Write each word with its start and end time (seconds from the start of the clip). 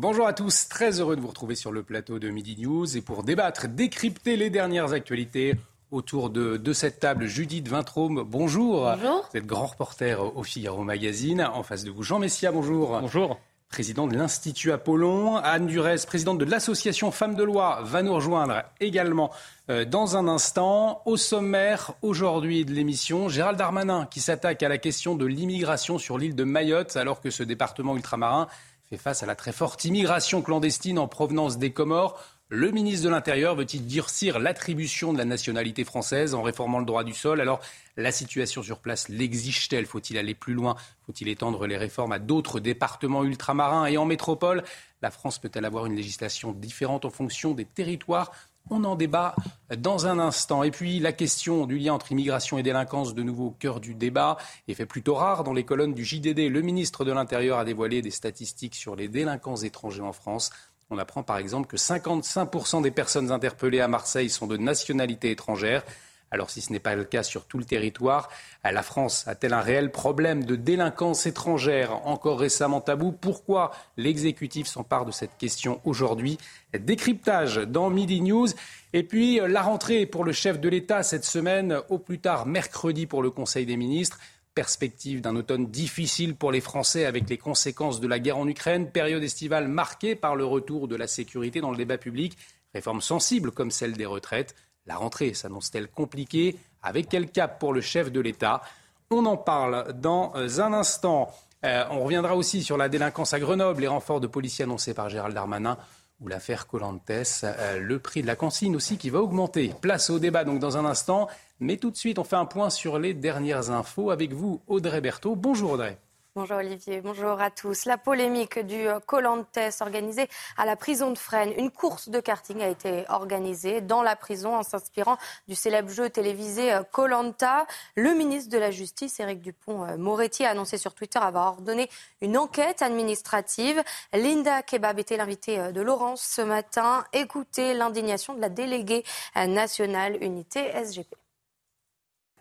Bonjour 0.00 0.28
à 0.28 0.32
tous, 0.32 0.68
très 0.68 1.00
heureux 1.00 1.16
de 1.16 1.20
vous 1.20 1.26
retrouver 1.26 1.56
sur 1.56 1.72
le 1.72 1.82
plateau 1.82 2.20
de 2.20 2.28
Midi 2.28 2.56
News 2.56 2.96
et 2.96 3.00
pour 3.00 3.24
débattre, 3.24 3.66
décrypter 3.66 4.36
les 4.36 4.48
dernières 4.48 4.92
actualités 4.92 5.56
autour 5.90 6.30
de, 6.30 6.56
de 6.56 6.72
cette 6.72 7.00
table. 7.00 7.26
Judith 7.26 7.66
Vintraume, 7.66 8.22
bonjour. 8.22 8.92
Bonjour. 8.92 9.28
Vous 9.28 9.36
êtes 9.36 9.46
grand 9.46 9.66
reporter 9.66 10.22
au 10.36 10.44
Figaro 10.44 10.84
Magazine. 10.84 11.50
En 11.52 11.64
face 11.64 11.82
de 11.82 11.90
vous, 11.90 12.04
Jean 12.04 12.20
Messia, 12.20 12.52
bonjour. 12.52 12.96
Bonjour. 13.00 13.40
Président 13.70 14.06
de 14.06 14.16
l'Institut 14.16 14.70
Apollon. 14.70 15.34
Anne 15.38 15.66
Durez, 15.66 15.96
présidente 16.06 16.38
de 16.38 16.44
l'association 16.44 17.10
Femmes 17.10 17.34
de 17.34 17.42
Loi, 17.42 17.80
va 17.82 18.02
nous 18.02 18.14
rejoindre 18.14 18.62
également 18.78 19.32
euh, 19.68 19.84
dans 19.84 20.16
un 20.16 20.28
instant. 20.28 21.02
Au 21.06 21.16
sommaire 21.16 21.94
aujourd'hui 22.02 22.64
de 22.64 22.72
l'émission, 22.72 23.28
Gérald 23.28 23.58
Darmanin 23.58 24.06
qui 24.06 24.20
s'attaque 24.20 24.62
à 24.62 24.68
la 24.68 24.78
question 24.78 25.16
de 25.16 25.26
l'immigration 25.26 25.98
sur 25.98 26.18
l'île 26.18 26.36
de 26.36 26.44
Mayotte 26.44 26.96
alors 26.96 27.20
que 27.20 27.30
ce 27.30 27.42
département 27.42 27.96
ultramarin 27.96 28.46
fait 28.88 28.96
face 28.96 29.22
à 29.22 29.26
la 29.26 29.34
très 29.34 29.52
forte 29.52 29.84
immigration 29.84 30.40
clandestine 30.40 30.98
en 30.98 31.08
provenance 31.08 31.58
des 31.58 31.72
Comores. 31.72 32.18
Le 32.48 32.70
ministre 32.70 33.04
de 33.04 33.10
l'Intérieur 33.10 33.54
veut-il 33.54 33.86
durcir 33.86 34.38
l'attribution 34.38 35.12
de 35.12 35.18
la 35.18 35.26
nationalité 35.26 35.84
française 35.84 36.34
en 36.34 36.40
réformant 36.40 36.78
le 36.78 36.86
droit 36.86 37.04
du 37.04 37.12
sol? 37.12 37.42
Alors, 37.42 37.60
la 37.98 38.10
situation 38.10 38.62
sur 38.62 38.78
place 38.78 39.10
l'exige-t-elle? 39.10 39.84
Faut-il 39.84 40.16
aller 40.16 40.34
plus 40.34 40.54
loin? 40.54 40.74
Faut-il 41.04 41.28
étendre 41.28 41.66
les 41.66 41.76
réformes 41.76 42.12
à 42.12 42.18
d'autres 42.18 42.60
départements 42.60 43.24
ultramarins 43.24 43.84
Et 43.84 43.98
en 43.98 44.06
métropole, 44.06 44.64
la 45.02 45.10
France 45.10 45.38
peut-elle 45.38 45.66
avoir 45.66 45.84
une 45.84 45.94
législation 45.94 46.52
différente 46.52 47.04
en 47.04 47.10
fonction 47.10 47.52
des 47.52 47.66
territoires? 47.66 48.32
On 48.70 48.84
en 48.84 48.96
débat 48.96 49.34
dans 49.76 50.06
un 50.06 50.18
instant. 50.18 50.62
Et 50.62 50.70
puis 50.70 50.98
la 50.98 51.12
question 51.12 51.66
du 51.66 51.78
lien 51.78 51.94
entre 51.94 52.12
immigration 52.12 52.58
et 52.58 52.62
délinquance, 52.62 53.14
de 53.14 53.22
nouveau 53.22 53.46
au 53.46 53.50
cœur 53.50 53.80
du 53.80 53.94
débat, 53.94 54.36
est 54.66 54.74
fait 54.74 54.86
plutôt 54.86 55.14
rare 55.14 55.44
dans 55.44 55.52
les 55.52 55.64
colonnes 55.64 55.94
du 55.94 56.04
JDD. 56.04 56.50
Le 56.50 56.62
ministre 56.62 57.04
de 57.04 57.12
l'Intérieur 57.12 57.58
a 57.58 57.64
dévoilé 57.64 58.02
des 58.02 58.10
statistiques 58.10 58.74
sur 58.74 58.96
les 58.96 59.08
délinquants 59.08 59.56
étrangers 59.56 60.02
en 60.02 60.12
France. 60.12 60.50
On 60.90 60.98
apprend 60.98 61.22
par 61.22 61.38
exemple 61.38 61.66
que 61.66 61.76
55% 61.76 62.82
des 62.82 62.90
personnes 62.90 63.30
interpellées 63.30 63.80
à 63.80 63.88
Marseille 63.88 64.30
sont 64.30 64.46
de 64.46 64.56
nationalité 64.56 65.30
étrangère. 65.30 65.82
Alors 66.30 66.50
si 66.50 66.60
ce 66.60 66.72
n'est 66.72 66.78
pas 66.78 66.94
le 66.94 67.04
cas 67.04 67.22
sur 67.22 67.46
tout 67.46 67.58
le 67.58 67.64
territoire, 67.64 68.28
la 68.64 68.82
France 68.82 69.26
a-t-elle 69.26 69.54
un 69.54 69.60
réel 69.60 69.90
problème 69.90 70.44
de 70.44 70.56
délinquance 70.56 71.26
étrangère 71.26 72.06
encore 72.06 72.38
récemment 72.38 72.80
tabou 72.80 73.12
Pourquoi 73.12 73.72
l'exécutif 73.96 74.66
s'empare 74.66 75.06
de 75.06 75.10
cette 75.10 75.36
question 75.38 75.80
aujourd'hui? 75.84 76.38
Décryptage 76.78 77.56
dans 77.56 77.88
Midi 77.88 78.20
News. 78.20 78.48
Et 78.92 79.02
puis 79.02 79.40
la 79.46 79.62
rentrée 79.62 80.06
pour 80.06 80.24
le 80.24 80.32
chef 80.32 80.60
de 80.60 80.68
l'État 80.68 81.02
cette 81.02 81.24
semaine, 81.24 81.80
au 81.88 81.98
plus 81.98 82.18
tard 82.18 82.46
mercredi 82.46 83.06
pour 83.06 83.22
le 83.22 83.30
Conseil 83.30 83.64
des 83.64 83.76
ministres. 83.76 84.18
Perspective 84.54 85.20
d'un 85.20 85.36
automne 85.36 85.68
difficile 85.68 86.34
pour 86.34 86.50
les 86.50 86.60
Français 86.60 87.04
avec 87.04 87.28
les 87.30 87.38
conséquences 87.38 88.00
de 88.00 88.08
la 88.08 88.18
guerre 88.18 88.38
en 88.38 88.48
Ukraine, 88.48 88.90
période 88.90 89.22
estivale 89.22 89.68
marquée 89.68 90.16
par 90.16 90.34
le 90.34 90.44
retour 90.44 90.88
de 90.88 90.96
la 90.96 91.06
sécurité 91.06 91.60
dans 91.60 91.70
le 91.70 91.76
débat 91.76 91.96
public, 91.96 92.36
réforme 92.74 93.00
sensible 93.00 93.52
comme 93.52 93.70
celle 93.70 93.92
des 93.92 94.04
retraites. 94.04 94.56
La 94.88 94.96
rentrée 94.96 95.34
s'annonce-t-elle 95.34 95.88
compliquée? 95.88 96.56
Avec 96.82 97.10
quel 97.10 97.30
cap 97.30 97.60
pour 97.60 97.74
le 97.74 97.82
chef 97.82 98.10
de 98.10 98.20
l'État? 98.20 98.62
On 99.10 99.26
en 99.26 99.36
parle 99.36 99.92
dans 99.92 100.32
un 100.34 100.72
instant. 100.72 101.30
Euh, 101.64 101.84
on 101.90 102.04
reviendra 102.04 102.34
aussi 102.34 102.62
sur 102.62 102.78
la 102.78 102.88
délinquance 102.88 103.34
à 103.34 103.38
Grenoble, 103.38 103.82
les 103.82 103.86
renforts 103.86 104.20
de 104.20 104.26
policiers 104.26 104.64
annoncés 104.64 104.94
par 104.94 105.10
Gérald 105.10 105.34
Darmanin 105.34 105.76
ou 106.20 106.28
l'affaire 106.28 106.66
Colantes, 106.66 107.10
euh, 107.10 107.78
le 107.78 107.98
prix 107.98 108.22
de 108.22 108.26
la 108.26 108.34
consigne 108.34 108.74
aussi 108.74 108.96
qui 108.96 109.10
va 109.10 109.20
augmenter. 109.20 109.74
Place 109.80 110.10
au 110.10 110.18
débat 110.18 110.44
donc 110.44 110.58
dans 110.58 110.76
un 110.76 110.84
instant, 110.84 111.28
mais 111.60 111.76
tout 111.76 111.90
de 111.90 111.96
suite 111.96 112.18
on 112.18 112.24
fait 112.24 112.36
un 112.36 112.46
point 112.46 112.70
sur 112.70 112.98
les 112.98 113.14
dernières 113.14 113.70
infos 113.70 114.10
avec 114.10 114.32
vous 114.32 114.62
Audrey 114.66 115.00
Berthaud. 115.00 115.36
Bonjour 115.36 115.72
Audrey. 115.72 115.98
Bonjour 116.38 116.58
Olivier, 116.58 117.00
bonjour 117.00 117.40
à 117.40 117.50
tous. 117.50 117.84
La 117.84 117.98
polémique 117.98 118.60
du 118.60 118.86
Colantes 119.06 119.58
organisé 119.80 120.28
à 120.56 120.66
la 120.66 120.76
prison 120.76 121.10
de 121.10 121.18
Fresnes. 121.18 121.52
Une 121.58 121.72
course 121.72 122.10
de 122.10 122.20
karting 122.20 122.62
a 122.62 122.68
été 122.68 123.04
organisée 123.08 123.80
dans 123.80 124.04
la 124.04 124.14
prison 124.14 124.54
en 124.54 124.62
s'inspirant 124.62 125.18
du 125.48 125.56
célèbre 125.56 125.90
jeu 125.90 126.08
télévisé 126.10 126.78
Colanta. 126.92 127.66
Le 127.96 128.14
ministre 128.14 128.50
de 128.52 128.58
la 128.58 128.70
Justice, 128.70 129.18
Éric 129.18 129.40
Dupont-Moretti, 129.40 130.44
a 130.44 130.50
annoncé 130.50 130.78
sur 130.78 130.94
Twitter 130.94 131.18
avoir 131.18 131.54
ordonné 131.54 131.90
une 132.20 132.38
enquête 132.38 132.82
administrative. 132.82 133.82
Linda 134.12 134.62
Kebab 134.62 135.00
était 135.00 135.16
l'invitée 135.16 135.72
de 135.72 135.80
Laurence 135.80 136.22
ce 136.22 136.42
matin. 136.42 137.04
Écoutez 137.12 137.74
l'indignation 137.74 138.34
de 138.34 138.40
la 138.40 138.48
déléguée 138.48 139.02
nationale 139.34 140.22
unité 140.22 140.70
SGP. 140.84 141.16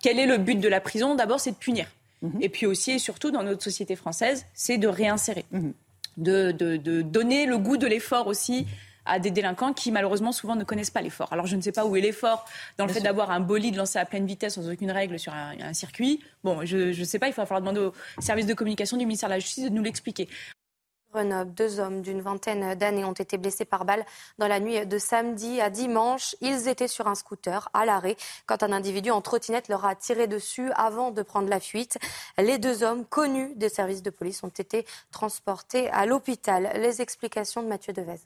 Quel 0.03 0.19
est 0.19 0.28
le 0.28 0.38
but 0.38 0.59
de 0.59 0.69
la 0.69 0.81
prison? 0.81 1.16
D'abord, 1.16 1.40
c'est 1.40 1.50
de 1.50 1.56
punir. 1.56 1.88
Mhm. 2.22 2.39
Et 2.41 2.50
puis 2.50 2.66
aussi 2.66 2.91
et 2.91 3.00
surtout 3.00 3.31
dans 3.31 3.44
notre 3.44 3.63
société 3.63 3.95
française, 3.95 4.45
c'est 4.53 4.78
de 4.78 4.88
réinsérer, 4.88 5.45
mhm. 5.51 5.73
de, 6.17 6.51
de, 6.51 7.01
donner 7.01 7.45
le 7.45 7.57
goût 7.57 7.78
de 7.78 7.88
l'effort 7.88 8.28
aussi 8.28 8.66
à 9.05 9.19
des 9.19 9.31
délinquants 9.31 9.72
qui 9.72 9.91
malheureusement 9.91 10.33
souvent 10.33 10.55
ne 10.55 10.63
connaissent 10.63 10.89
pas 10.89 11.01
l'effort. 11.01 11.31
Alors 11.31 11.47
je 11.47 11.55
ne 11.55 11.61
sais 11.61 11.72
pas 11.72 11.85
où 11.85 11.95
est 11.95 12.01
l'effort 12.01 12.45
dans 12.78 12.85
le 12.85 12.91
fait 12.91 13.00
d'avoir 13.00 13.31
un 13.31 13.39
bolide 13.39 13.75
lancé 13.75 14.00
à 14.00 14.05
pleine 14.05 14.25
vitesse 14.25 14.55
sans 14.55 14.69
aucune 14.69 14.91
règle 14.91 15.17
sur 15.17 15.33
un, 15.33 15.53
un 15.61 15.73
circuit. 15.73 16.22
Bon, 16.44 16.66
je 16.66 17.00
ne 17.00 17.05
sais 17.05 17.19
pas, 17.19 17.28
il 17.28 17.33
va 17.33 17.45
falloir 17.45 17.61
demander 17.61 17.79
au 17.79 17.94
service 18.22 18.45
de 18.45 18.53
communication 18.53 18.97
du 18.97 19.05
ministère 19.05 19.29
de 19.29 19.35
la 19.35 19.39
Justice 19.39 19.66
de 19.66 19.69
nous 19.69 19.84
l'expliquer. 19.84 20.28
Grenoble, 21.13 21.53
deux 21.53 21.79
hommes 21.79 22.01
d'une 22.01 22.22
vingtaine 22.22 22.75
d'années 22.75 23.06
ont 23.06 23.13
été 23.13 23.38
blessés 23.38 23.66
par 23.66 23.85
balle 23.85 24.06
dans 24.38 24.47
la 24.47 24.59
nuit 24.59 24.85
de 24.85 24.97
samedi 24.97 25.62
à 25.62 25.69
dimanche. 25.69 26.35
Ils 26.41 26.68
étaient 26.68 26.88
sur 26.88 27.07
un 27.07 27.16
scooter 27.16 27.69
à 27.73 27.85
l'arrêt 27.85 28.18
quand 28.45 28.62
un 28.62 28.72
individu 28.72 29.09
en 29.12 29.22
trottinette 29.22 29.69
leur 29.69 29.85
a 29.85 29.96
tiré 29.96 30.28
dessus 30.28 30.69
avant 30.75 31.12
de 31.12 31.22
prendre 31.22 31.50
la 31.50 31.59
fuite. 31.59 31.97
Les 32.38 32.57
deux 32.57 32.84
hommes 32.84 33.06
connus 33.06 33.53
des 33.56 33.69
services 33.69 34.03
de 34.03 34.09
police 34.09 34.44
ont 34.44 34.50
été 34.50 34.85
transportés 35.12 35.90
à 35.90 36.06
l'hôpital. 36.06 36.72
Les 36.75 37.01
explications 37.01 37.63
de 37.63 37.67
Mathieu 37.67 37.94
Devez. 37.94 38.19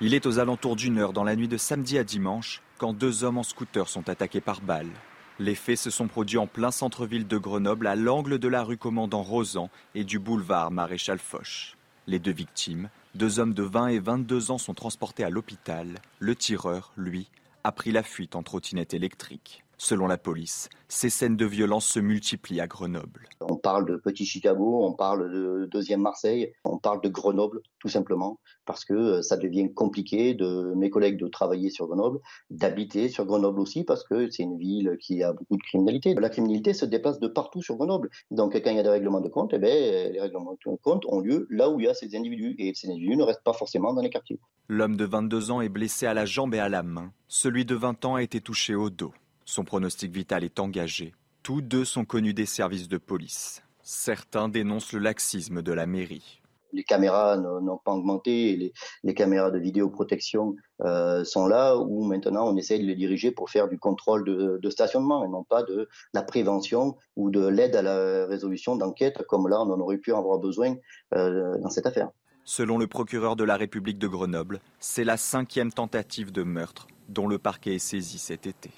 Il 0.00 0.14
est 0.14 0.26
aux 0.26 0.38
alentours 0.38 0.76
d'une 0.76 0.98
heure 0.98 1.12
dans 1.12 1.24
la 1.24 1.36
nuit 1.36 1.48
de 1.48 1.56
samedi 1.56 1.98
à 1.98 2.04
dimanche 2.04 2.62
quand 2.78 2.92
deux 2.92 3.24
hommes 3.24 3.38
en 3.38 3.42
scooter 3.42 3.88
sont 3.88 4.08
attaqués 4.08 4.40
par 4.40 4.60
balle. 4.60 4.90
Les 5.38 5.54
faits 5.54 5.76
se 5.76 5.90
sont 5.90 6.08
produits 6.08 6.38
en 6.38 6.46
plein 6.46 6.70
centre-ville 6.70 7.26
de 7.26 7.36
Grenoble, 7.36 7.86
à 7.86 7.94
l'angle 7.94 8.38
de 8.38 8.48
la 8.48 8.62
rue 8.62 8.78
Commandant 8.78 9.22
Rosan 9.22 9.68
et 9.94 10.02
du 10.02 10.18
boulevard 10.18 10.70
Maréchal 10.70 11.18
Foch. 11.18 11.76
Les 12.06 12.18
deux 12.18 12.32
victimes, 12.32 12.88
deux 13.14 13.38
hommes 13.38 13.52
de 13.52 13.62
20 13.62 13.88
et 13.88 13.98
22 13.98 14.50
ans, 14.50 14.58
sont 14.58 14.72
transportés 14.72 15.24
à 15.24 15.30
l'hôpital. 15.30 15.98
Le 16.20 16.34
tireur, 16.34 16.92
lui, 16.96 17.28
a 17.64 17.72
pris 17.72 17.92
la 17.92 18.02
fuite 18.02 18.34
en 18.34 18.42
trottinette 18.42 18.94
électrique. 18.94 19.65
Selon 19.78 20.06
la 20.06 20.16
police, 20.16 20.70
ces 20.88 21.10
scènes 21.10 21.36
de 21.36 21.44
violence 21.44 21.84
se 21.84 22.00
multiplient 22.00 22.62
à 22.62 22.66
Grenoble. 22.66 23.28
On 23.42 23.56
parle 23.56 23.86
de 23.86 23.96
Petit 23.96 24.24
Chicago, 24.24 24.80
on 24.82 24.94
parle 24.94 25.30
de 25.30 25.68
deuxième 25.70 26.00
Marseille, 26.00 26.54
on 26.64 26.78
parle 26.78 27.02
de 27.02 27.10
Grenoble, 27.10 27.60
tout 27.78 27.88
simplement, 27.88 28.40
parce 28.64 28.86
que 28.86 28.94
euh, 28.94 29.22
ça 29.22 29.36
devient 29.36 29.72
compliqué 29.74 30.32
de 30.32 30.72
mes 30.76 30.88
collègues 30.88 31.18
de 31.18 31.28
travailler 31.28 31.68
sur 31.68 31.88
Grenoble, 31.88 32.20
d'habiter 32.48 33.10
sur 33.10 33.26
Grenoble 33.26 33.60
aussi, 33.60 33.84
parce 33.84 34.02
que 34.02 34.30
c'est 34.30 34.44
une 34.44 34.56
ville 34.56 34.96
qui 34.98 35.22
a 35.22 35.34
beaucoup 35.34 35.58
de 35.58 35.62
criminalité. 35.62 36.14
La 36.14 36.30
criminalité 36.30 36.72
se 36.72 36.86
déplace 36.86 37.20
de 37.20 37.28
partout 37.28 37.60
sur 37.60 37.76
Grenoble. 37.76 38.08
Donc 38.30 38.54
quand 38.54 38.70
il 38.70 38.76
y 38.76 38.80
a 38.80 38.82
des 38.82 38.88
règlements 38.88 39.20
de 39.20 39.28
compte, 39.28 39.52
eh 39.52 39.58
bien, 39.58 39.74
les 39.74 40.20
règlements 40.20 40.54
de 40.54 40.76
compte 40.82 41.04
ont 41.06 41.20
lieu 41.20 41.46
là 41.50 41.68
où 41.68 41.80
il 41.80 41.84
y 41.84 41.88
a 41.88 41.94
ces 41.94 42.16
individus, 42.16 42.54
et 42.58 42.72
ces 42.74 42.88
individus 42.88 43.16
ne 43.16 43.24
restent 43.24 43.44
pas 43.44 43.52
forcément 43.52 43.92
dans 43.92 44.02
les 44.02 44.10
quartiers. 44.10 44.40
L'homme 44.68 44.96
de 44.96 45.04
22 45.04 45.50
ans 45.50 45.60
est 45.60 45.68
blessé 45.68 46.06
à 46.06 46.14
la 46.14 46.24
jambe 46.24 46.54
et 46.54 46.60
à 46.60 46.70
la 46.70 46.82
main. 46.82 47.12
Celui 47.28 47.66
de 47.66 47.74
20 47.74 48.06
ans 48.06 48.14
a 48.14 48.22
été 48.22 48.40
touché 48.40 48.74
au 48.74 48.88
dos. 48.88 49.12
Son 49.48 49.62
pronostic 49.62 50.12
vital 50.12 50.42
est 50.42 50.58
engagé. 50.58 51.14
Tous 51.44 51.62
deux 51.62 51.84
sont 51.84 52.04
connus 52.04 52.34
des 52.34 52.46
services 52.46 52.88
de 52.88 52.98
police. 52.98 53.62
Certains 53.80 54.48
dénoncent 54.48 54.92
le 54.92 54.98
laxisme 54.98 55.62
de 55.62 55.72
la 55.72 55.86
mairie. 55.86 56.42
Les 56.72 56.82
caméras 56.82 57.36
n'ont 57.36 57.78
pas 57.78 57.92
augmenté, 57.92 58.72
les, 59.04 59.14
caméras 59.14 59.52
de 59.52 59.58
vidéoprotection 59.60 60.56
euh, 60.82 61.22
sont 61.22 61.46
là 61.46 61.76
où 61.76 62.02
maintenant 62.02 62.48
on 62.48 62.56
essaye 62.56 62.80
de 62.80 62.86
les 62.86 62.96
diriger 62.96 63.30
pour 63.30 63.48
faire 63.48 63.68
du 63.68 63.78
contrôle 63.78 64.24
de, 64.24 64.68
stationnement 64.68 65.24
et 65.24 65.28
non 65.28 65.44
pas 65.44 65.62
de 65.62 65.88
la 66.12 66.22
prévention 66.22 66.96
ou 67.14 67.30
de 67.30 67.46
l'aide 67.46 67.76
à 67.76 67.82
la 67.82 68.26
résolution 68.26 68.74
d'enquête 68.74 69.22
comme 69.28 69.48
là 69.48 69.60
on 69.60 69.70
en 69.72 69.78
aurait 69.78 69.98
pu 69.98 70.12
avoir 70.12 70.40
besoin 70.40 70.74
euh, 71.14 71.56
dans 71.58 71.70
cette 71.70 71.86
affaire. 71.86 72.10
Selon 72.44 72.78
le 72.78 72.88
procureur 72.88 73.36
de 73.36 73.44
la 73.44 73.56
République 73.56 73.98
de 73.98 74.08
Grenoble, 74.08 74.60
c'est 74.80 75.04
la 75.04 75.16
cinquième 75.16 75.72
tentative 75.72 76.32
de 76.32 76.42
meurtre 76.42 76.88
dont 77.08 77.28
le 77.28 77.38
parquet 77.38 77.76
est 77.76 77.78
saisi 77.78 78.18
cet 78.18 78.48
été. 78.48 78.70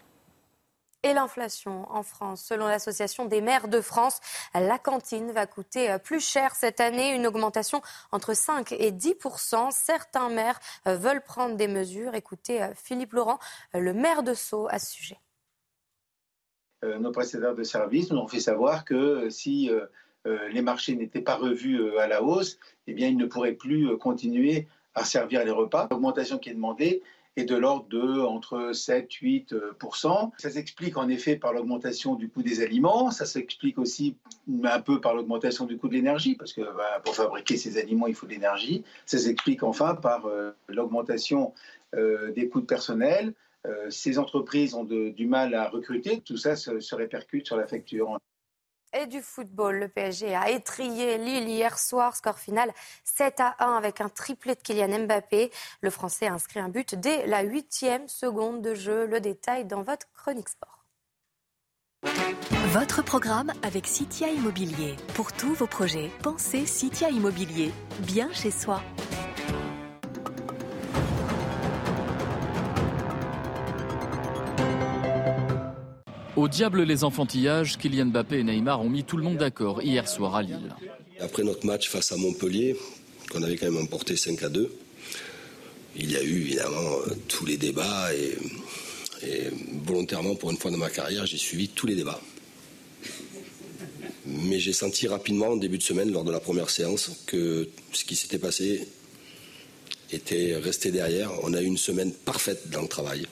Et 1.05 1.13
l'inflation 1.15 1.87
en 1.93 2.03
France, 2.03 2.45
selon 2.45 2.67
l'Association 2.67 3.27
des 3.27 3.41
maires 3.41 3.69
de 3.69 3.81
France, 3.81 4.19
la 4.53 4.79
cantine 4.79 5.31
va 5.31 5.47
coûter 5.47 5.93
euh, 5.93 5.99
plus 5.99 6.21
cher 6.21 6.57
cette 6.57 6.81
année, 6.81 7.15
une 7.15 7.25
augmentation 7.25 7.81
entre 8.11 8.35
5 8.35 8.73
et 8.73 8.91
10% 8.91 9.71
Certains 9.71 10.29
maires 10.29 10.59
euh, 10.89 10.97
veulent 10.97 11.23
prendre 11.23 11.55
des 11.55 11.69
mesures. 11.69 12.17
Écoutez 12.17 12.61
euh, 12.63 12.75
Philippe 12.75 13.13
Laurent, 13.13 13.39
le 13.75 13.95
maire 13.95 14.25
de 14.25 14.35
Sceaux, 14.35 14.67
à 14.71 14.81
ce 14.81 14.91
sujet. 14.91 15.19
Nos 16.83 17.11
prestataires 17.11 17.57
de 17.57 17.65
services 17.65 18.11
nous 18.11 18.19
ont 18.19 18.29
fait 18.29 18.39
savoir 18.39 18.85
que 18.85 19.31
si 19.31 19.69
les 20.25 20.63
marchés 20.63 20.95
n'étaient 20.95 21.21
pas 21.21 21.35
revus 21.35 21.99
à 21.99 22.07
la 22.07 22.23
hausse, 22.23 22.61
eh 22.87 22.93
bien, 22.93 23.09
ils 23.09 23.17
ne 23.17 23.27
pourraient 23.27 23.55
plus 23.55 23.99
continuer 23.99 24.69
à 24.95 25.05
servir 25.05 25.45
les 25.45 25.51
repas. 25.51 25.89
L'augmentation 25.91 26.39
qui 26.39 26.51
est 26.51 26.55
demandée, 26.55 27.03
est 27.39 27.45
de 27.45 27.57
l'ordre 27.57 27.89
de 27.89 28.21
entre 28.21 28.73
7 28.73 29.13
8 29.13 29.55
Ça 30.39 30.51
s'explique 30.51 30.97
en 30.97 31.09
effet 31.09 31.37
par 31.37 31.53
l'augmentation 31.53 32.15
du 32.15 32.29
coût 32.29 32.43
des 32.43 32.63
aliments, 32.63 33.11
ça 33.11 33.27
s'explique 33.27 33.79
aussi 33.79 34.17
un 34.65 34.81
peu 34.81 35.01
par 35.01 35.15
l'augmentation 35.15 35.65
du 35.65 35.79
coût 35.79 35.89
de 35.89 35.95
l'énergie 35.95 36.35
parce 36.35 36.53
que 36.53 36.63
bah, 36.63 37.01
pour 37.05 37.15
fabriquer 37.15 37.57
ces 37.57 37.79
aliments, 37.79 38.07
il 38.07 38.15
faut 38.15 38.27
de 38.27 38.33
l'énergie. 38.33 38.85
Ça 39.07 39.19
s'explique 39.19 39.63
enfin 39.63 39.95
par 39.95 40.27
euh, 40.27 40.51
l'augmentation 40.69 41.55
euh, 41.95 42.33
des 42.33 42.49
coûts 42.49 42.61
de 42.61 42.67
personnel. 42.67 43.35
Euh, 43.67 43.91
ces 43.91 44.19
entreprises 44.19 44.75
ont 44.75 44.85
du 44.85 45.27
mal 45.27 45.55
à 45.55 45.69
recruter, 45.69 46.21
tout 46.21 46.37
ça 46.37 46.57
se 46.57 46.95
répercute 46.95 47.47
sur 47.47 47.57
la 47.57 47.67
facture. 47.67 48.19
Et 48.95 49.07
du 49.07 49.21
football, 49.21 49.81
le 49.81 49.89
PSG 49.89 50.35
a 50.35 50.51
étrié 50.51 51.19
Lille 51.19 51.49
hier 51.49 51.79
soir, 51.79 52.17
score 52.17 52.39
final 52.39 52.73
7 53.05 53.41
à 53.41 53.57
1 53.59 53.77
avec 53.77 54.01
un 54.01 54.09
triplé 54.09 54.55
de 54.55 54.61
Kylian 54.61 55.01
Mbappé. 55.01 55.51
Le 55.83 55.91
Français 55.91 56.27
a 56.27 56.33
inscrit 56.33 56.61
un 56.61 56.71
but 56.71 56.95
dès 56.95 57.27
la 57.27 57.43
huitième 57.43 58.09
seconde 58.09 58.63
de 58.63 58.75
jeu. 58.75 59.07
Le 59.07 59.21
détail 59.21 59.67
dans 59.67 59.83
votre 59.83 60.07
chronique 60.15 60.49
sport. 60.49 60.87
Votre 62.69 63.03
programme 63.03 63.53
avec 63.63 63.87
Citia 63.87 64.29
Immobilier. 64.29 64.97
Pour 65.15 65.33
tous 65.33 65.53
vos 65.53 65.67
projets, 65.67 66.11
pensez 66.23 66.65
Citia 66.65 67.11
Immobilier. 67.11 67.73
Bien 68.01 68.33
chez 68.33 68.51
soi. 68.51 68.83
Au 76.39 76.47
diable 76.47 76.85
les 76.85 77.03
enfantillages, 77.03 77.79
Kylian 77.79 78.07
Mbappé 78.07 78.39
et 78.39 78.45
Neymar 78.45 78.81
ont 78.81 78.89
mis 78.89 79.03
tout 79.03 79.17
le 79.17 79.25
monde 79.25 79.39
d'accord 79.39 79.83
hier 79.83 80.09
soir 80.09 80.37
à 80.37 80.43
Lille. 80.43 80.73
Après 81.19 81.43
notre 81.43 81.67
match 81.67 81.89
face 81.89 82.13
à 82.13 82.17
Montpellier, 82.17 82.77
qu'on 83.29 83.43
avait 83.43 83.57
quand 83.57 83.67
même 83.67 83.83
emporté 83.83 84.17
5 84.17 84.45
à 84.45 84.49
2, 84.49 84.73
il 85.97 86.13
y 86.13 86.17
a 86.17 86.23
eu 86.23 86.43
évidemment 86.43 86.93
euh, 87.09 87.15
tous 87.27 87.45
les 87.45 87.57
débats 87.57 88.15
et, 88.15 88.39
volontairement 89.85 90.37
pour 90.37 90.53
une 90.53 90.59
fois 90.59 90.71
dans 90.71 90.79
ma 90.79 90.91
carrière, 90.91 91.27
j'ai 91.27 91.39
suivi 91.39 91.71
tous 91.71 91.89
les 91.89 91.97
débats. 91.97 92.21
Mais 94.25 94.61
j'ai 94.61 94.73
senti 94.73 95.09
rapidement 95.09 95.49
en 95.49 95.57
début 95.57 95.79
de 95.79 95.83
semaine, 95.83 96.13
lors 96.13 96.23
de 96.23 96.31
la 96.31 96.39
première 96.39 96.71
séance, 96.71 97.11
que 97.27 97.69
ce 97.93 98.05
qui 98.05 98.15
s'était 98.15 98.39
passé 98.39 98.87
était 100.13 100.55
resté 100.55 100.93
derrière. 100.93 101.33
On 101.43 101.53
a 101.53 101.61
eu 101.61 101.67
une 101.67 101.77
semaine 101.77 102.13
parfaite 102.13 102.71
dans 102.71 102.83
le 102.83 102.89
travail. 102.89 103.27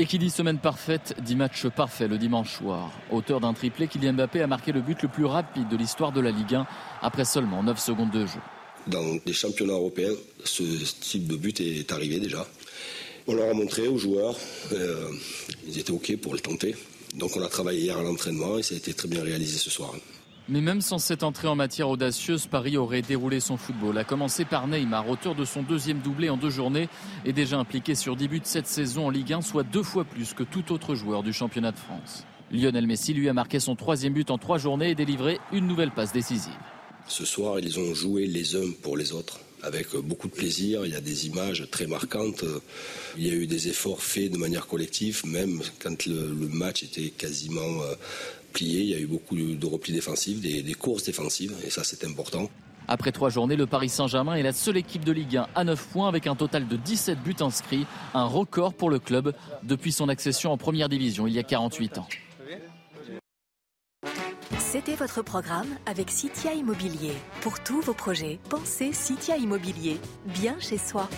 Et 0.00 0.06
qui 0.06 0.20
dit 0.20 0.30
semaine 0.30 0.58
parfaite, 0.58 1.16
dit 1.24 1.34
match 1.34 1.66
parfait 1.66 2.06
le 2.06 2.18
dimanche 2.18 2.58
soir. 2.58 2.92
Auteur 3.10 3.40
d'un 3.40 3.52
triplé, 3.52 3.88
Kylian 3.88 4.12
Mbappé 4.12 4.40
a 4.40 4.46
marqué 4.46 4.70
le 4.70 4.80
but 4.80 5.02
le 5.02 5.08
plus 5.08 5.24
rapide 5.24 5.68
de 5.68 5.76
l'histoire 5.76 6.12
de 6.12 6.20
la 6.20 6.30
Ligue 6.30 6.54
1 6.54 6.68
après 7.02 7.24
seulement 7.24 7.64
9 7.64 7.76
secondes 7.80 8.12
de 8.12 8.24
jeu. 8.24 8.38
Dans 8.86 9.18
les 9.26 9.32
championnats 9.32 9.72
européens, 9.72 10.12
ce 10.44 10.62
type 11.00 11.26
de 11.26 11.34
but 11.34 11.60
est 11.60 11.90
arrivé 11.90 12.20
déjà. 12.20 12.46
On 13.26 13.34
leur 13.34 13.50
a 13.50 13.54
montré 13.54 13.88
aux 13.88 13.98
joueurs, 13.98 14.36
euh, 14.72 15.10
ils 15.66 15.80
étaient 15.80 15.90
OK 15.90 16.16
pour 16.18 16.32
le 16.32 16.38
tenter. 16.38 16.76
Donc 17.16 17.36
on 17.36 17.42
a 17.42 17.48
travaillé 17.48 17.80
hier 17.80 17.98
à 17.98 18.02
l'entraînement 18.02 18.56
et 18.56 18.62
ça 18.62 18.76
a 18.76 18.78
été 18.78 18.94
très 18.94 19.08
bien 19.08 19.24
réalisé 19.24 19.58
ce 19.58 19.68
soir. 19.68 19.92
Mais 20.50 20.62
même 20.62 20.80
sans 20.80 20.98
cette 20.98 21.24
entrée 21.24 21.46
en 21.46 21.56
matière 21.56 21.90
audacieuse, 21.90 22.46
Paris 22.46 22.78
aurait 22.78 23.02
déroulé 23.02 23.38
son 23.38 23.58
football. 23.58 23.98
A 23.98 24.04
commencer 24.04 24.46
par 24.46 24.66
Neymar, 24.66 25.06
auteur 25.06 25.34
de 25.34 25.44
son 25.44 25.62
deuxième 25.62 25.98
doublé 25.98 26.30
en 26.30 26.38
deux 26.38 26.48
journées, 26.48 26.88
et 27.26 27.34
déjà 27.34 27.58
impliqué 27.58 27.94
sur 27.94 28.16
dix 28.16 28.28
buts 28.28 28.40
cette 28.44 28.66
saison 28.66 29.08
en 29.08 29.10
Ligue 29.10 29.34
1, 29.34 29.42
soit 29.42 29.62
deux 29.62 29.82
fois 29.82 30.04
plus 30.04 30.32
que 30.32 30.42
tout 30.42 30.72
autre 30.72 30.94
joueur 30.94 31.22
du 31.22 31.34
championnat 31.34 31.72
de 31.72 31.78
France. 31.78 32.24
Lionel 32.50 32.86
Messi 32.86 33.12
lui 33.12 33.28
a 33.28 33.34
marqué 33.34 33.60
son 33.60 33.76
troisième 33.76 34.14
but 34.14 34.30
en 34.30 34.38
trois 34.38 34.56
journées 34.56 34.90
et 34.90 34.94
délivré 34.94 35.38
une 35.52 35.66
nouvelle 35.66 35.90
passe 35.90 36.12
décisive. 36.12 36.52
Ce 37.08 37.26
soir, 37.26 37.58
ils 37.60 37.78
ont 37.78 37.94
joué 37.94 38.26
les 38.26 38.56
uns 38.56 38.70
pour 38.82 38.96
les 38.96 39.12
autres 39.12 39.40
avec 39.62 39.94
beaucoup 39.96 40.28
de 40.28 40.34
plaisir. 40.34 40.86
Il 40.86 40.92
y 40.92 40.96
a 40.96 41.00
des 41.00 41.26
images 41.26 41.66
très 41.70 41.86
marquantes. 41.86 42.44
Il 43.16 43.26
y 43.26 43.30
a 43.30 43.34
eu 43.34 43.46
des 43.46 43.68
efforts 43.68 44.02
faits 44.02 44.32
de 44.32 44.38
manière 44.38 44.66
collective, 44.66 45.22
même 45.26 45.60
quand 45.82 46.06
le, 46.06 46.48
match 46.48 46.82
était 46.84 47.10
quasiment 47.10 47.82
il 48.66 48.84
y 48.84 48.94
a 48.94 48.98
eu 48.98 49.06
beaucoup 49.06 49.36
de 49.36 49.66
replis 49.66 49.92
défensifs, 49.92 50.40
des, 50.40 50.62
des 50.62 50.74
courses 50.74 51.04
défensives, 51.04 51.54
et 51.64 51.70
ça 51.70 51.84
c'est 51.84 52.04
important. 52.04 52.50
Après 52.90 53.12
trois 53.12 53.28
journées, 53.28 53.56
le 53.56 53.66
Paris 53.66 53.90
Saint-Germain 53.90 54.34
est 54.34 54.42
la 54.42 54.54
seule 54.54 54.78
équipe 54.78 55.04
de 55.04 55.12
Ligue 55.12 55.36
1 55.36 55.46
à 55.54 55.64
9 55.64 55.88
points 55.88 56.08
avec 56.08 56.26
un 56.26 56.34
total 56.34 56.66
de 56.66 56.76
17 56.76 57.22
buts 57.22 57.36
inscrits, 57.40 57.86
un 58.14 58.24
record 58.24 58.72
pour 58.72 58.88
le 58.88 58.98
club 58.98 59.34
depuis 59.62 59.92
son 59.92 60.08
accession 60.08 60.52
en 60.52 60.56
première 60.56 60.88
division 60.88 61.26
il 61.26 61.34
y 61.34 61.38
a 61.38 61.42
48 61.42 61.98
ans. 61.98 62.08
C'était 64.58 64.94
votre 64.94 65.22
programme 65.22 65.68
avec 65.86 66.10
Citia 66.10 66.52
Immobilier. 66.54 67.12
Pour 67.42 67.62
tous 67.62 67.80
vos 67.80 67.94
projets, 67.94 68.38
pensez 68.48 68.92
Citia 68.92 69.36
Immobilier, 69.36 69.98
bien 70.26 70.56
chez 70.58 70.78
soi. 70.78 71.08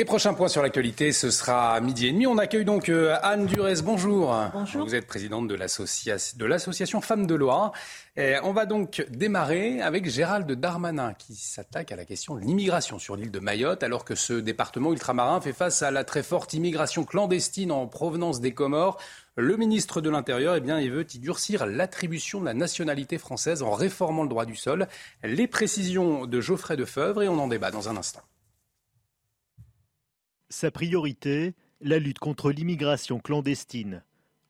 Et 0.00 0.04
prochain 0.04 0.32
point 0.32 0.46
sur 0.46 0.62
l'actualité, 0.62 1.10
ce 1.10 1.28
sera 1.32 1.74
à 1.74 1.80
midi 1.80 2.06
et 2.06 2.12
demi. 2.12 2.24
On 2.24 2.38
accueille 2.38 2.64
donc 2.64 2.88
euh, 2.88 3.16
Anne 3.20 3.46
Durez. 3.46 3.82
Bonjour. 3.82 4.32
Bonjour. 4.52 4.84
Vous 4.86 4.94
êtes 4.94 5.08
présidente 5.08 5.48
de 5.48 5.56
l'association 5.56 7.00
Femmes 7.00 7.26
de 7.26 7.34
Loire. 7.34 7.72
on 8.16 8.52
va 8.52 8.64
donc 8.64 9.04
démarrer 9.10 9.80
avec 9.80 10.08
Gérald 10.08 10.48
Darmanin 10.52 11.14
qui 11.14 11.34
s'attaque 11.34 11.90
à 11.90 11.96
la 11.96 12.04
question 12.04 12.36
de 12.36 12.42
l'immigration 12.42 13.00
sur 13.00 13.16
l'île 13.16 13.32
de 13.32 13.40
Mayotte 13.40 13.82
alors 13.82 14.04
que 14.04 14.14
ce 14.14 14.34
département 14.34 14.92
ultramarin 14.92 15.40
fait 15.40 15.52
face 15.52 15.82
à 15.82 15.90
la 15.90 16.04
très 16.04 16.22
forte 16.22 16.54
immigration 16.54 17.02
clandestine 17.02 17.72
en 17.72 17.88
provenance 17.88 18.40
des 18.40 18.54
Comores. 18.54 18.98
Le 19.34 19.56
ministre 19.56 20.00
de 20.00 20.10
l'Intérieur, 20.10 20.54
eh 20.54 20.60
bien, 20.60 20.78
il 20.78 20.92
veut 20.92 21.06
y 21.12 21.18
durcir 21.18 21.66
l'attribution 21.66 22.38
de 22.38 22.44
la 22.44 22.54
nationalité 22.54 23.18
française 23.18 23.64
en 23.64 23.72
réformant 23.72 24.22
le 24.22 24.28
droit 24.28 24.44
du 24.44 24.54
sol. 24.54 24.86
Les 25.24 25.48
précisions 25.48 26.24
de 26.24 26.40
Geoffrey 26.40 26.76
Defeuvre 26.76 27.24
et 27.24 27.28
on 27.28 27.40
en 27.40 27.48
débat 27.48 27.72
dans 27.72 27.88
un 27.88 27.96
instant. 27.96 28.22
Sa 30.50 30.70
priorité, 30.70 31.52
la 31.82 31.98
lutte 31.98 32.20
contre 32.20 32.50
l'immigration 32.50 33.18
clandestine. 33.18 34.02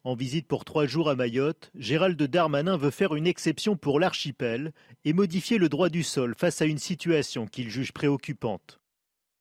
En 0.04 0.14
visite 0.14 0.46
pour 0.46 0.64
trois 0.64 0.86
jours 0.86 1.10
à 1.10 1.16
Mayotte, 1.16 1.72
Gérald 1.74 2.22
Darmanin 2.22 2.76
veut 2.76 2.92
faire 2.92 3.16
une 3.16 3.26
exception 3.26 3.76
pour 3.76 3.98
l'archipel 3.98 4.72
et 5.04 5.12
modifier 5.12 5.58
le 5.58 5.69
droit 5.69 5.88
du 5.88 6.05
sol 6.05 6.36
face 6.38 6.62
à 6.62 6.67
une 6.67 6.78
situation 6.78 7.48
qu'il 7.48 7.69
juge 7.69 7.93
préoccupante. 7.93 8.78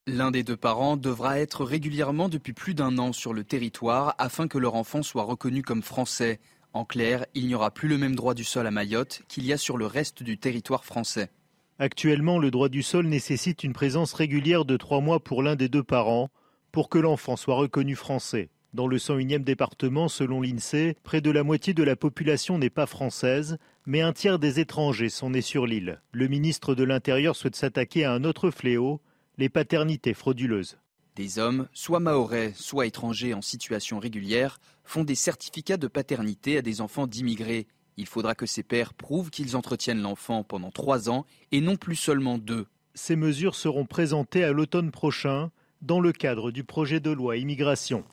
L'un 0.07 0.31
des 0.31 0.41
deux 0.43 0.57
parents 0.57 0.97
devra 0.97 1.39
être 1.39 1.63
régulièrement 1.63 2.27
depuis 2.27 2.53
plus 2.53 2.73
d'un 2.73 2.97
an 2.97 3.13
sur 3.13 3.33
le 3.33 3.43
territoire 3.43 4.15
afin 4.17 4.47
que 4.47 4.57
leur 4.57 4.73
enfant 4.73 5.03
soit 5.03 5.25
reconnu 5.25 5.61
comme 5.61 5.83
français. 5.83 6.39
En 6.73 6.85
clair, 6.85 7.27
il 7.35 7.45
n'y 7.45 7.53
aura 7.53 7.69
plus 7.69 7.87
le 7.87 7.99
même 7.99 8.15
droit 8.15 8.33
du 8.33 8.43
sol 8.43 8.65
à 8.65 8.71
Mayotte 8.71 9.21
qu'il 9.27 9.45
y 9.45 9.53
a 9.53 9.57
sur 9.57 9.77
le 9.77 9.85
reste 9.85 10.23
du 10.23 10.39
territoire 10.39 10.85
français. 10.85 11.29
Actuellement, 11.77 12.39
le 12.39 12.49
droit 12.49 12.69
du 12.69 12.81
sol 12.81 13.05
nécessite 13.05 13.63
une 13.63 13.73
présence 13.73 14.13
régulière 14.13 14.65
de 14.65 14.75
trois 14.75 15.01
mois 15.01 15.19
pour 15.19 15.43
l'un 15.43 15.55
des 15.55 15.69
deux 15.69 15.83
parents 15.83 16.31
pour 16.71 16.89
que 16.89 16.97
l'enfant 16.97 17.35
soit 17.35 17.55
reconnu 17.55 17.95
français. 17.95 18.49
Dans 18.73 18.87
le 18.87 18.97
101e 18.97 19.43
département, 19.43 20.07
selon 20.07 20.41
l'INSEE, 20.41 20.95
près 21.03 21.21
de 21.21 21.31
la 21.31 21.43
moitié 21.43 21.73
de 21.73 21.83
la 21.83 21.95
population 21.95 22.57
n'est 22.57 22.69
pas 22.69 22.85
française, 22.85 23.57
mais 23.85 24.01
un 24.01 24.13
tiers 24.13 24.39
des 24.39 24.59
étrangers 24.59 25.09
sont 25.09 25.29
nés 25.29 25.41
sur 25.41 25.65
l'île. 25.65 26.01
Le 26.11 26.27
ministre 26.27 26.75
de 26.75 26.83
l'Intérieur 26.83 27.35
souhaite 27.35 27.55
s'attaquer 27.55 28.03
à 28.03 28.13
un 28.13 28.23
autre 28.23 28.51
fléau, 28.51 29.01
les 29.37 29.49
paternités 29.49 30.13
frauduleuses. 30.13 30.77
Des 31.15 31.39
hommes, 31.39 31.67
soit 31.73 31.99
maorais, 31.99 32.53
soit 32.55 32.85
étrangers 32.85 33.33
en 33.33 33.41
situation 33.41 33.97
régulière, 33.97 34.59
font 34.83 35.03
des 35.03 35.15
certificats 35.15 35.77
de 35.77 35.87
paternité 35.87 36.57
à 36.57 36.61
des 36.61 36.81
enfants 36.81 37.07
d'immigrés. 37.07 37.65
Il 37.97 38.05
faudra 38.05 38.35
que 38.35 38.45
ces 38.45 38.61
pères 38.61 38.93
prouvent 38.93 39.31
qu'ils 39.31 39.55
entretiennent 39.55 40.01
l'enfant 40.01 40.43
pendant 40.43 40.69
trois 40.69 41.09
ans 41.09 41.25
et 41.51 41.61
non 41.61 41.77
plus 41.77 41.95
seulement 41.95 42.37
deux. 42.37 42.67
Ces 42.93 43.15
mesures 43.15 43.55
seront 43.55 43.85
présentées 43.85 44.43
à 44.43 44.51
l'automne 44.51 44.91
prochain 44.91 45.49
dans 45.81 45.99
le 45.99 46.11
cadre 46.11 46.51
du 46.51 46.63
projet 46.63 46.99
de 46.99 47.11
loi 47.11 47.37
immigration. 47.37 48.03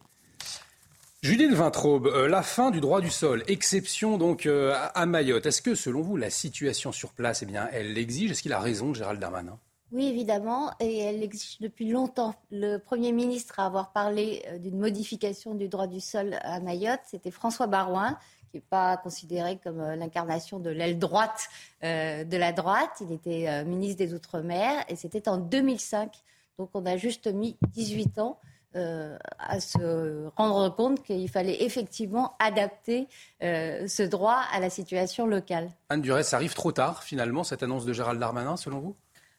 Judith 1.24 1.52
Vintraube, 1.52 2.06
euh, 2.08 2.28
la 2.28 2.42
fin 2.42 2.70
du 2.70 2.82
droit 2.82 3.00
du 3.00 3.08
sol, 3.08 3.44
exception 3.46 4.18
donc 4.18 4.44
euh, 4.44 4.76
à 4.94 5.06
Mayotte. 5.06 5.46
Est-ce 5.46 5.62
que 5.62 5.74
selon 5.74 6.02
vous 6.02 6.18
la 6.18 6.28
situation 6.28 6.92
sur 6.92 7.14
place, 7.14 7.42
eh 7.42 7.46
bien, 7.46 7.66
elle 7.72 7.94
l'exige? 7.94 8.30
Est-ce 8.30 8.42
qu'il 8.42 8.52
a 8.52 8.60
raison, 8.60 8.92
Gérald 8.92 9.18
Darmanin? 9.18 9.58
Oui, 9.90 10.06
évidemment, 10.08 10.72
et 10.80 10.98
elle 10.98 11.20
l'exige 11.20 11.56
depuis 11.60 11.88
longtemps. 11.88 12.34
Le 12.50 12.76
Premier 12.76 13.10
ministre 13.12 13.58
à 13.58 13.64
avoir 13.64 13.92
parlé 13.92 14.42
euh, 14.48 14.58
d'une 14.58 14.78
modification 14.78 15.54
du 15.54 15.68
droit 15.68 15.86
du 15.86 16.00
sol 16.00 16.36
à 16.42 16.60
Mayotte, 16.60 17.00
c'était 17.06 17.30
François 17.30 17.68
Barouin, 17.68 18.18
qui 18.50 18.58
n'est 18.58 18.64
pas 18.68 18.98
considéré 18.98 19.58
comme 19.64 19.80
l'incarnation 19.94 20.58
de 20.58 20.68
l'aile 20.68 20.98
droite 20.98 21.48
de 21.82 22.36
la 22.36 22.52
droite. 22.52 23.00
Il 23.00 23.12
était 23.12 23.64
ministre 23.64 23.96
des 23.96 24.12
Outre-mer, 24.12 24.84
et 24.88 24.94
c'était 24.94 25.26
en 25.28 25.38
2005 25.38 26.22
donc 26.58 26.70
on 26.74 26.86
a 26.86 26.96
juste 26.96 27.26
mis 27.26 27.56
18 27.72 28.18
ans 28.18 28.38
euh, 28.76 29.16
à 29.38 29.60
se 29.60 30.28
rendre 30.36 30.74
compte 30.74 31.04
qu'il 31.04 31.28
fallait 31.28 31.62
effectivement 31.62 32.34
adapter 32.40 33.06
euh, 33.42 33.86
ce 33.86 34.02
droit 34.02 34.42
à 34.52 34.58
la 34.58 34.68
situation 34.68 35.26
locale. 35.26 35.70
Anne 35.90 36.00
Durès, 36.00 36.26
ça 36.26 36.36
arrive 36.36 36.54
trop 36.54 36.72
tard 36.72 37.04
finalement, 37.04 37.44
cette 37.44 37.62
annonce 37.62 37.84
de 37.84 37.92
Gérald 37.92 38.18
Darmanin, 38.18 38.56
selon 38.56 38.80
vous? 38.80 38.96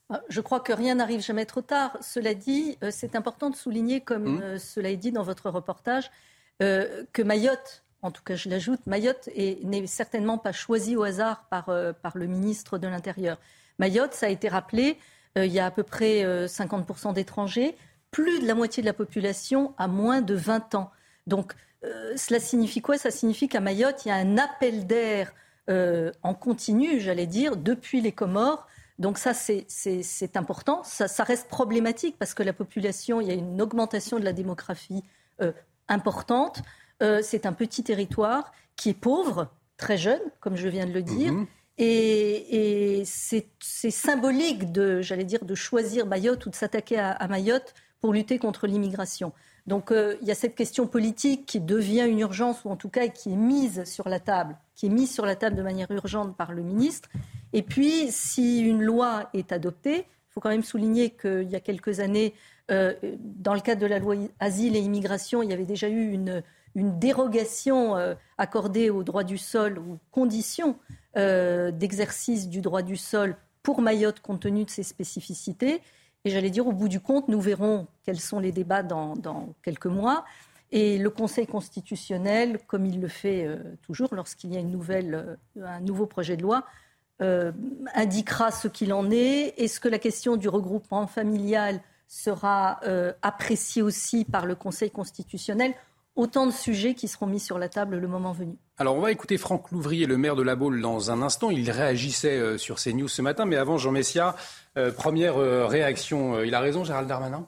Ah, 0.10 0.22
je 0.30 0.40
crois 0.40 0.62
que 0.62 0.72
rien 0.72 0.96
n'arrive 0.96 1.20
jamais 1.20 1.46
trop 1.46 1.62
tard. 1.62 1.98
Cela 2.00 2.34
dit, 2.34 2.78
c'est 2.92 3.16
important 3.16 3.50
de 3.50 3.58
souligner, 3.58 4.00
comme 4.00 4.38
mmh. 4.38 4.60
cela 4.60 4.90
est 4.90 4.98
dit 4.98 5.12
dans 5.12 5.24
votre 5.24 5.50
reportage, 5.50 6.12
que 6.60 7.22
Mayotte, 7.22 7.84
en 8.04 8.12
tout 8.12 8.24
cas 8.24 8.36
je 8.36 8.48
l'ajoute, 8.48 8.80
Mayotte 8.86 9.28
n'est 9.36 9.88
certainement 9.88 10.38
pas 10.38 10.54
choisie 10.54 10.96
au 10.96 11.04
hasard 11.04 11.46
par, 11.50 11.66
par 11.66 12.18
le 12.18 12.28
ministre 12.28 12.78
de 12.78 12.88
l'Intérieur. 12.88 13.38
Mayotte, 13.80 14.14
ça 14.14 14.28
a 14.28 14.30
été 14.30 14.48
rappelé, 14.48 14.98
il 15.36 15.52
y 15.52 15.60
a 15.60 15.66
à 15.66 15.72
peu 15.72 15.84
près 15.84 16.24
50% 16.48 17.14
d'étrangers 17.14 17.76
plus 18.16 18.40
de 18.40 18.48
la 18.48 18.56
moitié 18.56 18.82
de 18.82 18.88
la 18.88 18.94
population 18.94 19.74
a 19.78 19.90
moins 19.90 20.22
de 20.22 20.36
20 20.36 20.74
ans. 20.76 20.90
Donc, 21.28 21.52
euh, 21.84 22.14
cela 22.16 22.40
signifie 22.40 22.82
quoi? 22.82 22.98
Ça 22.98 23.12
signifie 23.12 23.50
qu'à 23.50 23.60
Mayotte, 23.60 24.06
il 24.06 24.08
y 24.08 24.12
a 24.12 24.16
un 24.16 24.38
appel 24.38 24.88
d'air 24.88 25.34
euh, 25.70 26.14
en 26.24 26.34
continu, 26.34 27.02
j'allais 27.02 27.28
dire, 27.28 27.58
depuis 27.58 28.00
les 28.00 28.14
Comores. 28.14 28.68
Donc 29.00 29.18
ça, 29.18 29.34
c'est 29.34 30.38
important. 30.38 30.82
Ça, 30.86 31.24
reste 31.26 31.50
problématique 31.50 32.16
parce 32.18 32.34
que 32.34 32.42
la 32.42 32.54
population, 32.54 33.20
il 33.20 33.28
y 33.28 33.32
a 33.32 33.34
une 33.34 33.62
augmentation 33.62 34.18
de 34.18 34.24
la 34.24 34.32
démographie 34.32 35.04
euh, 35.42 35.52
importante. 35.90 36.62
c'est 37.22 37.46
un 37.46 37.52
petit 37.52 37.84
territoire 37.84 38.54
qui 38.78 38.92
est 38.92 38.94
pauvre, 38.94 39.50
très 39.76 39.98
jeune, 39.98 40.22
comme 40.40 40.56
je 40.56 40.70
viens 40.70 40.86
de 40.86 40.94
le 40.94 41.04
dire. 41.04 41.34
Mhm. 41.34 41.48
Et, 41.78 43.04
c'est 43.06 43.92
symbolique 43.92 44.72
de, 44.72 45.02
j'allais 45.02 45.24
dire, 45.24 45.46
de 45.46 45.56
choisir 45.56 46.06
Mayotte 46.06 46.46
ou 46.46 46.50
de 46.50 46.56
s'attaquer 46.56 46.98
à 46.98 47.28
Mayotte 47.28 47.74
pour 48.02 48.14
lutter 48.14 48.40
contre 48.40 48.68
l'immigration. 48.68 49.34
Donc 49.68 49.92
euh, 49.92 50.16
il 50.22 50.28
y 50.28 50.32
a 50.32 50.36
cette 50.36 50.56
question 50.56 50.86
politique 50.86 51.46
qui 51.46 51.60
devient 51.60 52.06
une 52.08 52.20
urgence, 52.20 52.64
ou 52.66 52.70
en 52.70 52.76
tout 52.76 52.90
cas 52.90 53.08
qui 53.08 53.34
est 53.34 53.38
mise 53.38 53.84
sur 53.86 54.08
la 54.10 54.20
table, 54.20 54.58
qui 54.76 54.86
est 54.86 54.90
mise 54.90 55.12
sur 55.12 55.26
la 55.26 55.36
table 55.36 55.56
de 55.56 55.64
manière 55.64 55.90
urgente 55.90 56.36
par 56.38 56.52
le 56.52 56.62
ministre. 56.62 57.10
Et 57.54 57.62
puis, 57.62 58.12
si 58.12 58.62
une 58.62 58.84
loi 58.84 59.30
est 59.34 59.52
adoptée, 59.52 60.00
il 60.00 60.34
faut 60.34 60.40
quand 60.40 60.50
même 60.50 60.64
souligner 60.64 61.12
qu'il 61.12 61.50
y 61.50 61.56
a 61.56 61.60
quelques 61.60 62.00
années, 62.00 62.34
euh, 62.72 62.94
dans 63.20 63.54
le 63.54 63.62
cadre 63.62 63.82
de 63.82 63.88
la 63.88 64.00
loi 64.00 64.16
Asile 64.40 64.76
et 64.76 64.80
Immigration, 64.80 65.42
il 65.42 65.50
y 65.50 65.54
avait 65.54 65.66
déjà 65.66 65.88
eu 65.88 66.12
une, 66.12 66.44
une 66.76 67.00
dérogation 67.00 67.98
euh, 67.98 68.14
accordée 68.38 68.90
au 68.90 69.04
droit 69.04 69.24
du 69.24 69.38
sol 69.38 69.80
ou 69.80 69.98
conditions 70.12 70.78
d'exercice 71.16 72.50
du 72.50 72.60
droit 72.60 72.82
du 72.82 72.98
sol 72.98 73.38
pour 73.64 73.82
Mayotte 73.82 74.20
compte 74.20 74.42
tenu 74.42 74.66
de 74.66 74.70
ses 74.70 74.84
spécificités. 74.84 75.82
Et 76.26 76.32
j'allais 76.32 76.50
dire, 76.50 76.68
au 76.68 76.72
bout 76.72 76.88
du 76.88 77.00
compte, 77.00 77.28
nous 77.28 77.40
verrons 77.40 77.88
quels 78.04 78.20
sont 78.20 78.40
les 78.40 78.52
débats 78.52 78.84
dans, 78.84 79.16
quelques 79.64 79.86
mois. 79.86 80.26
Et 80.72 80.98
le 80.98 81.10
Conseil 81.12 81.46
constitutionnel, 81.46 82.60
comme 82.68 82.86
il 82.86 83.00
le 83.00 83.08
fait 83.08 83.46
euh, 83.46 83.58
toujours 83.84 84.14
lorsqu'il 84.14 84.52
y 84.52 84.58
a 84.58 84.60
une 84.60 84.72
nouvelle, 84.72 85.38
euh, 85.58 85.66
un 85.66 85.80
nouveau 85.82 86.08
projet 86.08 86.36
de 86.36 86.42
loi, 86.42 86.66
euh, 87.22 87.52
indiquera 87.94 88.52
ce 88.52 88.68
qu'il 88.68 88.92
en 88.92 89.10
est. 89.12 89.54
Est-ce 89.58 89.80
que 89.80 89.88
la 89.88 90.00
question 90.00 90.36
du 90.36 90.50
regroupement 90.50 91.06
familial 91.08 91.80
sera 92.08 92.80
appréciée 93.24 93.82
aussi 93.82 94.26
par 94.26 94.46
le 94.46 94.54
Conseil 94.54 94.92
constitutionnel 94.92 95.74
Autant 96.16 96.46
de 96.46 96.52
sujets 96.52 96.94
qui 96.94 97.08
seront 97.08 97.28
mis 97.28 97.40
sur 97.40 97.60
la 97.60 97.68
table 97.68 97.98
le 97.98 98.08
moment 98.08 98.32
venu. 98.32 98.56
Alors 98.78 98.96
on 98.96 99.02
va 99.02 99.12
écouter 99.12 99.38
Franck 99.38 99.72
Louvrier, 99.72 100.06
le 100.06 100.18
maire 100.18 100.36
de 100.36 100.44
La 100.44 100.56
Baule, 100.56 100.82
dans 100.82 101.12
un 101.12 101.22
instant. 101.22 101.50
Il 101.50 101.70
réagissait 101.70 102.58
sur 102.58 102.80
ces 102.80 102.94
news 102.94 103.10
ce 103.10 103.22
matin. 103.22 103.46
Mais 103.46 103.58
avant, 103.58 103.78
Jean 103.78 103.92
Messia, 103.92 104.36
euh, 104.78 104.92
première 104.92 105.38
euh, 105.38 105.68
réaction, 105.68 106.36
euh, 106.36 106.46
il 106.46 106.54
a 106.54 106.60
raison 106.60 106.84
Gérald 106.84 107.08
Darmanin? 107.08 107.48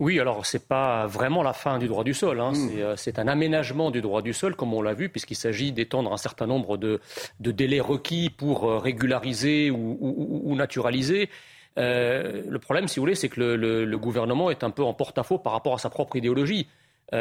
Oui, 0.00 0.18
alors 0.18 0.44
ce 0.44 0.56
n'est 0.56 0.62
pas 0.62 1.06
vraiment 1.06 1.44
la 1.44 1.52
fin 1.52 1.78
du 1.78 1.86
droit 1.86 2.02
du 2.02 2.14
sol. 2.14 2.40
Hein. 2.40 2.52
Hmm. 2.52 2.96
C'est 2.96 3.20
un 3.20 3.28
aménagement 3.28 3.92
du 3.92 4.00
droit 4.00 4.20
du 4.20 4.32
sol, 4.32 4.56
comme 4.56 4.74
on 4.74 4.82
l'a 4.82 4.94
vu, 4.94 5.08
puisqu'il 5.08 5.36
s'agit 5.36 5.70
d'étendre 5.70 6.12
un 6.12 6.16
certain 6.16 6.46
nombre 6.46 6.76
de, 6.76 7.00
délais 7.38 7.78
requis 7.78 8.28
pour 8.28 8.82
régulariser 8.82 9.70
ou, 9.70 10.54
naturaliser. 10.56 11.30
le 11.76 12.56
problème, 12.56 12.88
si 12.88 12.98
vous 12.98 13.04
voulez, 13.04 13.14
c'est 13.14 13.28
que 13.28 13.40
le, 13.40 13.96
gouvernement 13.96 14.50
est 14.50 14.64
un 14.64 14.70
peu 14.70 14.82
en 14.82 14.92
porte-à-faux 14.92 15.38
par 15.38 15.52
rapport 15.52 15.74
à 15.74 15.78
sa 15.78 15.88
propre 15.88 16.16
idéologie. 16.16 16.66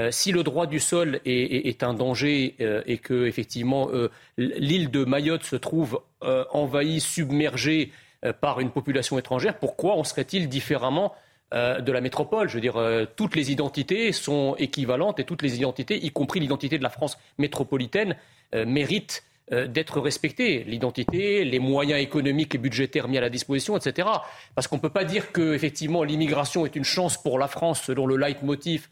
Si 0.10 0.32
le 0.32 0.44
droit 0.44 0.68
du 0.68 0.80
sol 0.80 1.20
est, 1.26 1.84
un 1.84 1.94
danger 1.94 2.56
et 2.86 2.98
que 2.98 3.26
effectivement 3.26 3.90
l'île 4.38 4.90
de 4.90 5.04
Mayotte 5.04 5.44
se 5.44 5.58
trouve 5.58 6.02
envahie, 6.22 7.02
submergée 7.02 7.92
euh, 8.24 8.34
par 8.34 8.60
une 8.60 8.70
population 8.70 9.18
étrangère, 9.18 9.58
pourquoi 9.58 9.96
en 9.96 10.04
serait-il 10.04 10.48
différemment 10.48 11.16
euh, 11.56 11.82
de 11.82 11.92
la 11.92 12.02
métropole? 12.02 12.50
Je 12.50 12.54
veux 12.54 12.62
dire, 12.62 12.78
euh, 12.78 13.06
toutes 13.16 13.36
les 13.36 13.52
identités 13.52 14.12
sont 14.12 14.56
équivalentes 14.60 15.20
et 15.20 15.24
toutes 15.24 15.42
les 15.42 15.56
identités, 15.58 16.06
y 16.06 16.12
compris 16.12 16.40
l'identité 16.40 16.78
de 16.78 16.84
la 16.84 16.92
France 16.92 17.18
métropolitaine, 17.40 18.16
méritent 18.54 19.24
d'être 19.50 20.02
respectées. 20.02 20.66
L'identité, 20.66 21.46
les 21.46 21.60
moyens 21.60 22.02
économiques 22.02 22.54
et 22.54 22.58
budgétaires 22.58 23.08
mis 23.08 23.18
à 23.18 23.22
la 23.22 23.30
disposition, 23.30 23.78
etc. 23.78 24.10
Parce 24.56 24.68
qu'on 24.68 24.76
ne 24.76 24.82
peut 24.82 24.90
pas 24.90 25.06
dire 25.06 25.32
que, 25.32 25.54
effectivement, 25.54 26.04
l'immigration 26.04 26.66
est 26.66 26.76
une 26.76 26.84
chance 26.84 27.22
pour 27.22 27.40
la 27.40 27.48
France 27.48 27.82
selon 27.82 28.06
le 28.06 28.18
leitmotiv 28.18 28.90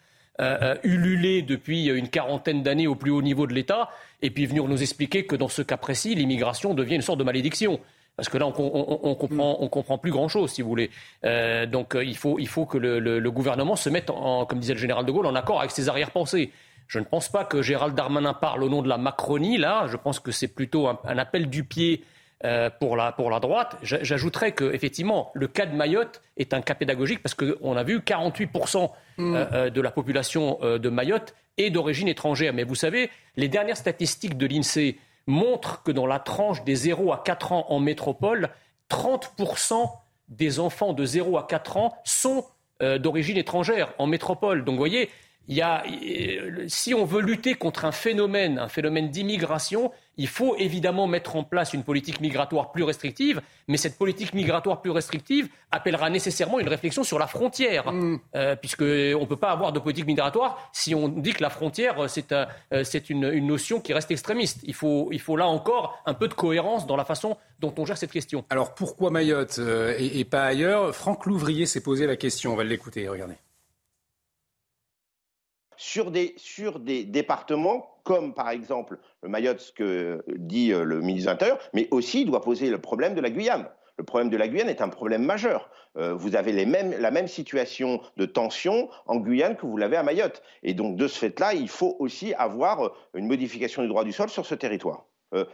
ululé 0.83 1.41
depuis 1.41 1.87
une 1.87 2.09
quarantaine 2.09 2.63
d'années 2.63 2.87
au 2.87 2.95
plus 2.95 3.11
haut 3.11 3.21
niveau 3.21 3.47
de 3.47 3.53
l'État, 3.53 3.89
et 4.21 4.29
puis 4.29 4.45
venir 4.45 4.65
nous 4.65 4.81
expliquer 4.81 5.25
que 5.25 5.35
dans 5.35 5.47
ce 5.47 5.61
cas 5.61 5.77
précis, 5.77 6.15
l'immigration 6.15 6.73
devient 6.73 6.95
une 6.95 7.01
sorte 7.01 7.19
de 7.19 7.23
malédiction. 7.23 7.79
Parce 8.19 8.27
que 8.27 8.37
là, 8.37 8.47
on, 8.47 8.99
on, 9.01 9.15
comprend, 9.15 9.57
on 9.61 9.69
comprend 9.69 9.97
plus 9.97 10.11
grand-chose, 10.11 10.51
si 10.51 10.61
vous 10.61 10.67
voulez. 10.67 10.91
Euh, 11.23 11.65
donc, 11.65 11.95
euh, 11.95 12.03
il 12.03 12.17
faut, 12.17 12.37
il 12.37 12.49
faut 12.49 12.65
que 12.65 12.77
le, 12.77 13.31
gouvernement 13.31 13.77
se 13.77 13.89
mette, 13.89 14.09
en, 14.09 14.45
comme 14.45 14.59
disait 14.59 14.73
le 14.73 14.79
général 14.79 15.05
de 15.05 15.11
Gaulle, 15.13 15.25
en 15.25 15.35
accord 15.35 15.59
avec 15.59 15.71
ses 15.71 15.87
arrière-pensées. 15.87 16.51
Je 16.89 16.99
ne 16.99 17.05
pense 17.05 17.29
pas 17.29 17.45
que 17.45 17.61
Gérald 17.61 17.95
Darmanin 17.95 18.33
parle 18.33 18.63
au 18.63 18.67
nom 18.67 18.81
de 18.81 18.89
la 18.89 18.97
Macronie, 18.97 19.57
là. 19.57 19.85
Je 19.87 19.95
pense 19.95 20.19
que 20.19 20.31
c'est 20.31 20.49
plutôt 20.49 20.89
un, 20.89 21.17
appel 21.17 21.49
du 21.49 21.63
pied 21.63 22.03
euh, 22.43 22.69
pour, 22.69 22.95
la, 22.95 23.11
pour 23.11 23.29
la 23.29 23.39
droite. 23.39 23.77
J'ajouterais 23.81 24.53
que, 24.53 24.73
effectivement, 24.73 25.31
le 25.33 25.47
cas 25.47 25.65
de 25.65 25.75
Mayotte 25.75 26.21
est 26.37 26.53
un 26.53 26.61
cas 26.61 26.75
pédagogique 26.75 27.21
parce 27.21 27.35
qu'on 27.35 27.75
a 27.75 27.83
vu 27.83 27.99
48% 27.99 28.91
mm. 29.17 29.69
de 29.69 29.81
la 29.81 29.91
population 29.91 30.59
de 30.61 30.89
Mayotte 30.89 31.35
est 31.57 31.69
d'origine 31.69 32.07
étrangère. 32.07 32.53
Mais 32.53 32.63
vous 32.63 32.75
savez, 32.75 33.09
les 33.35 33.47
dernières 33.47 33.77
statistiques 33.77 34.37
de 34.37 34.47
l'INSEE 34.47 34.97
montre 35.27 35.83
que 35.83 35.91
dans 35.91 36.07
la 36.07 36.19
tranche 36.19 36.63
des 36.63 36.75
0 36.75 37.13
à 37.13 37.21
4 37.23 37.51
ans 37.51 37.65
en 37.69 37.79
métropole, 37.79 38.49
30% 38.89 39.89
des 40.29 40.59
enfants 40.59 40.93
de 40.93 41.05
0 41.05 41.37
à 41.37 41.45
4 41.47 41.77
ans 41.77 41.97
sont 42.03 42.45
euh, 42.81 42.97
d'origine 42.97 43.37
étrangère 43.37 43.93
en 43.97 44.07
métropole. 44.07 44.63
Donc 44.63 44.73
vous 44.75 44.79
voyez, 44.79 45.09
il 45.47 45.55
y 45.55 45.61
a, 45.61 45.83
euh, 45.85 46.65
si 46.67 46.93
on 46.93 47.05
veut 47.05 47.21
lutter 47.21 47.55
contre 47.55 47.85
un 47.85 47.91
phénomène, 47.91 48.59
un 48.59 48.69
phénomène 48.69 49.09
d'immigration, 49.09 49.91
il 50.19 50.27
faut 50.27 50.55
évidemment 50.57 51.07
mettre 51.07 51.37
en 51.37 51.43
place 51.45 51.73
une 51.73 51.83
politique 51.83 52.19
migratoire 52.19 52.73
plus 52.73 52.83
restrictive, 52.83 53.41
mais 53.69 53.77
cette 53.77 53.97
politique 53.97 54.33
migratoire 54.33 54.81
plus 54.81 54.91
restrictive 54.91 55.47
appellera 55.71 56.09
nécessairement 56.09 56.59
une 56.59 56.67
réflexion 56.67 57.05
sur 57.05 57.17
la 57.17 57.25
frontière, 57.25 57.91
mm. 57.91 58.19
euh, 58.35 58.55
puisqu'on 58.57 58.83
ne 58.83 59.25
peut 59.25 59.37
pas 59.37 59.51
avoir 59.51 59.71
de 59.71 59.79
politique 59.79 60.05
migratoire 60.05 60.69
si 60.73 60.93
on 60.93 61.07
dit 61.07 61.31
que 61.31 61.41
la 61.41 61.49
frontière, 61.49 62.03
euh, 62.03 62.07
c'est 62.09 62.33
euh, 62.33 62.45
une, 63.09 63.47
notion 63.47 63.79
qui 63.79 63.93
reste 63.93 64.11
extrémiste. 64.11 64.59
Il 64.63 64.73
faut, 64.73 65.07
il 65.13 65.21
faut 65.21 65.37
là 65.37 65.47
encore 65.47 66.03
un 66.05 66.13
peu 66.13 66.27
de 66.27 66.33
cohérence 66.33 66.85
dans 66.85 66.97
la 66.97 67.05
façon 67.05 67.37
dont 67.61 67.73
on 67.77 67.85
gère 67.85 67.97
cette 67.97 68.11
question. 68.11 68.43
Alors 68.49 68.75
pourquoi 68.75 69.11
Mayotte 69.11 69.59
et, 69.97 70.19
et 70.19 70.25
pas 70.25 70.43
ailleurs? 70.43 70.93
Franck 70.93 71.25
Louvrier 71.27 71.65
s'est 71.65 71.81
posé 71.81 72.05
la 72.07 72.17
question, 72.17 72.51
on 72.51 72.55
va 72.57 72.65
l'écouter, 72.65 73.07
regardez 73.07 73.35
sur 75.79 76.11
des, 76.11 76.33
sur 76.35 76.79
des 76.79 77.05
départements 77.05 78.01
comme 78.03 78.33
par 78.33 78.49
exemple 78.49 78.99
le 79.23 79.29
Mayotte, 79.29 79.61
ce 79.61 79.71
que 79.71 80.23
dit 80.27 80.73
euh, 80.73 80.83
le 80.83 80.99
ministre 80.99 81.27
de 81.27 81.31
l'Intérieur, 81.31 81.59
mais 81.73 81.87
aussi 81.91 82.25
doit 82.25 82.41
poser 82.41 82.69
le 82.69 82.79
problème 82.79 83.15
de 83.15 83.21
la 83.21 83.29
Guyane. 83.29 83.65
Le 83.97 84.03
problème 84.03 84.29
de 84.29 84.35
la 84.35 84.49
Guyane 84.49 84.67
est 84.67 84.81
un 84.81 84.89
problème 84.89 85.23
majeur. 85.23 85.69
Euh, 85.97 86.13
vous 86.13 86.35
avez 86.35 86.51
la 86.53 87.11
même 87.11 87.27
situation 87.27 88.01
de 88.17 88.25
tension 88.25 88.89
en 89.05 89.17
Guyane 89.17 89.55
que 89.55 89.65
vous 89.65 89.77
l'avez 89.77 89.95
à 89.95 90.03
Mayotte. 90.03 90.41
Et 90.63 90.73
donc, 90.73 90.97
de 90.97 91.07
ce 91.07 91.17
fait-là, 91.17 91.53
il 91.53 91.69
faut 91.69 91.95
aussi 91.99 92.33
avoir 92.33 92.85
euh, 92.85 92.93
une 93.13 93.27
modification 93.27 93.81
du 93.81 93.87
droit 93.87 94.03
du 94.03 94.11
sol 94.11 94.29
sur 94.29 94.45
ce 94.45 94.55
territoire. 94.55 95.05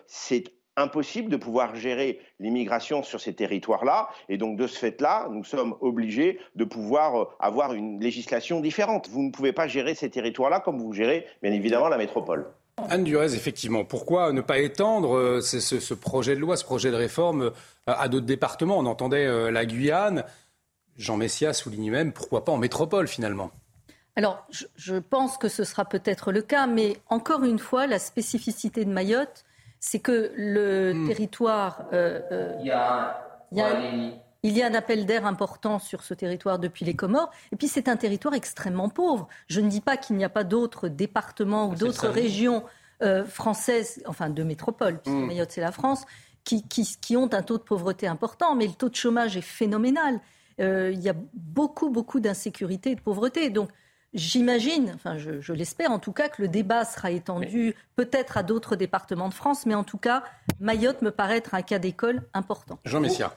c'est 0.07 0.45
impossible 0.77 1.29
de 1.29 1.37
pouvoir 1.37 1.75
gérer 1.75 2.19
l'immigration 2.39 3.03
sur 3.03 3.19
ces 3.21 3.33
territoires-là. 3.33 4.09
Et 4.29 4.37
donc, 4.37 4.57
de 4.57 4.67
ce 4.67 4.77
fait-là, 4.77 5.27
nous 5.31 5.43
sommes 5.43 5.75
obligés 5.81 6.39
de 6.55 6.65
pouvoir 6.65 7.15
euh, 7.15 7.25
avoir 7.39 7.73
une 7.73 7.99
législation 7.99 8.59
différente. 8.59 9.09
Vous 9.09 9.23
ne 9.23 9.31
pouvez 9.31 9.53
pas 9.53 9.67
gérer 9.67 9.95
ces 9.95 10.09
territoires-là 10.09 10.59
comme 10.59 10.79
vous 10.79 10.93
gérez, 10.93 11.25
bien 11.41 11.51
évidemment, 11.51 11.87
la 11.87 11.97
métropole. 11.97 12.47
Anne 12.89 13.05
Durez, 13.05 13.33
effectivement, 13.33 13.85
pourquoi 13.85 14.33
ne 14.33 14.41
pas 14.41 14.59
étendre 14.59 15.15
euh, 15.15 15.41
ce, 15.41 15.93
projet 15.93 16.35
de 16.35 16.41
loi, 16.41 16.57
ce 16.57 16.65
projet 16.65 16.91
de 16.91 16.95
réforme 16.95 17.43
euh, 17.43 17.51
à 17.87 18.09
d'autres 18.09 18.25
départements? 18.25 18.77
On 18.77 18.85
entendait 18.85 19.51
la 19.51 19.65
Guyane. 19.65 20.25
Jean 20.97 21.17
Messia 21.17 21.53
souligne 21.53 21.91
même 21.91 22.11
pourquoi 22.13 22.43
pas 22.45 22.51
en 22.51 22.57
métropole 22.57 23.07
finalement? 23.07 23.51
Alors, 24.17 24.47
je 24.49 24.95
pense 24.95 25.37
que 25.37 25.49
ce 25.49 25.65
sera 25.65 25.83
peut-être 25.83 26.31
le 26.31 26.41
cas, 26.41 26.67
mais 26.67 26.97
encore 27.07 27.43
une 27.43 27.59
fois, 27.59 27.85
la 27.85 27.99
spécificité 27.99 28.85
de 28.85 28.89
Mayotte, 28.89 29.44
c'est 29.85 29.99
que 29.99 30.31
le 30.35 30.93
hmm. 30.93 31.07
territoire. 31.07 31.83
Euh, 31.93 32.19
euh, 32.31 32.55
il, 32.59 32.65
y 32.65 32.71
a, 32.71 33.21
Il 34.41 34.57
y 34.57 34.63
a 34.63 34.65
un 34.65 34.73
appel 34.73 35.05
d'air 35.05 35.27
important 35.27 35.77
sur 35.77 36.03
ce 36.03 36.15
territoire 36.15 36.57
depuis 36.57 36.85
les 36.85 36.95
Comores. 36.95 37.29
Et 37.51 37.55
puis 37.55 37.67
c'est 37.67 37.87
un 37.87 37.95
territoire 37.95 38.33
extrêmement 38.33 38.89
pauvre. 38.89 39.27
Je 39.47 39.61
ne 39.61 39.69
dis 39.69 39.81
pas 39.81 39.95
qu'il 39.95 40.15
n'y 40.15 40.23
a 40.23 40.29
pas 40.29 40.43
d'autres 40.43 40.87
départements 40.87 41.69
ou 41.69 41.75
d'autres 41.75 42.07
régions 42.07 42.63
euh, 43.03 43.25
françaises, 43.25 44.01
enfin 44.07 44.31
de 44.31 44.41
métropole, 44.41 44.99
puisque 44.99 45.17
mm. 45.17 45.27
Mayotte 45.27 45.51
c'est 45.51 45.61
la 45.61 45.71
France, 45.71 46.05
qui, 46.43 46.63
qui, 46.63 47.15
ont 47.15 47.31
un 47.31 47.43
taux 47.43 47.59
de 47.59 47.63
pauvreté 47.63 48.07
important, 48.07 48.55
mais 48.55 48.65
le 48.65 48.73
taux 48.73 48.89
de 48.89 48.95
chômage 48.95 49.37
est 49.37 49.41
phénoménal. 49.41 50.19
Euh, 50.59 50.91
il 50.93 50.99
y 50.99 51.09
a 51.09 51.15
beaucoup, 51.33 51.91
beaucoup 51.91 52.19
d'insécurité 52.19 52.91
et 52.91 52.95
de 52.95 53.01
pauvreté. 53.01 53.51
Donc 53.51 53.69
J'imagine, 54.15 54.93
enfin 54.95 55.17
je, 55.17 55.51
l'espère 55.51 55.91
en 55.91 55.99
tout 55.99 56.13
cas, 56.13 56.29
que 56.29 56.41
le 56.41 56.47
débat 56.47 56.85
sera 56.85 57.11
étendu 57.11 57.75
peut-être 57.97 58.37
à 58.37 58.43
d'autres 58.43 58.77
départements 58.77 59.27
de 59.27 59.33
France, 59.33 59.65
mais 59.65 59.75
en 59.75 59.83
tout 59.83 59.97
cas, 59.97 60.23
Mayotte 60.61 61.01
me 61.01 61.11
paraît 61.11 61.37
être 61.37 61.53
un 61.53 61.61
cas 61.61 61.79
d'école 61.79 62.23
important. 62.33 62.79
Jean 62.85 63.01
Messia. 63.01 63.35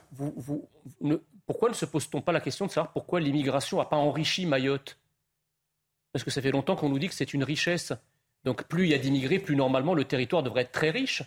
pourquoi 1.45 1.67
ne 1.67 1.73
se 1.73 1.85
pose-t-on 1.85 2.21
pas 2.21 2.31
la 2.31 2.39
question 2.39 2.65
de 2.65 2.71
savoir 2.71 2.93
pourquoi 2.93 3.19
l'immigration 3.19 3.79
n'a 3.79 3.85
pas 3.85 3.97
enrichi 3.97 4.45
Mayotte? 4.45 4.97
Parce 6.13 6.23
que 6.23 6.31
ça 6.31 6.41
fait 6.41 6.51
longtemps 6.51 6.77
qu'on 6.77 6.87
nous 6.87 6.99
dit 6.99 7.09
que 7.09 7.15
c'est 7.15 7.33
une 7.33 7.43
richesse. 7.43 7.91
Donc 8.45 8.63
plus 8.63 8.85
il 8.85 8.91
y 8.91 8.93
a 8.93 8.97
d'immigrés, 8.97 9.39
plus 9.39 9.57
normalement 9.57 9.93
le 9.93 10.05
territoire 10.05 10.43
devrait 10.43 10.61
être 10.61 10.71
très 10.71 10.91
riche. 10.91 11.23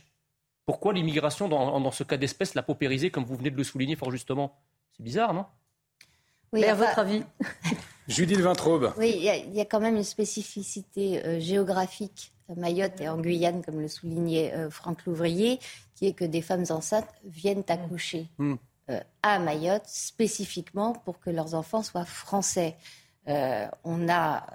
Pourquoi 0.65 0.95
l'immigration, 0.95 1.49
dans, 1.49 1.79
dans 1.79 1.91
ce 1.91 2.05
cas 2.05 2.17
d'espèce, 2.17 2.55
l'a 2.55 2.63
paupérisé, 2.63 3.11
comme 3.11 3.25
vous 3.25 3.37
venez 3.37 3.51
de 3.51 3.57
le 3.57 3.65
souligner 3.65 3.97
fort 3.97 4.11
justement? 4.11 4.59
C'est 4.97 5.03
bizarre, 5.03 5.35
non? 5.35 5.45
Oui, 6.55 6.65
à 6.65 6.75
votre 6.75 6.99
avis 6.99 7.23
Judith 8.09 8.41
Vintraube. 8.41 8.93
Oui, 8.97 9.15
il 9.17 9.55
y, 9.55 9.61
a 9.61 9.65
quand 9.65 9.81
même 9.81 9.97
une 9.97 10.05
spécificité 10.05 11.25
euh, 11.25 11.41
géographique 11.41 12.33
à 12.51 12.55
Mayotte 12.55 13.01
et 13.01 13.09
en 13.09 13.19
Guyane, 13.19 13.63
comme 13.63 13.81
le 13.81 13.89
soulignait 13.89 14.53
euh, 14.55 14.71
Franck 14.71 15.05
Louvrier, 15.07 15.61
qui 15.95 16.07
est 16.07 16.13
que 16.13 16.25
des 16.25 16.43
femmes 16.43 16.65
enceintes 16.71 17.09
viennent 17.25 17.63
accoucher 17.69 18.27
mm. 18.39 18.55
euh, 18.91 19.01
à 19.23 19.39
Mayotte 19.39 19.87
spécifiquement 19.87 20.93
pour 20.93 21.21
que 21.21 21.31
leurs 21.31 21.55
enfants 21.55 21.83
soient 21.83 22.05
français. 22.05 22.77
on 23.27 23.99
n'a 23.99 24.47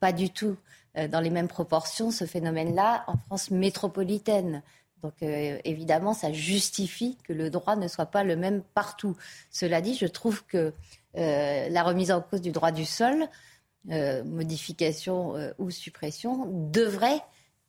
pas 0.00 0.12
du 0.12 0.28
tout 0.28 0.56
dans 0.94 1.20
les 1.20 1.30
mêmes 1.30 1.48
proportions 1.48 2.10
ce 2.10 2.26
phénomène-là 2.26 3.04
en 3.06 3.16
France 3.16 3.50
métropolitaine. 3.50 4.62
Donc 5.02 5.14
évidemment, 5.20 6.14
ça 6.14 6.32
justifie 6.32 7.18
que 7.24 7.32
le 7.32 7.50
droit 7.50 7.74
ne 7.74 7.88
soit 7.88 8.06
pas 8.06 8.22
le 8.22 8.36
même 8.36 8.62
partout. 8.74 9.16
Cela 9.50 9.80
dit, 9.80 9.94
je 9.94 10.06
trouve 10.06 10.44
que 10.46 10.72
euh, 11.16 11.68
la 11.68 11.82
remise 11.82 12.10
en 12.10 12.20
cause 12.22 12.40
du 12.40 12.52
droit 12.52 12.72
du 12.72 12.84
sol, 12.84 13.26
euh, 13.90 14.24
modification 14.24 15.36
euh, 15.36 15.52
ou 15.58 15.70
suppression, 15.70 16.46
devrait 16.70 17.20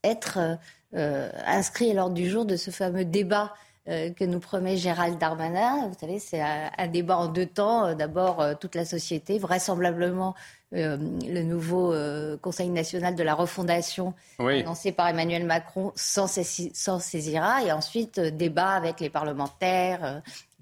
être 0.03 0.59
inscrit 0.93 1.89
à 1.89 1.93
l'ordre 1.95 2.13
du 2.13 2.29
jour 2.29 2.45
de 2.45 2.55
ce 2.55 2.69
fameux 2.69 3.05
débat 3.05 3.53
que 3.87 4.25
nous 4.25 4.39
promet 4.39 4.75
Gérald 4.77 5.17
Darmanin. 5.17 5.87
Vous 5.87 5.97
savez, 5.97 6.19
c'est 6.19 6.41
un, 6.41 6.87
débat 6.87 7.17
en 7.17 7.27
deux 7.27 7.45
temps. 7.45 7.95
D'abord, 7.95 8.43
toute 8.59 8.75
la 8.75 8.83
société, 8.83 9.39
vraisemblablement 9.39 10.35
le 10.73 11.43
nouveau 11.43 11.93
Conseil 12.41 12.69
national 12.69 13.15
de 13.15 13.23
la 13.23 13.35
refondation 13.35 14.13
annoncé 14.39 14.91
par 14.91 15.07
Emmanuel 15.07 15.45
Macron 15.45 15.91
s'en 15.95 16.27
saisira. 16.27 17.63
Et 17.63 17.71
ensuite, 17.71 18.19
débat 18.19 18.71
avec 18.71 18.99
les 18.99 19.09
parlementaires, 19.09 20.21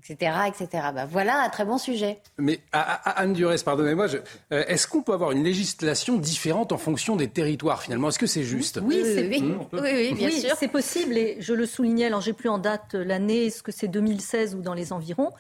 etc. 0.10 0.32
etc. 0.48 0.88
Ben 0.94 1.06
voilà 1.06 1.42
un 1.44 1.50
très 1.50 1.66
bon 1.66 1.78
sujet. 1.78 2.20
Mais 2.38 2.60
Anne 2.72 3.34
Durès, 3.34 3.64
pardonnez-moi, 3.64 4.08
euh, 4.52 4.64
est-ce 4.68 4.88
qu'on 4.88 5.02
peut 5.02 5.14
avoir 5.14 5.32
une 5.32 5.44
législation 5.44 6.18
différente 6.18 6.72
en 6.72 6.78
fonction 6.78 7.16
des 7.16 7.28
territoires 7.28 7.82
finalement? 7.82 8.10
Est-ce 8.10 8.20
que 8.20 8.28
c'est 8.28 8.44
juste? 8.44 8.80
Oui, 8.84 9.02
oui, 9.04 9.62
oui, 9.74 10.14
bien 10.14 10.30
sûr. 10.32 10.56
C'est 10.58 10.68
possible 10.68 11.18
et 11.18 11.38
je 11.40 11.54
le 11.54 11.66
soulignais, 11.66 12.06
alors 12.06 12.22
j'ai 12.22 12.34
plus 12.34 12.50
en 12.50 12.58
date 12.58 12.94
l'année, 12.94 13.46
est-ce 13.48 13.64
que 13.64 13.72
c'est 13.72 13.88
2016 13.88 14.56
ou 14.56 14.62
dans 14.62 14.74
les 14.74 14.94
environs? 14.94 15.32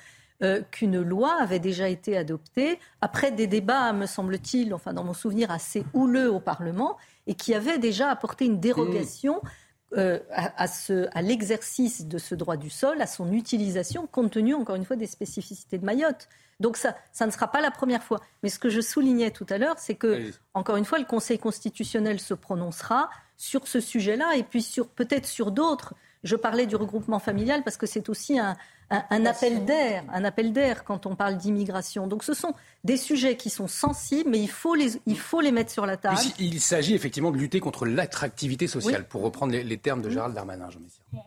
Euh, 0.43 0.61
qu'une 0.71 1.01
loi 1.01 1.35
avait 1.39 1.59
déjà 1.59 1.89
été 1.89 2.17
adoptée 2.17 2.79
après 3.01 3.31
des 3.31 3.47
débats, 3.47 3.93
me 3.93 4.05
semble-t-il, 4.05 4.73
enfin 4.73 4.93
dans 4.93 5.03
mon 5.03 5.13
souvenir 5.13 5.51
assez 5.51 5.83
houleux 5.93 6.31
au 6.31 6.39
Parlement, 6.39 6.97
et 7.27 7.35
qui 7.35 7.53
avait 7.53 7.77
déjà 7.77 8.09
apporté 8.09 8.45
une 8.45 8.59
dérogation 8.59 9.35
mmh. 9.35 9.49
Euh, 9.97 10.19
à, 10.31 10.67
à 11.13 11.21
l'exercice 11.21 12.05
de 12.05 12.17
ce 12.17 12.33
droit 12.33 12.55
du 12.55 12.69
sol, 12.69 13.01
à 13.01 13.07
son 13.07 13.33
utilisation, 13.33 14.07
compte 14.07 14.31
tenu, 14.31 14.53
encore 14.53 14.77
une 14.77 14.85
fois, 14.85 14.95
des 14.95 15.05
spécificités 15.05 15.77
de 15.77 15.83
Mayotte. 15.83 16.29
Donc 16.61 16.77
ça, 16.77 16.95
ça 17.11 17.25
ne 17.25 17.31
sera 17.31 17.49
pas 17.49 17.59
la 17.59 17.71
première 17.71 18.01
fois. 18.01 18.21
Mais 18.41 18.47
ce 18.47 18.57
que 18.57 18.69
je 18.69 18.79
soulignais 18.79 19.31
tout 19.31 19.45
à 19.49 19.57
l'heure, 19.57 19.75
c'est 19.79 19.95
que, 19.95 20.31
encore 20.53 20.77
une 20.77 20.85
fois, 20.85 20.97
le 20.97 21.03
Conseil 21.03 21.39
constitutionnel 21.39 22.21
se 22.21 22.33
prononcera 22.33 23.09
sur 23.35 23.67
ce 23.67 23.81
sujet-là 23.81 24.37
et 24.37 24.43
puis 24.43 24.61
sur 24.61 24.87
peut-être 24.87 25.25
sur 25.25 25.51
d'autres. 25.51 25.93
Je 26.23 26.35
parlais 26.35 26.67
du 26.67 26.75
regroupement 26.75 27.19
familial 27.19 27.63
parce 27.63 27.77
que 27.77 27.87
c'est 27.87 28.09
aussi 28.09 28.37
un, 28.37 28.55
un, 28.91 29.25
appel 29.25 29.65
d'air, 29.65 30.03
un 30.11 30.23
appel 30.23 30.51
d'air 30.51 30.83
quand 30.83 31.05
on 31.05 31.15
parle 31.15 31.37
d'immigration. 31.37 32.07
Donc 32.07 32.23
ce 32.23 32.33
sont 32.33 32.53
des 32.83 32.97
sujets 32.97 33.37
qui 33.37 33.49
sont 33.49 33.67
sensibles, 33.67 34.29
mais 34.29 34.39
il 34.39 34.49
faut 34.49 34.75
les, 34.75 34.99
il 35.05 35.17
faut 35.17 35.39
les 35.39 35.51
mettre 35.51 35.71
sur 35.71 35.85
la 35.85 35.97
table. 35.97 36.17
Il 36.39 36.59
s'agit 36.59 36.93
effectivement 36.93 37.31
de 37.31 37.37
lutter 37.37 37.59
contre 37.59 37.85
l'attractivité 37.85 38.67
sociale, 38.67 39.07
pour 39.07 39.21
reprendre 39.21 39.53
les, 39.53 39.77
termes 39.77 40.01
de 40.01 40.09
Gérald 40.09 40.35
Darmanin. 40.35 40.69
Jean 40.69 40.79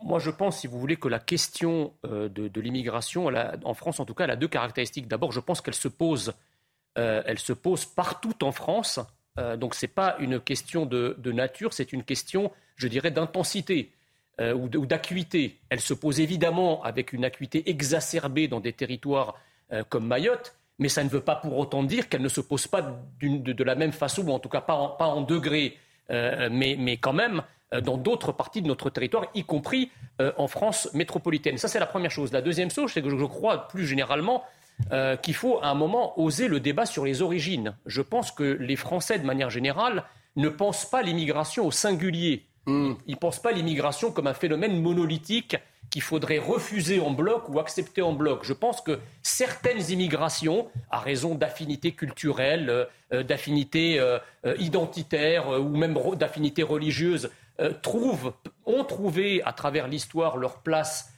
Moi, 0.03 0.19
je 0.19 0.29
pense, 0.29 0.59
si 0.59 0.67
vous 0.67 0.79
voulez, 0.79 0.95
que 0.95 1.07
la 1.07 1.19
question 1.19 1.93
euh, 2.05 2.29
de, 2.29 2.61
l'immigration, 2.61 3.31
en 3.63 3.73
France 3.73 3.99
en 3.99 4.05
tout 4.05 4.13
cas, 4.13 4.25
elle 4.25 4.31
a 4.31 4.35
deux 4.35 4.47
caractéristiques. 4.47 5.07
D'abord, 5.07 5.31
je 5.31 5.39
pense 5.39 5.61
qu'elle 5.61 5.75
se 5.75 5.87
pose, 5.87 6.33
euh, 6.97 7.23
elle 7.25 7.39
se 7.39 7.53
pose 7.53 7.85
partout 7.85 8.43
en 8.43 8.51
France. 8.51 8.99
Euh, 9.39 9.57
donc, 9.57 9.75
ce 9.75 9.85
n'est 9.85 9.91
pas 9.91 10.15
une 10.19 10.39
question 10.39 10.85
de 10.85 11.31
nature, 11.31 11.73
c'est 11.73 11.91
une 11.93 12.03
question, 12.03 12.51
je 12.75 12.87
dirais, 12.87 13.11
d'intensité. 13.11 13.94
Euh, 14.41 14.53
ou 14.53 14.67
d'acuité. 14.85 15.61
Elle 15.69 15.79
se 15.79 15.93
pose 15.93 16.19
évidemment 16.19 16.83
avec 16.83 17.13
une 17.13 17.23
acuité 17.23 17.69
exacerbée 17.69 18.49
dans 18.49 18.59
des 18.59 18.73
territoires 18.73 19.35
euh, 19.71 19.85
comme 19.87 20.05
Mayotte, 20.05 20.57
mais 20.77 20.89
ça 20.89 21.05
ne 21.05 21.09
veut 21.09 21.21
pas 21.21 21.37
pour 21.37 21.57
autant 21.57 21.83
dire 21.83 22.09
qu'elle 22.09 22.21
ne 22.21 22.27
se 22.27 22.41
pose 22.41 22.67
pas 22.67 22.81
de, 23.21 23.63
la 23.63 23.75
même 23.75 23.93
façon, 23.93 24.27
ou 24.27 24.31
en 24.31 24.39
tout 24.39 24.49
cas 24.49 24.59
pas 24.59 24.73
en, 24.73 24.89
pas 24.89 25.15
euh, 26.11 26.49
mais, 26.51 26.75
mais, 26.77 26.97
quand 26.97 27.13
même 27.13 27.43
dans 27.81 27.95
d'autres 27.95 28.33
parties 28.33 28.61
de 28.61 28.67
notre 28.67 28.89
territoire, 28.89 29.27
y 29.35 29.45
compris 29.45 29.89
en 30.19 30.47
France 30.47 30.89
métropolitaine. 30.93 31.57
Ça, 31.57 31.69
c'est 31.69 31.79
la 31.79 31.85
première 31.85 32.11
chose. 32.11 32.33
La 32.33 32.41
deuxième 32.41 32.69
chose, 32.69 32.91
c'est 32.91 33.01
que 33.01 33.09
je, 33.09 33.25
crois 33.25 33.69
plus 33.69 33.87
généralement 33.87 34.43
qu'il 35.21 35.33
faut 35.33 35.59
à 35.61 35.69
un 35.69 35.75
moment 35.75 36.19
oser 36.19 36.47
le 36.47 36.59
débat 36.59 36.85
sur 36.85 37.05
les 37.05 37.21
origines. 37.21 37.75
Je 37.85 38.01
pense 38.01 38.31
que 38.31 38.43
les 38.43 38.75
Français, 38.75 39.17
de 39.17 39.25
manière 39.25 39.49
générale, 39.49 40.03
ne 40.35 40.49
pensent 40.49 40.89
pas 40.89 41.01
l'immigration 41.01 41.65
au 41.65 41.71
singulier. 41.71 42.45
Hmm. 42.65 42.93
Ils 43.05 43.17
ne 43.21 43.41
pas 43.41 43.51
l'immigration 43.51 44.11
comme 44.11 44.27
un 44.27 44.33
phénomène 44.33 44.81
monolithique 44.81 45.57
qu'il 45.89 46.01
faudrait 46.01 46.39
refuser 46.39 46.99
en 46.99 47.11
bloc 47.11 47.47
ou 47.49 47.59
accepter 47.59 48.01
en 48.01 48.13
bloc. 48.13 48.43
Je 48.43 48.53
pense 48.53 48.81
que 48.81 48.99
certaines 49.21 49.91
immigrations, 49.91 50.67
à 50.89 50.99
raison 50.99 51.35
d'affinités 51.35 51.91
culturelles, 51.91 52.69
euh, 52.69 52.85
euh, 53.13 53.23
d'affinités 53.23 53.99
euh, 53.99 54.19
identitaires 54.57 55.47
ou 55.47 55.77
même 55.77 55.97
d'affinités 56.15 56.63
religieuses, 56.63 57.29
ont 58.65 58.83
trouvé 58.83 59.41
à 59.43 59.53
travers 59.53 59.87
l'histoire 59.87 60.35
leur 60.35 60.57
place 60.57 61.13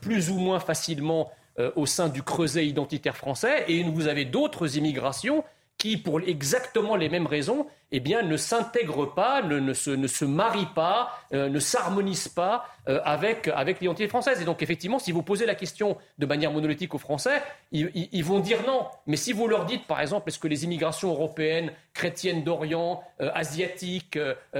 plus 0.00 0.30
ou 0.30 0.38
moins 0.38 0.58
facilement 0.58 1.30
au 1.76 1.86
sein 1.86 2.08
du 2.08 2.24
creuset 2.24 2.66
identitaire 2.66 3.16
français. 3.16 3.64
Et 3.68 3.84
vous 3.84 4.08
avez 4.08 4.24
d'autres 4.24 4.76
immigrations 4.76 5.44
qui, 5.76 5.96
pour 5.96 6.20
exactement 6.20 6.96
les 6.96 7.08
mêmes 7.08 7.28
raisons, 7.28 7.68
eh 7.90 8.00
bien, 8.00 8.22
ne 8.22 8.36
s'intègrent 8.36 9.14
pas, 9.14 9.42
ne, 9.42 9.72
se, 9.72 9.90
ne 9.90 10.06
se 10.06 10.24
marient 10.24 10.72
pas, 10.74 11.10
euh, 11.32 11.48
ne 11.48 11.58
s'harmonisent 11.58 12.28
pas 12.28 12.66
euh, 12.88 13.00
avec, 13.04 13.48
avec 13.48 13.80
l'identité 13.80 14.08
française. 14.08 14.40
Et 14.42 14.44
donc, 14.44 14.62
effectivement, 14.62 14.98
si 14.98 15.10
vous 15.10 15.22
posez 15.22 15.46
la 15.46 15.54
question 15.54 15.96
de 16.18 16.26
manière 16.26 16.52
monolithique 16.52 16.94
aux 16.94 16.98
Français, 16.98 17.42
ils, 17.72 18.24
vont 18.24 18.40
dire 18.40 18.58
non. 18.66 18.86
Mais 19.06 19.16
si 19.16 19.32
vous 19.32 19.48
leur 19.48 19.64
dites, 19.64 19.86
par 19.86 20.00
exemple, 20.00 20.28
est-ce 20.28 20.38
que 20.38 20.48
les 20.48 20.64
immigrations 20.64 21.10
européennes, 21.10 21.72
chrétiennes 21.94 22.44
d'Orient, 22.44 23.02
euh, 23.20 23.30
asiatiques, 23.34 24.18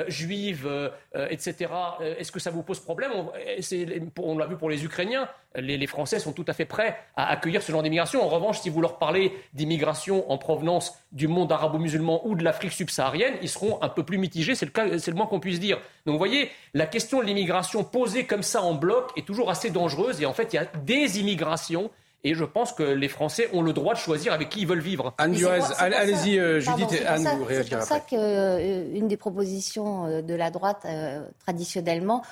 juives, 0.08 0.68
etc., 1.30 1.70
est-ce 2.18 2.32
que 2.32 2.40
ça 2.40 2.50
vous 2.50 2.62
pose 2.62 2.80
problème? 2.80 3.10
On, 3.14 3.30
on 4.22 4.38
l'a 4.38 4.46
vu 4.46 4.56
pour 4.56 4.70
les 4.70 4.84
Ukrainiens. 4.84 5.28
Les, 5.54 5.76
les, 5.78 5.86
Français 5.86 6.18
sont 6.18 6.32
tout 6.32 6.44
à 6.46 6.52
fait 6.52 6.66
prêts 6.66 6.98
à 7.16 7.28
accueillir 7.30 7.62
ce 7.62 7.72
genre 7.72 7.82
d'immigration. 7.82 8.22
En 8.22 8.28
revanche, 8.28 8.60
si 8.60 8.68
vous 8.68 8.80
leur 8.80 8.98
parlez 8.98 9.32
d'immigration 9.54 10.30
en 10.30 10.36
provenance 10.38 10.94
du 11.12 11.26
monde 11.26 11.50
arabo-musulman 11.50 12.26
ou 12.26 12.34
de 12.34 12.44
l'Afrique 12.44 12.72
subsaharienne, 12.72 13.17
ils 13.42 13.48
seront 13.48 13.82
un 13.82 13.88
peu 13.88 14.02
plus 14.02 14.18
mitigés, 14.18 14.54
c'est 14.54 14.66
le, 14.66 14.98
c'est 14.98 15.10
le 15.10 15.16
moins 15.16 15.26
qu'on 15.26 15.40
puisse 15.40 15.60
dire. 15.60 15.78
Donc 16.06 16.14
vous 16.14 16.18
voyez, 16.18 16.50
la 16.74 16.86
question 16.86 17.20
de 17.20 17.24
l'immigration 17.24 17.84
posée 17.84 18.24
comme 18.24 18.42
ça 18.42 18.62
en 18.62 18.74
bloc 18.74 19.10
est 19.16 19.26
toujours 19.26 19.50
assez 19.50 19.70
dangereuse 19.70 20.20
et 20.20 20.26
en 20.26 20.32
fait, 20.32 20.52
il 20.52 20.56
y 20.56 20.58
a 20.58 20.66
des 20.84 21.20
immigrations 21.20 21.90
et 22.24 22.34
je 22.34 22.44
pense 22.44 22.72
que 22.72 22.82
les 22.82 23.08
Français 23.08 23.48
ont 23.52 23.62
le 23.62 23.72
droit 23.72 23.94
de 23.94 23.98
choisir 23.98 24.32
avec 24.32 24.48
qui 24.48 24.60
ils 24.60 24.66
veulent 24.66 24.80
vivre. 24.80 25.14
Anne 25.18 25.32
Durez, 25.32 25.60
allez-y, 25.78 26.38
euh, 26.38 26.58
Judith, 26.58 26.92
et 26.92 27.06
Anne, 27.06 27.28
vous 27.38 27.46
C'est 27.48 27.70
pour 27.70 27.82
ça 27.82 28.00
qu'une 28.00 28.18
euh, 28.18 29.06
des 29.06 29.16
propositions 29.16 30.06
euh, 30.06 30.22
de 30.22 30.34
la 30.34 30.50
droite, 30.50 30.86
traditionnellement, 31.40 32.22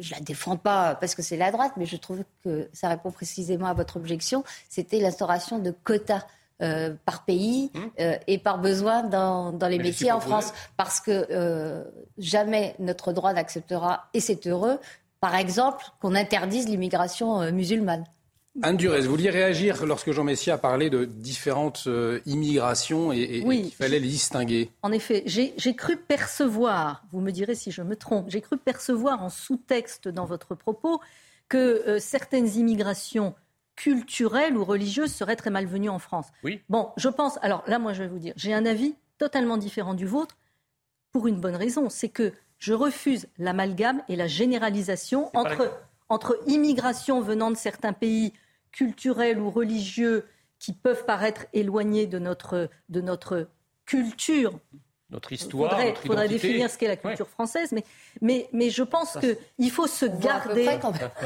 je 0.00 0.12
la 0.12 0.20
défends 0.20 0.56
pas 0.56 0.94
parce 0.94 1.14
que 1.14 1.22
c'est 1.22 1.36
la 1.36 1.50
droite, 1.50 1.72
mais 1.76 1.86
je 1.86 1.96
trouve 1.96 2.22
que 2.44 2.68
ça 2.72 2.88
répond 2.88 3.10
précisément 3.10 3.66
à 3.66 3.74
votre 3.74 3.96
objection, 3.96 4.44
c'était 4.68 5.00
l'instauration 5.00 5.58
de 5.58 5.72
quotas. 5.72 6.24
Euh, 6.62 6.94
par 7.04 7.24
pays 7.24 7.70
mmh. 7.74 7.78
euh, 7.98 8.16
et 8.28 8.38
par 8.38 8.58
besoin 8.58 9.02
dans, 9.02 9.52
dans 9.52 9.66
les 9.66 9.78
métiers 9.78 10.12
en 10.12 10.20
France. 10.20 10.52
Parce 10.76 11.00
que 11.00 11.26
euh, 11.30 11.82
jamais 12.18 12.76
notre 12.78 13.12
droit 13.12 13.32
n'acceptera, 13.32 14.08
et 14.14 14.20
c'est 14.20 14.46
heureux, 14.46 14.78
par 15.20 15.34
exemple, 15.34 15.84
qu'on 16.00 16.14
interdise 16.14 16.68
l'immigration 16.68 17.50
musulmane. 17.50 18.04
Anne 18.60 18.76
Durez, 18.76 19.00
vous 19.00 19.10
vouliez 19.10 19.30
réagir 19.30 19.86
lorsque 19.86 20.12
Jean 20.12 20.24
Messia 20.24 20.54
a 20.54 20.58
parlé 20.58 20.90
de 20.90 21.06
différentes 21.06 21.84
euh, 21.86 22.20
immigrations 22.26 23.10
et, 23.10 23.20
et 23.20 23.42
qu'il 23.42 23.72
fallait 23.72 23.98
les 23.98 24.08
distinguer 24.08 24.70
En 24.82 24.92
effet, 24.92 25.22
j'ai 25.26 25.74
cru 25.74 25.96
percevoir, 25.96 27.02
vous 27.12 27.20
me 27.20 27.30
direz 27.30 27.54
si 27.54 27.70
je 27.70 27.80
me 27.80 27.96
trompe, 27.96 28.26
j'ai 28.28 28.42
cru 28.42 28.58
percevoir 28.58 29.22
en 29.22 29.30
sous-texte 29.30 30.08
dans 30.08 30.26
votre 30.26 30.54
propos 30.54 31.00
que 31.48 31.82
euh, 31.88 31.98
certaines 31.98 32.48
immigrations 32.58 33.34
culturelles 33.76 34.56
ou 34.56 34.64
religieuses 34.64 35.12
seraient 35.12 35.36
très 35.36 35.50
malvenues 35.50 35.88
en 35.88 35.98
France. 35.98 36.26
Oui. 36.44 36.60
Bon, 36.68 36.90
je 36.96 37.08
pense, 37.08 37.38
alors 37.42 37.64
là, 37.66 37.78
moi, 37.78 37.92
je 37.92 38.02
vais 38.02 38.08
vous 38.08 38.18
dire, 38.18 38.34
j'ai 38.36 38.52
un 38.52 38.66
avis 38.66 38.94
totalement 39.18 39.56
différent 39.56 39.94
du 39.94 40.06
vôtre 40.06 40.36
pour 41.12 41.26
une 41.26 41.40
bonne 41.40 41.56
raison, 41.56 41.90
c'est 41.90 42.08
que 42.08 42.32
je 42.58 42.72
refuse 42.72 43.28
l'amalgame 43.38 44.02
et 44.08 44.16
la 44.16 44.26
généralisation 44.26 45.30
entre, 45.36 45.78
entre 46.08 46.38
immigration 46.46 47.20
venant 47.20 47.50
de 47.50 47.56
certains 47.56 47.92
pays 47.92 48.32
culturels 48.70 49.38
ou 49.38 49.50
religieux 49.50 50.26
qui 50.58 50.72
peuvent 50.72 51.04
paraître 51.04 51.46
éloignés 51.52 52.06
de 52.06 52.18
notre, 52.18 52.70
de 52.88 53.00
notre 53.00 53.48
culture 53.84 54.58
notre 55.12 55.32
histoire. 55.32 55.78
Il 55.82 55.94
faudrait, 56.08 56.28
définir 56.28 56.70
ce 56.70 56.78
qu'est 56.78 56.88
la 56.88 56.96
culture 56.96 57.28
française, 57.28 57.70
mais, 57.72 57.84
mais, 58.20 58.48
mais 58.52 58.70
je 58.70 58.82
pense 58.82 59.18
qu'il 59.18 59.70
faut 59.70 59.86
se 59.86 60.06
garder. 60.06 60.68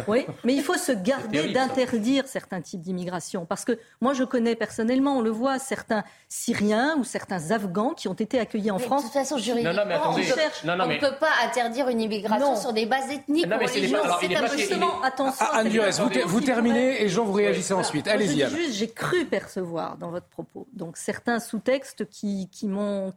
Oui, 0.09 0.27
mais 0.45 0.55
il 0.55 0.63
faut 0.63 0.77
se 0.77 0.93
garder 0.93 1.53
d'interdire 1.53 2.27
certains 2.27 2.61
types 2.61 2.81
d'immigration. 2.81 3.47
Parce 3.47 3.65
que 3.65 3.79
moi, 4.01 4.15
je 4.15 4.25
connais 4.25 4.55
personnellement, 4.55 5.19
on 5.19 5.21
le 5.21 5.31
voit, 5.31 5.59
certains 5.59 6.05
Syriens 6.29 6.97
ou 6.99 7.05
certains 7.05 7.51
Afghans 7.51 7.95
qui 7.95 8.09
ont 8.09 8.15
été 8.15 8.39
accueillis 8.39 8.71
en 8.71 8.79
France. 8.79 9.03
De 9.03 9.07
toute 9.07 9.15
façon, 9.15 9.39
juridiquement, 9.39 9.71
on, 10.07 10.19
ne 10.19 10.99
peut 10.99 11.17
pas 11.21 11.31
interdire 11.45 11.89
une 11.89 12.01
immigration 12.01 12.57
sur 12.57 12.73
des 12.73 12.87
bases 12.87 13.11
ethniques 13.11 13.47
ou 13.47 13.59
religieuses. 13.59 14.01
C'est 14.21 14.59
justement, 14.59 15.03
attention. 15.03 15.47
Anne 15.53 15.69
Durez, 15.69 15.91
vous, 15.91 16.11
vous, 16.27 16.41
terminez 16.41 17.03
et 17.03 17.09
Jean, 17.09 17.25
vous 17.25 17.33
réagissez 17.33 17.75
ensuite. 17.75 18.09
Allez-y. 18.09 18.73
J'ai 18.73 18.91
cru 18.91 19.25
percevoir 19.25 19.97
dans 19.97 20.11
votre 20.11 20.27
propos 20.27 20.67
donc 20.73 20.97
certains 20.97 21.41
sous-textes 21.41 22.09
qui, 22.09 22.49
qui 22.51 22.67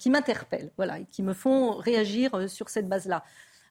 m'interpellent 0.09 0.58
voilà, 0.77 0.99
qui 1.01 1.23
me 1.23 1.33
font 1.33 1.73
réagir 1.73 2.33
euh, 2.35 2.47
sur 2.47 2.69
cette 2.69 2.87
base-là. 2.87 3.23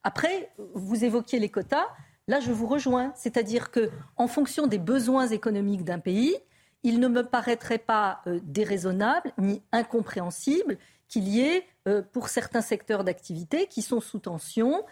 Après, 0.05 0.51
vous 0.75 1.05
évoquiez 1.05 1.39
les 1.39 1.49
quotas. 1.49 1.87
Là, 2.29 2.41
je 2.41 2.53
vous 2.53 2.67
rejoins, 2.67 3.13
c'est-à-dire 3.17 3.71
que, 3.71 3.91
en 4.17 4.29
fonction 4.29 4.67
des 4.67 4.79
besoins 4.79 5.27
économiques 5.29 5.85
d'un 5.85 5.99
pays, 5.99 6.37
il 6.83 7.01
ne 7.01 7.09
me 7.09 7.23
paraîtrait 7.23 7.79
pas 7.79 8.21
euh, 8.27 8.39
déraisonnable 8.43 9.33
ni 9.39 9.63
incompréhensible 9.73 10.79
qu'il 11.09 11.29
y 11.29 11.41
ait, 11.41 11.65
euh, 11.89 12.03
pour 12.03 12.29
certains 12.29 12.61
secteurs 12.61 13.03
d'activité 13.03 13.67
qui 13.67 13.83
sont 13.83 14.01
sous 14.01 14.19
tension, 14.19 14.85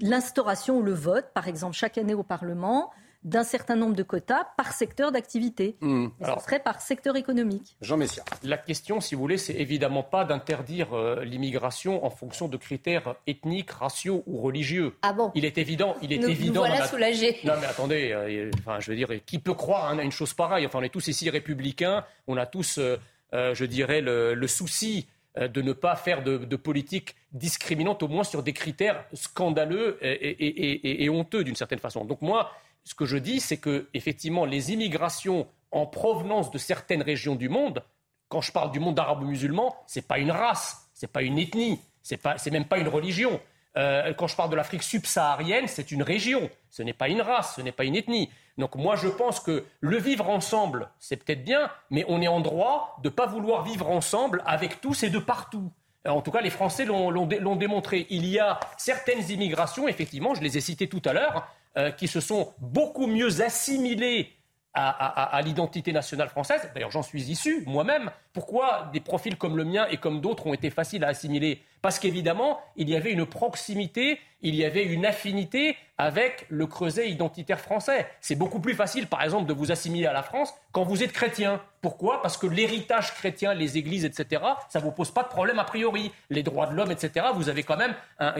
l'instauration 0.00 0.78
ou 0.78 0.82
le 0.82 0.92
vote, 0.92 1.26
par 1.34 1.48
exemple 1.48 1.74
chaque 1.74 1.98
année 1.98 2.14
au 2.14 2.22
Parlement, 2.22 2.90
d'un 3.24 3.44
certain 3.44 3.76
nombre 3.76 3.94
de 3.94 4.02
quotas 4.02 4.44
par 4.56 4.72
secteur 4.72 5.12
d'activité. 5.12 5.76
Mmh. 5.80 6.08
ce 6.20 6.44
serait 6.44 6.60
par 6.60 6.80
secteur 6.80 7.16
économique. 7.16 7.76
Jean 7.80 7.96
Messia. 7.96 8.24
La 8.42 8.56
question, 8.56 9.00
si 9.00 9.14
vous 9.14 9.20
voulez, 9.20 9.38
c'est 9.38 9.54
évidemment 9.54 10.02
pas 10.02 10.24
d'interdire 10.24 10.92
euh, 10.92 11.24
l'immigration 11.24 12.04
en 12.04 12.10
fonction 12.10 12.48
de 12.48 12.56
critères 12.56 13.14
ethniques, 13.26 13.70
raciaux 13.70 14.24
ou 14.26 14.40
religieux. 14.40 14.94
Ah 15.02 15.12
bon 15.12 15.30
Il 15.34 15.44
est 15.44 15.58
évident, 15.58 15.96
il 16.02 16.12
est 16.12 16.18
nous, 16.18 16.28
évident. 16.28 16.62
Nous 16.62 16.68
voilà 16.68 16.86
soulagés. 16.86 17.38
Non 17.44 17.54
mais 17.60 17.66
attendez, 17.66 18.10
euh, 18.12 18.50
enfin 18.58 18.80
je 18.80 18.90
veux 18.90 18.96
dire, 18.96 19.08
qui 19.24 19.38
peut 19.38 19.54
croire 19.54 19.86
à 19.86 20.02
une 20.02 20.12
chose 20.12 20.34
pareille? 20.34 20.66
Enfin, 20.66 20.80
on 20.80 20.82
est 20.82 20.88
tous 20.88 21.06
ici 21.06 21.30
républicains, 21.30 22.04
on 22.26 22.36
a 22.36 22.46
tous, 22.46 22.78
euh, 22.78 22.96
je 23.32 23.64
dirais, 23.64 24.00
le, 24.00 24.46
souci 24.48 25.06
de 25.36 25.62
ne 25.62 25.72
pas 25.72 25.96
faire 25.96 26.22
de, 26.22 26.56
politique 26.56 27.14
discriminante, 27.32 28.02
au 28.02 28.08
moins 28.08 28.24
sur 28.24 28.42
des 28.42 28.52
critères 28.52 29.04
scandaleux 29.14 29.96
et, 30.02 30.12
et, 30.12 31.04
et 31.04 31.08
honteux 31.08 31.44
d'une 31.44 31.56
certaine 31.56 31.78
façon. 31.78 32.04
Donc 32.04 32.20
moi, 32.20 32.50
ce 32.84 32.94
que 32.94 33.04
je 33.04 33.16
dis, 33.16 33.40
c'est 33.40 33.58
que 33.58 33.88
effectivement, 33.94 34.44
les 34.44 34.72
immigrations 34.72 35.46
en 35.70 35.86
provenance 35.86 36.50
de 36.50 36.58
certaines 36.58 37.02
régions 37.02 37.34
du 37.34 37.48
monde, 37.48 37.82
quand 38.28 38.40
je 38.40 38.52
parle 38.52 38.70
du 38.70 38.80
monde 38.80 38.98
arabo-musulman, 38.98 39.76
c'est 39.86 40.06
pas 40.06 40.18
une 40.18 40.30
race, 40.30 40.90
c'est 40.94 41.10
pas 41.10 41.22
une 41.22 41.38
ethnie, 41.38 41.80
c'est 42.02 42.16
pas, 42.16 42.38
c'est 42.38 42.50
même 42.50 42.64
pas 42.64 42.78
une 42.78 42.88
religion. 42.88 43.40
Euh, 43.76 44.12
quand 44.12 44.26
je 44.26 44.36
parle 44.36 44.50
de 44.50 44.56
l'Afrique 44.56 44.82
subsaharienne, 44.82 45.66
c'est 45.66 45.90
une 45.92 46.02
région, 46.02 46.50
ce 46.70 46.82
n'est 46.82 46.92
pas 46.92 47.08
une 47.08 47.22
race, 47.22 47.56
ce 47.56 47.62
n'est 47.62 47.72
pas 47.72 47.84
une 47.84 47.96
ethnie. 47.96 48.30
Donc 48.58 48.76
moi, 48.76 48.96
je 48.96 49.08
pense 49.08 49.40
que 49.40 49.64
le 49.80 49.96
vivre 49.96 50.28
ensemble, 50.28 50.90
c'est 50.98 51.16
peut-être 51.16 51.42
bien, 51.42 51.70
mais 51.90 52.04
on 52.08 52.20
est 52.20 52.28
en 52.28 52.40
droit 52.40 52.98
de 53.02 53.08
ne 53.08 53.14
pas 53.14 53.26
vouloir 53.26 53.64
vivre 53.64 53.88
ensemble 53.88 54.42
avec 54.44 54.80
tous 54.80 55.02
et 55.04 55.10
de 55.10 55.18
partout. 55.18 55.72
En 56.06 56.20
tout 56.20 56.32
cas, 56.32 56.40
les 56.40 56.50
Français 56.50 56.84
l'ont 56.84 57.56
démontré. 57.56 58.06
Il 58.10 58.26
y 58.26 58.38
a 58.38 58.58
certaines 58.76 59.30
immigrations, 59.30 59.88
effectivement, 59.88 60.34
je 60.34 60.42
les 60.42 60.58
ai 60.58 60.60
citées 60.60 60.88
tout 60.88 61.02
à 61.04 61.12
l'heure, 61.12 61.48
qui 61.96 62.08
se 62.08 62.20
sont 62.20 62.52
beaucoup 62.58 63.06
mieux 63.06 63.40
assimilés 63.40 64.32
à, 64.74 65.40
l'identité 65.44 65.92
nationale 65.92 66.28
française. 66.28 66.70
D'ailleurs, 66.74 66.90
j'en 66.90 67.02
suis 67.02 67.30
issu 67.30 67.62
moi-même. 67.66 68.10
Pourquoi 68.32 68.88
des 68.92 69.00
profils 69.00 69.36
comme 69.36 69.56
le 69.56 69.64
mien 69.64 69.86
et 69.90 69.98
comme 69.98 70.20
d'autres 70.20 70.46
ont 70.46 70.54
été 70.54 70.70
faciles 70.70 71.04
à 71.04 71.08
assimiler? 71.08 71.62
Parce 71.82 71.98
qu'évidemment, 71.98 72.60
il 72.76 72.88
y 72.88 72.96
avait 72.96 73.10
une 73.10 73.26
proximité, 73.26 74.18
il 74.40 74.54
y 74.54 74.64
avait 74.64 74.84
une 74.84 75.04
affinité 75.04 75.76
avec 75.98 76.46
le 76.48 76.66
creuset 76.66 77.10
identitaire 77.10 77.60
français. 77.60 78.06
C'est 78.20 78.34
beaucoup 78.34 78.60
plus 78.60 78.74
facile, 78.74 79.08
par 79.08 79.22
exemple, 79.22 79.46
de 79.46 79.52
vous 79.52 79.72
assimiler 79.72 80.06
à 80.06 80.12
la 80.12 80.22
France 80.22 80.54
quand 80.70 80.84
vous 80.84 81.02
êtes 81.02 81.12
chrétien. 81.12 81.60
Pourquoi? 81.80 82.22
Parce 82.22 82.36
que 82.36 82.46
l'héritage 82.46 83.12
chrétien, 83.14 83.52
les 83.52 83.76
églises, 83.76 84.04
etc., 84.04 84.42
ça 84.68 84.78
ne 84.78 84.84
vous 84.84 84.92
pose 84.92 85.10
pas 85.10 85.24
de 85.24 85.28
problème 85.28 85.58
a 85.58 85.64
priori. 85.64 86.12
Les 86.30 86.42
droits 86.42 86.66
de 86.66 86.74
l'homme, 86.74 86.92
etc., 86.92 87.26
vous 87.34 87.48
avez 87.48 87.62
quand 87.62 87.76
même, 87.76 87.94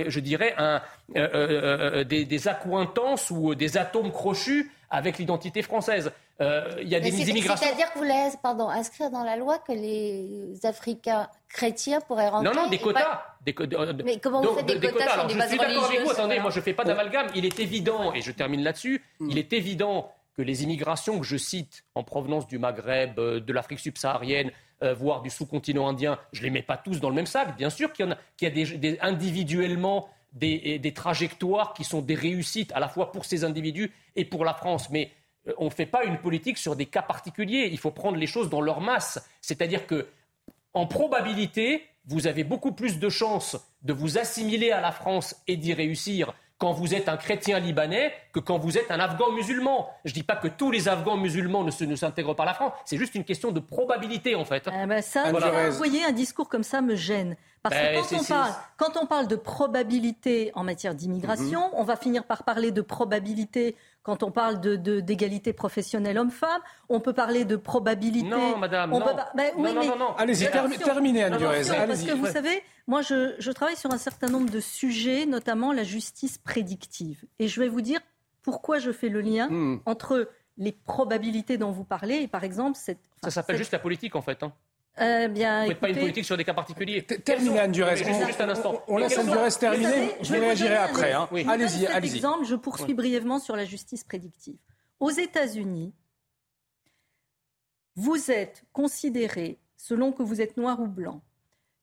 je 0.06 0.20
dirais, 0.20 0.54
un, 0.56 0.80
euh, 1.16 1.28
euh, 1.34 2.04
des, 2.04 2.24
des 2.24 2.48
accointances 2.48 3.30
ou 3.30 3.54
des 3.54 3.76
atomes 3.76 4.12
crochus 4.12 4.70
avec 4.92 5.18
l'identité 5.18 5.62
française. 5.62 6.12
Euh, 6.40 6.76
il 6.80 6.88
y 6.88 6.94
a 6.94 7.00
des 7.00 7.08
immigrations. 7.28 7.66
C'est-à-dire 7.66 7.88
que 7.88 7.98
vous 7.98 8.04
voulez 8.04 8.28
pardon, 8.42 8.68
inscrire 8.68 9.10
dans 9.10 9.24
la 9.24 9.36
loi 9.36 9.58
que 9.58 9.72
les 9.72 10.54
Africains 10.64 11.28
chrétiens 11.48 12.00
pourraient 12.02 12.28
rentrer 12.28 12.54
Non, 12.54 12.64
non, 12.64 12.68
des 12.68 12.78
quotas. 12.78 13.22
Euh, 13.48 13.92
mais 14.04 14.18
comment 14.18 14.42
vous 14.42 14.54
faites 14.54 14.66
des, 14.66 14.78
quotas, 14.78 15.12
Alors, 15.12 15.28
Je 15.28 15.40
suis 15.40 15.58
d'accord 15.58 15.84
avec 15.84 16.02
vous. 16.02 16.10
Attendez, 16.10 16.38
moi 16.38 16.50
je 16.50 16.58
ne 16.58 16.62
fais 16.62 16.74
pas 16.74 16.84
d'amalgame. 16.84 17.28
Il 17.34 17.46
est 17.46 17.58
évident, 17.58 18.12
et 18.12 18.20
je 18.20 18.30
termine 18.30 18.62
là-dessus, 18.62 19.02
il 19.20 19.38
est 19.38 19.52
évident 19.52 20.12
que 20.36 20.42
les 20.42 20.62
immigrations 20.62 21.18
que 21.18 21.26
je 21.26 21.36
cite 21.36 21.84
en 21.94 22.04
provenance 22.04 22.46
du 22.46 22.58
Maghreb, 22.58 23.18
euh, 23.18 23.40
de 23.40 23.52
l'Afrique 23.52 23.80
subsaharienne, 23.80 24.52
voire 24.98 25.22
du 25.22 25.30
sous-continent 25.30 25.86
indien, 25.86 26.18
je 26.32 26.40
ne 26.40 26.46
les 26.46 26.50
mets 26.50 26.62
pas 26.62 26.76
tous 26.76 26.98
dans 26.98 27.08
le 27.08 27.14
même 27.14 27.26
sac. 27.26 27.56
Bien 27.56 27.70
sûr 27.70 27.92
qu'il 27.92 28.04
y, 28.04 28.08
en 28.08 28.10
a, 28.10 28.16
qu'il 28.36 28.48
y 28.48 28.74
a 28.74 28.76
des, 28.76 28.98
individuellement 29.00 30.08
des, 30.32 30.78
des, 30.78 30.92
trajectoires 30.94 31.74
qui 31.74 31.84
sont 31.84 32.00
des 32.00 32.14
réussites 32.14 32.72
à 32.72 32.80
la 32.80 32.88
fois 32.88 33.12
pour 33.12 33.24
ces 33.24 33.44
individus 33.44 33.92
et 34.16 34.24
pour 34.24 34.44
la 34.44 34.54
France. 34.54 34.90
Mais 34.90 35.10
euh, 35.48 35.52
on 35.58 35.66
ne 35.66 35.70
fait 35.70 35.86
pas 35.86 36.04
une 36.04 36.18
politique 36.18 36.58
sur 36.58 36.76
des 36.76 36.86
cas 36.86 37.02
particuliers. 37.02 37.68
Il 37.70 37.78
faut 37.78 37.90
prendre 37.90 38.16
les 38.16 38.26
choses 38.26 38.50
dans 38.50 38.60
leur 38.60 38.80
masse. 38.80 39.22
C'est-à-dire 39.40 39.86
que, 39.86 40.08
en 40.74 40.86
probabilité, 40.86 41.84
vous 42.06 42.26
avez 42.26 42.44
beaucoup 42.44 42.72
plus 42.72 42.98
de 42.98 43.08
chances 43.08 43.56
de 43.82 43.92
vous 43.92 44.18
assimiler 44.18 44.70
à 44.70 44.80
la 44.80 44.92
France 44.92 45.36
et 45.46 45.56
d'y 45.56 45.74
réussir 45.74 46.32
quand 46.62 46.72
vous 46.72 46.94
êtes 46.94 47.08
un 47.08 47.16
chrétien 47.16 47.58
libanais 47.58 48.12
que 48.32 48.38
quand 48.38 48.56
vous 48.56 48.78
êtes 48.78 48.92
un 48.92 49.00
Afghan 49.00 49.32
musulman. 49.32 49.88
Je 50.04 50.12
ne 50.12 50.14
dis 50.14 50.22
pas 50.22 50.36
que 50.36 50.46
tous 50.46 50.70
les 50.70 50.86
Afghans 50.86 51.16
musulmans 51.16 51.64
ne, 51.64 51.96
s'intègrent 51.96 52.36
pas 52.36 52.44
à 52.44 52.46
la 52.46 52.54
France, 52.54 52.72
c'est 52.84 52.96
juste 52.96 53.16
une 53.16 53.24
question 53.24 53.50
de 53.50 53.58
probabilité 53.58 54.36
en 54.36 54.44
fait. 54.44 54.68
Eh 54.72 54.86
ben 54.86 55.02
ça, 55.02 55.32
vous 55.32 55.76
voyez, 55.76 56.04
un 56.04 56.12
discours 56.12 56.48
comme 56.48 56.62
ça 56.62 56.80
me 56.80 56.94
gêne. 56.94 57.34
Parce 57.64 57.74
que 57.74 57.80
ben, 57.80 58.00
quand 58.00 58.16
on, 58.16 58.24
parle, 58.24 58.52
quand 58.76 59.02
on, 59.02 59.06
parle, 59.06 59.26
de 59.26 59.34
probabilité 59.34 60.52
en 60.54 60.62
matière 60.62 60.94
d'immigration, 60.94 61.62
mhm. 61.62 61.74
on 61.74 61.82
va 61.82 61.96
finir 61.96 62.22
par 62.22 62.44
parler 62.44 62.70
de 62.70 62.80
probabilité 62.80 63.74
quand 64.02 64.22
on 64.22 64.30
parle 64.30 64.60
d'égalité 64.60 65.52
de, 65.52 65.56
professionnelle 65.56 66.18
homme-femme. 66.18 66.60
On 66.88 67.00
peut 67.00 67.12
parler 67.12 67.44
de 67.44 67.56
probabilité. 67.56 68.28
Non, 68.28 68.58
madame, 68.58 68.90
non. 68.90 69.00
Ben 69.34 69.52
non, 69.56 69.72
non, 69.72 69.96
non, 69.96 70.14
Allez-y, 70.16 70.50
terminez, 70.50 71.24
Anne 71.24 71.36
Durez. 71.36 71.62
Parce 71.64 72.02
que 72.02 72.12
vous 72.12 72.26
savez, 72.26 72.62
moi, 72.86 73.02
je, 73.02 73.34
je 73.38 73.52
travaille 73.52 73.76
sur 73.76 73.90
un 73.92 73.98
certain 73.98 74.28
nombre 74.28 74.50
de 74.50 74.60
sujets, 74.60 75.26
notamment 75.26 75.72
la 75.72 75.84
justice 75.84 76.38
prédictive. 76.38 77.24
Et 77.38 77.48
je 77.48 77.60
vais 77.60 77.68
vous 77.68 77.80
dire 77.80 78.00
pourquoi 78.42 78.78
je 78.78 78.90
fais 78.90 79.08
le 79.08 79.20
lien 79.20 79.48
hmm. 79.48 79.80
entre 79.86 80.28
les 80.58 80.72
probabilités 80.72 81.56
dont 81.56 81.70
vous 81.70 81.84
parlez 81.84 82.16
et, 82.16 82.28
par 82.28 82.44
exemple, 82.44 82.76
cette... 82.76 82.98
ça 83.22 83.30
s'appelle 83.30 83.56
juste 83.56 83.72
la 83.72 83.78
politique, 83.78 84.16
en 84.16 84.22
fait. 84.22 84.42
Hein. 84.42 84.52
Euh, 85.00 85.28
bien, 85.28 85.60
vous 85.60 85.64
ne 85.64 85.68
faites 85.70 85.80
pas 85.80 85.88
une 85.88 85.98
politique 85.98 86.24
sur 86.24 86.36
des 86.36 86.44
cas 86.44 86.52
particuliers. 86.52 87.02
Terminez, 87.02 87.58
Anne 87.58 87.72
Durez. 87.72 87.96
Juste 87.96 88.40
un 88.40 88.48
instant. 88.48 88.82
On, 88.88 88.98
laisse 88.98 89.16
Anne 89.16 89.26
Durez 89.26 89.50
terminer. 89.50 90.10
je 90.20 90.32
réagirai 90.32 90.76
après. 90.76 91.12
Hein. 91.12 91.28
Allez-y, 91.48 91.86
allez-y. 91.86 92.16
exemple, 92.16 92.44
je 92.44 92.54
poursuis 92.56 92.94
brièvement 92.94 93.38
sur 93.38 93.56
la 93.56 93.64
justice 93.64 94.04
prédictive. 94.04 94.56
Aux 95.00 95.10
États-Unis, 95.10 95.94
vous 97.96 98.30
êtes 98.30 98.64
considéré, 98.72 99.58
selon 99.76 100.12
que 100.12 100.22
vous 100.22 100.40
êtes 100.40 100.56
noir 100.56 100.80
ou 100.80 100.86
blanc, 100.86 101.22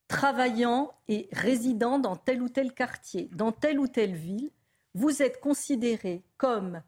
travaillant 0.08 0.92
et 1.08 1.30
résidant 1.32 2.00
dans 2.00 2.16
tel 2.16 2.42
ou 2.42 2.50
tel 2.50 2.74
quartier, 2.74 3.30
dans 3.34 3.52
telle 3.52 3.80
ou 3.80 3.88
telle 3.88 4.16
ville, 4.16 4.52
vous 4.94 5.22
êtes 5.22 5.40
considéré 5.40 6.24
comme 6.38 6.82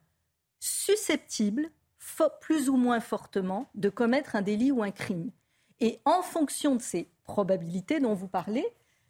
susceptible, 0.60 1.70
plus 2.40 2.70
ou 2.70 2.78
moins 2.78 3.00
fortement, 3.00 3.70
de 3.76 3.90
commettre 3.90 4.36
un 4.36 4.42
délit 4.42 4.72
ou 4.72 4.84
un 4.84 4.92
crime. 4.92 5.32
Et 5.82 6.00
en 6.06 6.22
fonction 6.22 6.76
de 6.76 6.82
ces 6.82 7.10
probabilités 7.24 8.00
dont 8.00 8.14
vous 8.14 8.28
parlez, 8.28 8.66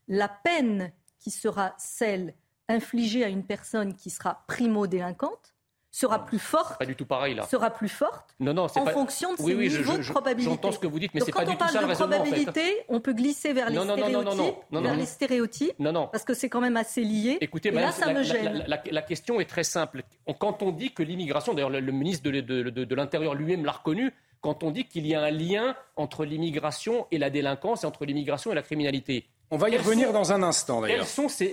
la 0.08 0.30
peine 0.30 0.92
qui 1.20 1.30
sera 1.30 1.76
celle 1.78 2.34
infligée 2.68 3.24
à 3.24 3.28
une 3.28 3.44
personne 3.44 3.94
qui 3.94 4.10
sera 4.10 4.44
primo-délinquante 4.48 5.54
sera 5.94 6.26
plus 6.26 6.40
forte. 6.40 6.80
Pas 6.80 6.86
du 6.86 6.96
tout 6.96 7.06
pareil 7.06 7.36
là. 7.36 7.46
Sera 7.48 7.70
plus 7.70 7.90
forte. 7.90 8.34
Non, 8.40 8.54
non, 8.54 8.64
en 8.64 8.86
fonction 8.86 9.34
de 9.34 9.38
ses 9.38 9.54
niveaux 9.54 9.98
de 9.98 10.10
probabilité. 10.10 10.50
J'entends 10.50 10.72
ce 10.72 10.80
que 10.80 10.88
vous 10.88 11.00
dites, 11.00 11.14
mais 11.14 11.20
c'est 11.20 11.34
pas 11.34 11.44
du 11.44 11.58
tout 11.58 11.68
ça. 11.68 11.74
Quand 11.74 11.80
on 11.80 11.80
parle 11.82 11.90
de 11.90 11.96
probabilité, 11.96 12.86
on 12.88 13.02
peut 13.02 13.12
glisser 13.12 13.52
vers 13.52 13.70
les 13.70 13.76
non, 13.76 13.84
stéréotypes, 13.84 14.56
non, 14.72 14.82
vers 14.82 14.96
les 14.96 15.06
stéréotypes, 15.06 15.78
non, 15.80 15.92
non. 15.92 16.08
parce 16.08 16.24
que 16.24 16.34
c'est 16.34 16.48
quand 16.48 16.62
même 16.62 16.78
assez 16.78 17.04
lié. 17.04 17.38
Écoutez, 17.42 17.70
Et 17.70 17.72
là, 17.74 17.92
ça 17.92 18.06
la, 18.06 18.14
me 18.14 18.24
gêne. 18.24 18.64
La, 18.68 18.82
la, 18.90 19.02
question 19.02 19.42
est 19.42 19.50
très 19.50 19.66
simple. 19.66 20.04
Quand 20.40 20.64
on 20.64 20.72
dit 20.72 20.94
que 20.94 21.04
l'immigration, 21.04 21.54
d'ailleurs, 21.54 21.70
le, 21.70 21.82
ministre 21.92 22.24
de, 22.24 22.40
de, 22.40 22.70
de, 22.70 22.86
de 22.86 22.96
l'Intérieur 22.96 23.36
lui-même 23.36 23.66
l'a 23.66 23.74
reconnu, 23.74 24.14
quand 24.42 24.64
on 24.64 24.72
dit 24.72 24.86
qu'il 24.86 25.08
y 25.08 25.16
a 25.16 25.22
un 25.22 25.32
lien 25.32 25.76
entre 25.96 26.26
l'immigration 26.26 27.08
et 27.12 27.18
la 27.18 27.30
délinquance 27.30 27.84
et 27.84 27.88
entre 27.88 28.06
l'immigration 28.06 28.52
et 28.52 28.56
la 28.56 28.64
criminalité. 28.64 29.28
On 29.52 29.58
va 29.58 29.70
y 29.70 29.78
revenir 29.78 30.14
dans 30.14 30.32
un 30.32 30.44
instant 30.44 30.82
d'ailleurs. 30.82 31.06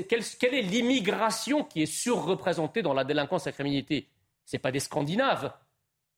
Quelle 0.08 0.54
est 0.54 0.62
l'immigration 0.62 1.64
qui 1.64 1.82
est 1.82 1.86
surreprésentée 1.86 2.82
dans 2.82 2.94
la 2.94 3.04
délinquance 3.04 3.46
et 3.46 3.50
la 3.50 3.54
criminalité? 3.54 4.08
Ce 4.44 4.56
n'est 4.56 4.60
pas 4.60 4.72
des 4.72 4.80
Scandinaves, 4.80 5.52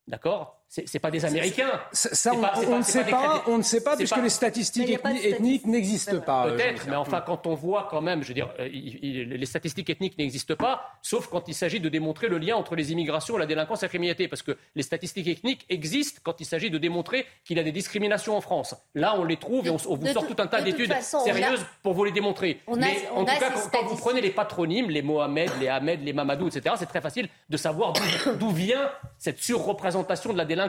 d'accord? 0.07 0.60
C'est 0.71 0.95
n'est 0.95 1.01
pas 1.01 1.11
des 1.11 1.25
Américains. 1.25 1.81
Ça, 1.93 2.31
on, 2.33 2.79
ne 2.79 2.83
sait 2.83 3.03
pas, 3.03 3.43
on 3.49 3.59
ne 3.59 3.63
sait 3.63 3.83
pas, 3.83 3.97
puisque 3.97 4.17
les 4.23 4.31
statistiques 4.31 4.89
ethniques 4.89 5.67
n'existent 5.67 6.21
pas. 6.21 6.47
Euh, 6.47 6.55
Peut-être, 6.55 6.87
mais 6.89 6.95
enfin, 6.95 7.21
quand 7.27 7.49
on 7.49 7.57
voit 7.57 7.89
quand 7.91 8.01
même, 8.01 8.23
je 8.23 8.29
veux 8.29 8.35
dire, 8.35 8.55
euh, 8.61 8.69
les 8.71 9.47
statistiques 9.47 9.91
ethniques 9.91 10.17
n'existent 10.17 10.55
pas, 10.55 10.93
sauf 11.03 11.27
quand 11.27 11.49
il 11.49 11.55
s'agit 11.55 11.81
de 11.81 11.89
démontrer 11.89 12.29
le 12.29 12.39
lien 12.39 12.55
entre 12.55 12.77
les 12.77 12.93
immigrations, 12.93 13.37
la 13.37 13.47
délinquance 13.47 13.83
et 13.83 13.87
la 13.87 13.89
criminalité, 13.89 14.29
parce 14.29 14.43
que 14.43 14.57
les 14.77 14.85
statistiques 14.85 15.27
ethniques 15.27 15.67
existent 15.69 16.21
quand 16.23 16.41
il 16.41 16.45
s'agit 16.45 16.71
de 16.71 16.79
démontrer 16.79 17.27
qu'il 17.45 17.57
y 17.57 17.61
a 17.61 17.65
des 17.65 17.73
discriminations 17.73 18.37
en 18.37 18.41
France. 18.41 18.77
Là, 18.95 19.17
on 19.19 19.25
les 19.25 19.39
trouve 19.39 19.67
et 19.67 19.71
on, 19.71 19.77
vous 19.77 20.07
sort 20.07 20.29
tout 20.29 20.37
un 20.39 20.47
tas 20.47 20.63
d'études 20.63 20.95
sérieuses 21.03 21.67
pour 21.83 21.95
vous 21.95 22.05
les 22.05 22.13
démontrer. 22.13 22.61
mais 22.77 23.09
en 23.13 23.25
tout 23.25 23.35
cas, 23.41 23.51
quand, 23.73 23.87
vous 23.87 23.97
prenez 23.97 24.21
les 24.21 24.31
patronymes, 24.31 24.89
les 24.89 25.03
Mohamed, 25.03 25.51
les 25.59 25.67
Ahmed, 25.67 26.05
les 26.05 26.13
Mamadou, 26.13 26.47
etc., 26.47 26.77
c'est 26.79 26.87
très 26.87 27.01
facile 27.01 27.29
de 27.49 27.57
savoir 27.57 27.93
d'où 28.39 28.51
vient 28.51 28.89
cette 29.19 29.41
surreprésentation 29.41 30.33
de 30.33 30.39
la 30.39 30.45
délinquance 30.45 30.60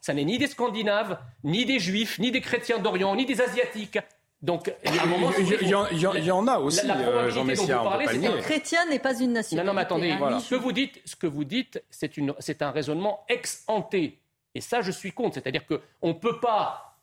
ça 0.00 0.14
n'est 0.14 0.24
ni 0.24 0.38
des 0.38 0.46
Scandinaves, 0.46 1.18
ni 1.44 1.64
des 1.64 1.78
Juifs, 1.78 2.18
ni 2.18 2.30
des 2.30 2.40
chrétiens 2.40 2.78
d'Orient, 2.78 3.14
ni 3.16 3.26
des 3.26 3.40
Asiatiques. 3.40 3.98
Donc, 4.40 4.72
il 4.84 5.68
y, 5.68 6.30
en 6.30 6.46
a 6.46 6.58
aussi, 6.58 6.88
euh, 6.88 7.28
Jean 7.30 7.44
Messia, 7.44 7.82
on 7.82 7.98
peut 7.98 8.40
Chrétien 8.40 8.86
n'est 8.88 9.00
pas 9.00 9.18
une 9.18 9.32
nation. 9.32 9.56
Non, 9.56 9.64
non, 9.64 9.74
mais 9.74 9.82
attendez, 9.82 10.14
ce 10.40 10.50
que 10.50 10.60
vous 10.60 10.70
dites, 10.70 11.00
ce 11.04 11.16
que 11.16 11.26
vous 11.26 11.44
dites, 11.44 11.82
c'est 11.90 12.62
un 12.62 12.70
raisonnement 12.70 13.24
ex 13.28 13.64
ante. 13.66 13.94
Et 13.94 14.60
ça, 14.60 14.80
je 14.80 14.92
suis 14.92 15.12
contre. 15.12 15.34
C'est-à-dire 15.34 15.66
qu'on 15.66 16.08
ne 16.08 16.12
peut 16.12 16.38
pas, 16.38 16.96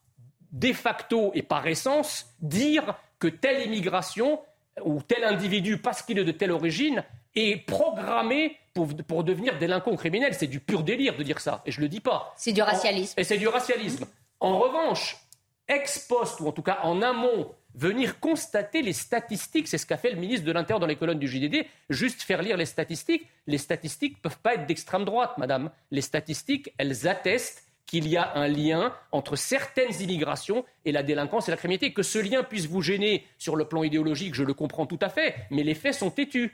de 0.53 0.71
facto 0.71 1.31
et 1.34 1.41
par 1.41 1.67
essence, 1.67 2.34
dire 2.39 2.95
que 3.19 3.27
telle 3.27 3.65
immigration 3.65 4.39
ou 4.84 5.01
tel 5.01 5.25
individu, 5.25 5.77
parce 5.77 6.01
qu'il 6.01 6.17
est 6.17 6.23
de 6.23 6.31
telle 6.31 6.51
origine, 6.51 7.03
est 7.36 7.65
programmé 7.65 8.58
pour, 8.75 8.88
pour 9.07 9.23
devenir 9.23 9.57
délinquant 9.57 9.91
ou 9.91 9.95
criminel. 9.95 10.35
C'est 10.35 10.45
du 10.45 10.59
pur 10.59 10.83
délire 10.83 11.17
de 11.17 11.23
dire 11.23 11.39
ça. 11.39 11.63
Et 11.65 11.71
je 11.71 11.79
ne 11.79 11.85
le 11.85 11.89
dis 11.89 12.01
pas. 12.01 12.35
C'est 12.38 12.51
du 12.51 12.61
racialisme. 12.61 13.19
et 13.19 13.23
c'est 13.23 13.38
du 13.38 13.47
racialisme. 13.47 14.05
En 14.39 14.59
revanche, 14.59 15.17
ex 15.67 16.05
post, 16.07 16.39
ou 16.41 16.47
en 16.47 16.51
tout 16.51 16.61
cas 16.61 16.79
en 16.83 17.01
amont, 17.01 17.51
venir 17.73 18.19
constater 18.19 18.81
les 18.81 18.93
statistiques, 18.93 19.67
c'est 19.67 19.77
ce 19.77 19.85
qu'a 19.85 19.97
fait 19.97 20.11
le 20.11 20.17
ministre 20.17 20.45
de 20.45 20.51
l'Intérieur 20.51 20.79
dans 20.79 20.88
les 20.88 20.97
colonnes 20.97 21.19
du 21.19 21.27
JDD, 21.27 21.65
juste 21.89 22.21
faire 22.21 22.41
lire 22.41 22.57
les 22.57 22.65
statistiques. 22.65 23.27
Les 23.47 23.57
statistiques 23.57 24.17
ne 24.17 24.21
peuvent 24.21 24.39
pas 24.39 24.55
être 24.55 24.67
d'extrême 24.67 25.05
droite, 25.05 25.38
madame. 25.38 25.71
Les 25.89 26.01
statistiques, 26.01 26.73
elles 26.77 27.07
attestent 27.07 27.63
qu'il 27.85 28.07
y 28.07 28.17
a 28.17 28.35
un 28.35 28.47
lien 28.47 28.93
entre 29.11 29.35
certaines 29.35 30.01
immigrations 30.01 30.65
et 30.85 30.91
la 30.91 31.03
délinquance 31.03 31.47
et 31.47 31.51
la 31.51 31.57
criminalité. 31.57 31.93
Que 31.93 32.03
ce 32.03 32.19
lien 32.19 32.43
puisse 32.43 32.65
vous 32.65 32.81
gêner 32.81 33.25
sur 33.38 33.55
le 33.55 33.65
plan 33.65 33.83
idéologique, 33.83 34.33
je 34.35 34.43
le 34.43 34.53
comprends 34.53 34.85
tout 34.85 34.99
à 35.01 35.09
fait, 35.09 35.35
mais 35.49 35.63
les 35.63 35.75
faits 35.75 35.93
sont 35.93 36.09
têtus. 36.09 36.51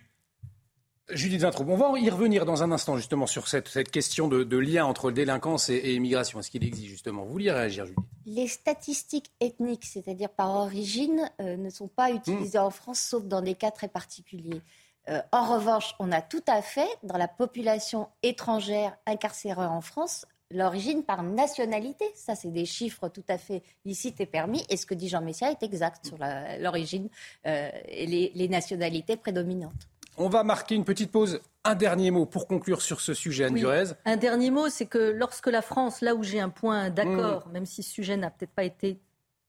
Judith 1.13 1.41
Vintraub, 1.41 1.69
on 1.69 1.75
va 1.75 1.99
y 1.99 2.09
revenir 2.09 2.45
dans 2.45 2.63
un 2.63 2.71
instant 2.71 2.97
justement 2.97 3.27
sur 3.27 3.47
cette, 3.47 3.69
question 3.91 4.27
de, 4.27 4.57
lien 4.57 4.85
entre 4.85 5.11
délinquance 5.11 5.69
et, 5.69 5.93
immigration. 5.93 6.39
Est-ce 6.39 6.51
qu'il 6.51 6.63
existe 6.63 6.87
justement? 6.87 7.23
Vous 7.23 7.31
vouliez 7.31 7.51
réagir, 7.51 7.85
Judith? 7.85 8.03
Les 8.25 8.47
statistiques 8.47 9.31
ethniques, 9.39 9.85
c'est-à-dire 9.85 10.29
par 10.29 10.51
origine, 10.51 11.29
euh, 11.41 11.57
ne 11.57 11.69
sont 11.69 11.87
pas 11.87 12.11
utilisées 12.11 12.59
hmm. 12.59 12.63
en 12.63 12.69
France 12.69 12.99
sauf 12.99 13.25
dans 13.25 13.41
des 13.41 13.55
cas 13.55 13.71
très 13.71 13.87
particuliers. 13.87 14.61
Euh, 15.09 15.21
en 15.31 15.53
revanche, 15.53 15.95
on 15.99 16.11
a 16.11 16.21
tout 16.21 16.43
à 16.47 16.61
fait, 16.61 16.87
dans 17.03 17.17
la 17.17 17.27
population 17.27 18.07
étrangère 18.23 18.95
incarcérée 19.05 19.65
en 19.65 19.81
France, 19.81 20.25
l'origine 20.51 21.03
par 21.03 21.23
nationalité. 21.23 22.05
Ça, 22.15 22.35
c'est 22.35 22.51
des 22.51 22.65
chiffres 22.65 23.09
tout 23.09 23.23
à 23.27 23.37
fait 23.37 23.63
licites 23.85 24.21
et 24.21 24.25
permis. 24.25 24.63
Et 24.69 24.77
ce 24.77 24.85
que 24.85 24.93
dit 24.93 25.09
Jean 25.09 25.21
Messia 25.21 25.49
est 25.49 25.63
exact 25.63 26.05
sur 26.05 26.17
l'origine 26.59 27.09
euh, 27.47 27.69
et 27.87 28.31
les 28.33 28.47
nationalités 28.47 29.15
prédominantes. 29.15 29.87
On 30.21 30.29
va 30.29 30.43
marquer 30.43 30.75
une 30.75 30.85
petite 30.85 31.11
pause. 31.11 31.41
Un 31.63 31.73
dernier 31.73 32.11
mot 32.11 32.27
pour 32.27 32.47
conclure 32.47 32.83
sur 32.83 33.01
ce 33.01 33.15
sujet, 33.15 33.45
Anne 33.45 33.55
Durez. 33.55 33.85
Un 34.05 34.17
dernier 34.17 34.51
mot, 34.51 34.69
c'est 34.69 34.85
que 34.85 34.99
lorsque 34.99 35.47
la 35.47 35.63
France, 35.63 36.01
là 36.01 36.13
où 36.13 36.21
j'ai 36.21 36.39
un 36.39 36.49
point 36.49 36.91
d'accord, 36.91 37.47
mm. 37.47 37.51
même 37.51 37.65
si 37.65 37.81
ce 37.81 37.91
sujet 37.91 38.17
n'a 38.17 38.29
peut-être 38.29 38.51
pas 38.51 38.63
été 38.63 38.99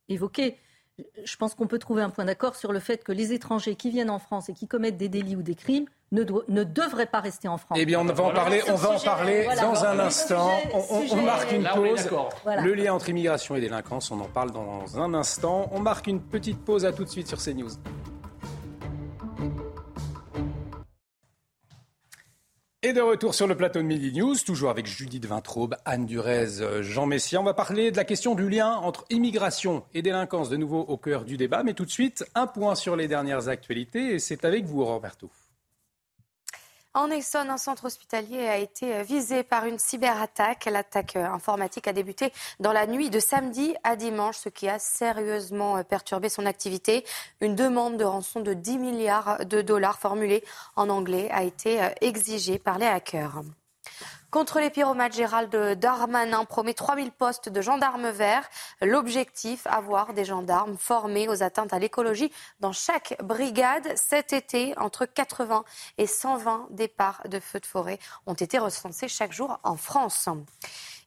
évoqué, 0.09 0.57
je 1.25 1.37
pense 1.37 1.55
qu'on 1.55 1.67
peut 1.67 1.79
trouver 1.79 2.03
un 2.03 2.09
point 2.09 2.25
d'accord 2.25 2.57
sur 2.57 2.73
le 2.73 2.81
fait 2.81 3.05
que 3.05 3.13
les 3.13 3.35
étrangers 3.35 3.75
qui 3.75 3.91
viennent 3.91 4.11
en 4.11 4.19
France 4.19 4.49
et 4.49 4.55
qui 4.55 4.67
commettent 4.67 4.97
des 4.97 5.11
délits 5.11 5.37
ou 5.37 5.43
des 5.43 5.55
crimes 5.55 5.87
ne, 6.11 6.25
ne 6.49 6.65
devraient 6.65 7.07
pas 7.07 7.21
rester 7.21 7.49
en 7.49 7.59
France. 7.59 7.77
Eh 7.79 7.85
bien, 7.85 8.01
on 8.01 8.05
va 8.05 8.25
en 8.25 8.33
parler, 8.33 8.63
on 8.69 8.75
va 8.75 8.91
en 8.91 8.99
parler 9.01 9.49
dans 9.61 9.85
un 9.85 9.99
instant. 9.99 10.53
on, 10.73 11.17
marque 11.23 11.53
une 11.53 11.65
pause. 11.65 12.09
Le 12.63 12.75
lien 12.75 12.95
entre 12.95 13.11
immigration 13.11 13.57
et 13.57 13.61
délinquance, 13.61 14.11
on 14.11 14.21
en 14.21 14.29
parle 14.29 14.53
dans 14.53 14.99
un 14.99 15.13
instant. 15.13 15.69
On 15.73 15.81
marque 15.81 16.07
une 16.07 16.21
petite 16.21 16.65
pause. 16.65 16.87
À 16.87 16.93
tout 16.93 17.05
de 17.05 17.11
suite 17.11 17.29
sur 17.29 17.39
CNews. 17.39 17.71
Et 22.85 22.93
de 22.93 23.01
retour 23.01 23.33
sur 23.33 23.47
le 23.47 23.57
plateau 23.57 23.79
de 23.79 23.85
Midi 23.85 24.13
News, 24.13 24.35
toujours 24.45 24.69
avec 24.69 24.87
Judith 24.87 25.25
Vintraube, 25.25 25.77
Anne 25.85 26.05
Durez, 26.05 26.61
euh, 26.61 26.83
Jean 26.83 27.07
Messia. 27.07 27.41
On 27.41 27.45
va 27.45 27.55
parler 27.55 27.93
de 27.93 27.97
la 27.97 28.03
question 28.03 28.35
du 28.35 28.49
lien 28.49 28.73
entre 28.73 29.05
immigration 29.09 29.85
et 29.95 30.03
délinquance, 30.03 30.49
de 30.49 30.57
nouveau 30.57 30.81
au 30.81 30.97
cœur 30.97 31.25
du 31.25 31.37
débat. 31.37 31.63
Mais 31.63 31.75
tout 31.75 31.85
de 31.85 31.93
suite, 31.93 32.25
un 32.35 32.49
point 32.49 32.75
sur 32.75 32.97
les 32.97 33.07
dernières 33.07 33.47
actualités, 33.47 34.15
et 34.15 34.19
c'est 34.19 34.45
avec 34.45 34.65
vous, 34.65 34.85
Roberto. 34.85 35.31
En 36.95 37.11
Essonne, 37.11 37.49
un 37.49 37.57
centre 37.57 37.87
hospitalier 37.87 38.47
a 38.47 38.59
été 38.59 38.97
euh, 38.97 39.03
visé 39.03 39.43
par 39.43 39.65
une 39.65 39.79
cyberattaque. 39.79 40.67
L'attaque 40.67 41.17
euh, 41.17 41.25
informatique 41.25 41.89
a 41.89 41.95
débuté 41.95 42.35
dans 42.61 42.73
la 42.73 42.87
nuit 42.87 43.09
de 43.09 43.19
samedi 43.19 43.75
à 43.83 43.97
dimanche, 43.97 44.37
ce 44.37 44.51
qui 44.51 44.69
a 44.69 44.79
sérieusement 44.79 45.79
euh, 45.79 45.85
perturbé 45.85 46.29
son 46.29 46.45
activité. 46.45 47.07
Une 47.41 47.57
demande 47.57 47.97
de 47.97 48.05
rançon 48.05 48.41
de 48.41 48.53
10 48.53 48.77
milliards 48.77 49.47
de 49.47 49.63
dollars 49.63 49.99
formulée 49.99 50.45
en 50.77 50.91
anglais 50.91 51.31
a 51.31 51.45
été 51.45 51.81
exigée 52.03 52.59
par 52.59 52.77
les 52.77 52.87
hackers. 52.87 53.43
Contre 54.33 54.61
les 54.61 54.71
pyromates, 54.71 55.13
Gérald 55.13 55.55
Darmanin 55.79 56.47
promet 56.47 56.73
3000 56.73 57.13
postes 57.13 57.51
de 57.51 57.61
gendarmes 57.61 58.09
verts. 58.09 58.49
L'objectif, 58.81 59.67
avoir 59.67 60.15
des 60.15 60.25
gendarmes 60.25 60.79
formés 60.79 61.29
aux 61.29 61.43
atteintes 61.43 61.75
à 61.75 61.79
l'écologie 61.79 62.33
dans 62.59 62.73
chaque 62.73 63.15
brigade. 63.23 63.93
Cet 63.95 64.33
été, 64.33 64.73
entre 64.79 65.05
80 65.05 65.65
et 65.99 66.07
120 66.07 66.69
départs 66.71 67.21
de 67.29 67.41
feux 67.41 67.61
de 67.61 67.67
forêt 67.67 67.99
ont 68.25 68.33
été 68.33 68.59
recensés 68.59 69.07
chaque 69.07 69.35
jour 69.35 69.61
en 69.65 69.77
France. 69.77 70.31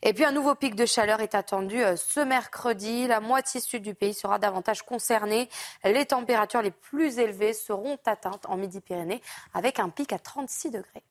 Et 0.03 0.13
puis 0.13 0.23
un 0.23 0.31
nouveau 0.31 0.53
pic 0.53 0.75
de 0.75 0.85
chaleur 0.85 1.19
est 1.19 1.33
attendu 1.33 1.83
euh, 1.83 1.95
ce 1.95 2.19
mercredi. 2.19 3.07
La 3.07 3.21
moitié 3.21 3.59
sud 3.59 3.81
du 3.81 3.95
pays 3.95 4.13
sera 4.13 4.37
davantage 4.37 4.83
concernée. 4.83 5.49
Les 5.83 6.05
températures 6.05 6.61
les 6.61 6.69
plus 6.69 7.17
élevées 7.17 7.53
seront 7.53 7.97
atteintes 8.05 8.45
en 8.47 8.55
Midi-Pyrénées 8.55 9.23
avec 9.55 9.79
un 9.79 9.89
pic 9.89 10.13
à 10.13 10.19
36 10.19 10.69
degrés. 10.69 11.01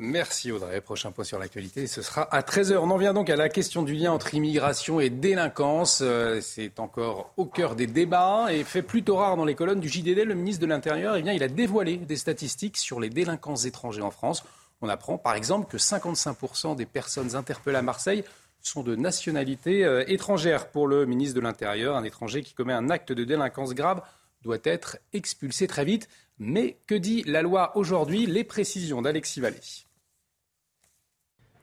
Merci 0.00 0.52
Audrey. 0.52 0.80
Prochain 0.80 1.10
point 1.10 1.24
sur 1.24 1.38
l'actualité, 1.38 1.86
ce 1.86 2.02
sera 2.02 2.22
à 2.34 2.40
13h. 2.42 2.76
On 2.76 2.90
en 2.90 2.96
vient 2.96 3.12
donc 3.12 3.30
à 3.30 3.36
la 3.36 3.48
question 3.48 3.82
du 3.82 3.94
lien 3.94 4.12
entre 4.12 4.32
immigration 4.34 5.00
et 5.00 5.10
délinquance. 5.10 6.00
Euh, 6.02 6.40
c'est 6.40 6.78
encore 6.78 7.32
au 7.36 7.46
cœur 7.46 7.74
des 7.74 7.86
débats 7.86 8.46
et 8.50 8.64
fait 8.64 8.82
plutôt 8.82 9.16
rare 9.16 9.36
dans 9.36 9.44
les 9.44 9.54
colonnes 9.54 9.80
du 9.80 9.88
JDD. 9.88 10.24
Le 10.24 10.34
ministre 10.34 10.62
de 10.62 10.66
l'Intérieur, 10.66 11.16
eh 11.16 11.20
il 11.20 11.42
a 11.42 11.48
dévoilé 11.48 11.96
des 11.96 12.16
statistiques 12.16 12.76
sur 12.76 13.00
les 13.00 13.10
délinquants 13.10 13.56
étrangers 13.56 14.02
en 14.02 14.10
France. 14.10 14.44
On 14.80 14.88
apprend 14.88 15.18
par 15.18 15.34
exemple 15.34 15.70
que 15.70 15.76
55% 15.76 16.76
des 16.76 16.86
personnes 16.86 17.34
interpellées 17.34 17.78
à 17.78 17.82
Marseille 17.82 18.24
sont 18.60 18.82
de 18.82 18.94
nationalité 18.94 19.84
euh, 19.84 20.04
étrangère. 20.06 20.68
Pour 20.68 20.86
le 20.86 21.06
ministre 21.06 21.34
de 21.34 21.40
l'Intérieur, 21.40 21.96
un 21.96 22.04
étranger 22.04 22.42
qui 22.42 22.54
commet 22.54 22.72
un 22.72 22.90
acte 22.90 23.12
de 23.12 23.24
délinquance 23.24 23.74
grave 23.74 24.02
doit 24.42 24.58
être 24.62 24.98
expulsé 25.12 25.66
très 25.66 25.84
vite. 25.84 26.08
Mais 26.38 26.76
que 26.86 26.94
dit 26.94 27.24
la 27.24 27.42
loi 27.42 27.76
aujourd'hui? 27.76 28.26
Les 28.26 28.44
précisions 28.44 29.02
d'Alexis 29.02 29.40
Vallée. 29.40 29.87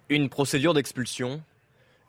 Une 0.08 0.30
procédure 0.30 0.76
d'expulsion, 0.76 1.42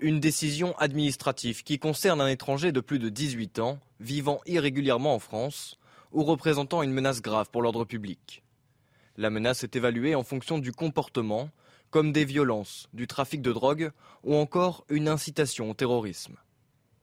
une 0.00 0.20
décision 0.20 0.76
administrative 0.76 1.62
qui 1.62 1.78
concerne 1.78 2.20
un 2.20 2.28
étranger 2.28 2.70
de 2.70 2.80
plus 2.80 2.98
de 2.98 3.08
18 3.08 3.58
ans 3.58 3.78
vivant 4.00 4.42
irrégulièrement 4.44 5.14
en 5.14 5.18
France 5.18 5.78
ou 6.12 6.22
représentant 6.22 6.82
une 6.82 6.92
menace 6.92 7.22
grave 7.22 7.48
pour 7.50 7.62
l'ordre 7.62 7.86
public. 7.86 8.42
La 9.16 9.30
menace 9.30 9.64
est 9.64 9.76
évaluée 9.76 10.14
en 10.14 10.24
fonction 10.24 10.58
du 10.58 10.72
comportement, 10.72 11.48
comme 11.90 12.12
des 12.12 12.26
violences, 12.26 12.86
du 12.92 13.06
trafic 13.06 13.40
de 13.40 13.52
drogue 13.52 13.90
ou 14.24 14.34
encore 14.34 14.84
une 14.90 15.08
incitation 15.08 15.70
au 15.70 15.74
terrorisme. 15.74 16.36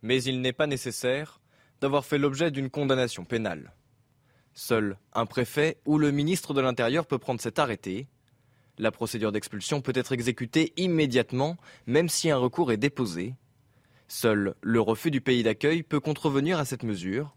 Mais 0.04 0.22
il 0.22 0.42
n'est 0.42 0.54
pas 0.54 0.68
nécessaire 0.68 1.40
d'avoir 1.82 2.06
fait 2.06 2.20
l'objet 2.20 2.52
d'une 2.52 2.70
condamnation 2.70 3.26
pénale. 3.26 3.74
Seul 4.54 4.98
un 5.14 5.26
préfet 5.26 5.78
ou 5.88 5.98
le 5.98 6.12
ministre 6.12 6.54
de 6.54 6.62
l'Intérieur 6.62 7.08
peut 7.08 7.18
prendre 7.18 7.42
cet 7.42 7.58
arrêté. 7.58 8.08
La 8.80 8.92
procédure 8.92 9.32
d'expulsion 9.32 9.82
peut 9.82 9.94
être 9.96 10.14
exécutée 10.14 10.74
immédiatement, 10.78 11.58
même 11.86 12.10
si 12.10 12.32
un 12.32 12.38
recours 12.38 12.72
est 12.72 12.78
déposé. 12.78 13.36
Seul 14.08 14.56
le 14.62 14.82
refus 14.82 15.12
du 15.12 15.22
pays 15.22 15.44
d'accueil 15.44 15.84
peut 15.84 16.00
contrevenir 16.00 16.58
à 16.58 16.66
cette 16.66 16.84
mesure. 16.84 17.36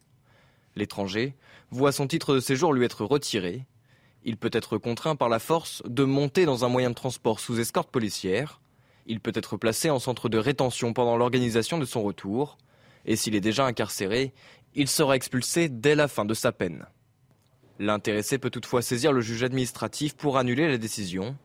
L'étranger 0.76 1.36
voit 1.70 1.92
son 1.92 2.06
titre 2.06 2.34
de 2.34 2.40
séjour 2.40 2.72
lui 2.72 2.84
être 2.84 3.04
retiré. 3.04 3.66
Il 4.24 4.36
peut 4.36 4.50
être 4.52 4.78
contraint 4.78 5.16
par 5.16 5.28
la 5.28 5.38
force 5.38 5.82
de 5.86 6.04
monter 6.04 6.46
dans 6.46 6.64
un 6.64 6.68
moyen 6.68 6.90
de 6.90 6.94
transport 6.94 7.38
sous 7.38 7.60
escorte 7.60 7.90
policière. 7.90 8.60
Il 9.06 9.20
peut 9.20 9.32
être 9.34 9.56
placé 9.56 9.90
en 9.90 9.98
centre 9.98 10.28
de 10.28 10.38
rétention 10.38 10.92
pendant 10.92 11.16
l'organisation 11.16 11.78
de 11.78 11.84
son 11.84 12.02
retour. 12.02 12.58
Et 13.04 13.14
s'il 13.14 13.34
est 13.34 13.40
déjà 13.40 13.66
incarcéré, 13.66 14.32
il 14.74 14.88
sera 14.88 15.16
expulsé 15.16 15.68
dès 15.68 15.94
la 15.94 16.08
fin 16.08 16.24
de 16.24 16.34
sa 16.34 16.50
peine. 16.50 16.86
L'intéressé 17.78 18.38
peut 18.38 18.50
toutefois 18.50 18.82
saisir 18.82 19.12
le 19.12 19.20
juge 19.20 19.42
administratif 19.42 20.14
pour 20.14 20.38
annuler 20.38 20.68
la 20.68 20.78
décision. 20.78 21.36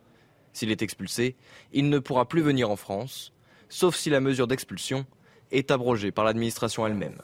S'il 0.52 0.70
est 0.70 0.82
expulsé, 0.82 1.36
il 1.72 1.88
ne 1.88 1.98
pourra 1.98 2.26
plus 2.26 2.42
venir 2.42 2.70
en 2.70 2.76
France, 2.76 3.32
sauf 3.68 3.96
si 3.96 4.10
la 4.10 4.20
mesure 4.20 4.46
d'expulsion 4.46 5.06
est 5.50 5.70
abrogée 5.70 6.12
par 6.12 6.24
l'administration 6.24 6.86
elle-même. 6.86 7.20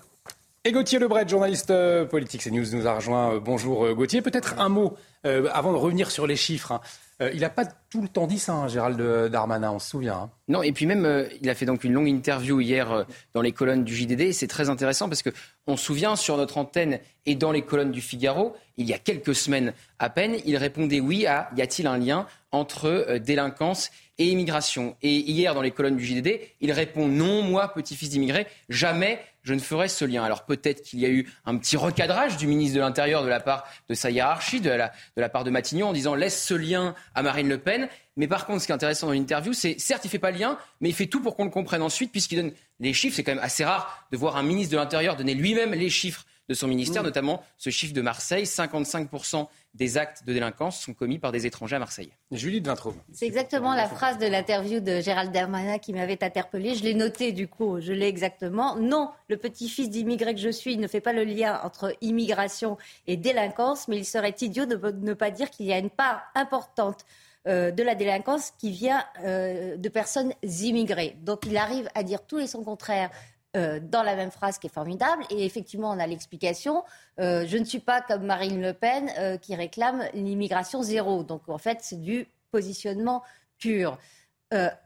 Et 0.65 0.73
Gauthier 0.73 0.99
Lebret, 0.99 1.27
journaliste 1.27 1.71
euh, 1.71 2.05
politique 2.05 2.43
CNews, 2.43 2.75
nous 2.75 2.87
a 2.87 2.97
rejoint. 2.97 3.35
Euh, 3.35 3.41
bonjour 3.41 3.87
euh, 3.87 3.95
Gauthier. 3.95 4.21
Peut-être 4.21 4.59
un 4.59 4.69
mot 4.69 4.97
avant 5.25 5.73
de 5.73 5.79
revenir 5.79 6.11
sur 6.11 6.27
les 6.27 6.37
chiffres. 6.37 6.73
Hein. 6.73 6.81
Il 7.21 7.41
n'a 7.41 7.51
pas 7.51 7.65
tout 7.65 8.01
le 8.01 8.09
temps 8.09 8.27
dit 8.27 8.39
ça, 8.39 8.53
hein, 8.53 8.69
Gérald 8.69 9.01
Darmanin, 9.31 9.73
on 9.73 9.79
se 9.79 9.91
souvient. 9.91 10.17
Hein. 10.17 10.31
Non, 10.47 10.63
et 10.63 10.73
puis 10.73 10.87
même, 10.87 11.27
il 11.41 11.51
a 11.51 11.55
fait 11.55 11.67
donc 11.67 11.85
une 11.85 11.93
longue 11.93 12.09
interview 12.09 12.61
hier 12.61 13.07
dans 13.35 13.41
les 13.41 13.53
colonnes 13.53 13.85
du 13.85 13.97
JDD. 13.97 14.33
C'est 14.33 14.47
très 14.47 14.69
intéressant 14.69 15.09
parce 15.09 15.23
que 15.23 15.31
on 15.67 15.77
se 15.77 15.85
souvient 15.85 16.17
sur 16.17 16.37
notre 16.37 16.59
antenne 16.59 17.01
et 17.27 17.35
dans 17.35 17.53
les 17.53 17.63
colonnes 17.63 17.91
du 17.91 18.01
Figaro, 18.01 18.55
il 18.77 18.87
y 18.87 18.95
a 18.95 18.99
quelques 18.99 19.35
semaines 19.35 19.73
à 19.99 20.11
peine, 20.11 20.37
il 20.47 20.57
répondait 20.57 21.01
oui 21.01 21.27
à 21.27 21.51
y 21.57 21.63
a-t-il 21.63 21.87
un 21.89 21.99
lien 21.99 22.27
entre 22.53 23.19
délinquance 23.19 23.91
et 24.19 24.29
immigration? 24.29 24.97
Et 25.03 25.15
hier, 25.15 25.55
dans 25.55 25.63
les 25.63 25.71
colonnes 25.71 25.97
du 25.97 26.05
JDD, 26.07 26.41
il 26.61 26.73
répond 26.73 27.09
non, 27.09 27.43
moi, 27.43 27.73
petit-fils 27.75 28.11
d'immigré, 28.11 28.47
jamais 28.69 29.21
je 29.49 29.55
ne 29.55 29.61
ferai 29.61 29.89
ce 29.89 30.05
lien. 30.05 30.23
Alors 30.23 30.45
peut-être 30.45 30.83
qu'il 30.83 31.01
y 31.01 31.07
a 31.07 31.09
eu 31.09 31.27
un 31.47 31.57
petit 31.57 31.79
recadrage 31.79 32.37
du 32.37 32.47
ministre 32.47 32.77
de 32.77 32.81
l'Intérieur 32.81 33.25
de 33.25 33.29
la 33.29 33.41
part 33.41 33.65
de 33.89 33.95
sa 33.95 34.11
hiérarchie, 34.11 34.61
de 34.61 34.71
la, 34.71 35.29
part 35.31 35.43
de 35.43 35.51
Matignon, 35.51 35.89
en 35.89 35.93
disant 35.95 36.15
laisse 36.15 36.45
ce 36.45 36.53
lien 36.53 36.95
à 37.15 37.23
Marine 37.23 37.49
Le 37.49 37.57
Pen. 37.57 37.89
Mais 38.19 38.29
par 38.29 38.45
contre, 38.45 38.61
ce 38.61 38.67
qui 38.67 38.73
est 38.73 38.75
intéressant 38.75 39.07
dans 39.07 39.15
l'interview, 39.15 39.55
c'est 39.55 39.79
certes, 39.79 40.05
il 40.05 40.11
fait 40.11 40.19
pas 40.19 40.33
le 40.33 40.39
lien, 40.39 40.59
mais 40.83 40.91
il 40.91 40.95
fait 40.95 41.07
tout 41.07 41.23
pour 41.23 41.35
qu'on 41.35 41.45
le 41.45 41.51
comprenne 41.51 41.81
ensuite, 41.81 42.13
puisqu'il 42.13 42.37
donne 42.37 42.53
les 42.79 42.93
chiffres. 42.93 43.17
C'est 43.17 43.25
quand 43.25 43.35
même 43.35 43.45
assez 43.45 43.65
rare 43.65 44.07
de 44.13 44.19
voir 44.19 44.37
un 44.37 44.43
ministre 44.43 44.73
de 44.73 44.77
l'Intérieur 44.77 45.17
donner 45.17 45.35
lui-même 45.35 45.73
les 45.73 45.89
chiffres 45.89 46.27
de 46.49 46.55
son 46.55 46.67
ministère, 46.67 47.03
mmh. 47.03 47.07
notamment 47.07 47.43
ce 47.57 47.71
chiffre 47.71 47.95
de 47.95 48.01
Marseille, 48.01 48.45
55% 48.45 49.47
des 49.75 49.99
actes 49.99 50.25
de 50.27 50.33
délinquance 50.33 50.81
sont 50.81 50.95
commis 50.95 51.19
par 51.19 51.31
des 51.31 51.47
étrangers 51.47 51.77
à 51.77 51.79
Marseille. 51.79 52.11
Julie 52.33 52.61
de 52.61 52.71
C'est 53.13 53.27
exactement 53.27 53.75
la 53.75 53.87
phrase 53.87 54.19
de 54.19 54.27
l'interview 54.27 54.81
de 54.81 55.01
Gérald 55.01 55.31
Darmanin 55.31 55.79
qui 55.79 55.93
m'avait 55.93 56.23
interpellée. 56.25 56.75
Je 56.75 56.83
l'ai 56.85 56.95
noté 56.95 57.33
du 57.33 57.49
coup, 57.49 57.81
je 57.81 57.93
l'ai 57.93 58.07
exactement. 58.07 58.77
Non, 58.77 59.11
le 59.29 59.37
petit-fils 59.37 59.91
d'immigré 59.91 60.35
que 60.35 60.41
je 60.41 60.49
suis 60.49 60.77
ne 60.77 60.89
fait 60.89 61.01
pas 61.01 61.13
le 61.13 61.25
lien 61.25 61.61
entre 61.63 61.95
immigration 62.01 62.77
et 63.07 63.17
délinquance, 63.17 63.89
mais 63.89 63.97
il 63.99 64.05
serait 64.05 64.35
idiot 64.41 64.67
de 64.67 64.77
ne 64.77 65.15
pas 65.15 65.31
dire 65.31 65.51
qu'il 65.51 65.67
y 65.67 65.73
a 65.73 65.79
une 65.79 65.91
part 65.91 66.23
importante 66.35 67.05
euh, 67.47 67.71
de 67.71 67.83
la 67.83 67.95
délinquance 67.95 68.53
qui 68.59 68.71
vient 68.71 69.05
euh, 69.25 69.77
de 69.77 69.89
personnes 69.89 70.33
immigrées. 70.43 71.17
Donc 71.23 71.47
il 71.47 71.57
arrive 71.57 71.89
à 71.95 72.03
dire 72.03 72.27
tout 72.27 72.39
et 72.41 72.47
son 72.47 72.65
contraire 72.65 73.11
euh, 73.59 73.81
dans 73.83 74.03
la 74.03 74.15
même 74.15 74.31
phrase 74.31 74.59
qui 74.59 74.69
est 74.69 74.73
formidable. 74.73 75.25
Et 75.31 75.45
effectivement, 75.45 75.91
on 75.91 75.99
a 75.99 76.07
l'explication. 76.07 76.85
Euh, 77.19 77.45
je 77.47 77.59
ne 77.59 77.65
suis 77.65 77.81
pas 77.81 78.01
comme 78.01 78.25
Marine 78.25 78.63
Le 78.63 78.73
Pen 78.73 79.11
euh, 79.19 79.37
qui 79.37 79.55
réclame 79.55 80.05
l'immigration 80.15 80.83
zéro. 80.83 81.25
Donc 81.25 81.49
en 81.49 81.59
fait, 81.59 81.79
c'est 81.81 82.01
du 82.01 82.29
positionnement 82.53 83.23
pur. 83.59 83.99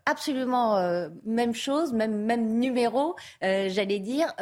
Absolument 0.07 1.09
même 1.25 1.55
chose, 1.55 1.93
même, 1.93 2.25
même 2.25 2.59
numéro, 2.59 3.15
j'allais 3.41 4.01
dire, 4.01 4.33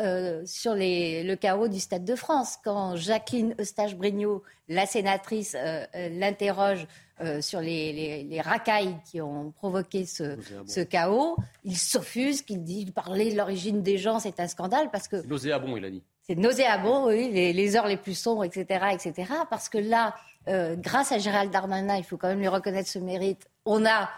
sur 0.45 0.75
les, 0.75 1.23
le 1.25 1.37
chaos 1.37 1.69
du 1.69 1.81
Stade 1.81 2.05
de 2.05 2.15
France. 2.15 2.57
Quand 2.65 2.97
Jacqueline 2.97 3.55
Eustache-Brignot, 3.61 4.43
la 4.69 4.87
sénatrice, 4.87 5.57
l'interroge 5.95 6.87
euh, 7.23 7.43
sur 7.43 7.61
les, 7.61 8.41
racailles 8.43 8.97
qui 9.05 9.21
ont 9.21 9.51
provoqué 9.51 10.07
ce, 10.07 10.83
chaos. 10.85 11.37
Il 11.65 11.77
s'offuse, 11.77 12.41
qu'il 12.41 12.63
dit 12.63 12.91
parler 12.91 13.31
de 13.31 13.37
l'origine 13.37 13.83
des 13.83 13.99
gens, 13.99 14.21
c'est 14.21 14.41
un 14.41 14.49
scandale 14.49 14.91
parce 14.91 15.07
que. 15.07 15.17
Nauséabond, 15.27 15.77
il 15.77 15.85
a 15.85 15.91
dit. 15.91 16.03
C'est 16.23 16.35
nauséabond, 16.35 17.09
oui, 17.09 17.29
les, 17.31 17.77
heures 17.77 17.89
les 17.89 17.99
plus 17.99 18.15
sombres, 18.15 18.45
etc., 18.45 18.87
etc. 18.93 19.33
Parce 19.51 19.69
que 19.69 19.77
là, 19.77 20.15
euh, 20.49 20.77
grâce 20.77 21.13
à 21.13 21.19
Gérald 21.19 21.51
Darmanin, 21.51 21.97
il 21.97 22.05
faut 22.05 22.17
quand 22.17 22.29
même 22.29 22.39
lui 22.39 22.49
reconnaître 22.49 22.89
ce 22.89 22.99
mérite. 22.99 23.49
On 23.67 23.85
a 23.85 24.09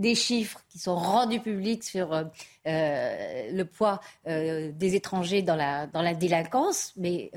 des 0.00 0.14
chiffres 0.14 0.60
qui 0.68 0.78
sont 0.78 0.96
rendus 0.96 1.40
publics 1.40 1.84
sur 1.84 2.12
euh, 2.12 2.24
le 3.52 3.62
poids 3.62 4.00
des 4.26 4.94
étrangers 4.94 5.42
dans 5.42 5.56
la, 5.56 5.86
dans 5.86 6.02
la 6.02 6.14
délinquance, 6.14 6.92
mais 6.96 7.30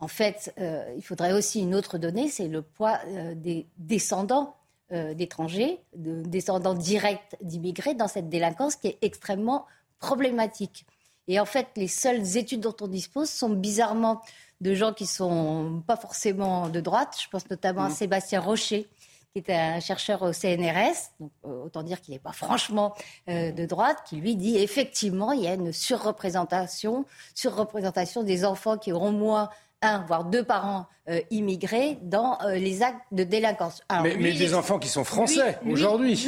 en 0.00 0.08
fait, 0.08 0.52
euh, 0.58 0.84
il 0.96 1.02
faudrait 1.02 1.32
aussi 1.32 1.60
une 1.60 1.74
autre 1.74 1.98
donnée, 1.98 2.28
c'est 2.28 2.48
le 2.48 2.62
poids 2.62 2.98
euh, 3.06 3.34
des 3.34 3.66
descendants 3.78 4.56
euh, 4.92 5.14
d'étrangers, 5.14 5.80
de 5.96 6.22
descendants 6.22 6.74
directs 6.74 7.36
d'immigrés 7.40 7.94
dans 7.94 8.08
cette 8.08 8.28
délinquance 8.28 8.76
qui 8.76 8.88
est 8.88 8.98
extrêmement 9.02 9.66
problématique. 10.00 10.84
Et 11.26 11.40
en 11.40 11.46
fait, 11.46 11.68
les 11.76 11.88
seules 11.88 12.36
études 12.36 12.60
dont 12.60 12.76
on 12.80 12.88
dispose 12.88 13.30
sont 13.30 13.48
bizarrement 13.48 14.20
de 14.60 14.74
gens 14.74 14.92
qui 14.92 15.06
sont 15.06 15.82
pas 15.86 15.96
forcément 15.96 16.68
de 16.68 16.80
droite. 16.80 17.16
Je 17.22 17.28
pense 17.28 17.48
notamment 17.48 17.84
à 17.84 17.88
mmh. 17.88 17.94
Sébastien 17.94 18.40
Rocher, 18.40 18.88
qui 19.34 19.42
est 19.50 19.52
un 19.52 19.80
chercheur 19.80 20.22
au 20.22 20.32
CNRS, 20.32 21.10
donc, 21.18 21.32
autant 21.42 21.82
dire 21.82 22.00
qu'il 22.00 22.14
n'est 22.14 22.20
pas 22.20 22.32
franchement 22.32 22.94
de 23.26 23.66
droite, 23.66 23.98
qui 24.08 24.16
lui 24.16 24.36
dit 24.36 24.56
effectivement 24.58 25.32
il 25.32 25.42
y 25.42 25.48
a 25.48 25.54
une 25.54 25.72
surreprésentation, 25.72 27.04
surreprésentation 27.34 28.22
des 28.22 28.44
enfants 28.44 28.78
qui 28.78 28.92
auront 28.92 29.12
moins 29.12 29.50
un, 29.84 30.04
voire 30.06 30.24
deux 30.24 30.42
parents 30.42 30.86
euh, 31.08 31.20
immigrés 31.30 31.98
dans 32.02 32.38
euh, 32.40 32.54
les 32.54 32.82
actes 32.82 33.02
de 33.12 33.24
délinquance. 33.24 33.82
mais, 34.02 34.16
des 34.16 34.54
enfants 34.54 34.78
qui 34.78 34.88
sont 34.88 35.04
français 35.04 35.58
aujourd'hui. 35.66 36.18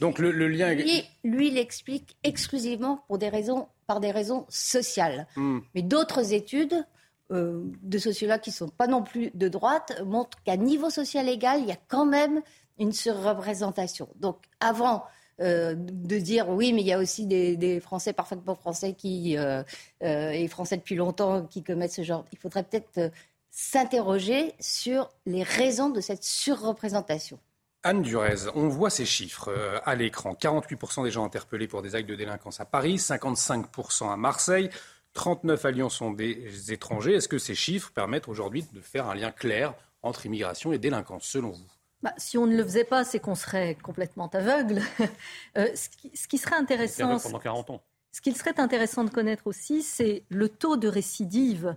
Donc 0.00 0.18
le, 0.18 0.30
lien. 0.48 0.74
Lui, 0.74 1.04
lui 1.22 1.50
l'explique 1.50 2.16
exclusivement 2.24 3.04
pour 3.06 3.18
des 3.18 3.28
raisons, 3.28 3.68
par 3.86 4.00
des 4.00 4.10
raisons 4.10 4.44
sociales. 4.48 5.28
Hmm. 5.36 5.60
Mais 5.74 5.82
d'autres 5.82 6.32
études 6.32 6.84
euh, 7.32 7.62
de 7.82 7.98
sociologues 7.98 8.40
qui 8.40 8.50
ne 8.50 8.54
sont 8.54 8.68
pas 8.68 8.86
non 8.86 9.02
plus 9.02 9.30
de 9.34 9.48
droite 9.48 10.02
montrent 10.04 10.42
qu'à 10.44 10.56
niveau 10.56 10.90
social 10.90 11.28
égal, 11.28 11.60
il 11.60 11.66
y 11.66 11.72
a 11.72 11.78
quand 11.88 12.06
même 12.06 12.42
une 12.78 12.92
surreprésentation. 12.92 14.08
Donc 14.16 14.38
avant 14.60 15.04
euh, 15.40 15.74
de 15.76 16.18
dire 16.18 16.48
oui, 16.48 16.72
mais 16.72 16.82
il 16.82 16.86
y 16.86 16.92
a 16.92 16.98
aussi 16.98 17.26
des, 17.26 17.80
Français 17.80 18.12
parfaitement 18.12 18.54
français 18.54 18.92
qui, 18.92 19.36
euh, 19.36 19.64
euh, 20.04 20.30
et 20.30 20.46
Français 20.46 20.76
depuis 20.76 20.94
longtemps 20.94 21.44
qui 21.44 21.64
commettent 21.64 21.92
ce 21.92 22.04
genre. 22.04 22.24
Il 22.32 22.38
faudrait 22.38 22.62
peut-être 22.62 23.10
s'interroger 23.50 24.52
sur 24.60 25.10
les 25.26 25.42
raisons 25.42 25.90
de 25.90 26.00
cette 26.00 26.22
surreprésentation. 26.22 27.38
Anne 27.82 28.02
Durez, 28.02 28.48
on 28.54 28.68
voit 28.68 28.90
ces 28.90 29.04
chiffres 29.04 29.52
à 29.84 29.94
l'écran. 29.94 30.34
48% 30.34 31.04
des 31.04 31.10
gens 31.10 31.24
interpellés 31.24 31.68
pour 31.68 31.82
des 31.82 31.94
actes 31.94 32.08
de 32.08 32.14
délinquance 32.14 32.60
à 32.60 32.64
Paris, 32.64 32.96
55% 32.96 34.10
à 34.10 34.16
Marseille, 34.16 34.70
39 35.14 35.64
à 35.64 35.70
Lyon 35.70 35.88
sont 35.88 36.10
des 36.10 36.72
étrangers. 36.72 37.14
Est-ce 37.14 37.28
que 37.28 37.38
ces 37.38 37.54
chiffres 37.54 37.90
permettent 37.92 38.28
aujourd'hui 38.28 38.64
de 38.72 38.80
faire 38.80 39.08
un 39.08 39.14
lien 39.14 39.30
clair 39.30 39.74
entre 40.02 40.26
immigration 40.26 40.72
et 40.72 40.78
délinquance, 40.78 41.24
selon 41.24 41.50
vous? 41.50 41.64
Bah, 42.02 42.12
si 42.18 42.36
on 42.36 42.46
ne 42.46 42.54
le 42.54 42.62
faisait 42.62 42.84
pas, 42.84 43.02
c'est 43.02 43.18
qu'on 43.18 43.34
serait 43.34 43.76
complètement 43.82 44.28
aveugle. 44.28 44.82
Euh, 45.56 45.68
ce, 45.76 45.88
qui, 46.26 46.36
serait 46.36 46.56
intéressant. 46.56 47.20
Pendant 47.20 47.38
40 47.38 47.70
ans. 47.70 47.82
Ce 48.10 48.20
qu'il 48.20 48.36
serait 48.36 48.58
intéressant 48.58 49.04
de 49.04 49.10
connaître 49.10 49.46
aussi, 49.46 49.82
c'est 49.82 50.24
le 50.30 50.48
taux 50.48 50.76
de 50.76 50.88
récidive 50.88 51.76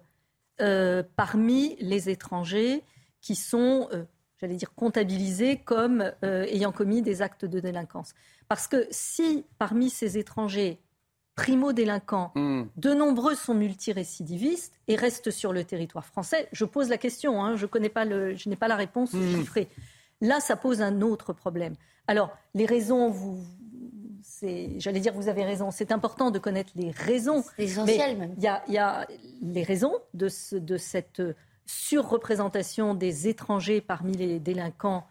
euh, 0.62 1.04
parmi 1.16 1.76
les 1.80 2.10
étrangers 2.10 2.84
qui 3.22 3.36
sont, 3.36 3.88
euh, 3.94 4.04
j'allais 4.42 4.56
dire, 4.56 4.74
comptabilisés 4.74 5.58
comme 5.58 6.12
ayant 6.24 6.72
commis 6.72 7.04
des 7.04 7.22
actes 7.22 7.46
de 7.46 7.60
délinquance. 7.60 8.16
Parce 8.48 8.68
que 8.68 8.88
si 8.90 9.46
parmi 9.60 9.92
ces 9.92 10.18
étrangers 10.18 10.80
primo-délinquants, 11.38 12.32
hmm. 12.36 12.64
de 12.76 12.94
nombreux 12.94 13.36
sont 13.36 13.54
multirécidivistes 13.54 14.74
et 14.90 14.96
restent 14.96 15.32
sur 15.32 15.54
le 15.54 15.64
territoire 15.64 16.06
français, 16.06 16.50
je 16.52 16.66
pose 16.66 16.90
la 16.90 16.98
question, 16.98 17.42
hein, 17.42 17.56
je, 17.56 17.68
connais 17.68 17.90
pas 17.90 18.04
le, 18.04 18.36
je 18.36 18.50
n'ai 18.50 18.58
pas 18.58 18.68
la 18.68 18.76
réponse 18.76 19.14
hmm. 19.14 19.36
chiffrée. 19.36 19.70
Là, 20.20 20.40
ça 20.40 20.58
pose 20.58 20.82
un 20.82 21.02
autre 21.02 21.34
problème. 21.34 21.76
Alors, 22.08 22.36
les 22.56 22.66
raisons, 22.66 23.10
vous, 23.10 23.46
j'allais 24.78 25.00
dire, 25.00 25.14
vous 25.14 25.30
avez 25.30 25.46
raison. 25.46 25.70
C'est 25.70 25.92
important 25.92 26.32
de 26.32 26.40
connaître 26.40 26.72
les 26.76 26.90
raisons. 26.90 27.44
Essentiel 27.60 28.18
même. 28.18 28.34
Il 28.38 28.44
y, 28.44 28.78
a, 28.80 29.08
les 29.44 29.64
raisons 29.64 29.94
de, 30.16 30.30
de 30.58 30.78
cette 30.78 31.22
surreprésentation 31.68 32.96
des 32.96 33.28
étrangers 33.28 33.80
parmi 33.80 34.14
les 34.14 34.40
délinquants, 34.40 35.06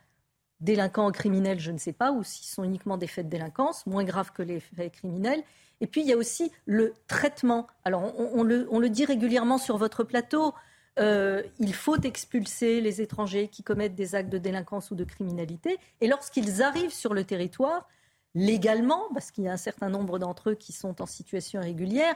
délinquants 0.59 1.13
criminels, 1.13 1.61
je 1.61 1.71
ne 1.71 1.79
sais 1.79 1.93
pas, 1.93 2.11
ou 2.11 2.25
s'ils 2.25 2.47
sont 2.47 2.65
uniquement 2.65 2.97
des 2.97 3.07
faits 3.07 3.27
de 3.27 3.31
délinquance, 3.31 3.87
moins 3.87 4.03
graves 4.03 4.33
que 4.33 4.43
les 4.43 4.59
faits 4.59 4.93
criminels. 4.93 5.45
Et 5.81 5.87
puis 5.87 6.01
il 6.03 6.07
y 6.07 6.13
a 6.13 6.17
aussi 6.17 6.51
le 6.65 6.95
traitement. 7.07 7.67
Alors 7.85 8.15
on, 8.19 8.43
le, 8.43 8.89
dit 8.89 9.05
régulièrement 9.05 9.59
sur 9.59 9.77
votre 9.77 10.05
plateau. 10.05 10.55
euh, 10.99 11.43
il 11.59 11.75
faut 11.75 12.01
expulser 12.01 12.81
les 12.81 13.03
étrangers 13.03 13.49
qui 13.49 13.63
commettent 13.63 13.95
des 13.95 14.15
actes 14.15 14.31
de 14.31 14.39
délinquance 14.39 14.91
ou 14.91 14.95
de 14.95 15.05
criminalité. 15.05 15.79
Et 16.01 16.09
lorsqu'ils 16.09 16.63
arrivent 16.63 16.95
sur 16.95 17.13
le 17.13 17.25
territoire, 17.25 17.87
légalement, 18.35 19.09
parce 19.13 19.31
qu'il 19.31 19.45
y 19.45 19.49
a 19.49 19.53
un 19.53 19.59
certain 19.59 19.89
nombre 19.89 20.19
d'entre 20.19 20.51
eux 20.51 20.55
qui 20.55 20.73
sont 20.73 21.03
en 21.03 21.07
situation 21.07 21.61
irrégulière, 21.61 22.15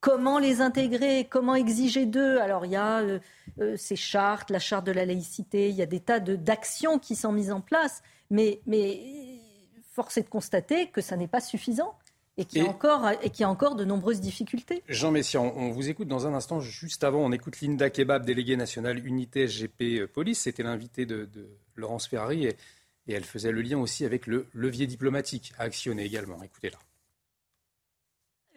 comment 0.00 0.38
les 0.38 0.60
intégrer, 0.60 1.26
comment 1.28 1.54
exiger 1.54 2.06
d'eux? 2.06 2.38
Alors 2.38 2.64
il 2.64 2.72
y 2.72 2.76
a 2.76 3.00
euh, 3.00 3.18
euh, 3.60 3.76
ces 3.76 3.96
chartes, 3.96 4.50
la 4.50 4.58
charte 4.58 4.86
de 4.86 4.92
la 4.92 5.04
laïcité, 5.04 5.68
il 5.68 5.74
y 5.74 5.82
a 5.82 5.86
des 5.86 6.00
tas 6.00 6.20
d'actions 6.20 6.98
qui 6.98 7.16
sont 7.16 7.32
mises 7.32 7.50
en 7.50 7.60
place, 7.60 8.02
mais, 8.30 8.60
mais 8.66 9.40
force 9.92 10.16
est 10.18 10.22
de 10.22 10.28
constater 10.28 10.90
que 10.90 11.00
ça 11.00 11.16
n'est 11.16 11.28
pas 11.28 11.40
suffisant 11.40 11.96
et 12.38 12.44
qu'il 12.44 12.62
y, 12.62 12.66
a 12.66 12.68
encore, 12.68 13.08
et 13.22 13.30
y 13.38 13.42
a 13.44 13.48
encore 13.48 13.76
de 13.76 13.84
nombreuses 13.84 14.20
difficultés. 14.20 14.82
Jean 14.88 15.10
Messiaen, 15.10 15.52
on, 15.56 15.70
vous 15.70 15.88
écoute 15.88 16.08
dans 16.08 16.26
un 16.26 16.34
instant. 16.34 16.60
Juste 16.60 17.02
avant, 17.02 17.20
on 17.20 17.32
écoute 17.32 17.60
Linda 17.60 17.88
Kebab, 17.88 18.26
déléguée 18.26 18.56
nationale 18.56 19.04
unité 19.06 19.48
SGP 19.48 20.00
euh, 20.00 20.06
Police. 20.06 20.40
C'était 20.40 20.62
l'invité 20.62 21.06
de, 21.06 21.28
Laurence 21.76 22.06
Ferrari 22.06 22.46
et, 22.46 22.56
et 23.08 23.14
elle 23.14 23.24
faisait 23.24 23.52
le 23.52 23.62
lien 23.62 23.78
aussi 23.78 24.04
avec 24.04 24.26
le 24.26 24.46
levier 24.52 24.86
diplomatique 24.86 25.52
à 25.58 25.62
actionner 25.62 26.04
également. 26.04 26.42
Écoutez-la. 26.42 26.78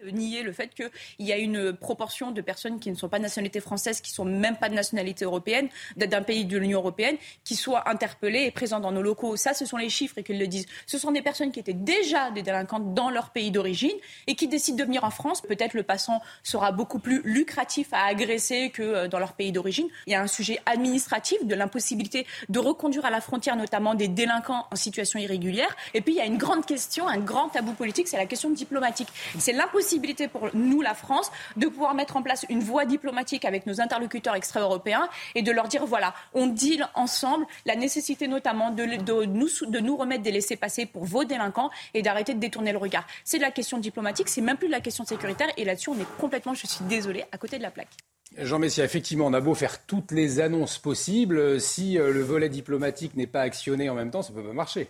Euh, 0.05 0.11
nier 0.11 0.43
le 0.43 0.51
fait 0.51 0.73
qu'il 0.73 0.89
y 1.19 1.31
a 1.31 1.37
une 1.37 1.73
proportion 1.73 2.31
de 2.31 2.41
personnes 2.41 2.79
qui 2.79 2.89
ne 2.89 2.95
sont 2.95 3.09
pas 3.09 3.17
de 3.17 3.23
nationalité 3.23 3.59
française, 3.59 4.01
qui 4.01 4.11
ne 4.11 4.15
sont 4.15 4.25
même 4.25 4.57
pas 4.57 4.69
de 4.69 4.73
nationalité 4.73 5.25
européenne, 5.25 5.69
d'un 5.95 6.21
pays 6.21 6.45
de 6.45 6.57
l'Union 6.57 6.79
européenne, 6.79 7.17
qui 7.43 7.55
soient 7.55 7.89
interpellées 7.89 8.43
et 8.43 8.51
présentes 8.51 8.81
dans 8.81 8.91
nos 8.91 9.01
locaux. 9.01 9.35
Ça, 9.35 9.53
ce 9.53 9.65
sont 9.65 9.77
les 9.77 9.89
chiffres 9.89 10.17
et 10.17 10.23
qu'ils 10.23 10.39
le 10.39 10.47
disent. 10.47 10.65
Ce 10.85 10.97
sont 10.97 11.11
des 11.11 11.21
personnes 11.21 11.51
qui 11.51 11.59
étaient 11.59 11.73
déjà 11.73 12.31
des 12.31 12.41
délinquantes 12.41 12.93
dans 12.93 13.09
leur 13.09 13.29
pays 13.31 13.51
d'origine 13.51 13.95
et 14.27 14.35
qui 14.35 14.47
décident 14.47 14.77
de 14.77 14.83
venir 14.83 15.03
en 15.03 15.09
France. 15.09 15.41
Peut-être 15.41 15.73
le 15.73 15.83
passant 15.83 16.21
sera 16.43 16.71
beaucoup 16.71 16.99
plus 16.99 17.21
lucratif 17.23 17.89
à 17.91 18.05
agresser 18.05 18.69
que 18.71 18.83
euh, 18.83 19.07
dans 19.07 19.19
leur 19.19 19.33
pays 19.33 19.51
d'origine. 19.51 19.87
Il 20.07 20.13
y 20.13 20.15
a 20.15 20.21
un 20.21 20.27
sujet 20.27 20.59
administratif 20.65 21.45
de 21.45 21.55
l'impossibilité 21.55 22.25
de 22.49 22.59
reconduire 22.59 23.05
à 23.05 23.09
la 23.09 23.21
frontière 23.21 23.55
notamment 23.55 23.95
des 23.95 24.07
délinquants 24.07 24.65
en 24.71 24.75
situation 24.75 25.19
irrégulière. 25.19 25.75
Et 25.93 26.01
puis 26.01 26.13
il 26.13 26.17
y 26.17 26.21
a 26.21 26.25
une 26.25 26.37
grande 26.37 26.65
question, 26.65 27.07
un 27.07 27.19
grand 27.19 27.49
tabou 27.49 27.73
politique, 27.73 28.07
c'est 28.07 28.17
la 28.17 28.25
question 28.25 28.49
diplomatique. 28.49 29.07
C'est 29.37 29.53
l'impossibilité 29.53 29.88
possibilité 29.89 30.27
pour 30.27 30.49
nous, 30.53 30.81
la 30.81 30.93
France, 30.93 31.31
de 31.57 31.67
pouvoir 31.67 31.95
mettre 31.95 32.15
en 32.15 32.21
place 32.21 32.45
une 32.47 32.59
voie 32.59 32.85
diplomatique 32.85 33.43
avec 33.43 33.65
nos 33.65 33.81
interlocuteurs 33.81 34.35
extra-européens 34.35 35.09
et 35.33 35.41
de 35.41 35.51
leur 35.51 35.67
dire 35.67 35.83
voilà, 35.87 36.13
on 36.35 36.45
deal 36.45 36.87
ensemble 36.93 37.47
la 37.65 37.75
nécessité 37.75 38.27
notamment 38.27 38.69
de, 38.69 38.85
nous, 39.25 39.97
remettre 39.97 40.21
des 40.21 40.31
laissés-passer 40.31 40.85
pour 40.85 41.05
vos 41.05 41.23
délinquants 41.23 41.71
et 41.95 42.03
d'arrêter 42.03 42.35
de 42.35 42.39
détourner 42.39 42.71
le 42.71 42.77
regard. 42.77 43.07
C'est 43.23 43.37
de 43.37 43.41
la 43.41 43.49
question 43.49 43.79
diplomatique, 43.79 44.29
c'est 44.29 44.41
même 44.41 44.57
plus 44.57 44.67
de 44.67 44.73
la 44.73 44.79
question 44.79 45.05
sécuritaire 45.05 45.47
et 45.57 45.65
là-dessus, 45.65 45.89
on 45.89 45.99
est 45.99 46.17
complètement, 46.19 46.53
je 46.53 46.67
suis 46.67 46.85
désolée, 46.85 47.25
à 47.31 47.39
côté 47.39 47.57
de 47.57 47.63
la 47.63 47.71
plaque. 47.71 47.89
Jean 48.37 48.59
Messia, 48.59 48.85
effectivement, 48.85 49.25
on 49.25 49.33
a 49.33 49.41
beau 49.41 49.55
faire 49.55 49.87
toutes 49.87 50.11
les 50.11 50.39
annonces 50.39 50.77
possibles, 50.77 51.59
si 51.59 51.97
euh, 51.97 52.13
le 52.13 52.21
volet 52.21 52.47
diplomatique 52.47 53.15
n'est 53.15 53.25
pas 53.25 53.41
actionné 53.41 53.89
en 53.89 53.95
même 53.95 54.11
temps, 54.11 54.21
ça 54.21 54.33
ne 54.33 54.37
peut 54.37 54.47
pas 54.47 54.53
marcher. 54.53 54.87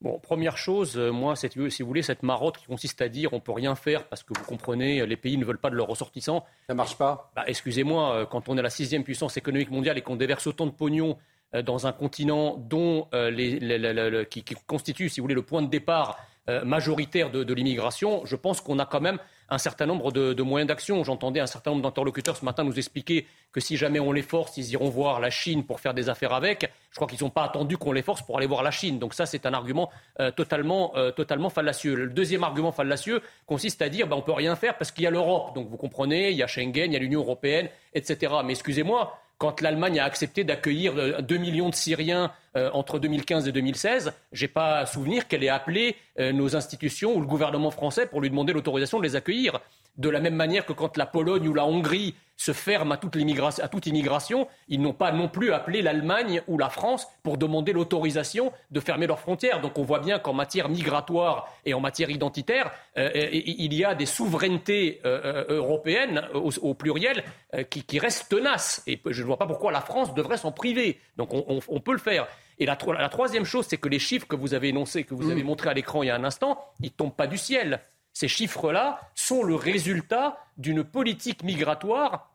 Bon, 0.00 0.20
première 0.20 0.56
chose, 0.56 0.96
euh, 0.96 1.10
moi, 1.10 1.34
si 1.34 1.48
vous 1.56 1.88
voulez, 1.88 2.02
cette 2.02 2.22
marotte 2.22 2.58
qui 2.58 2.66
consiste 2.66 3.02
à 3.02 3.08
dire 3.08 3.32
on 3.32 3.40
peut 3.40 3.50
rien 3.50 3.74
faire 3.74 4.04
parce 4.04 4.22
que 4.22 4.32
vous 4.32 4.44
comprenez, 4.44 5.04
les 5.04 5.16
pays 5.16 5.36
ne 5.36 5.44
veulent 5.44 5.58
pas 5.58 5.70
de 5.70 5.74
leurs 5.74 5.88
ressortissants. 5.88 6.44
Ça 6.68 6.74
marche 6.74 6.96
pas. 6.96 7.32
Bah, 7.34 7.42
excusez-moi, 7.48 8.14
euh, 8.14 8.26
quand 8.26 8.48
on 8.48 8.56
est 8.56 8.62
la 8.62 8.70
sixième 8.70 9.02
puissance 9.02 9.36
économique 9.36 9.70
mondiale 9.70 9.98
et 9.98 10.02
qu'on 10.02 10.14
déverse 10.14 10.46
autant 10.46 10.66
de 10.66 10.70
pognon 10.70 11.18
euh, 11.54 11.62
dans 11.62 11.88
un 11.88 11.92
continent 11.92 12.56
dont 12.58 13.08
les, 13.12 14.26
qui, 14.30 14.44
constitue, 14.66 15.08
si 15.08 15.18
vous 15.18 15.24
voulez, 15.24 15.34
le 15.34 15.42
point 15.42 15.62
de 15.62 15.68
départ 15.68 16.16
majoritaire 16.64 17.30
de 17.30 17.52
l'immigration, 17.52 18.24
je 18.24 18.34
pense 18.34 18.62
qu'on 18.62 18.78
a 18.78 18.86
quand 18.86 19.02
même 19.02 19.18
un 19.48 19.58
certain 19.58 19.86
nombre 19.86 20.12
de, 20.12 20.42
moyens 20.42 20.68
d'action. 20.68 21.02
J'entendais 21.04 21.40
un 21.40 21.46
certain 21.46 21.70
nombre 21.70 21.82
d'interlocuteurs 21.82 22.36
ce 22.36 22.44
matin 22.44 22.64
nous 22.64 22.78
expliquer 22.78 23.26
que 23.52 23.60
si 23.60 23.76
jamais 23.76 24.00
on 24.00 24.12
les 24.12 24.22
force, 24.22 24.56
ils 24.56 24.70
iront 24.72 24.88
voir 24.88 25.20
la 25.20 25.30
Chine 25.30 25.64
pour 25.64 25.80
faire 25.80 25.94
des 25.94 26.08
affaires 26.08 26.32
avec. 26.32 26.70
Je 26.90 26.96
crois 26.96 27.06
qu'ils 27.06 27.22
n'ont 27.22 27.30
pas 27.30 27.44
attendu 27.44 27.76
qu'on 27.76 27.92
les 27.92 28.02
force 28.02 28.22
pour 28.22 28.38
aller 28.38 28.46
voir 28.46 28.62
la 28.62 28.70
Chine. 28.70 28.98
Donc 28.98 29.14
ça, 29.14 29.26
c'est 29.26 29.46
un 29.46 29.54
argument 29.54 29.90
euh, 30.20 30.30
totalement, 30.30 30.96
euh, 30.96 31.10
totalement 31.10 31.50
fallacieux. 31.50 31.94
Le 31.94 32.08
deuxième 32.08 32.44
argument 32.44 32.72
fallacieux 32.72 33.22
consiste 33.46 33.80
à 33.82 33.88
dire 33.88 34.06
ben, 34.06 34.16
on 34.16 34.22
peut 34.22 34.32
rien 34.32 34.54
faire 34.56 34.76
parce 34.76 34.90
qu'il 34.90 35.04
y 35.04 35.06
a 35.06 35.10
l'Europe. 35.10 35.54
Donc 35.54 35.68
vous 35.68 35.76
comprenez, 35.76 36.30
il 36.30 36.36
y 36.36 36.42
a 36.42 36.46
Schengen, 36.46 36.90
il 36.90 36.92
y 36.92 36.96
a 36.96 36.98
l'Union 36.98 37.20
européenne, 37.20 37.68
etc. 37.94 38.34
Mais 38.44 38.52
excusez-moi, 38.52 39.18
quand 39.38 39.60
l'Allemagne 39.60 40.00
a 40.00 40.04
accepté 40.04 40.42
d'accueillir 40.42 40.94
2 41.22 41.34
euh, 41.34 41.38
millions 41.38 41.70
de 41.70 41.74
Syriens 41.74 42.32
euh, 42.56 42.70
entre 42.72 42.98
2015 42.98 43.46
et 43.46 43.52
2016, 43.52 44.12
j'ai 44.32 44.48
pas 44.48 44.84
souvenir 44.84 45.28
qu'elle 45.28 45.44
ait 45.44 45.48
appelé 45.48 45.96
euh, 46.18 46.32
nos 46.32 46.56
institutions 46.56 47.14
ou 47.14 47.20
le 47.20 47.26
gouvernement 47.26 47.70
français 47.70 48.06
pour 48.06 48.20
lui 48.20 48.30
demander 48.30 48.52
l'autorisation 48.52 48.98
de 48.98 49.04
les 49.04 49.14
accueillir. 49.14 49.60
De 49.98 50.08
la 50.08 50.20
même 50.20 50.34
manière 50.34 50.64
que 50.64 50.72
quand 50.72 50.96
la 50.96 51.06
Pologne 51.06 51.48
ou 51.48 51.54
la 51.54 51.66
Hongrie 51.66 52.14
se 52.36 52.52
ferment 52.52 52.94
à 52.94 52.96
toute, 52.96 53.16
à 53.16 53.68
toute 53.68 53.86
immigration, 53.86 54.46
ils 54.68 54.80
n'ont 54.80 54.92
pas 54.92 55.10
non 55.10 55.28
plus 55.28 55.52
appelé 55.52 55.82
l'Allemagne 55.82 56.40
ou 56.46 56.56
la 56.56 56.70
France 56.70 57.08
pour 57.24 57.36
demander 57.36 57.72
l'autorisation 57.72 58.52
de 58.70 58.78
fermer 58.78 59.08
leurs 59.08 59.18
frontières. 59.18 59.60
Donc 59.60 59.76
on 59.76 59.82
voit 59.82 59.98
bien 59.98 60.20
qu'en 60.20 60.32
matière 60.32 60.68
migratoire 60.68 61.52
et 61.64 61.74
en 61.74 61.80
matière 61.80 62.10
identitaire, 62.10 62.70
euh, 62.96 63.10
il 63.32 63.74
y 63.74 63.84
a 63.84 63.96
des 63.96 64.06
souverainetés 64.06 65.00
européennes 65.04 66.22
au, 66.32 66.74
pluriel 66.74 67.24
qui, 67.68 67.98
restent 67.98 68.28
tenaces. 68.28 68.82
Et 68.86 69.00
je 69.04 69.20
ne 69.20 69.26
vois 69.26 69.36
pas 69.36 69.46
pourquoi 69.46 69.72
la 69.72 69.80
France 69.80 70.14
devrait 70.14 70.36
s'en 70.36 70.52
priver. 70.52 71.00
Donc 71.16 71.30
on 71.32 71.80
peut 71.80 71.92
le 71.92 71.98
faire. 71.98 72.28
Et 72.58 72.66
la, 72.66 72.76
troisième 72.76 73.44
chose, 73.44 73.66
c'est 73.68 73.76
que 73.76 73.88
les 73.88 73.98
chiffres 73.98 74.26
que 74.26 74.36
vous 74.36 74.54
avez 74.54 74.68
énoncés, 74.68 75.04
que 75.04 75.14
vous 75.14 75.30
avez 75.30 75.42
mm. 75.42 75.46
montrés 75.46 75.70
à 75.70 75.74
l'écran 75.74 76.02
il 76.02 76.06
y 76.06 76.10
a 76.10 76.16
un 76.16 76.24
instant, 76.24 76.58
ils 76.80 76.86
ne 76.86 76.90
tombent 76.90 77.14
pas 77.14 77.26
du 77.26 77.38
ciel. 77.38 77.80
Ces 78.18 78.26
chiffres-là 78.26 78.98
sont 79.14 79.44
le 79.44 79.54
résultat 79.54 80.40
d'une 80.56 80.82
politique 80.82 81.44
migratoire 81.44 82.34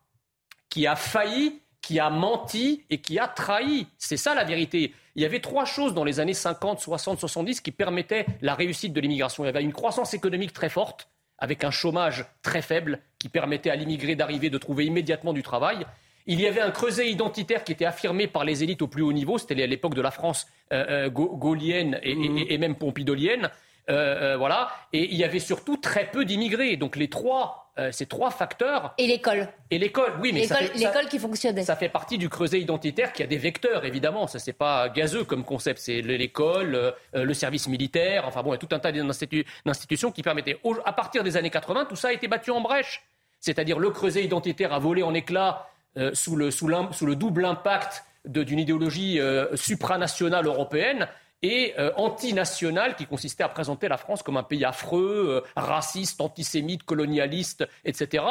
qui 0.70 0.88
a 0.88 0.96
failli, 0.96 1.60
qui 1.82 2.00
a 2.00 2.10
menti 2.10 2.86
et 2.90 3.02
qui 3.02 3.20
a 3.20 3.28
trahi. 3.28 3.88
C'est 3.98 4.16
ça 4.16 4.34
la 4.34 4.46
vérité. 4.46 4.94
Il 5.18 5.24
y 5.24 5.26
avait 5.26 5.42
trois 5.42 5.66
choses 5.66 5.94
dans 5.94 6.06
les 6.06 6.22
années 6.22 6.34
50, 6.34 6.80
60, 6.80 7.20
70 7.20 7.60
qui 7.60 7.72
permettaient 7.72 8.26
la 8.42 8.56
réussite 8.56 8.94
de 8.94 9.02
l'immigration. 9.02 9.44
Il 9.44 9.48
y 9.48 9.50
avait 9.50 9.62
une 9.62 9.74
croissance 9.74 10.14
économique 10.14 10.54
très 10.54 10.70
forte, 10.70 11.10
avec 11.38 11.66
un 11.66 11.72
chômage 11.72 12.28
très 12.44 12.62
faible 12.62 13.02
qui 13.20 13.28
permettait 13.28 13.70
à 13.70 13.76
l'immigré 13.76 14.16
d'arriver, 14.16 14.50
de 14.50 14.58
trouver 14.58 14.86
immédiatement 14.86 15.34
du 15.34 15.44
travail. 15.44 15.86
Il 16.28 16.40
y 16.40 16.48
avait 16.48 16.62
un 16.62 16.72
creuset 16.72 17.12
identitaire 17.12 17.66
qui 17.66 17.74
était 17.74 17.84
affirmé 17.84 18.28
par 18.28 18.46
les 18.46 18.64
élites 18.64 18.82
au 18.84 18.88
plus 18.88 19.02
haut 19.02 19.12
niveau. 19.12 19.38
C'était 19.38 19.62
à 19.62 19.68
l'époque 19.68 19.96
de 19.96 20.02
la 20.02 20.12
France 20.12 20.48
euh, 20.72 21.08
euh, 21.08 21.10
gaulienne 21.10 22.00
mmh. 22.02 22.38
et, 22.48 22.58
même 22.58 22.76
pompidolienne. 22.76 23.50
Euh, 23.90 24.38
voilà. 24.38 24.72
Et 24.94 25.12
il 25.12 25.18
y 25.18 25.24
avait 25.24 25.40
surtout 25.40 25.78
très 25.78 26.10
peu 26.10 26.26
d'immigrés. 26.26 26.78
Donc 26.78 26.96
les 26.96 27.10
trois, 27.10 27.72
ces 27.92 28.06
trois 28.06 28.32
facteurs. 28.32 28.94
Et 28.98 29.08
l'école. 29.08 29.50
Et 29.72 29.78
l'école, 29.78 30.14
oui, 30.22 30.32
mais 30.34 30.48
l'école 30.76 31.08
qui 31.08 31.20
fonctionnait. 31.20 31.64
Ça 31.64 31.76
fait 31.76 31.90
partie 31.90 32.18
du 32.18 32.30
creuset 32.30 32.62
identitaire 32.62 33.12
qui 33.14 33.24
a 33.24 33.28
des 33.28 33.38
vecteurs, 33.38 33.84
évidemment. 33.86 34.28
Ça 34.28 34.40
c'est 34.40 34.54
pas 34.54 34.90
gazeux 34.90 35.24
comme 35.24 35.44
concept. 35.44 35.80
C'est 35.80 36.02
l'école, 36.02 36.94
le 37.14 37.34
service 37.34 37.68
militaire. 37.68 38.28
Enfin 38.28 38.44
bon, 38.44 38.52
il 38.52 38.54
y 38.54 38.56
a 38.56 38.60
tout 38.60 38.74
un 38.76 38.80
tas 38.80 38.92
d'institutions 38.92 40.12
qui 40.12 40.22
permettaient. 40.22 40.60
À 40.86 40.94
partir 40.94 41.24
des 41.24 41.36
années 41.36 41.50
80, 41.50 41.86
tout 41.86 41.96
ça 41.96 42.10
a 42.10 42.14
été 42.14 42.28
battu 42.28 42.52
en 42.52 42.62
brèche. 42.62 43.04
C'est-à-dire 43.44 43.78
le 43.78 43.90
creuset 43.90 44.24
identitaire 44.24 44.72
a 44.72 44.80
volé 44.80 45.04
en 45.04 45.14
éclats 45.14 45.68
euh, 45.98 46.12
sous, 46.14 46.38
le, 46.38 46.50
sous, 46.50 46.68
le, 46.68 47.16
double 47.16 47.44
impact 47.44 48.06
d'une 48.26 48.58
idéologie 48.58 49.20
euh, 49.20 49.56
supranationale 49.56 50.48
européenne 50.48 51.08
et 51.44 51.74
euh, 51.78 51.92
antinationale 51.98 52.96
qui 52.96 53.06
consistait 53.06 53.44
à 53.44 53.50
présenter 53.50 53.88
la 53.88 53.98
France 53.98 54.24
comme 54.24 54.38
un 54.38 54.44
pays 54.44 54.66
affreux, 54.66 55.44
raciste, 55.56 56.22
antisémite, 56.22 56.84
colonialiste, 56.84 57.68
etc. 57.86 58.24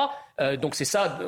donc 0.61 0.75
c'est 0.75 0.85
ça, 0.85 1.19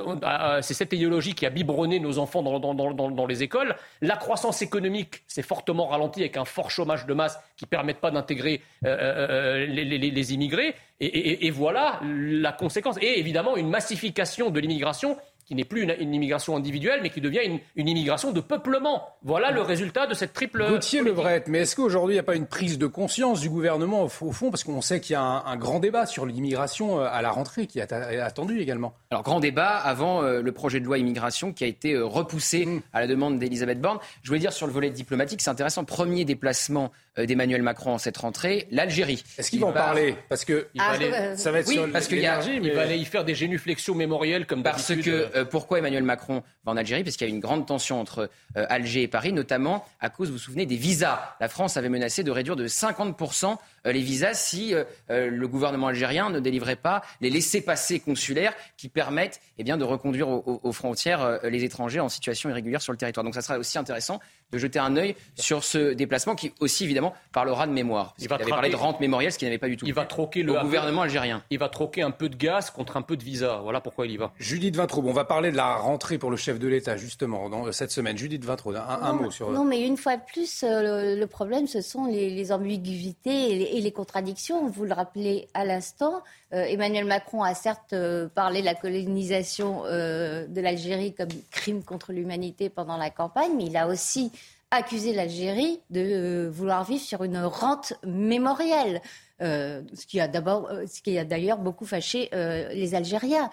c'est 0.62 0.74
cette 0.74 0.93
idéologie 0.93 1.35
qui 1.35 1.47
a 1.47 1.51
biberonné 1.51 2.01
nos 2.01 2.18
enfants 2.18 2.43
dans, 2.43 2.74
dans, 2.74 3.26
les 3.26 3.43
écoles. 3.43 3.76
La 4.01 4.16
croissance 4.16 4.62
économique 4.62 5.22
s'est 5.28 5.43
fortement 5.43 5.87
ralentie 5.87 6.20
avec 6.20 6.37
un 6.37 6.45
fort 6.45 6.70
chômage 6.70 7.07
de 7.07 7.14
masse 7.14 7.39
qui 7.57 7.64
ne 7.64 7.68
permettent 7.68 8.01
pas 8.01 8.11
d'intégrer 8.11 8.62
les, 8.82 10.35
immigrés. 10.35 10.74
et, 10.99 11.51
voilà 11.51 12.01
la 12.03 12.53
conséquence. 12.53 12.97
Et 13.01 13.20
évidemment 13.20 13.57
une 13.57 13.68
massification 13.68 14.51
de 14.51 14.59
l'immigration 14.59 15.16
qui 15.45 15.55
n'est 15.55 15.65
plus 15.65 15.83
une, 15.83 16.15
immigration 16.15 16.57
individuelle, 16.57 17.01
mais 17.03 17.11
qui 17.11 17.21
devient 17.21 17.41
une, 17.77 17.89
immigration 17.89 18.33
de 18.33 18.41
peuplement. 18.41 19.03
Voilà 19.23 19.51
le 19.51 19.61
résultat 19.61 20.07
de 20.07 20.15
cette 20.15 20.33
triple. 20.33 20.65
Gauthier 20.69 21.03
Lebret, 21.03 21.45
mais 21.49 21.61
est-ce 21.61 21.77
qu'aujourd'hui 21.77 22.15
il 22.15 22.17
n'y 22.17 22.21
a 22.21 22.25
pas 22.25 22.37
une 22.37 22.47
prise 22.47 22.79
de 22.79 22.87
conscience 22.87 23.41
du 23.41 23.51
gouvernement 23.51 24.05
au 24.05 24.09
fond? 24.09 24.51
Parce 24.51 24.65
qu'on 24.65 24.81
sait 24.81 25.01
qu'il 25.01 25.13
y 25.15 25.17
a 25.17 25.23
un, 25.23 25.57
grand 25.57 25.79
débat 25.79 26.07
sur 26.07 26.27
l'immigration 26.27 27.01
euh, 27.01 27.07
à 27.11 27.23
la 27.23 27.31
rentrée 27.31 27.67
qui 27.67 27.79
est 27.79 27.93
attendu 27.93 28.61
également. 28.61 28.95
Alors, 29.11 29.23
grand 29.23 29.41
débat 29.41 29.77
avant 29.77 30.23
euh, 30.23 30.43
le 30.43 30.53
projet 30.53 30.81
de 30.81 30.85
loi 30.85 30.99
immigration 30.99 31.53
qui 31.53 31.65
a 31.65 31.67
été 31.67 31.93
euh, 31.93 32.05
repoussé 32.05 32.67
mm. 32.67 32.83
à 32.93 33.01
la 33.01 33.07
demande 33.07 33.39
d'Elisabeth 33.39 33.81
Borne. 33.81 33.99
Je 34.23 34.29
voulais 34.29 34.41
dire 34.41 34.53
sur 34.53 34.67
le 34.67 34.73
volet 34.73 34.91
diplomatique, 34.91 35.41
c'est 35.41 35.51
intéressant. 35.51 35.85
Premier 35.85 36.25
déplacement 36.25 36.91
d'Emmanuel 37.17 37.62
Macron 37.62 37.95
en 37.95 37.99
cette 37.99 38.17
rentrée, 38.17 38.67
l'Algérie. 38.71 39.23
Est-ce 39.39 39.51
qu'il 39.51 39.61
va 39.61 39.69
en 39.69 39.73
parler? 39.73 40.17
Parce 40.29 40.45
que 40.45 40.69
ah, 40.79 40.95
ça 41.37 41.51
va 41.51 41.61
être 41.61 41.69
oui, 41.69 41.75
sur 41.75 41.91
parce 41.93 42.09
qu'il 42.09 42.19
il 42.19 42.73
va 42.73 42.83
aller 42.83 42.97
y 42.97 43.05
faire 43.05 43.25
des 43.25 43.35
génuflexions 43.35 43.95
mémorielles 43.95 44.47
comme 44.47 44.62
Parce 44.62 44.95
que 44.95 45.45
pourquoi 45.45 45.79
Emmanuel 45.79 46.03
Macron 46.03 46.43
va 46.65 46.73
en 46.73 46.77
Algérie? 46.77 47.05
Parce 47.05 47.17
qu'il 47.17 47.29
y 47.29 47.31
a 47.31 47.35
une 47.35 47.41
grande 47.41 47.67
tension 47.67 48.01
entre 48.01 48.31
Alger 48.55 49.03
et 49.03 49.09
Paris, 49.09 49.33
notamment 49.33 49.85
à 50.01 50.11
cause, 50.11 50.29
vous 50.29 50.35
vous 50.35 50.41
souvenez, 50.41 50.67
des 50.67 50.77
visas. 50.77 51.37
La 51.41 51.49
France 51.49 51.77
avait 51.77 51.89
menacé 51.89 52.23
de 52.23 52.31
réduire 52.31 52.57
de 52.57 52.67
50% 52.67 53.57
les 53.85 54.01
visas 54.01 54.35
si 54.35 54.75
le 55.09 55.47
gouvernement 55.47 55.89
algérien 55.89 56.31
ne 56.31 56.41
délivrait 56.41 56.77
pas 56.77 57.03
les 57.21 57.31
laissés-passer 57.31 58.01
consulaires 58.01 58.55
qui 58.77 58.89
permettent 58.89 59.41
eh 59.59 59.65
bien, 59.65 59.77
de 59.77 59.85
reconduire 59.85 60.29
aux, 60.29 60.73
frontières 60.73 61.41
les 61.45 61.65
étrangers 61.65 62.01
en 62.01 62.09
situation 62.09 62.51
irrégulière 62.51 62.83
sur 62.83 62.93
le 62.93 62.99
territoire. 62.99 63.25
Donc 63.25 63.35
ça 63.35 63.43
sera 63.43 63.59
aussi 63.59 63.79
intéressant 63.79 64.21
de 64.51 64.59
jeter 64.59 64.79
un 64.79 64.97
œil 64.97 65.17
sur 65.35 65.65
ce 65.65 65.93
déplacement 65.93 66.35
qui 66.35 66.53
aussi 66.61 66.85
évidemment 66.85 67.04
parlera 67.33 67.67
de 67.67 67.73
mémoire. 67.73 68.15
il 68.19 68.29
va 68.29 68.37
avait 68.37 68.45
parlé 68.45 68.71
de 68.71 68.77
rente 68.77 69.01
mémorielle, 69.01 69.33
ce 69.33 69.39
qui 69.39 69.45
n'avait 69.45 69.59
pas 69.59 69.69
du 69.69 69.77
tout. 69.77 69.87
Il 69.87 69.95
va 69.95 70.05
troquer 70.05 70.43
le 70.43 70.55
gouvernement 70.55 71.03
algérien. 71.03 71.43
Il 71.51 71.59
va 71.59 71.69
troquer 71.69 72.03
un 72.03 72.11
peu 72.11 72.29
de 72.29 72.37
gaz 72.37 72.71
contre 72.71 72.97
un 72.97 73.03
peu 73.03 73.17
de 73.17 73.25
visa. 73.25 73.61
Voilà 73.63 73.81
pourquoi 73.81 74.07
il 74.07 74.13
y 74.13 74.17
va. 74.17 74.33
Judith 74.39 74.77
Vintraud, 74.77 75.03
on 75.07 75.13
va 75.13 75.25
parler 75.25 75.51
de 75.51 75.57
la 75.57 75.77
rentrée 75.77 76.19
pour 76.19 76.31
le 76.31 76.37
chef 76.37 76.59
de 76.59 76.69
l'État 76.69 76.97
justement 76.97 77.49
dans, 77.49 77.71
cette 77.73 77.91
semaine. 77.91 78.17
Judith 78.17 78.45
Vintraud, 78.45 78.75
un, 78.77 79.13
mot 79.13 79.31
sur. 79.31 79.51
Non, 79.51 79.65
mais 79.65 79.83
une 79.87 79.97
fois 79.97 80.17
de 80.17 80.23
plus, 80.23 80.63
euh, 80.63 81.17
le, 81.17 81.27
problème, 81.27 81.67
ce 81.67 81.81
sont 81.81 82.07
les, 82.07 82.53
ambiguïtés 82.53 83.77
et 83.77 83.81
les, 83.81 83.93
contradictions. 83.93 84.67
Vous 84.69 84.85
le 84.85 84.93
rappelez 84.93 85.49
à 85.55 85.65
l'instant. 85.65 86.23
Euh, 86.53 86.65
Emmanuel 86.65 87.05
Macron 87.05 87.43
a 87.43 87.55
certes 87.55 87.93
euh, 87.93 88.29
parlé 88.29 88.61
de 88.61 88.67
la 88.67 88.75
colonisation 88.75 89.83
de 89.85 90.61
l'Algérie 90.61 91.15
comme 91.15 91.29
crime 91.51 91.83
contre 91.83 92.13
l'humanité 92.13 92.69
pendant 92.69 92.97
la 92.97 93.11
campagne, 93.11 93.53
mais 93.57 93.65
il 93.65 93.77
a 93.77 93.89
aussi 93.89 94.31
accusé 94.75 95.12
l'Algérie 95.12 95.81
de 95.91 96.01
euh, 96.01 96.51
vouloir 96.51 96.85
vivre 96.85 97.03
sur 97.03 97.25
une 97.25 97.39
rente 97.39 97.95
mémorielle. 98.07 99.01
Euh, 99.43 99.83
ce 99.95 100.07
qui 100.07 100.20
a 100.20 100.29
d'abord, 100.29 100.70
euh, 100.70 100.85
ce 100.87 101.03
qui 101.03 101.18
a 101.18 101.25
d'ailleurs 101.25 101.59
beaucoup 101.59 101.85
fâché 101.85 102.31
les 102.33 102.95
Algériens. 102.95 103.51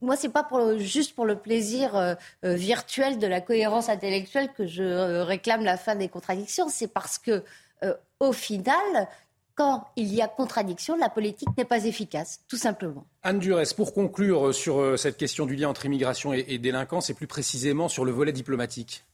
moi, 0.00 0.16
c'est 0.16 0.28
pas 0.28 0.48
juste 0.78 1.14
pour 1.14 1.24
le 1.24 1.36
plaisir 1.36 2.16
virtuel 2.42 3.18
de 3.18 3.26
la 3.26 3.40
cohérence 3.40 3.88
intellectuelle 3.88 4.50
que 4.56 4.66
je 4.66 5.20
réclame 5.20 5.64
la 5.64 5.76
fin 5.76 5.94
des 5.94 6.08
contradictions. 6.08 6.68
C'est 6.68 6.88
parce 6.88 7.18
que, 7.18 7.42
au 8.20 8.32
final, 8.32 9.08
quand 9.54 9.86
il 9.96 10.14
y 10.14 10.22
a 10.22 10.28
contradiction, 10.28 10.96
la 10.96 11.08
politique 11.08 11.48
n'est 11.56 11.64
pas 11.64 11.84
efficace, 11.84 12.40
tout 12.48 12.56
simplement. 12.56 13.06
Anne 13.22 13.38
Durès, 13.38 13.72
pour 13.74 13.92
conclure 13.92 14.54
sur 14.54 14.98
cette 14.98 15.16
question 15.16 15.46
du 15.46 15.56
lien 15.56 15.68
entre 15.68 15.86
immigration 15.86 16.32
et 16.32 16.58
délinquance, 16.58 17.10
et 17.10 17.14
plus 17.14 17.26
précisément 17.26 17.88
sur 17.88 18.04
le 18.04 18.12
volet 18.12 18.32
diplomatique 18.32 19.04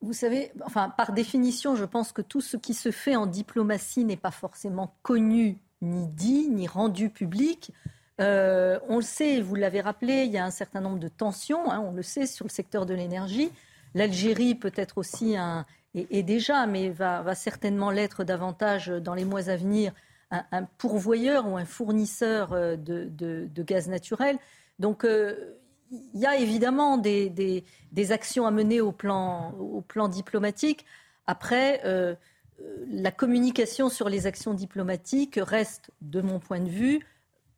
vous 0.00 0.12
savez, 0.12 0.52
enfin, 0.64 0.90
par 0.90 1.12
définition, 1.12 1.74
je 1.76 1.84
pense 1.84 2.12
que 2.12 2.22
tout 2.22 2.40
ce 2.40 2.56
qui 2.56 2.74
se 2.74 2.90
fait 2.90 3.16
en 3.16 3.26
diplomatie 3.26 4.04
n'est 4.04 4.16
pas 4.16 4.30
forcément 4.30 4.94
connu, 5.02 5.58
ni 5.82 6.06
dit, 6.06 6.48
ni 6.48 6.66
rendu 6.66 7.10
public. 7.10 7.72
Euh, 8.20 8.78
on 8.88 8.96
le 8.96 9.02
sait, 9.02 9.40
vous 9.40 9.54
l'avez 9.54 9.80
rappelé, 9.80 10.24
il 10.24 10.32
y 10.32 10.38
a 10.38 10.44
un 10.44 10.50
certain 10.50 10.80
nombre 10.80 10.98
de 10.98 11.08
tensions, 11.08 11.70
hein, 11.70 11.80
on 11.80 11.92
le 11.92 12.02
sait, 12.02 12.26
sur 12.26 12.44
le 12.44 12.50
secteur 12.50 12.86
de 12.86 12.94
l'énergie. 12.94 13.50
L'Algérie 13.94 14.54
peut 14.54 14.72
être 14.76 14.98
aussi 14.98 15.36
un, 15.36 15.64
et, 15.94 16.22
déjà, 16.22 16.66
mais 16.66 16.90
va, 16.90 17.34
certainement 17.34 17.90
l'être 17.90 18.24
davantage 18.24 18.88
dans 18.88 19.14
les 19.14 19.24
mois 19.24 19.48
à 19.48 19.56
venir, 19.56 19.92
un, 20.30 20.64
pourvoyeur 20.76 21.48
ou 21.48 21.56
un 21.56 21.64
fournisseur 21.64 22.52
euh, 22.52 22.76
de, 22.76 23.62
gaz 23.62 23.88
naturel. 23.88 24.38
Donc, 24.78 25.04
euh, 25.04 25.56
il 25.90 26.20
y 26.20 26.26
a 26.26 26.36
évidemment 26.36 26.98
des, 26.98 27.64
actions 28.10 28.46
à 28.46 28.50
mener 28.50 28.80
au 28.80 28.92
plan, 28.92 29.52
diplomatique. 30.10 30.84
Après, 31.26 31.80
euh, 31.84 32.14
euh, 32.60 32.76
la 32.90 33.10
communication 33.10 33.88
sur 33.88 34.08
les 34.08 34.26
actions 34.26 34.54
diplomatiques 34.54 35.38
reste, 35.40 35.90
de 36.00 36.20
mon 36.20 36.38
point 36.38 36.60
de 36.60 36.68
vue, 36.68 37.00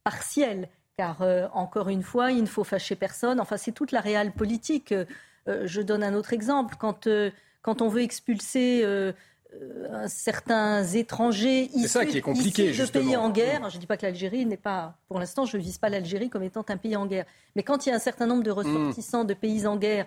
partielle. 0.04 0.68
Car, 0.96 1.22
euh, 1.22 1.46
encore 1.52 1.88
une 1.88 2.02
fois, 2.02 2.32
il 2.32 2.42
ne 2.42 2.48
faut 2.48 2.64
fâcher 2.64 2.96
personne. 2.96 3.40
Enfin, 3.40 3.56
c'est 3.56 3.72
toute 3.72 3.92
la 3.92 4.00
réelle 4.00 4.32
politique. 4.32 4.94
je 5.46 5.80
donne 5.80 6.02
un 6.02 6.14
autre 6.14 6.32
exemple. 6.32 6.76
quand 6.78 7.82
on 7.82 7.88
veut 7.88 8.02
expulser 8.02 8.84
euh, 9.54 10.04
certains 10.08 10.84
étrangers 10.84 11.70
issus, 11.74 11.88
ça 11.88 12.06
qui 12.06 12.18
est 12.18 12.20
compliqué, 12.20 12.72
de 12.72 12.86
pays 12.86 13.16
en 13.16 13.30
guerre. 13.30 13.68
Je 13.68 13.76
ne 13.76 13.80
dis 13.80 13.86
pas 13.86 13.96
que 13.96 14.06
l'Algérie 14.06 14.46
n'est 14.46 14.56
pas, 14.56 14.96
pour 15.08 15.18
l'instant, 15.18 15.44
je 15.44 15.56
ne 15.56 15.62
vise 15.62 15.78
pas 15.78 15.88
l'Algérie 15.88 16.30
comme 16.30 16.42
étant 16.42 16.64
un 16.68 16.76
pays 16.76 16.96
en 16.96 17.06
guerre. 17.06 17.26
Mais 17.56 17.62
quand 17.62 17.84
il 17.84 17.90
y 17.90 17.92
a 17.92 17.96
un 17.96 18.00
certain 18.00 18.26
nombre 18.26 18.42
de 18.42 18.50
ressortissants 18.50 19.24
de 19.24 19.34
pays 19.34 19.66
en 19.66 19.76
guerre 19.76 20.06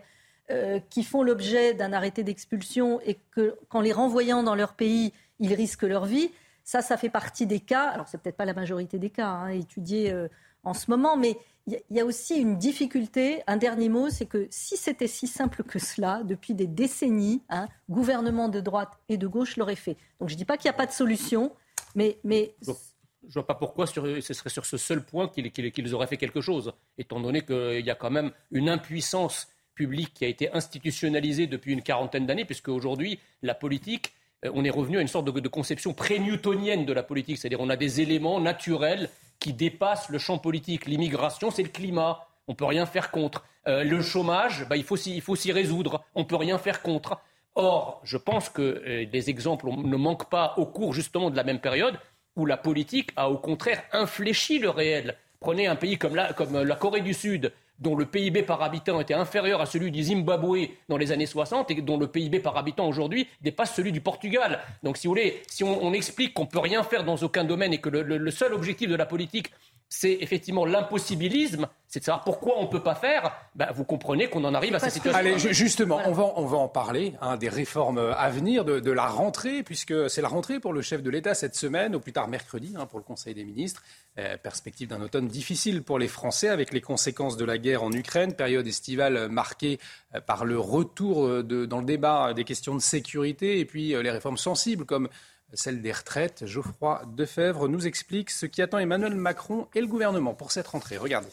euh, 0.52 0.80
qui 0.90 1.04
font 1.04 1.24
l'objet 1.24 1.74
d'un 1.74 1.94
arrêté 1.94 2.24
d'expulsion 2.24 3.00
et 3.06 3.18
que, 3.32 3.58
qu'en 3.70 3.82
les 3.82 3.94
renvoyant 3.94 4.44
dans 4.44 4.56
leur 4.56 4.74
pays, 4.74 5.14
ils 5.40 5.54
risquent 5.54 5.84
leur 5.84 6.06
vie, 6.06 6.32
ça, 6.64 6.82
ça 6.82 6.98
fait 6.98 7.10
partie 7.10 7.46
des 7.46 7.60
cas. 7.60 7.90
Alors, 7.90 8.08
c'est 8.08 8.18
peut-être 8.18 8.38
pas 8.38 8.46
la 8.46 8.54
majorité 8.54 8.98
des 8.98 9.10
cas 9.10 9.28
hein, 9.28 9.50
étudiés 9.50 10.12
euh, 10.12 10.28
en 10.64 10.74
ce 10.74 10.90
moment, 10.90 11.18
mais 11.18 11.38
il 11.68 11.82
y, 11.92 12.00
a 12.02 12.06
aussi 12.06 12.36
une 12.36 12.58
difficulté. 12.58 13.42
Un 13.48 13.56
dernier 13.56 13.88
mot, 13.88 14.10
c'est 14.10 14.26
que 14.26 14.48
si 14.50 14.76
c'était 14.76 15.08
si 15.08 15.28
simple 15.28 15.64
que 15.64 15.80
cela, 15.80 16.22
depuis 16.26 16.54
des 16.54 16.68
décennies, 16.68 17.42
un 17.48 17.64
hein, 17.64 17.68
gouvernement 17.90 18.50
de 18.50 18.60
droite 18.60 19.00
et 19.08 19.16
de 19.16 19.28
gauche 19.28 19.56
l'aurait 19.56 19.78
fait. 19.78 19.96
Donc 20.20 20.28
je 20.28 20.34
ne 20.34 20.38
dis 20.38 20.46
pas 20.46 20.58
qu'il 20.58 20.70
n'y 20.70 20.76
a 20.76 20.78
pas 20.78 20.86
de 20.86 20.92
solution, 20.92 21.54
mais... 21.96 22.18
mais... 22.26 22.54
je 22.62 22.72
ne 22.72 23.34
vois 23.34 23.48
pas 23.48 23.56
pourquoi 23.56 23.88
ce 23.88 23.94
serait 24.22 24.50
sur 24.50 24.66
ce 24.66 24.78
seul 24.78 25.06
point 25.06 25.30
qu'ils 25.30 25.96
auraient 25.96 26.08
fait 26.08 26.18
quelque 26.18 26.42
chose, 26.42 26.74
étant 26.98 27.22
donné 27.22 27.46
qu'il 27.46 27.86
y 27.86 27.90
a 27.90 27.96
quand 27.96 28.12
même 28.12 28.32
une 28.52 28.68
impuissance 28.68 29.48
publique 29.74 30.14
qui 30.14 30.26
a 30.26 30.28
été 30.28 30.54
institutionnalisée 30.54 31.48
depuis 31.48 31.72
une 31.72 31.82
quarantaine 31.82 32.26
d'années, 32.26 32.46
puisque 32.46 32.68
aujourd'hui, 32.68 33.20
la 33.42 33.56
politique, 33.56 34.14
euh, 34.46 34.52
on 34.54 34.66
est 34.66 34.70
revenu 34.70 34.98
à 34.98 35.02
une 35.02 35.08
sorte 35.08 35.26
de, 35.26 35.40
de 35.40 35.48
conception 35.48 35.94
pré-newtonienne 35.94 36.86
de 36.86 36.94
la 36.94 37.04
politique, 37.04 37.38
c'est-à-dire 37.38 37.62
on 37.62 37.70
a 37.70 37.78
des 37.78 38.02
éléments 38.02 38.42
naturels 38.42 39.10
qui 39.44 39.52
dépasse 39.52 40.10
le 40.10 40.20
champ 40.20 40.38
politique. 40.38 40.86
L'immigration, 40.86 41.52
c'est 41.52 41.64
le 41.64 41.70
climat. 41.70 42.26
On 42.48 42.54
ne 42.54 42.56
peut 42.56 42.66
rien 42.66 42.86
faire 42.86 43.12
contre. 43.12 43.44
Euh, 43.68 43.84
le 43.84 44.02
chômage, 44.02 44.66
bah, 44.70 44.78
il 44.78 44.86
faut 44.86 44.96
s'y 44.96 45.52
résoudre. 45.52 46.06
On 46.16 46.22
ne 46.22 46.26
peut 46.26 46.38
rien 46.38 46.58
faire 46.58 46.82
contre. 46.82 47.20
Or, 47.56 48.00
je 48.06 48.16
pense 48.16 48.48
que 48.48 48.62
euh, 48.62 49.06
les 49.12 49.30
exemples 49.30 49.68
ne 49.68 49.98
manquent 49.98 50.30
pas 50.30 50.54
au 50.56 50.66
cours 50.66 50.94
justement 50.94 51.30
de 51.30 51.36
la 51.36 51.44
même 51.44 51.60
période 51.60 52.00
où 52.38 52.46
la 52.46 52.56
politique 52.56 53.12
a 53.18 53.30
au 53.30 53.38
contraire 53.38 53.84
infléchi 53.92 54.60
le 54.60 54.70
réel. 54.70 55.18
Prenez 55.42 55.68
un 55.68 55.76
pays 55.76 55.98
comme 55.98 56.16
la, 56.16 56.32
comme 56.32 56.64
la 56.64 56.76
Corée 56.78 57.02
du 57.02 57.14
Sud, 57.14 57.52
dont 57.80 57.96
le 57.96 58.06
PIB 58.06 58.44
par 58.44 58.62
habitant 58.62 59.00
était 59.02 59.14
inférieur 59.14 59.62
à 59.62 59.66
celui 59.66 59.92
du 59.92 60.04
Zimbabwe 60.04 60.70
dans 60.90 60.98
les 60.98 61.12
années 61.12 61.26
60 61.26 61.72
et 61.72 61.82
dont 61.82 61.98
le 61.98 62.08
PIB 62.08 62.40
par 62.40 62.58
habitant 62.58 62.88
aujourd'hui 62.88 63.28
dépasse 63.42 63.76
celui 63.76 63.92
du 63.92 64.02
Portugal. 64.02 64.60
Donc 64.84 64.98
si 64.98 65.08
vous 65.08 65.12
voulez, 65.12 65.42
si 65.48 65.64
on, 65.64 65.94
explique 65.94 66.34
qu'on 66.34 66.44
ne 66.44 66.50
peut 66.50 66.60
rien 66.60 66.84
faire 66.84 67.04
dans 67.04 67.18
aucun 67.18 67.44
domaine 67.44 67.74
et 67.74 67.80
que 67.80 67.90
le 67.90 68.32
seul 68.32 68.54
objectif 68.54 68.90
de 68.90 68.96
la 68.96 69.06
politique, 69.06 69.52
c'est 69.96 70.18
effectivement 70.22 70.66
l'impossibilisme, 70.66 71.68
c'est 71.88 72.00
de 72.00 72.06
savoir 72.06 72.24
pourquoi 72.24 72.58
on 72.58 72.64
ne 72.64 72.68
peut 72.68 72.82
pas 72.82 72.96
faire, 72.96 73.32
bah, 73.54 73.70
vous 73.76 73.84
comprenez 73.84 74.28
qu'on 74.28 74.44
en 74.44 74.56
arrive 74.56 74.74
à 74.74 74.80
cette 74.80 74.94
situation. 74.94 75.20
Allez, 75.20 75.38
justement, 75.38 76.02
on, 76.08 76.12
va, 76.12 76.34
on 76.36 76.48
va 76.48 76.58
en 76.58 76.68
parler, 76.68 77.14
hein, 77.22 77.38
des 77.38 77.48
réformes 77.48 78.00
à 78.00 78.30
venir, 78.32 78.66
de, 78.66 78.92
la 78.92 79.06
rentrée, 79.06 79.62
puisque 79.62 80.10
c'est 80.10 80.24
la 80.24 80.30
rentrée 80.30 80.60
pour 80.60 80.74
le 80.74 80.82
chef 80.82 81.04
de 81.04 81.12
l'État 81.12 81.36
cette 81.36 81.54
semaine, 81.54 81.94
au 81.94 82.00
plus 82.00 82.12
tard 82.12 82.28
mercredi, 82.28 82.74
hein, 82.76 82.88
pour 82.88 82.98
le 82.98 83.06
Conseil 83.06 83.36
des 83.36 83.44
ministres. 83.44 83.84
Euh, 84.18 84.36
perspective 84.36 84.88
d'un 84.88 85.02
automne 85.02 85.28
difficile 85.28 85.84
pour 85.84 86.00
les 86.00 86.08
Français, 86.08 86.50
avec 86.50 86.74
les 86.74 86.82
conséquences 86.82 87.38
de 87.38 87.46
la 87.46 87.60
guerre 87.60 87.84
en 87.84 87.92
Ukraine, 87.92 88.34
période 88.34 88.66
estivale 88.66 89.30
marquée 89.30 89.80
euh, 90.16 90.22
par 90.22 90.44
le 90.44 90.58
retour 90.58 91.28
euh, 91.28 91.44
de, 91.44 91.68
dans 91.68 91.80
le 91.80 91.86
débat 91.86 92.34
des 92.34 92.46
questions 92.46 92.74
de 92.74 92.82
sécurité, 92.82 93.60
et 93.60 93.66
puis 93.66 93.90
les 93.90 94.12
réformes 94.12 94.38
sensibles 94.38 94.86
comme 94.86 95.08
celle 95.54 95.82
des 95.82 95.92
retraites. 95.92 96.46
Geoffroy 96.46 97.04
Defebvre 97.16 97.68
nous 97.68 97.88
explique 97.88 98.30
ce 98.30 98.46
qui 98.46 98.62
attend 98.62 98.80
Emmanuel 98.80 99.16
Macron 99.16 99.68
et 99.74 99.82
le 99.82 99.88
gouvernement 99.88 100.34
pour 100.34 100.52
cette 100.52 100.68
rentrée. 100.68 100.98
Regardez. 100.98 101.30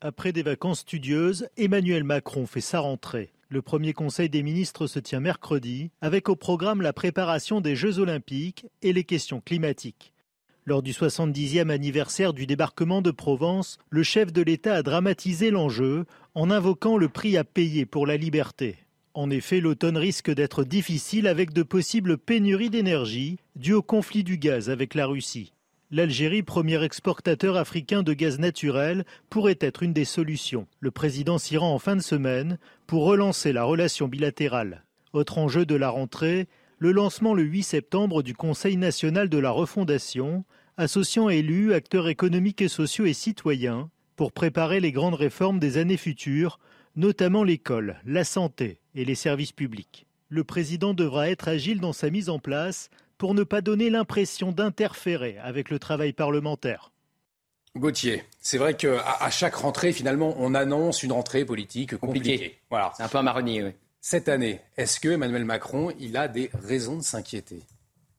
Après 0.00 0.32
des 0.32 0.42
vacances 0.42 0.80
studieuses, 0.80 1.48
Emmanuel 1.56 2.04
Macron 2.04 2.46
fait 2.46 2.60
sa 2.60 2.80
rentrée. 2.80 3.32
Le 3.48 3.62
premier 3.62 3.92
conseil 3.92 4.30
des 4.30 4.42
ministres 4.42 4.86
se 4.86 4.98
tient 4.98 5.20
mercredi, 5.20 5.90
avec 6.00 6.28
au 6.28 6.36
programme 6.36 6.82
la 6.82 6.92
préparation 6.92 7.60
des 7.60 7.74
Jeux 7.76 7.98
olympiques 7.98 8.66
et 8.80 8.92
les 8.92 9.04
questions 9.04 9.40
climatiques. 9.40 10.14
Lors 10.64 10.82
du 10.82 10.92
70e 10.92 11.68
anniversaire 11.68 12.32
du 12.32 12.46
débarquement 12.46 13.02
de 13.02 13.10
Provence, 13.10 13.78
le 13.90 14.02
chef 14.02 14.32
de 14.32 14.40
l'État 14.40 14.76
a 14.76 14.82
dramatisé 14.82 15.50
l'enjeu 15.50 16.04
en 16.34 16.50
invoquant 16.50 16.96
le 16.96 17.08
prix 17.08 17.36
à 17.36 17.44
payer 17.44 17.86
pour 17.86 18.06
la 18.06 18.16
liberté. 18.16 18.76
En 19.12 19.28
effet, 19.28 19.58
l'automne 19.58 19.96
risque 19.96 20.30
d'être 20.30 20.62
difficile 20.62 21.26
avec 21.26 21.52
de 21.52 21.64
possibles 21.64 22.16
pénuries 22.16 22.70
d'énergie 22.70 23.38
dues 23.56 23.72
au 23.72 23.82
conflit 23.82 24.22
du 24.22 24.38
gaz 24.38 24.70
avec 24.70 24.94
la 24.94 25.06
Russie. 25.06 25.52
L'Algérie, 25.90 26.44
premier 26.44 26.80
exportateur 26.84 27.56
africain 27.56 28.04
de 28.04 28.12
gaz 28.12 28.38
naturel, 28.38 29.04
pourrait 29.28 29.58
être 29.60 29.82
une 29.82 29.92
des 29.92 30.04
solutions. 30.04 30.68
Le 30.78 30.92
président 30.92 31.38
s'y 31.38 31.56
rend 31.56 31.74
en 31.74 31.80
fin 31.80 31.96
de 31.96 32.02
semaine 32.02 32.58
pour 32.86 33.04
relancer 33.04 33.52
la 33.52 33.64
relation 33.64 34.06
bilatérale. 34.06 34.84
Autre 35.12 35.38
enjeu 35.38 35.66
de 35.66 35.74
la 35.74 35.90
rentrée, 35.90 36.46
le 36.78 36.92
lancement 36.92 37.34
le 37.34 37.42
8 37.42 37.64
septembre 37.64 38.22
du 38.22 38.34
Conseil 38.34 38.76
national 38.76 39.28
de 39.28 39.38
la 39.38 39.50
refondation, 39.50 40.44
associant 40.76 41.28
élus, 41.28 41.74
acteurs 41.74 42.06
économiques 42.06 42.62
et 42.62 42.68
sociaux 42.68 43.06
et 43.06 43.12
citoyens, 43.12 43.90
pour 44.14 44.30
préparer 44.30 44.78
les 44.78 44.92
grandes 44.92 45.14
réformes 45.14 45.58
des 45.58 45.78
années 45.78 45.96
futures, 45.96 46.60
notamment 46.94 47.42
l'école, 47.42 48.00
la 48.04 48.22
santé 48.22 48.79
et 48.94 49.04
les 49.04 49.14
services 49.14 49.52
publics. 49.52 50.06
Le 50.28 50.44
président 50.44 50.94
devra 50.94 51.28
être 51.28 51.48
agile 51.48 51.80
dans 51.80 51.92
sa 51.92 52.10
mise 52.10 52.28
en 52.28 52.38
place 52.38 52.90
pour 53.18 53.34
ne 53.34 53.42
pas 53.42 53.60
donner 53.60 53.90
l'impression 53.90 54.52
d'interférer 54.52 55.36
avec 55.42 55.70
le 55.70 55.78
travail 55.78 56.12
parlementaire. 56.12 56.92
Gauthier, 57.76 58.24
c'est 58.40 58.58
vrai 58.58 58.74
qu'à 58.74 59.00
à 59.00 59.30
chaque 59.30 59.54
rentrée, 59.54 59.92
finalement, 59.92 60.34
on 60.38 60.54
annonce 60.54 61.02
une 61.02 61.12
rentrée 61.12 61.44
politique 61.44 61.96
compliquée. 61.96 62.58
Voilà. 62.68 62.92
C'est 62.96 63.02
un 63.02 63.08
peu 63.08 63.18
un 63.18 63.22
marronnier, 63.22 63.62
oui. 63.62 63.70
Cette 64.00 64.28
année, 64.28 64.60
est-ce 64.76 64.98
que 64.98 65.10
Emmanuel 65.10 65.44
Macron, 65.44 65.92
il 66.00 66.16
a 66.16 66.26
des 66.26 66.50
raisons 66.54 66.96
de 66.96 67.02
s'inquiéter? 67.02 67.62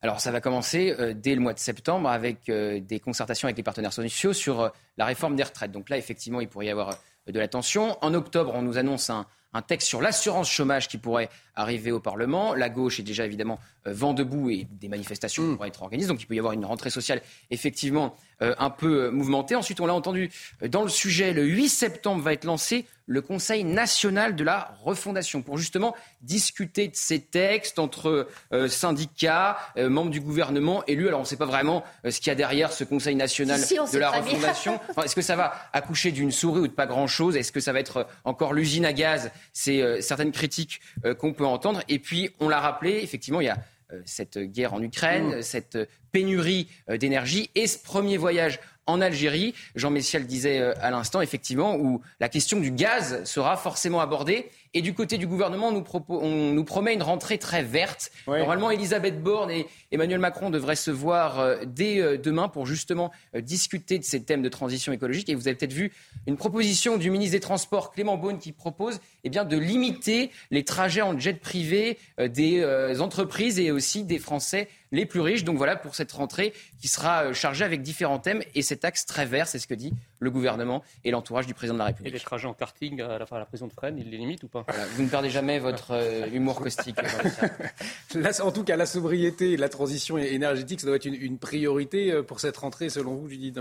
Alors 0.04 0.20
ça 0.20 0.32
va 0.32 0.42
commencer 0.42 0.96
euh, 1.00 1.14
dès 1.16 1.36
le 1.36 1.42
mois 1.42 1.54
de 1.54 1.60
septembre 1.60 2.10
avec 2.10 2.50
euh, 2.50 2.80
des 2.80 3.00
concertations 3.00 3.48
avec 3.48 3.58
les 3.58 3.64
partenaires 3.64 3.94
sociaux 3.94 4.34
sur 4.34 4.62
euh, 4.62 4.70
la 4.98 5.06
réforme 5.06 5.36
des 5.36 5.44
retraites. 5.44 5.72
Donc 5.72 5.90
là, 5.90 5.98
effectivement, 5.98 6.42
il 6.42 6.48
pourrait 6.48 6.68
y 6.68 6.70
avoir 6.70 6.98
de 7.28 7.40
la 7.40 7.48
tension. 7.48 7.98
En 8.04 8.14
octobre, 8.14 8.52
on 8.56 8.62
nous 8.62 8.78
annonce 8.78 9.10
un, 9.10 9.26
un 9.54 9.62
texte 9.62 9.88
sur 9.88 10.02
l'assurance 10.02 10.49
chômage 10.49 10.88
qui 10.88 10.97
pourrait 10.97 11.30
arriver 11.56 11.91
au 11.91 11.99
Parlement. 11.99 12.54
La 12.54 12.70
gauche 12.70 12.99
est 12.99 13.04
déjà 13.04 13.26
évidemment 13.26 13.60
vent 13.86 14.14
debout 14.14 14.50
et 14.50 14.68
des 14.80 14.88
manifestations 14.88 15.44
mmh. 15.44 15.56
pourraient 15.56 15.70
être 15.70 15.82
organisées. 15.82 16.10
Donc 16.10 16.22
il 16.22 16.26
peut 16.26 16.36
y 16.36 16.40
avoir 16.40 16.54
une 16.54 16.66
rentrée 16.66 16.90
sociale 16.90 17.22
effectivement 17.50 18.16
un 18.40 18.72
peu 18.72 19.12
mouvementée. 19.12 19.56
Ensuite, 19.56 19.80
on 19.82 19.86
l'a 19.86 19.94
entendu 19.94 20.32
dans 20.68 20.82
le 20.82 20.90
sujet, 20.90 21.32
le 21.32 21.44
8 21.44 21.70
septembre 21.70 22.24
va 22.24 22.34
être 22.34 22.46
lancé 22.46 22.86
le 23.12 23.22
Conseil 23.22 23.66
national 23.66 24.36
de 24.36 24.44
la 24.44 24.74
refondation 24.84 25.42
pour 25.42 25.58
justement 25.58 25.96
discuter 26.22 26.88
de 26.88 26.96
ces 26.96 27.20
textes 27.20 27.78
entre 27.78 28.30
euh, 28.54 28.68
syndicats, 28.70 29.58
euh, 29.78 29.90
membres 29.90 30.12
du 30.12 30.22
gouvernement, 30.22 30.84
élus. 30.86 31.10
Alors 31.10 31.20
on 31.20 31.24
ne 31.24 31.28
sait 31.28 31.36
pas 31.36 31.46
vraiment 31.46 31.84
euh, 32.06 32.12
ce 32.12 32.20
qu'il 32.20 32.28
y 32.28 32.32
a 32.32 32.36
derrière 32.36 32.72
ce 32.72 32.86
Conseil 32.86 33.16
national 33.16 33.60
de 33.60 33.98
la 33.98 34.12
refondation. 34.12 34.80
Est-ce 35.04 35.16
que 35.16 35.22
ça 35.22 35.36
va 35.36 35.54
accoucher 35.74 36.12
d'une 36.12 36.32
souris 36.32 36.62
ou 36.62 36.68
de 36.68 36.74
pas 36.74 36.86
grand-chose? 36.86 37.36
Est-ce 37.36 37.52
que 37.52 37.60
ça 37.60 37.74
va 37.74 37.80
être 37.80 38.08
encore 38.24 38.54
l'usine 38.54 38.86
à 38.86 38.94
gaz? 38.94 39.32
C'est 39.52 40.02
certaines 40.02 40.32
critiques 40.32 40.80
qu'on 41.20 41.34
peut 41.34 41.46
entendre. 41.46 41.82
Et 41.90 42.00
puis 42.00 42.30
on 42.40 42.48
l'a 42.48 42.60
rappelé, 42.60 43.00
effectivement, 43.04 43.42
il 43.42 43.46
y 43.46 43.50
a 43.50 43.58
cette 44.06 44.38
guerre 44.39 44.74
en 44.74 44.82
Ukraine, 44.82 45.38
mmh. 45.38 45.42
cette 45.42 45.78
pénurie 46.12 46.68
d'énergie 46.89 47.50
et 47.56 47.68
ce 47.68 47.78
premier 47.78 48.18
voyage 48.18 48.60
en 48.88 49.02
Algérie. 49.02 49.54
Jean 49.76 49.89
Messial 49.89 50.26
disait 50.26 50.60
euh, 50.60 50.74
à 50.82 50.92
l'instant, 50.92 51.22
effectivement, 51.22 51.76
où 51.76 52.02
la 52.20 52.30
question 52.30 52.60
du 52.60 52.72
gaz 52.72 53.24
sera 53.24 53.58
forcément 53.58 54.02
abordée. 54.02 54.50
Et 54.74 54.82
du 54.82 54.94
côté 54.94 55.18
du 55.18 55.28
gouvernement, 55.28 55.68
on 55.68 55.72
nous, 55.72 55.84
on 56.10 56.54
nous 56.54 56.64
promet 56.64 56.94
une 56.94 57.04
rentrée 57.04 57.38
très 57.38 57.64
verte. 57.64 58.12
Normalement, 58.28 58.72
Elisabeth 58.72 59.22
Borne 59.22 59.52
et 59.52 59.68
Emmanuel 59.92 60.20
Macron 60.20 60.50
devraient 60.50 60.76
se 60.76 60.92
voir 60.92 61.40
euh, 61.40 61.58
dès 61.66 62.00
euh, 62.00 62.18
demain 62.18 62.48
pour 62.48 62.66
justement 62.66 63.12
discuter 63.36 64.00
de 64.00 64.04
ces 64.04 64.24
thèmes 64.24 64.42
de 64.42 64.50
transition 64.50 64.94
écologique. 64.94 65.30
Et 65.30 65.36
vous 65.36 65.48
avez 65.48 65.56
peut-être 65.56 65.74
vu 65.74 65.92
une 66.28 66.38
proposition 66.38 66.98
du 66.98 67.10
ministre 67.10 67.34
des 67.34 67.42
Transports, 67.42 67.92
Clément 67.92 68.18
Beaune, 68.18 68.40
qui 68.40 68.52
propose 68.52 69.00
eh 69.24 69.30
bien, 69.30 69.44
de 69.44 69.58
limiter 69.58 70.32
les 70.52 70.64
trajets 70.64 71.02
en 71.02 71.18
jet 71.18 71.40
privé 71.40 71.98
des 72.18 73.02
entreprises 73.02 73.60
et 73.60 73.72
aussi 73.72 74.04
des 74.04 74.20
Français 74.20 74.68
les 74.92 75.06
plus 75.06 75.22
riches. 75.22 75.44
Donc 75.44 75.58
voilà 75.58 75.76
pour 75.76 75.96
cette 75.96 76.12
rentrée 76.12 76.54
qui 76.80 76.88
sera 76.88 77.26
euh, 77.26 77.34
chargée 77.34 77.64
avec 77.64 77.82
différents 77.82 78.20
thèmes 78.20 78.42
et 78.56 78.62
cet 78.62 78.86
axe 78.86 79.06
très 79.06 79.26
vert, 79.26 79.48
c'est 79.48 79.60
ce 79.60 79.68
que 79.68 79.74
dit 79.74 79.94
le 80.20 80.32
gouvernement 80.32 80.84
et 81.04 81.12
l'entourage 81.12 81.48
du 81.48 81.54
président 81.54 81.76
de 81.76 81.80
la 81.80 81.86
République. 81.86 82.14
Et 82.14 82.18
les 82.18 82.24
trajets 82.24 82.48
en 82.48 82.54
karting 82.54 83.02
à 83.02 83.18
la, 83.18 83.26
fin, 83.26 83.38
à 83.38 83.40
la 83.40 83.46
prison 83.46 83.68
de 83.68 83.74
Fresnes, 83.74 83.98
il 83.98 84.10
les 84.10 84.18
limite 84.18 84.44
ou 84.44 84.48
pas? 84.48 84.61
Vous 84.95 85.03
ne 85.03 85.07
perdez 85.09 85.30
jamais 85.30 85.59
votre 85.59 85.91
euh, 85.91 86.28
humour 86.32 86.62
caustique. 86.62 86.97
en 88.43 88.51
tout 88.51 88.64
cas, 88.64 88.76
la 88.76 88.86
sobriété 88.86 89.51
et 89.51 89.57
la 89.57 89.70
transition 89.70 90.18
énergétique, 90.18 90.82
ça 90.82 90.88
doit 90.88 90.95
être 90.95 91.05
une, 91.05 91.38
priorité 91.38 92.12
euh, 92.12 92.24
pour 92.24 92.39
cette 92.39 92.57
rentrée, 92.57 92.89
selon 92.89 93.16
vous, 93.16 93.30
Judith 93.30 93.59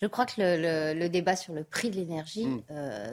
Je 0.00 0.06
crois 0.06 0.26
que 0.26 0.34
le, 0.38 1.08
débat 1.08 1.36
sur 1.36 1.52
le 1.52 1.64
prix 1.64 1.90
de 1.90 1.96
l'énergie 1.96 2.46
hmm. 2.46 2.62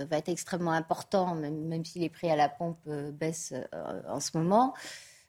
va 0.09 0.17
être 0.17 0.29
extrêmement 0.29 0.71
important, 0.71 1.35
même, 1.35 1.67
même, 1.67 1.85
si 1.85 1.99
les 1.99 2.09
prix 2.09 2.29
à 2.31 2.35
la 2.35 2.49
pompe 2.49 2.79
baissent 2.87 3.53
en 4.07 4.19
ce 4.19 4.37
moment. 4.37 4.73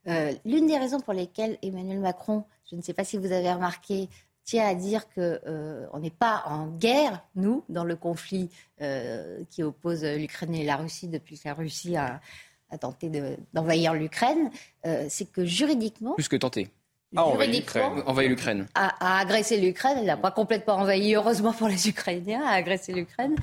Euh, 0.09 0.33
l'une 0.45 0.67
des 0.67 0.79
raisons 0.79 1.01
pour 1.01 1.13
lesquelles 1.13 1.59
Emmanuel 1.63 2.01
Macron, 2.01 2.45
je 2.71 2.77
ne 2.77 2.83
sais 2.83 2.95
pas 2.95 3.05
si 3.05 3.17
vous 3.17 3.31
avez 3.33 3.53
remarqué, 3.53 4.09
tient 4.45 4.67
à 4.67 4.75
dire 4.75 5.09
qu'on 5.09 5.21
euh, 5.47 5.99
n'est 6.01 6.11
pas 6.11 6.43
en 6.47 6.67
guerre, 6.67 7.23
nous, 7.35 7.65
dans 7.69 7.85
le 7.85 7.97
conflit 7.97 8.51
euh, 8.81 9.43
qui 9.51 9.63
oppose 9.63 10.05
l'Ukraine 10.05 10.55
et 10.55 10.65
la 10.65 10.77
Russie 10.77 11.09
depuis 11.09 11.39
que 11.39 11.49
la 11.49 11.55
Russie 11.55 11.97
a, 11.97 12.21
tenté 12.81 13.11
d'envahir 13.53 13.93
l'Ukraine, 13.93 14.51
c'est 15.11 15.31
que 15.31 15.45
juridiquement... 15.45 16.15
Plus 16.15 16.29
que 16.29 16.37
tenter. 16.37 16.71
Ah, 17.15 17.27
envahir 17.27 18.31
l'Ukraine. 18.31 18.67
A, 18.75 19.19
agressé 19.21 19.59
l'Ukraine. 19.59 19.99
Elle 19.99 20.07
n'a 20.07 20.17
pas 20.17 20.31
complètement 20.31 20.77
envahi, 20.77 21.15
heureusement 21.15 21.53
pour 21.53 21.69
les 21.69 21.91
Ukrainiens, 21.91 22.43
a 22.43 22.53
agressé 22.53 22.95
l'Ukraine. 22.95 23.37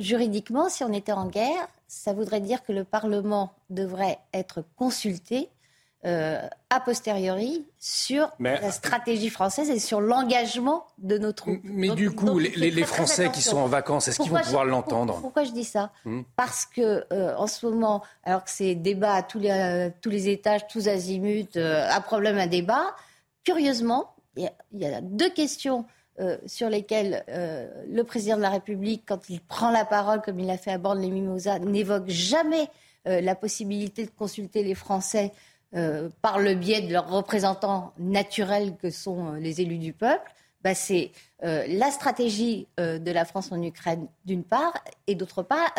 juridiquement, 0.00 0.70
si 0.70 0.82
on 0.82 0.94
était 0.94 1.12
en 1.12 1.26
guerre, 1.26 1.68
ça 1.88 2.14
voudrait 2.14 2.40
dire 2.40 2.64
que 2.64 2.72
le 2.72 2.84
Parlement 2.84 3.52
devrait 3.68 4.18
être 4.32 4.64
consulté 4.76 5.50
euh, 6.04 6.40
a 6.70 6.80
posteriori 6.80 7.64
sur 7.78 8.30
la 8.40 8.72
stratégie 8.72 9.30
française 9.30 9.70
et 9.70 9.78
sur 9.78 10.00
l'engagement 10.00 10.84
de 10.98 11.18
notre 11.18 11.48
Mais 11.64 11.90
du 11.90 12.10
coup, 12.10 12.38
les, 12.38 12.84
Français 12.84 13.30
qui 13.30 13.42
sont 13.42 13.58
en 13.58 13.68
vacances, 13.68 14.08
est-ce 14.08 14.20
qu'ils 14.20 14.32
vont 14.32 14.40
pouvoir 14.40 14.64
l'entendre 14.64 15.20
Pourquoi 15.20 15.44
je 15.44 15.52
dis 15.52 15.64
ça 15.64 15.92
hmm. 16.04 16.22
Parce 16.36 16.66
que 16.66 17.04
euh, 17.12 17.36
en 17.36 17.46
ce 17.46 17.66
moment, 17.66 18.02
alors 18.24 18.44
que 18.44 18.50
c'est 18.50 18.74
débat 18.74 19.14
à 19.14 19.22
tous 19.22 19.38
les, 19.38 19.90
tous 20.00 20.10
les 20.10 20.28
étages, 20.28 20.66
tous 20.66 20.88
azimuts, 20.88 21.56
euh, 21.56 21.88
un 21.90 22.00
problème, 22.00 22.38
un 22.38 22.46
débat, 22.46 22.96
curieusement, 23.44 24.14
il 24.36 24.50
y, 24.72 24.86
a 24.86 25.00
deux 25.00 25.30
questions 25.30 25.84
euh, 26.20 26.36
sur 26.46 26.68
lesquels 26.68 27.24
euh, 27.28 27.68
le 27.88 28.04
président 28.04 28.36
de 28.36 28.42
la 28.42 28.50
République, 28.50 29.04
quand 29.06 29.30
il 29.30 29.40
prend 29.40 29.70
la 29.70 29.84
parole, 29.84 30.20
comme 30.22 30.38
il 30.38 30.46
l'a 30.46 30.58
fait 30.58 30.70
à 30.70 30.78
bord 30.78 30.94
de 30.94 31.00
les 31.00 31.10
Mimosas, 31.10 31.58
n'évoque 31.58 32.08
jamais 32.08 32.68
euh, 33.08 33.20
la 33.20 33.34
possibilité 33.34 34.04
de 34.04 34.10
consulter 34.10 34.62
les 34.62 34.74
Français 34.74 35.32
par 35.72 36.38
le 36.38 36.54
biais 36.54 36.82
de 36.82 36.92
leurs 36.92 37.08
représentants 37.08 37.92
naturels 37.98 38.76
que 38.76 38.90
sont 38.90 39.32
les 39.32 39.60
élus 39.60 39.78
du 39.78 39.92
peuple. 39.92 40.30
Bah, 40.62 40.74
c'est 40.74 41.12
la 41.42 41.90
stratégie 41.90 42.68
de 42.78 43.10
la 43.10 43.24
France 43.24 43.50
en 43.52 43.62
Ukraine 43.62 44.06
d'une 44.24 44.44
part, 44.44 44.74
et 45.06 45.14
d'autre 45.14 45.42
part, 45.42 45.74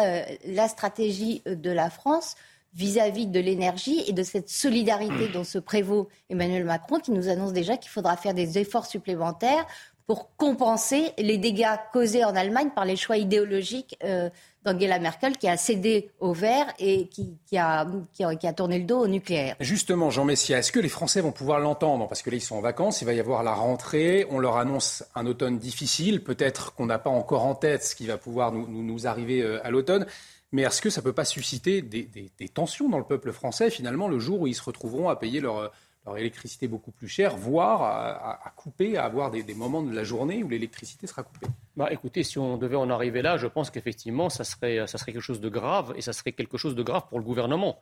la 0.45 0.67
stratégie 0.67 1.41
de 1.45 1.71
la 1.71 1.89
France 1.89 2.35
vis-à-vis 2.73 3.27
de 3.27 3.39
l'énergie 3.39 4.03
et 4.07 4.13
de 4.13 4.23
cette 4.23 4.49
solidarité 4.49 5.27
dont 5.27 5.43
se 5.43 5.59
prévaut 5.59 6.09
Emmanuel 6.29 6.65
Macron, 6.65 6.99
qui 6.99 7.11
nous 7.11 7.29
annonce 7.29 7.53
déjà 7.53 7.77
qu'il 7.77 7.91
faudra 7.91 8.17
faire 8.17 8.33
des 8.33 8.57
efforts 8.57 8.85
supplémentaires 8.85 9.65
pour 10.07 10.35
compenser 10.35 11.11
les 11.17 11.37
dégâts 11.37 11.77
causés 11.93 12.25
en 12.25 12.35
Allemagne 12.35 12.71
par 12.75 12.85
les 12.85 12.95
choix 12.95 13.17
idéologiques 13.17 13.97
euh, 14.03 14.29
d'Angela 14.65 14.99
Merkel 14.99 15.37
qui 15.37 15.47
a 15.47 15.57
cédé 15.57 16.11
au 16.19 16.33
vert 16.33 16.73
et 16.79 17.07
qui, 17.07 17.37
a, 17.57 17.85
qui, 18.13 18.23
a, 18.23 18.53
tourné 18.53 18.79
le 18.79 18.85
dos 18.85 18.99
au 18.99 19.07
nucléaire. 19.07 19.55
Justement, 19.59 20.09
Jean 20.09 20.25
Messia, 20.25 20.59
est-ce 20.59 20.71
que 20.71 20.79
les 20.79 20.89
Français 20.89 21.21
vont 21.21 21.31
pouvoir 21.31 21.59
l'entendre? 21.59 22.07
Parce 22.07 22.21
que 22.21 22.29
là, 22.29 22.37
ils 22.37 22.41
sont 22.41 22.55
en 22.55 22.61
vacances, 22.61 23.01
il 23.01 23.05
va 23.05 23.13
y 23.13 23.19
avoir 23.19 23.43
la 23.43 23.53
rentrée, 23.53 24.25
on 24.29 24.39
leur 24.39 24.57
annonce 24.57 25.03
un 25.15 25.25
automne 25.25 25.57
difficile, 25.57 26.23
peut-être 26.23 26.73
qu'on 26.73 26.85
n'a 26.85 26.99
pas 26.99 27.09
encore 27.09 27.45
en 27.45 27.55
tête 27.55 27.83
ce 27.83 27.95
qui 27.95 28.07
va 28.07 28.17
pouvoir 28.17 28.51
nous, 28.51 28.67
nous, 28.67 29.07
arriver 29.07 29.41
euh, 29.41 29.65
à 29.65 29.71
l'automne. 29.71 30.05
Mais 30.51 30.61
est-ce 30.61 30.81
que 30.81 30.89
ça 30.89 31.01
ne 31.01 31.03
peut 31.03 31.13
pas 31.13 31.25
susciter 31.25 31.81
des, 31.81 32.03
des, 32.03 32.49
tensions 32.49 32.87
dans 32.87 32.99
le 32.99 33.03
peuple 33.03 33.31
français, 33.31 33.71
finalement, 33.71 34.07
le 34.07 34.19
jour 34.19 34.41
où 34.41 34.47
ils 34.47 34.53
se 34.53 34.61
retrouveront 34.61 35.09
à 35.09 35.15
payer 35.15 35.39
leur, 35.39 35.71
leur 36.05 36.17
électricité 36.17 36.67
beaucoup 36.67 36.91
plus 36.91 37.07
chère, 37.07 37.37
voire 37.37 37.83
à, 37.83 38.53
couper, 38.55 38.97
à 38.97 39.05
avoir 39.05 39.31
des, 39.31 39.53
moments 39.53 39.81
de 39.81 39.95
la 39.95 40.03
journée 40.03 40.43
où 40.43 40.49
l'électricité 40.49 41.07
sera 41.07 41.23
coupée. 41.23 41.47
Bah, 41.77 41.87
écoutez, 41.91 42.23
si 42.23 42.37
on 42.37 42.57
devait 42.57 42.75
en 42.75 42.89
arriver 42.89 43.21
là, 43.21 43.37
je 43.37 43.47
pense 43.47 43.69
qu'effectivement, 43.69 44.29
ça 44.29 44.43
serait, 44.43 44.85
ça 44.85 44.97
serait 44.97 45.13
quelque 45.13 45.21
chose 45.21 45.39
de 45.39 45.49
grave, 45.49 45.93
et 45.95 46.01
ça 46.01 46.11
serait 46.11 46.33
quelque 46.33 46.57
chose 46.57 46.75
de 46.75 46.83
grave 46.83 47.03
pour 47.09 47.19
le 47.19 47.25
gouvernement. 47.25 47.79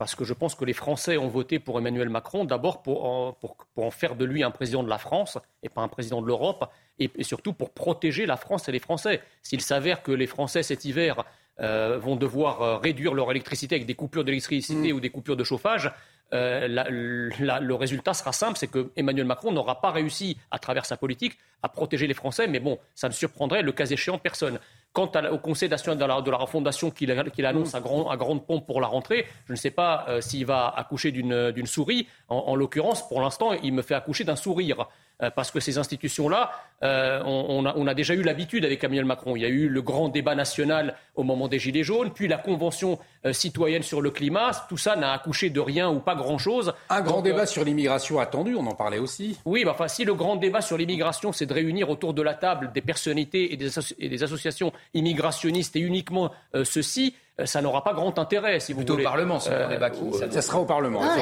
Parce 0.00 0.14
que 0.14 0.24
je 0.24 0.32
pense 0.32 0.54
que 0.54 0.64
les 0.64 0.72
Français 0.72 1.18
ont 1.18 1.28
voté 1.28 1.58
pour 1.58 1.78
Emmanuel 1.78 2.08
Macron, 2.08 2.46
d'abord 2.46 2.82
pour, 2.82 3.36
pour, 3.36 3.56
en 3.76 3.90
faire 3.90 4.16
de 4.16 4.24
lui 4.24 4.42
un 4.42 4.50
président 4.50 4.82
de 4.82 4.88
la 4.88 4.96
France 4.96 5.36
et 5.62 5.68
pas 5.68 5.82
un 5.82 5.88
président 5.88 6.22
de 6.22 6.26
l'Europe, 6.26 6.70
et, 6.98 7.10
surtout 7.22 7.52
pour 7.52 7.70
protéger 7.70 8.24
la 8.24 8.38
France 8.38 8.66
et 8.68 8.72
les 8.72 8.78
Français. 8.78 9.20
S'il 9.42 9.60
s'avère 9.60 10.02
que 10.02 10.10
les 10.10 10.26
Français 10.26 10.62
cet 10.62 10.86
hiver 10.86 11.24
euh, 11.60 11.98
vont 11.98 12.16
devoir 12.16 12.62
euh, 12.62 12.76
réduire 12.78 13.12
leur 13.12 13.30
électricité 13.30 13.74
avec 13.74 13.86
des 13.86 13.94
coupures 13.94 14.24
d'électricité 14.24 14.90
mmh. 14.90 14.96
ou 14.96 15.00
des 15.00 15.10
coupures 15.10 15.36
de 15.36 15.44
chauffage, 15.44 15.92
euh, 16.32 16.68
le 16.68 17.74
résultat 17.74 18.14
sera 18.14 18.32
simple, 18.32 18.56
c'est 18.56 18.68
que 18.68 18.90
Emmanuel 18.96 19.26
Macron 19.26 19.52
n'aura 19.52 19.80
pas 19.80 19.90
réussi, 19.90 20.36
à 20.50 20.58
travers 20.58 20.86
sa 20.86 20.96
politique, 20.96 21.38
à 21.62 21.68
protéger 21.68 22.06
les 22.06 22.14
Français. 22.14 22.46
Mais 22.46 22.60
bon, 22.60 22.78
ça 22.94 23.08
ne 23.08 23.12
surprendrait, 23.12 23.62
le 23.62 23.72
cas 23.72 23.86
échéant, 23.86 24.18
personne. 24.18 24.58
Quant 24.92 25.10
au 25.30 25.38
Conseil 25.38 25.68
national 25.68 25.98
de 25.98 26.04
la, 26.04 26.20
de 26.20 26.30
refondation 26.30 26.90
qu'il 26.90 27.10
annonce 27.46 27.74
à, 27.74 27.80
grand, 27.80 28.10
à, 28.10 28.16
grande 28.16 28.44
pompe 28.44 28.66
pour 28.66 28.80
la 28.80 28.88
rentrée, 28.88 29.26
je 29.46 29.52
ne 29.52 29.56
sais 29.56 29.70
pas 29.70 30.04
euh, 30.08 30.20
s'il 30.20 30.46
va 30.46 30.72
accoucher 30.76 31.12
d'une 31.12 31.66
souris. 31.66 32.08
En, 32.28 32.56
l'occurrence, 32.56 33.06
pour 33.06 33.20
l'instant, 33.20 33.52
il 33.52 33.72
me 33.72 33.82
fait 33.82 33.94
accoucher 33.94 34.24
d'un 34.24 34.36
sourire. 34.36 34.88
Euh, 35.22 35.30
parce 35.30 35.50
que 35.50 35.60
ces 35.60 35.76
institutions-là, 35.76 36.50
on, 36.82 37.86
a, 37.86 37.94
déjà 37.94 38.14
eu 38.14 38.22
l'habitude 38.22 38.64
avec 38.64 38.82
Emmanuel 38.82 39.04
Macron. 39.04 39.36
Il 39.36 39.42
y 39.42 39.44
a 39.44 39.48
eu 39.48 39.68
le 39.68 39.82
grand 39.82 40.08
débat 40.08 40.34
national 40.34 40.96
au 41.14 41.24
moment 41.24 41.46
des 41.46 41.58
Gilets 41.58 41.82
jaunes, 41.82 42.10
puis 42.10 42.26
la 42.26 42.38
Convention 42.38 42.98
citoyenne 43.32 43.82
sur 43.82 44.00
le 44.00 44.10
climat. 44.10 44.50
Tout 44.68 44.76
ça 44.76 44.96
n'a 44.96 45.12
accouché 45.12 45.50
de 45.50 45.60
rien 45.60 45.90
ou 45.90 46.00
pas 46.00 46.14
grand-chose. 46.14 46.72
Un 46.88 47.02
grand 47.02 47.22
débat 47.22 47.46
sur 47.46 47.64
l'immigration 47.64 48.18
attendu, 48.18 48.54
on 48.54 48.66
en 48.66 48.74
parlait 48.74 48.98
aussi. 48.98 49.38
Oui, 49.44 49.64
bah, 49.64 49.72
enfin, 49.74 49.88
si 49.88 50.04
le 50.04 50.14
grand 50.14 50.36
débat 50.36 50.60
sur 50.60 50.76
l'immigration, 50.76 51.32
c'est 51.32 51.46
de 51.46 51.54
réunir 51.54 51.90
autour 51.90 52.14
de 52.14 52.22
la 52.22 52.34
table 52.34 52.72
des 52.72 52.80
personnalités 52.80 53.52
et 53.52 53.56
des, 53.56 54.22
associations 54.22 54.72
immigrationnistes 54.94 55.76
et 55.76 55.80
uniquement 55.80 56.30
euh, 56.54 56.64
ceux-ci, 56.64 57.14
euh, 57.29 57.29
ça 57.46 57.62
n'aura 57.62 57.82
pas 57.84 57.92
grand 57.94 58.18
intérêt, 58.18 58.60
si 58.60 58.72
vous 58.72 58.78
Plutôt 58.80 58.94
voulez. 58.94 59.04
au 59.04 59.08
Parlement, 59.08 59.40
ce 59.40 59.50
Euh, 59.50 59.68
débat. 59.68 59.90
Ça 60.30 60.42
sera 60.42 60.60
au 60.60 60.64
Parlement. 60.64 61.00
Ah. 61.02 61.16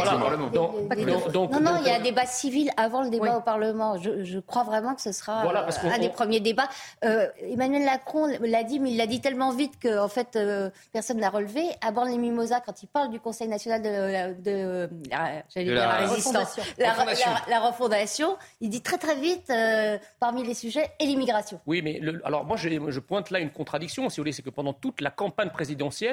Donc, 0.53 0.53
donc- 0.53 1.33
donc- 1.33 1.51
non, 1.53 1.61
non, 1.61 1.71
donc, 1.73 1.81
il 1.83 1.87
y 1.89 1.91
a 1.91 1.97
un 1.97 2.01
euh, 2.01 2.03
débat 2.03 2.27
civil 2.27 2.71
avant 2.77 3.03
le 3.03 3.11
débat 3.11 3.37
au 3.39 3.41
Parlement. 3.41 3.97
Je, 3.99 4.25
je 4.25 4.39
crois 4.39 4.65
vraiment 4.65 4.95
que 4.95 5.03
ce 5.03 5.13
sera 5.13 5.43
Voilà, 5.43 5.63
parce 5.63 5.79
euh, 5.79 5.83
qu'on- 5.83 5.91
un 5.95 5.99
des 5.99 6.09
premiers 6.09 6.41
débats. 6.41 6.69
Euh, 7.05 7.27
Emmanuel 7.43 7.85
Macron 7.85 8.27
l'a 8.41 8.63
dit, 8.65 8.81
mais 8.81 8.91
il 8.93 8.97
l'a 8.97 9.07
dit 9.07 9.21
tellement 9.21 9.53
vite 9.53 9.79
que 9.79 9.99
en 9.99 10.09
fait, 10.09 10.37
euh, 10.37 10.71
personne 10.93 11.19
n'a 11.19 11.31
relevé. 11.31 11.63
À 11.81 11.93
les 12.09 12.17
Mimosas, 12.19 12.61
quand 12.65 12.83
il 12.83 12.87
parle 12.87 13.11
du 13.11 13.19
Conseil 13.21 13.49
national 13.49 13.83
de, 13.83 14.41
de, 14.41 14.89
la- 15.11 15.43
j'allais 15.53 15.67
De 15.67 15.73
dire 15.73 15.75
la 15.75 15.87
la 15.87 15.93
résistance, 16.07 16.27
refondation. 16.57 16.63
la, 16.79 16.93
Refondation. 16.93 17.31
la- 17.49 17.59
la 17.59 17.67
refondation, 17.67 18.37
il 18.61 18.71
dit 18.71 18.83
très 18.83 18.99
très 18.99 19.17
vite, 19.17 19.51
euh, 19.51 19.99
parmi 20.21 20.45
les 20.45 20.55
sujets, 20.55 20.89
et 21.01 21.07
l'immigration. 21.07 21.61
Oui, 21.67 21.83
mais 21.83 21.99
le- 22.01 22.21
alors 22.25 22.45
moi, 22.45 22.57
j'ai- 22.57 22.81
je 22.89 23.01
pointe 23.01 23.31
là 23.31 23.41
une 23.41 23.51
contradiction, 23.51 24.09
si 24.09 24.17
vous 24.17 24.23
voulez, 24.23 24.33
c'est 24.33 24.43
que 24.43 24.51
pendant 24.51 24.73
toute 24.73 25.01
la 25.01 25.11
campagne 25.11 25.51
présidentielle, 25.51 26.08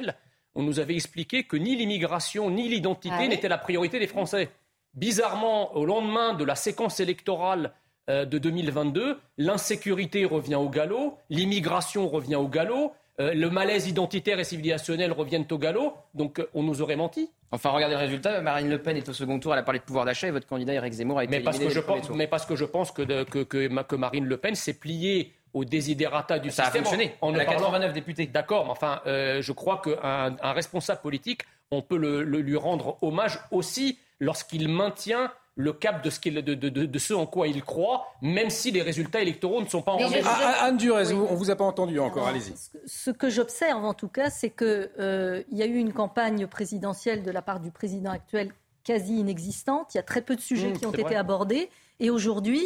on 0.55 0.63
nous 0.63 0.79
avait 0.79 0.95
expliqué 0.95 1.43
que 1.43 1.57
ni 1.57 1.75
l'immigration 1.75 2.49
ni 2.49 2.69
l'identité 2.69 3.13
Ah 3.17 3.21
oui 3.21 3.27
n'étaient 3.29 3.49
la 3.49 3.57
priorité 3.57 3.99
des 3.99 4.07
Français. 4.07 4.49
Bizarrement, 4.93 5.75
au 5.75 5.85
lendemain 5.85 6.33
de 6.33 6.45
la 6.45 6.55
séquence 6.55 6.99
électorale 7.01 7.73
euh, 8.09 8.23
de 8.25 8.37
2022, 8.37 9.19
l'insécurité 9.37 10.23
revient 10.25 10.55
au 10.55 10.69
galop, 10.69 11.17
l'immigration 11.29 12.07
revient 12.07 12.35
au 12.35 12.47
galop, 12.47 12.93
euh, 13.19 13.33
le 13.33 13.49
malaise 13.49 13.87
identitaire 13.87 14.39
et 14.39 14.43
civilisationnel 14.43 15.11
reviennent 15.11 15.47
au 15.51 15.57
galop, 15.57 15.93
donc 16.13 16.39
euh, 16.39 16.49
on 16.53 16.63
nous 16.63 16.81
aurait 16.81 16.95
menti. 16.95 17.29
Enfin, 17.51 17.69
regardez 17.71 17.95
le 17.95 18.01
résultat. 18.01 18.41
Marine 18.41 18.69
Le 18.69 18.81
Pen 18.81 18.97
est 18.97 19.07
au 19.07 19.13
second 19.13 19.39
tour. 19.39 19.53
Elle 19.53 19.59
a 19.59 19.63
parlé 19.63 19.79
de 19.79 19.85
pouvoir 19.85 20.03
d'achat 20.05 20.27
et 20.27 20.31
votre 20.31 20.47
candidat 20.47 20.73
Eric 20.73 20.91
Zemmour 20.93 21.19
a 21.19 21.23
été 21.23 21.31
Mais 21.31 21.39
parce, 21.43 21.57
que 21.57 21.63
éliminé 21.63 21.73
je 21.75 21.79
dès 21.79 21.81
le 21.81 21.85
premier 21.85 21.99
pense, 21.99 22.07
tour. 22.07 22.15
mais 22.17 22.27
parce 22.27 22.45
que 22.45 22.55
je 22.55 22.65
pense 22.65 22.91
que, 22.91 23.01
de- 23.01 23.23
que, 23.23 23.43
que, 23.43 23.67
ma- 23.69 23.83
que 23.85 23.95
Marine 23.95 24.25
Le 24.25 24.35
Pen 24.37 24.55
s'est 24.55 24.73
pliée 24.73 25.31
au 25.55 25.65
desiderata 25.65 26.37
du 26.37 26.51
Ça 26.51 26.63
a 26.63 26.65
système. 26.65 26.83
fonctionné. 26.83 27.15
En, 27.21 27.27
en 27.27 27.29
Elle 27.31 27.37
ne 27.37 27.41
a 27.41 27.45
parlant- 27.45 27.59
89 27.61 27.93
députés. 27.93 28.27
D'accord, 28.27 28.65
mais 28.65 28.71
enfin, 28.71 29.01
euh, 29.07 29.41
je 29.41 29.51
crois 29.53 29.81
qu'un 29.83 30.35
un 30.41 30.51
responsable 30.53 31.01
politique, 31.01 31.41
on 31.71 31.81
peut 31.81 31.97
le, 31.97 32.23
le- 32.23 32.41
lui 32.41 32.57
rendre 32.57 32.97
hommage 33.01 33.39
aussi 33.51 33.97
lorsqu'il 34.19 34.67
maintient 34.69 35.31
le 35.57 35.71
cap 35.71 36.03
de 36.03 36.09
ce, 36.09 36.19
qu'il- 36.19 36.33
de, 36.35 36.53
de- 36.53 36.67
de- 36.67 36.85
de 36.85 36.99
ce 36.99 37.13
en 37.13 37.25
quoi 37.25 37.47
il 37.47 37.63
croit, 37.63 38.07
même 38.21 38.49
si 38.49 38.71
les 38.71 38.81
résultats 38.81 39.21
électoraux 39.21 39.61
ne 39.61 39.67
sont 39.67 39.81
pas 39.81 39.93
en 39.93 39.97
Mais 39.97 40.03
je- 40.03 40.07
rendez-vous. 40.09 40.29
Ah, 40.29 40.65
Anne 40.65 40.75
Durez, 40.77 41.13
Oui. 41.13 41.27
on 41.29 41.35
vous 41.35 41.49
a 41.49 41.55
pas 41.55 41.63
entendu 41.63 41.97
encore, 41.99 42.27
allez-y. 42.27 42.53
ce 42.85 43.09
que- 43.11 43.29
j'observe 43.29 43.85
en 43.85 43.93
tout 43.93 44.09
cas, 44.09 44.29
c'est 44.29 44.49
qu'il 44.49 44.89
y 45.53 45.63
a 45.63 45.65
eu 45.65 45.77
une 45.77 45.93
campagne 45.93 46.45
présidentielle 46.47 47.23
de 47.23 47.31
la 47.31 47.41
part 47.41 47.61
du 47.61 47.71
président 47.71 48.11
actuel 48.11 48.51
quasi 48.83 49.17
inexistante. 49.17 49.93
Il 49.93 49.97
y 49.97 49.99
a 49.99 50.03
très 50.03 50.21
peu 50.21 50.35
de 50.35 50.41
sujets 50.41 50.71
Mmh, 50.71 50.77
qui 50.77 50.85
ont 50.85 50.91
été 50.91 51.01
vrai. 51.03 51.15
abordés. 51.15 51.69
Et 52.01 52.09
aujourd'hui, 52.09 52.61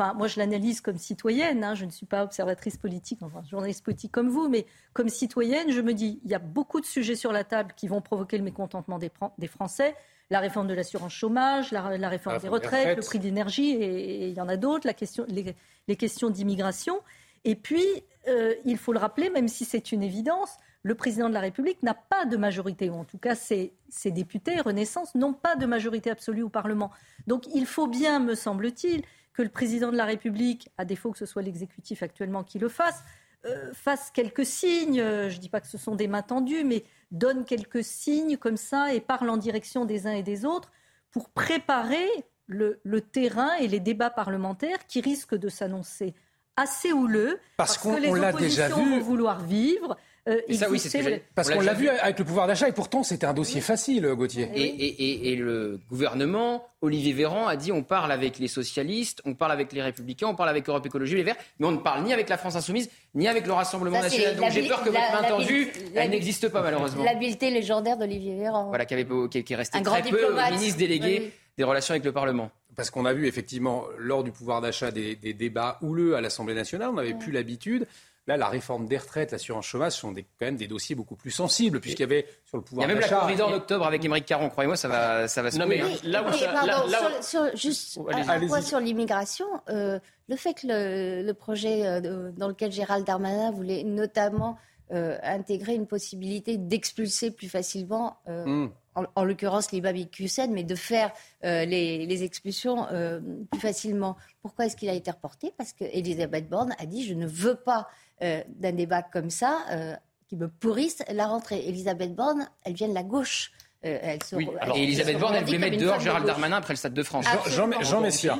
enfin, 0.00 0.14
moi 0.14 0.26
je 0.26 0.38
l'analyse 0.38 0.80
comme 0.80 0.96
citoyenne, 0.96 1.62
hein, 1.62 1.74
je 1.74 1.84
ne 1.84 1.90
suis 1.90 2.06
pas 2.06 2.24
observatrice 2.24 2.76
politique, 2.78 3.20
enfin 3.22 3.42
journaliste 3.42 3.84
politique 3.84 4.12
comme 4.12 4.28
vous, 4.28 4.48
mais 4.48 4.64
comme 4.94 5.08
citoyenne, 5.08 5.70
je 5.70 5.80
me 5.80 5.92
dis, 5.92 6.20
il 6.24 6.30
y 6.30 6.34
a 6.34 6.38
beaucoup 6.38 6.80
de 6.80 6.86
sujets 6.86 7.16
sur 7.16 7.32
la 7.32 7.44
table 7.44 7.74
qui 7.76 7.86
vont 7.86 8.00
provoquer 8.00 8.38
le 8.38 8.44
mécontentement 8.44 8.98
des, 8.98 9.10
Fran- 9.10 9.34
des 9.38 9.48
Français. 9.48 9.94
La 10.32 10.38
réforme 10.38 10.68
de 10.68 10.74
l'assurance 10.74 11.12
chômage, 11.12 11.72
la, 11.72 11.98
la 11.98 12.08
réforme 12.08 12.36
La 12.36 12.40
des 12.40 12.48
retraites, 12.48 12.96
le 12.96 13.02
prix 13.02 13.18
de 13.18 13.24
l'énergie, 13.24 13.70
et, 13.70 14.26
et 14.26 14.28
il 14.28 14.34
y 14.34 14.40
en 14.40 14.48
a 14.48 14.56
d'autres, 14.56 14.86
la 14.86 14.94
question, 14.94 15.24
les, 15.26 15.56
les 15.88 15.96
questions 15.96 16.30
d'immigration. 16.30 17.00
Et 17.44 17.56
puis, 17.56 17.84
euh, 18.28 18.54
il 18.64 18.78
faut 18.78 18.92
le 18.92 19.00
rappeler, 19.00 19.28
même 19.28 19.48
si 19.48 19.64
c'est 19.64 19.90
une 19.90 20.04
évidence, 20.04 20.56
le 20.84 20.94
président 20.94 21.28
de 21.28 21.34
la 21.34 21.40
République 21.40 21.82
n'a 21.82 21.94
pas 21.94 22.26
de 22.26 22.36
majorité, 22.36 22.90
ou 22.90 22.94
en 22.94 23.04
tout 23.04 23.18
cas 23.18 23.34
ses, 23.34 23.74
ses 23.88 24.12
députés, 24.12 24.60
Renaissance, 24.60 25.16
n'ont 25.16 25.32
pas 25.34 25.56
de 25.56 25.66
majorité 25.66 26.10
absolue 26.10 26.44
au 26.44 26.48
Parlement. 26.48 26.92
Donc 27.26 27.48
il 27.52 27.66
faut 27.66 27.88
bien, 27.88 28.20
me 28.20 28.36
semble-t-il, 28.36 29.02
que 29.40 29.44
le 29.44 29.48
président 29.48 29.90
de 29.90 29.96
la 29.96 30.04
République, 30.04 30.68
à 30.76 30.84
défaut 30.84 31.10
que 31.12 31.16
ce 31.18 31.24
soit 31.24 31.40
l'exécutif 31.40 32.02
actuellement 32.02 32.44
qui 32.44 32.58
le 32.58 32.68
fasse, 32.68 33.02
euh, 33.46 33.72
fasse 33.72 34.10
quelques 34.10 34.44
signes, 34.44 34.98
je 35.00 35.34
ne 35.34 35.40
dis 35.40 35.48
pas 35.48 35.62
que 35.62 35.66
ce 35.66 35.78
sont 35.78 35.94
des 35.94 36.08
mains 36.08 36.20
tendues, 36.20 36.62
mais 36.62 36.84
donne 37.10 37.46
quelques 37.46 37.82
signes 37.82 38.36
comme 38.36 38.58
ça 38.58 38.92
et 38.92 39.00
parle 39.00 39.30
en 39.30 39.38
direction 39.38 39.86
des 39.86 40.06
uns 40.06 40.12
et 40.12 40.22
des 40.22 40.44
autres 40.44 40.70
pour 41.10 41.30
préparer 41.30 42.06
le, 42.48 42.80
le 42.84 43.00
terrain 43.00 43.54
et 43.54 43.66
les 43.66 43.80
débats 43.80 44.10
parlementaires 44.10 44.86
qui 44.86 45.00
risquent 45.00 45.36
de 45.38 45.48
s'annoncer 45.48 46.14
assez 46.56 46.92
houleux 46.92 47.38
Parce 47.56 47.78
qu'on- 47.78 47.94
que 47.94 48.00
les 48.00 48.10
on 48.10 48.14
l'a 48.14 48.32
déjà 48.34 48.68
vu. 48.68 48.74
vont 48.74 49.00
vouloir 49.00 49.40
vivre. 49.40 49.96
Euh, 50.28 50.38
Et 50.48 50.54
ça, 50.54 50.68
oui, 50.70 50.78
c'est 50.78 51.22
Parce 51.34 51.50
qu'on 51.50 51.60
l'a 51.60 51.72
vu 51.74 51.88
avec 51.88 52.18
le 52.18 52.24
pouvoir 52.24 52.46
d'achat 52.46 52.68
et 52.68 52.72
pourtant 52.72 53.02
c'était 53.02 53.26
un 53.26 53.32
dossier 53.32 53.60
facile, 53.60 54.06
Gauthier. 54.14 54.48
Et, 54.54 54.62
et- 54.62 55.02
et- 55.04 55.32
et 55.32 55.36
le 55.36 55.80
gouvernement, 55.88 56.66
Olivier 56.82 57.12
Véran, 57.12 57.46
a 57.46 57.56
dit 57.56 57.72
on 57.72 57.82
parle 57.82 58.12
avec 58.12 58.38
les 58.38 58.48
socialistes, 58.48 59.20
on 59.24 59.34
parle 59.34 59.52
avec 59.52 59.72
les 59.72 59.82
républicains, 59.82 60.28
on 60.28 60.34
parle 60.34 60.48
avec 60.50 60.68
Europe 60.68 60.84
Écologie 60.86 61.16
Les 61.16 61.22
Verts, 61.22 61.36
mais 61.58 61.66
on 61.66 61.72
ne 61.72 61.76
parle 61.78 62.04
ni 62.04 62.12
avec 62.12 62.28
la 62.28 62.36
France 62.38 62.56
Insoumise, 62.56 62.90
ni 63.14 63.28
avec 63.28 63.46
le 63.46 63.52
Rassemblement 63.52 63.96
Ça, 63.98 64.04
National. 64.04 64.36
Donc 64.36 64.50
j'ai 64.50 64.68
peur 64.68 64.82
que 64.82 64.90
la- 64.90 65.00
votre 65.00 65.22
main 65.22 65.28
tendue, 65.28 65.68
elle 65.94 66.10
n'existe 66.10 66.48
pas 66.48 66.62
malheureusement. 66.62 67.04
L'habileté 67.04 67.50
légendaire 67.50 67.96
d'Olivier 67.96 68.36
Véran. 68.36 68.68
Voilà, 68.68 68.84
qui, 68.84 68.94
avait, 68.94 69.06
qui, 69.30 69.42
qui 69.44 69.52
est 69.52 69.56
resté 69.56 69.78
Un 69.78 69.82
très 69.82 70.00
grand 70.02 70.10
peu 70.10 70.16
diplomate. 70.18 70.52
ministre 70.52 70.78
délégué 70.78 71.18
Oui. 71.24 71.30
des 71.58 71.64
relations 71.64 71.92
avec 71.92 72.04
le 72.04 72.12
Parlement. 72.12 72.50
Parce 72.76 72.88
qu'on 72.90 73.04
a 73.04 73.12
vu 73.12 73.26
effectivement 73.26 73.84
lors 73.98 74.22
du 74.24 74.30
pouvoir 74.30 74.60
d'achat 74.60 74.90
des, 74.90 75.16
des 75.16 75.34
débats 75.34 75.76
houleux 75.82 76.14
à 76.14 76.20
l'Assemblée 76.20 76.54
nationale, 76.54 76.88
on 76.90 76.94
n'avait 76.94 77.14
plus 77.14 77.32
l'habitude. 77.32 77.86
Là, 78.26 78.36
la 78.36 78.48
réforme 78.48 78.86
des 78.86 78.98
retraites, 78.98 79.32
l'assurance 79.32 79.64
chômage 79.66 79.92
sont 79.92 80.12
des- 80.12 80.22
quand 80.38 80.44
même 80.46 80.56
des 80.56 80.68
dossiers 80.68 80.94
beaucoup 80.94 81.16
plus 81.16 81.30
sensibles, 81.30 81.80
puisqu'il 81.80 82.02
y 82.02 82.04
avait 82.04 82.26
sur 82.44 82.58
le 82.58 82.62
Il 82.62 82.66
y 82.66 82.68
pouvoir 82.68 82.84
a 82.84 82.88
même 82.88 83.00
la 83.00 83.08
corrida 83.08 83.46
en 83.46 83.52
octobre 83.52 83.86
avec 83.86 84.04
Émeric 84.04 84.26
Caron, 84.26 84.50
croyez-moi, 84.50 84.76
ça 84.76 84.88
va, 84.88 85.26
ça 85.26 85.42
va 85.42 85.50
se 85.50 85.58
Non, 85.58 85.66
mais 85.66 85.78
là 86.04 86.22
où 86.22 86.30
Oui, 86.30 86.38
ça- 86.38 86.52
pardon, 86.52 86.66
là- 86.66 86.86
là 86.86 87.00
où- 87.18 87.22
sur- 87.22 87.24
sur- 87.24 87.56
juste 87.56 87.98
Oh, 88.00 88.08
un- 88.12 88.46
point 88.46 88.60
sur 88.60 88.78
l'immigration, 88.78 89.46
euh, 89.70 89.98
le 90.28 90.36
fait 90.36 90.54
que 90.54 90.66
le, 90.66 91.22
le 91.26 91.34
projet 91.34 91.86
euh, 91.86 92.30
dans 92.36 92.48
lequel 92.48 92.70
Gérald 92.70 93.04
Darmanin 93.06 93.50
voulait 93.50 93.82
notamment 93.84 94.56
euh, 94.92 95.16
intégrer 95.22 95.74
une 95.76 95.86
possibilité 95.86 96.56
d'expulser 96.58 97.30
plus 97.30 97.48
facilement, 97.48 98.16
euh, 98.28 98.44
Hmm. 98.44 98.70
en, 98.96 99.04
en 99.14 99.22
l'occurrence 99.24 99.70
les 99.70 99.80
Babi 99.80 100.08
Hussein, 100.18 100.48
mais 100.48 100.64
de 100.64 100.74
faire 100.74 101.12
euh, 101.44 101.64
les, 101.64 102.06
les 102.06 102.22
expulsions 102.24 102.88
euh, 102.90 103.20
plus 103.52 103.60
facilement. 103.60 104.16
Pourquoi 104.42 104.66
est-ce 104.66 104.74
qu'il 104.76 104.88
a 104.88 104.92
été 104.94 105.08
reporté? 105.12 105.54
Parce 105.56 105.72
que 105.72 105.84
Elisabeth 105.84 106.48
Borne 106.48 106.74
a 106.80 106.86
dit 106.86 107.06
je 107.06 107.14
ne 107.14 107.24
veux 107.26 107.54
pas 107.54 107.86
euh, 108.22 108.42
d'un 108.48 108.72
débat 108.72 109.02
comme 109.02 109.30
ça 109.30 109.64
euh, 109.70 109.94
qui 110.28 110.36
me 110.36 110.48
pourrisse 110.48 111.02
la 111.12 111.26
rentrée. 111.26 111.66
Elisabeth 111.68 112.14
Borne, 112.14 112.48
elle 112.64 112.74
vient 112.74 112.88
de 112.88 112.94
la 112.94 113.02
gauche. 113.02 113.52
Euh, 113.84 113.98
elle 114.02 114.22
se, 114.22 114.36
Oui, 114.36 114.48
alors- 114.60 114.76
Et 114.76 114.82
Elisabeth 114.84 115.18
Borne, 115.18 115.34
elle 115.36 115.44
voulait 115.44 115.58
mettre 115.58 115.78
dehors 115.78 115.96
de 115.98 116.02
Gérald 116.02 116.22
gauche. 116.24 116.32
Darmanin 116.32 116.56
après 116.58 116.74
le 116.74 116.78
Stade 116.78 116.94
de 116.94 117.02
France. 117.02 117.24
Jean, 117.48 117.70
Jean, 117.70 117.80
Jean 117.82 118.00
Messia, 118.02 118.38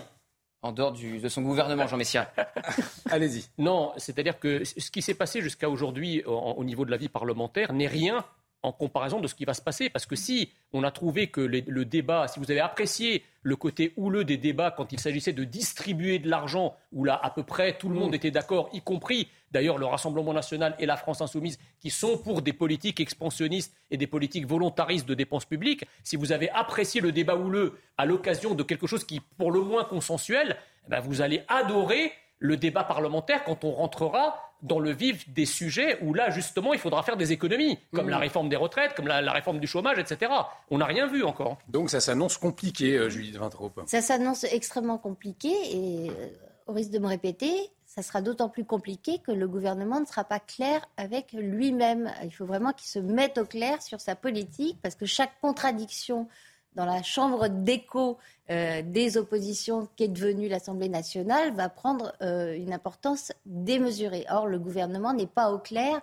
En 0.62 0.72
dehors 0.72 0.93
du- 0.93 1.18
de 1.18 1.28
son 1.28 1.41
gouvernement, 1.43 1.87
Jean 1.87 1.97
Messia. 1.97 2.31
allez-y. 3.11 3.47
Non, 3.59 3.93
c'est-à-dire 3.97 4.39
que 4.39 4.64
ce 4.64 4.91
qui 4.91 5.01
s'est 5.03 5.14
passé 5.14 5.41
jusqu'à 5.41 5.70
aujourd'hui 5.70 6.22
au 6.26 6.62
niveau 6.64 6.85
de 6.85 6.91
la 6.91 6.97
vie 6.99 7.09
parlementaire 7.09 7.72
n'est 7.72 7.87
rien 7.87 8.24
en 8.63 8.73
comparaison 8.73 9.21
de 9.21 9.27
ce 9.27 9.35
qui 9.35 9.45
va 9.45 9.55
se 9.55 9.63
passer. 9.63 9.89
Parce 9.91 10.07
que 10.07 10.17
si 10.17 10.53
on 10.73 10.83
a 10.85 10.91
trouvé 10.91 11.29
que 11.29 11.41
les- 11.41 11.65
le 11.67 11.85
débat, 11.85 12.29
si 12.29 12.39
vous 12.39 12.51
avez 12.51 12.61
apprécié 12.61 13.25
le 13.43 13.57
côté 13.57 13.93
houleux 13.97 14.25
des 14.25 14.37
débats 14.37 14.71
quand 14.71 14.93
il 14.93 15.01
s'agissait 15.01 15.33
de 15.33 15.45
distribuer 15.45 16.19
de 16.19 16.29
l'argent, 16.29 16.77
où 16.93 17.05
là 17.05 17.19
à 17.23 17.31
peu 17.31 17.43
près 17.43 17.79
tout 17.79 17.89
le 17.89 17.95
monde 17.95 18.15
était 18.15 18.31
d'accord, 18.31 18.69
y 18.73 18.83
compris 18.83 19.29
d'ailleurs 19.51 19.79
le 19.79 19.87
Rassemblement 19.87 20.33
national 20.35 20.77
et 20.79 20.87
la 20.87 20.97
France 20.97 21.23
insoumise, 21.23 21.59
qui 21.81 21.91
sont 21.91 22.19
pour 22.19 22.43
des 22.43 22.53
politiques 22.53 23.01
expansionnistes 23.01 23.75
et 23.91 23.97
des 23.97 24.07
politiques 24.07 24.47
volontaristes 24.47 25.09
de 25.09 25.15
dépenses 25.15 25.47
publiques, 25.47 25.85
si 26.05 26.17
vous 26.17 26.33
avez 26.33 26.51
apprécié 26.51 27.01
le 27.01 27.13
débat 27.13 27.37
houleux 27.37 27.79
à 27.97 28.05
l'occasion 28.05 28.55
de 28.55 28.63
quelque 28.63 28.87
chose 28.87 29.05
qui 29.05 29.17
est 29.17 29.23
pour 29.39 29.51
le 29.51 29.61
moins 29.63 29.85
consensuel, 29.85 30.57
eh 30.87 30.91
ben, 30.91 31.01
vous 31.01 31.23
allez 31.23 31.43
adorer 31.49 32.13
le 32.39 32.57
débat 32.57 32.85
parlementaire 32.85 33.43
quand 33.45 33.65
on 33.65 33.73
rentrera 33.73 34.49
dans 34.63 34.79
le 34.79 34.91
vif 34.93 35.29
des 35.31 35.47
sujets 35.47 35.99
où 36.03 36.15
là, 36.15 36.31
justement, 36.31 36.73
il 36.73 36.79
faudra 36.79 37.03
faire 37.03 37.17
des 37.17 37.33
économies, 37.33 37.79
comme 37.95 38.07
Mmh. 38.07 38.11
la 38.11 38.19
réforme 38.19 38.49
des 38.49 38.57
retraites, 38.57 38.95
comme 38.95 39.07
la, 39.09 39.21
la 39.21 39.33
réforme 39.33 39.61
du 39.61 39.67
chômage, 39.67 39.99
etc. 39.99 40.33
On 40.71 40.79
n'a 40.79 40.87
rien 40.87 41.07
vu 41.07 41.23
encore. 41.23 41.59
Donc 41.69 41.91
ça 41.91 42.01
s'annonce 42.01 42.37
compliqué, 42.39 42.97
euh, 42.97 43.09
Julie 43.09 43.33
de 43.33 43.39
Vintraube. 43.39 43.83
Ça 43.87 44.01
s'annonce 44.01 44.45
extrêmement 44.45 44.99
compliqué 44.99 45.49
et 45.49 46.11
euh, 46.11 46.29
au 46.67 46.73
risque 46.73 46.91
de 46.91 46.99
me 46.99 47.07
répéter, 47.07 47.53
ça 47.87 48.03
sera 48.03 48.23
d'autant 48.23 48.49
plus 48.49 48.65
compliqué 48.65 49.19
que 49.19 49.33
le 49.33 49.49
gouvernement 49.49 50.01
ne 50.01 50.07
sera 50.07 50.25
pas 50.25 50.39
clair 50.39 50.87
avec 50.97 51.33
lui-même. 51.33 52.13
Il 52.23 52.31
faut 52.33 52.47
vraiment 52.47 52.73
qu'il 52.73 52.89
se 52.89 53.01
mette 53.01 53.39
au 53.39 53.45
clair 53.45 53.83
sur 53.83 54.01
sa 54.01 54.15
politique 54.15 54.79
parce 54.83 54.95
que 54.95 55.07
chaque 55.07 55.33
contradiction 55.41 56.29
dans 56.75 56.85
la 56.85 57.03
chambre 57.03 57.49
d'écho 57.49 58.18
euh, 58.51 58.83
des 58.83 59.16
oppositions 59.16 59.89
qui 59.97 60.05
est 60.05 60.09
devenue 60.09 60.49
l'Assemblée 60.49 60.89
nationale 60.89 61.55
va 61.55 61.68
prendre 61.68 62.12
euh, 62.23 62.57
une 62.57 62.73
importance 62.73 63.33
démesurée. 63.47 64.27
Or, 64.29 64.47
le 64.47 64.59
gouvernement 64.59 65.12
n'est 65.12 65.27
pas 65.27 65.53
au 65.53 65.59
clair. 65.59 66.01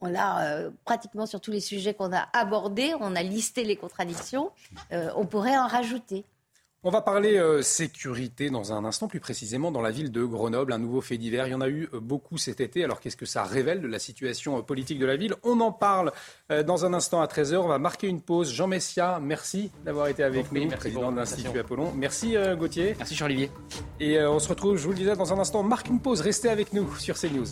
On 0.00 0.08
l'a 0.08 0.46
euh, 0.46 0.70
pratiquement 0.84 1.24
sur 1.24 1.40
tous 1.40 1.52
les 1.52 1.60
sujets 1.60 1.94
qu'on 1.94 2.12
a 2.12 2.28
abordés, 2.34 2.92
on 3.00 3.16
a 3.16 3.22
listé 3.22 3.64
les 3.64 3.76
contradictions. 3.76 4.50
On 4.90 5.24
pourrait 5.24 5.56
en 5.56 5.66
rajouter. 5.66 6.24
On 6.88 6.90
va 6.90 7.00
parler 7.00 7.36
euh, 7.36 7.62
sécurité 7.62 8.48
dans 8.48 8.72
un 8.72 8.84
instant, 8.84 9.08
plus 9.08 9.18
précisément 9.18 9.72
dans 9.72 9.80
la 9.80 9.90
ville 9.90 10.12
de 10.12 10.22
Grenoble. 10.22 10.72
Un 10.72 10.78
nouveau 10.78 11.00
fait 11.00 11.18
divers. 11.18 11.48
Il 11.48 11.50
y 11.50 11.54
en 11.54 11.60
a 11.60 11.68
eu 11.68 11.88
euh, 11.92 11.98
beaucoup 11.98 12.38
cet 12.38 12.60
été. 12.60 12.84
Alors 12.84 13.00
qu'est-ce 13.00 13.16
que 13.16 13.26
ça 13.26 13.42
révèle 13.42 13.80
de 13.80 13.88
la 13.88 13.98
situation 13.98 14.56
euh, 14.56 14.62
politique 14.62 15.00
de 15.00 15.06
la 15.06 15.16
ville? 15.16 15.34
On 15.42 15.58
en 15.58 15.72
parle 15.72 16.12
dans 16.48 16.84
un 16.84 16.94
instant 16.94 17.20
à 17.20 17.26
13h. 17.26 17.56
On 17.56 17.66
va 17.66 17.80
marquer 17.80 18.06
une 18.06 18.20
pause. 18.20 18.52
Jean 18.52 18.68
Messia, 18.68 19.18
merci 19.20 19.72
d'avoir 19.84 20.06
été 20.06 20.22
avec 20.22 20.52
nous, 20.52 20.60
merci 20.60 20.76
président 20.76 21.10
de 21.10 21.16
l'Institut 21.16 21.58
Apollon. 21.58 21.92
Merci 21.92 22.36
Gauthier. 22.56 22.94
Merci 22.96 23.16
Charles-Olivier. 23.16 23.50
Et 23.98 24.20
on 24.20 24.38
se 24.38 24.48
retrouve, 24.48 24.76
je 24.76 24.84
vous 24.84 24.90
le 24.90 24.98
disais, 24.98 25.16
dans 25.16 25.32
un 25.32 25.40
instant. 25.40 25.60
On 25.60 25.64
marque 25.64 25.88
une 25.88 25.98
pause. 25.98 26.20
Restez 26.20 26.50
avec 26.50 26.72
nous 26.72 26.94
sur 26.98 27.18
CNews. 27.18 27.46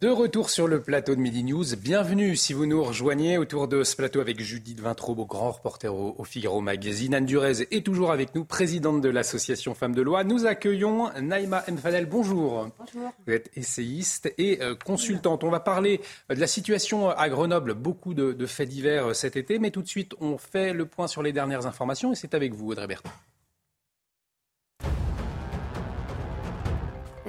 De 0.00 0.08
retour 0.08 0.48
sur 0.48 0.66
le 0.66 0.80
plateau 0.80 1.14
de 1.14 1.20
Midi 1.20 1.44
News, 1.44 1.76
bienvenue 1.76 2.34
si 2.34 2.54
vous 2.54 2.64
nous 2.64 2.82
rejoignez 2.82 3.36
autour 3.36 3.68
de 3.68 3.84
ce 3.84 3.94
plateau 3.96 4.20
avec 4.20 4.40
Judith 4.40 4.80
Vintraube, 4.80 5.26
grand 5.26 5.50
reporter 5.50 5.94
au, 5.94 6.24
Figaro 6.24 6.62
Magazine. 6.62 7.12
Anne 7.12 7.26
Durez 7.26 7.66
est 7.70 7.84
toujours 7.84 8.10
avec 8.10 8.34
nous, 8.34 8.46
présidente 8.46 9.02
de 9.02 9.10
l'association 9.10 9.74
Femmes 9.74 9.94
de 9.94 10.00
Loi. 10.00 10.24
Nous 10.24 10.46
accueillons 10.46 11.10
Naïma 11.20 11.64
Mfadel, 11.70 12.06
bonjour. 12.06 12.70
Bonjour. 12.78 13.12
Vous 13.26 13.32
êtes 13.34 13.50
essayiste 13.58 14.32
et 14.38 14.62
euh, 14.62 14.74
consultante. 14.74 15.44
On 15.44 15.50
va 15.50 15.60
parler 15.60 16.00
euh, 16.30 16.34
de 16.34 16.40
la 16.40 16.46
situation 16.46 17.10
à 17.10 17.28
Grenoble, 17.28 17.74
beaucoup 17.74 18.14
de, 18.14 18.32
de 18.32 18.46
faits 18.46 18.70
divers 18.70 19.08
euh, 19.08 19.12
cet 19.12 19.36
été, 19.36 19.58
mais 19.58 19.70
tout 19.70 19.82
de 19.82 19.88
suite 19.88 20.14
on 20.18 20.38
fait 20.38 20.72
le 20.72 20.86
point 20.86 21.08
sur 21.08 21.22
les 21.22 21.34
dernières 21.34 21.66
informations 21.66 22.12
et 22.12 22.14
c'est 22.14 22.32
avec 22.32 22.54
vous 22.54 22.70
Audrey 22.70 22.86
Bertrand. 22.86 23.12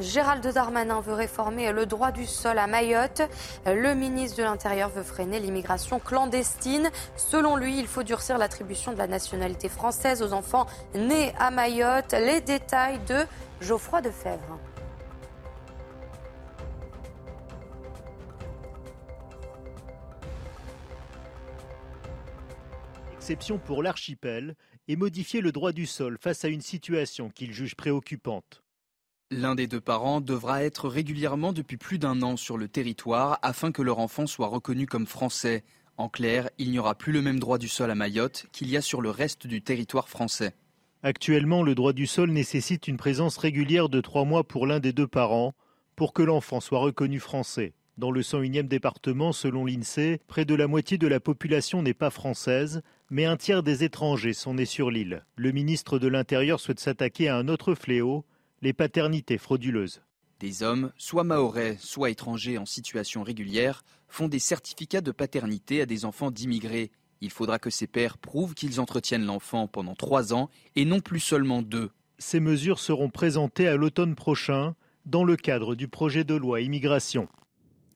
Gérald 0.01 0.45
Darmanin 0.45 0.99
veut 0.99 1.13
réformer 1.13 1.71
le 1.71 1.85
droit 1.85 2.11
du 2.11 2.25
sol 2.25 2.57
à 2.57 2.65
Mayotte. 2.65 3.21
Le 3.67 3.93
ministre 3.93 4.37
de 4.37 4.43
l'Intérieur 4.43 4.89
veut 4.89 5.03
freiner 5.03 5.39
l'immigration 5.39 5.99
clandestine. 5.99 6.89
Selon 7.15 7.55
lui, 7.55 7.77
il 7.77 7.87
faut 7.87 8.01
durcir 8.03 8.37
l'attribution 8.37 8.93
de 8.93 8.97
la 8.97 9.07
nationalité 9.07 9.69
française 9.69 10.23
aux 10.23 10.33
enfants 10.33 10.65
nés 10.95 11.33
à 11.37 11.51
Mayotte. 11.51 12.13
Les 12.13 12.41
détails 12.41 12.99
de 13.07 13.25
Geoffroy 13.61 14.01
Defebvre. 14.01 14.59
Exception 23.17 23.59
pour 23.59 23.83
l'archipel 23.83 24.55
et 24.87 24.95
modifier 24.95 25.41
le 25.41 25.51
droit 25.51 25.71
du 25.71 25.85
sol 25.85 26.17
face 26.19 26.43
à 26.43 26.47
une 26.47 26.61
situation 26.61 27.29
qu'il 27.29 27.53
juge 27.53 27.75
préoccupante. 27.75 28.63
L'un 29.33 29.55
des 29.55 29.67
deux 29.67 29.79
parents 29.79 30.19
devra 30.19 30.61
être 30.61 30.89
régulièrement 30.89 31.53
depuis 31.53 31.77
plus 31.77 31.99
d'un 31.99 32.21
an 32.21 32.35
sur 32.35 32.57
le 32.57 32.67
territoire 32.67 33.39
afin 33.41 33.71
que 33.71 33.81
leur 33.81 33.99
enfant 33.99 34.27
soit 34.27 34.47
reconnu 34.47 34.87
comme 34.87 35.07
français. 35.07 35.63
En 35.95 36.09
clair, 36.09 36.49
il 36.57 36.69
n'y 36.69 36.79
aura 36.79 36.95
plus 36.95 37.13
le 37.13 37.21
même 37.21 37.39
droit 37.39 37.57
du 37.57 37.69
sol 37.69 37.89
à 37.91 37.95
Mayotte 37.95 38.47
qu'il 38.51 38.69
y 38.69 38.75
a 38.75 38.81
sur 38.81 38.99
le 38.99 39.09
reste 39.09 39.47
du 39.47 39.61
territoire 39.61 40.09
français. 40.09 40.53
Actuellement, 41.01 41.63
le 41.63 41.75
droit 41.75 41.93
du 41.93 42.07
sol 42.07 42.29
nécessite 42.29 42.89
une 42.89 42.97
présence 42.97 43.37
régulière 43.37 43.87
de 43.87 44.01
trois 44.01 44.25
mois 44.25 44.43
pour 44.43 44.67
l'un 44.67 44.81
des 44.81 44.91
deux 44.91 45.07
parents 45.07 45.53
pour 45.95 46.11
que 46.11 46.23
l'enfant 46.23 46.59
soit 46.59 46.79
reconnu 46.79 47.21
français. 47.21 47.71
Dans 47.97 48.11
le 48.11 48.23
101e 48.23 48.67
département, 48.67 49.31
selon 49.31 49.65
l'INSEE, 49.65 50.19
près 50.27 50.43
de 50.43 50.55
la 50.55 50.67
moitié 50.67 50.97
de 50.97 51.07
la 51.07 51.21
population 51.21 51.81
n'est 51.81 51.93
pas 51.93 52.09
française, 52.09 52.81
mais 53.09 53.23
un 53.23 53.37
tiers 53.37 53.63
des 53.63 53.85
étrangers 53.85 54.33
sont 54.33 54.55
nés 54.55 54.65
sur 54.65 54.91
l'île. 54.91 55.23
Le 55.37 55.53
ministre 55.53 55.99
de 55.99 56.09
l'Intérieur 56.09 56.59
souhaite 56.59 56.81
s'attaquer 56.81 57.29
à 57.29 57.37
un 57.37 57.47
autre 57.47 57.75
fléau, 57.75 58.25
les 58.61 58.73
paternités 58.73 59.39
frauduleuses. 59.39 60.01
Des 60.39 60.61
hommes, 60.63 60.91
soit 60.97 61.23
maorais, 61.23 61.77
soit 61.79 62.11
étrangers 62.11 62.57
en 62.57 62.65
situation 62.65 63.23
régulière, 63.23 63.83
font 64.07 64.27
des 64.27 64.39
certificats 64.39 65.01
de 65.01 65.11
paternité 65.11 65.81
à 65.81 65.85
des 65.85 66.05
enfants 66.05 66.31
d'immigrés. 66.31 66.91
Il 67.21 67.31
faudra 67.31 67.59
que 67.59 67.69
ces 67.69 67.87
pères 67.87 68.17
prouvent 68.17 68.53
qu'ils 68.53 68.79
entretiennent 68.79 69.25
l'enfant 69.25 69.67
pendant 69.67 69.95
trois 69.95 70.33
ans 70.33 70.49
et 70.75 70.85
non 70.85 70.99
plus 70.99 71.19
seulement 71.19 71.61
deux. 71.61 71.91
Ces 72.19 72.39
mesures 72.39 72.79
seront 72.79 73.09
présentées 73.09 73.67
à 73.67 73.75
l'automne 73.75 74.15
prochain 74.15 74.75
dans 75.05 75.23
le 75.23 75.35
cadre 75.35 75.73
du 75.73 75.87
projet 75.87 76.23
de 76.23 76.35
loi 76.35 76.61
immigration. 76.61 77.27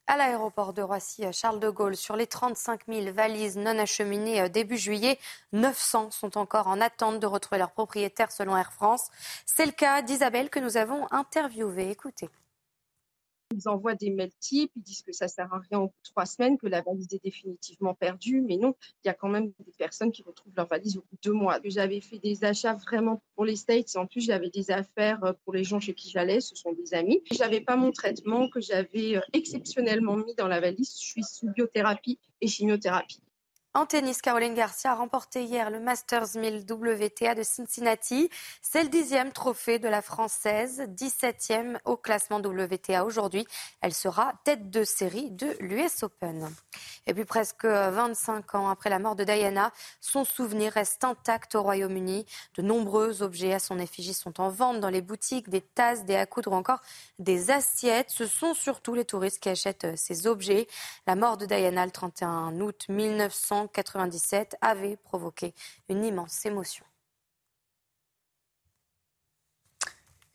À 0.08 0.16
l'aéroport 0.16 0.72
de 0.72 0.82
Roissy, 0.82 1.24
Charles 1.32 1.58
de 1.58 1.68
Gaulle, 1.68 1.96
sur 1.96 2.14
les 2.14 2.28
35 2.28 2.82
000 2.86 3.12
valises 3.12 3.56
non 3.56 3.76
acheminées 3.76 4.40
euh, 4.40 4.48
début 4.48 4.78
juillet, 4.78 5.18
900 5.52 6.12
sont 6.12 6.38
encore 6.38 6.68
en 6.68 6.80
attente 6.80 7.18
de 7.18 7.26
retrouver 7.26 7.58
leur 7.58 7.72
propriétaire 7.72 8.30
selon 8.30 8.56
Air 8.56 8.72
France. 8.72 9.08
C'est 9.46 9.66
le 9.66 9.72
cas 9.72 10.02
d'Isabelle 10.02 10.48
que 10.48 10.60
nous 10.60 10.76
avons 10.76 11.10
interviewée. 11.10 11.90
Écoutez. 11.90 12.30
Ils 13.54 13.68
envoient 13.68 13.94
des 13.94 14.10
mails 14.10 14.34
types, 14.40 14.72
ils 14.76 14.82
disent 14.82 15.02
que 15.02 15.12
ça 15.12 15.28
sert 15.28 15.52
à 15.52 15.60
rien 15.70 15.78
au 15.80 15.86
bout 15.86 15.94
de 16.04 16.10
trois 16.10 16.26
semaines, 16.26 16.58
que 16.58 16.66
la 16.66 16.82
valise 16.82 17.08
est 17.12 17.22
définitivement 17.22 17.94
perdue. 17.94 18.40
Mais 18.40 18.56
non, 18.56 18.74
il 19.04 19.08
y 19.08 19.10
a 19.10 19.14
quand 19.14 19.28
même 19.28 19.52
des 19.60 19.72
personnes 19.78 20.10
qui 20.10 20.22
retrouvent 20.22 20.52
leur 20.56 20.66
valise 20.66 20.96
au 20.96 21.00
bout 21.00 21.16
de 21.22 21.30
deux 21.30 21.32
mois. 21.32 21.60
J'avais 21.64 22.00
fait 22.00 22.18
des 22.18 22.44
achats 22.44 22.74
vraiment 22.74 23.22
pour 23.34 23.44
les 23.44 23.56
States. 23.56 23.94
En 23.96 24.06
plus, 24.06 24.22
j'avais 24.22 24.50
des 24.50 24.70
affaires 24.70 25.24
euh, 25.24 25.32
pour 25.44 25.52
les 25.52 25.64
gens 25.64 25.80
chez 25.80 25.94
qui 25.94 26.10
j'allais. 26.10 26.40
Ce 26.40 26.56
sont 26.56 26.72
des 26.72 26.94
amis. 26.94 27.22
J'avais 27.32 27.60
pas 27.60 27.76
mon 27.76 27.92
traitement 27.92 28.48
que 28.48 28.60
j'avais 28.60 29.16
euh, 29.16 29.20
exceptionnellement 29.32 30.16
mis 30.16 30.34
dans 30.34 30.48
la 30.48 30.60
valise. 30.60 30.92
Je 31.00 31.06
suis 31.06 31.24
sous 31.24 31.50
biothérapie 31.50 32.18
et 32.40 32.48
chimiothérapie. 32.48 33.20
En 33.76 33.84
tennis, 33.84 34.22
Caroline 34.22 34.54
Garcia 34.54 34.92
a 34.92 34.94
remporté 34.94 35.44
hier 35.44 35.68
le 35.68 35.80
Masters 35.80 36.34
1000 36.36 36.64
WTA 36.66 37.34
de 37.34 37.42
Cincinnati. 37.42 38.30
C'est 38.62 38.82
le 38.82 38.88
dixième 38.88 39.32
trophée 39.32 39.78
de 39.78 39.86
la 39.86 40.00
Française, 40.00 40.88
17e 40.96 41.78
au 41.84 41.98
classement 41.98 42.38
WTA 42.38 43.04
aujourd'hui. 43.04 43.46
Elle 43.82 43.92
sera 43.92 44.32
tête 44.44 44.70
de 44.70 44.82
série 44.82 45.30
de 45.30 45.54
l'US 45.60 46.04
Open. 46.04 46.50
Et 47.06 47.12
puis 47.12 47.26
presque 47.26 47.66
25 47.66 48.54
ans 48.54 48.70
après 48.70 48.88
la 48.88 48.98
mort 48.98 49.14
de 49.14 49.24
Diana, 49.24 49.70
son 50.00 50.24
souvenir 50.24 50.72
reste 50.72 51.04
intact 51.04 51.54
au 51.54 51.62
Royaume-Uni. 51.62 52.24
De 52.56 52.62
nombreux 52.62 53.22
objets 53.22 53.52
à 53.52 53.58
son 53.58 53.78
effigie 53.78 54.14
sont 54.14 54.40
en 54.40 54.48
vente 54.48 54.80
dans 54.80 54.88
les 54.88 55.02
boutiques, 55.02 55.50
des 55.50 55.60
tasses, 55.60 56.06
des 56.06 56.16
à 56.16 56.26
ou 56.46 56.54
encore 56.54 56.80
des 57.18 57.50
assiettes. 57.50 58.08
Ce 58.08 58.26
sont 58.26 58.54
surtout 58.54 58.94
les 58.94 59.04
touristes 59.04 59.40
qui 59.40 59.50
achètent 59.50 59.98
ces 59.98 60.26
objets. 60.26 60.66
La 61.06 61.14
mort 61.14 61.36
de 61.36 61.44
Diana 61.44 61.84
le 61.84 61.92
31 61.92 62.58
août 62.58 62.86
1900 62.88 63.65
1997 63.66 64.56
avait 64.60 64.96
provoqué 64.96 65.54
une 65.88 66.04
immense 66.04 66.44
émotion. 66.46 66.84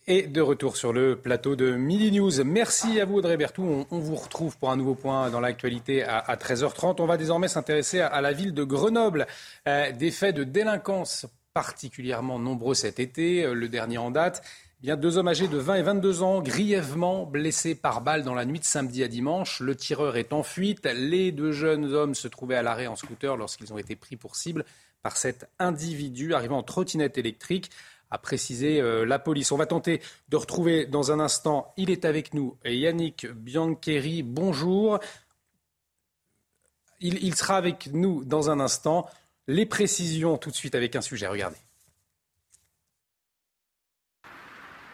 Et 0.08 0.24
de 0.24 0.42
retour 0.42 0.78
sur 0.78 0.94
le 0.94 1.16
plateau 1.16 1.56
de 1.56 1.72
Midi 1.72 2.12
News. 2.12 2.44
Merci 2.44 3.00
à 3.00 3.06
vous 3.06 3.18
Audrey 3.18 3.38
Berthoud. 3.38 3.86
On, 3.92 4.00
vous 4.00 4.16
retrouve 4.16 4.58
pour 4.58 4.72
un 4.72 4.76
nouveau 4.76 4.96
point 4.96 5.30
dans 5.30 5.40
l'actualité 5.40 6.04
à, 6.04 6.36
13h30. 6.36 6.96
On 7.00 7.06
va 7.06 7.18
désormais 7.18 7.48
s'intéresser 7.48 8.02
à, 8.02 8.20
la 8.20 8.34
ville 8.34 8.54
de 8.54 8.64
Grenoble. 8.64 9.28
Euh, 9.68 9.92
des 9.92 10.10
faits 10.10 10.36
de 10.36 10.44
délinquance 10.44 11.28
particulièrement 11.54 12.40
nombreux 12.40 12.74
cet 12.74 13.00
été, 13.00 13.44
euh, 13.44 13.54
le 13.54 13.70
dernier 13.70 14.00
en 14.00 14.10
date. 14.10 14.44
Deux 14.84 15.18
hommes 15.18 15.28
âgés 15.28 15.48
de 15.48 15.60
20 15.60 15.76
et 15.76 15.82
22 15.84 16.24
ans, 16.24 16.42
grièvement 16.42 17.28
blessés 17.28 17.76
par 17.76 18.02
balle 18.02 18.24
dans 18.24 18.34
la 18.34 18.46
nuit 18.46 18.58
de 18.58 18.66
samedi 18.66 19.04
à 19.04 19.08
dimanche. 19.08 19.60
Le 19.60 19.76
tireur 19.76 20.18
est 20.18 20.34
en 20.34 20.42
fuite. 20.42 20.88
Les 20.88 21.32
deux 21.32 21.52
jeunes 21.52 21.94
hommes 21.94 22.16
se 22.16 22.28
trouvaient 22.28 22.56
à 22.56 22.64
l'arrêt 22.64 22.88
en 22.88 22.96
scooter 22.96 23.38
lorsqu'ils 23.38 23.72
ont 23.72 23.78
été 23.78 23.96
pris 23.96 24.16
pour 24.16 24.36
cible 24.36 24.66
par 25.04 25.18
cet 25.18 25.48
individu 25.60 26.34
arrivant 26.34 26.58
en 26.58 26.64
trottinette 26.64 27.20
électrique, 27.20 27.70
a 28.10 28.18
précisé 28.18 28.82
euh, 28.82 29.06
la 29.06 29.20
police. 29.20 29.52
On 29.52 29.58
va 29.58 29.68
tenter 29.68 30.02
de 30.30 30.38
retrouver 30.38 30.88
dans 30.88 31.12
un 31.12 31.20
instant, 31.20 31.74
il 31.78 31.92
est 31.92 32.04
avec 32.04 32.34
nous, 32.34 32.58
Yannick 32.66 33.28
Biancheri. 33.28 34.24
Bonjour. 34.24 35.00
Il 37.00 37.36
sera 37.36 37.58
avec 37.58 37.90
nous 37.94 38.24
dans 38.26 38.50
un 38.50 38.60
instant. 38.60 39.08
Les 39.48 39.66
précisions 39.66 40.38
tout 40.38 40.50
de 40.50 40.56
suite 40.56 40.76
avec 40.76 40.96
un 40.96 41.02
sujet. 41.02 41.28
Regardez. 41.28 41.58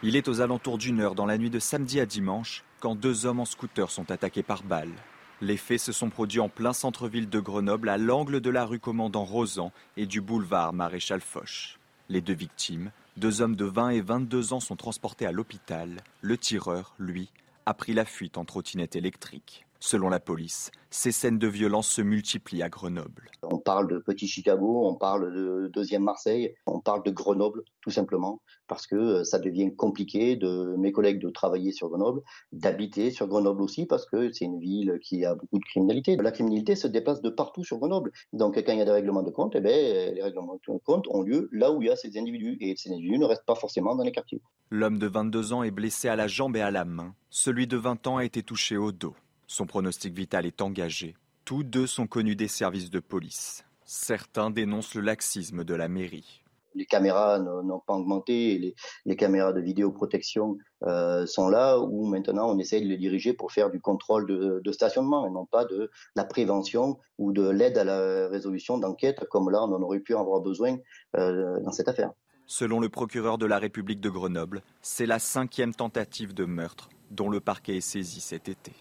Il 0.04 0.14
est 0.14 0.28
aux 0.28 0.40
alentours 0.40 0.78
d'une 0.78 1.00
heure 1.00 1.16
dans 1.16 1.26
la 1.26 1.38
nuit 1.38 1.50
de 1.50 1.58
samedi 1.58 1.98
à 1.98 2.06
dimanche 2.06 2.62
quand 2.78 2.94
deux 2.94 3.26
hommes 3.26 3.40
en 3.40 3.44
scooter 3.44 3.90
sont 3.90 4.12
attaqués 4.12 4.44
par 4.44 4.62
balles. 4.62 4.94
Les 5.40 5.56
faits 5.56 5.80
se 5.80 5.90
sont 5.90 6.08
produits 6.08 6.38
en 6.38 6.48
plein 6.48 6.72
centre-ville 6.72 7.28
de 7.28 7.40
Grenoble, 7.40 7.88
à 7.88 7.98
l'angle 7.98 8.40
de 8.40 8.50
la 8.50 8.64
rue 8.64 8.78
Commandant 8.78 9.24
Rosan 9.24 9.72
et 9.96 10.06
du 10.06 10.20
boulevard 10.20 10.72
Maréchal 10.72 11.20
Foch. 11.20 11.80
Les 12.08 12.20
deux 12.20 12.34
victimes, 12.34 12.92
deux 13.16 13.42
hommes 13.42 13.56
de 13.56 13.64
20 13.64 13.90
et 13.90 14.00
22 14.00 14.52
ans, 14.52 14.60
sont 14.60 14.76
transportés 14.76 15.26
à 15.26 15.32
l'hôpital. 15.32 15.96
Le 16.20 16.38
tireur, 16.38 16.94
lui, 17.00 17.32
a 17.66 17.74
pris 17.74 17.92
la 17.92 18.04
fuite 18.04 18.38
en 18.38 18.44
trottinette 18.44 18.94
électrique. 18.94 19.66
Selon 19.80 20.08
la 20.08 20.18
police, 20.18 20.72
ces 20.90 21.12
scènes 21.12 21.38
de 21.38 21.46
violence 21.46 21.88
se 21.88 22.02
multiplient 22.02 22.64
à 22.64 22.68
Grenoble. 22.68 23.30
On 23.44 23.58
parle 23.58 23.88
de 23.88 23.98
Petit 23.98 24.26
Chicago, 24.26 24.82
on 24.84 24.96
parle 24.96 25.32
de 25.32 25.70
deuxième 25.72 26.02
Marseille, 26.02 26.52
on 26.66 26.80
parle 26.80 27.04
de 27.04 27.12
Grenoble, 27.12 27.62
tout 27.80 27.90
simplement, 27.90 28.42
parce 28.66 28.88
que 28.88 28.96
euh, 28.96 29.24
ça 29.24 29.38
devient 29.38 29.74
compliqué 29.76 30.34
de 30.34 30.74
mes 30.78 30.90
collègues 30.90 31.20
de 31.20 31.30
travailler 31.30 31.70
sur 31.70 31.90
Grenoble, 31.90 32.22
d'habiter 32.50 33.12
sur 33.12 33.28
Grenoble 33.28 33.62
aussi, 33.62 33.86
parce 33.86 34.04
que 34.04 34.32
c'est 34.32 34.46
une 34.46 34.58
ville 34.58 34.98
qui 35.00 35.24
a 35.24 35.36
beaucoup 35.36 35.60
de 35.60 35.64
criminalité. 35.64 36.16
La 36.16 36.32
criminalité 36.32 36.74
se 36.74 36.88
déplace 36.88 37.22
de 37.22 37.30
partout 37.30 37.62
sur 37.62 37.78
Grenoble. 37.78 38.10
Donc 38.32 38.56
quand 38.56 38.72
il 38.72 38.78
y 38.78 38.82
a 38.82 38.84
des 38.84 38.90
règlements 38.90 39.22
de 39.22 39.30
compte, 39.30 39.54
eh 39.54 39.60
bien, 39.60 39.72
les 39.72 40.22
règlements 40.22 40.58
de 40.66 40.78
compte 40.84 41.06
ont 41.08 41.22
lieu 41.22 41.48
là 41.52 41.70
où 41.70 41.82
il 41.82 41.86
y 41.86 41.90
a 41.90 41.96
ces 41.96 42.18
individus, 42.18 42.56
et 42.60 42.74
ces 42.76 42.90
individus 42.90 43.18
ne 43.18 43.26
restent 43.26 43.46
pas 43.46 43.54
forcément 43.54 43.94
dans 43.94 44.04
les 44.04 44.12
quartiers. 44.12 44.42
L'homme 44.70 44.98
de 44.98 45.06
22 45.06 45.52
ans 45.52 45.62
est 45.62 45.70
blessé 45.70 46.08
à 46.08 46.16
la 46.16 46.26
jambe 46.26 46.56
et 46.56 46.62
à 46.62 46.72
la 46.72 46.84
main. 46.84 47.14
Celui 47.30 47.68
de 47.68 47.76
20 47.76 48.08
ans 48.08 48.16
a 48.16 48.24
été 48.24 48.42
touché 48.42 48.76
au 48.76 48.90
dos. 48.90 49.14
Son 49.50 49.64
pronostic 49.64 50.14
vital 50.14 50.44
est 50.44 50.60
engagé. 50.60 51.16
Tous 51.46 51.64
deux 51.64 51.86
sont 51.86 52.06
connus 52.06 52.36
des 52.36 52.48
services 52.48 52.90
de 52.90 53.00
police. 53.00 53.64
Certains 53.82 54.50
dénoncent 54.50 54.94
le 54.94 55.00
laxisme 55.00 55.64
de 55.64 55.74
la 55.74 55.88
mairie. 55.88 56.42
Les 56.74 56.84
caméras 56.84 57.38
n'ont 57.38 57.80
pas 57.80 57.94
augmenté, 57.94 58.74
les, 59.06 59.16
caméras 59.16 59.54
de 59.54 59.60
vidéoprotection 59.62 60.58
euh, 60.84 61.24
sont 61.24 61.48
là 61.48 61.78
où 61.80 62.06
maintenant 62.06 62.50
on 62.50 62.58
essaye 62.58 62.82
de 62.82 62.88
les 62.88 62.98
diriger 62.98 63.32
pour 63.32 63.50
faire 63.50 63.70
du 63.70 63.80
contrôle 63.80 64.26
de, 64.26 64.70
stationnement 64.70 65.26
et 65.26 65.30
non 65.30 65.46
pas 65.46 65.64
de 65.64 65.90
la 66.14 66.24
prévention 66.24 66.98
ou 67.16 67.32
de 67.32 67.48
l'aide 67.48 67.78
à 67.78 67.84
la 67.84 68.28
résolution 68.28 68.76
d'enquête 68.76 69.24
comme 69.30 69.50
là 69.50 69.62
on 69.62 69.72
en 69.74 69.82
aurait 69.82 70.00
pu 70.00 70.14
avoir 70.14 70.42
besoin 70.42 70.76
euh, 71.16 71.58
dans 71.60 71.72
cette 71.72 71.88
affaire. 71.88 72.12
Selon 72.46 72.80
le 72.80 72.90
procureur 72.90 73.38
de 73.38 73.46
la 73.46 73.58
République 73.58 74.00
de 74.00 74.10
Grenoble, 74.10 74.62
c'est 74.82 75.06
la 75.06 75.18
cinquième 75.18 75.74
tentative 75.74 76.34
de 76.34 76.44
meurtre 76.44 76.90
dont 77.10 77.30
le 77.30 77.40
parquet 77.40 77.78
est 77.78 77.80
saisi 77.80 78.20
cet 78.20 78.50
été. 78.50 78.72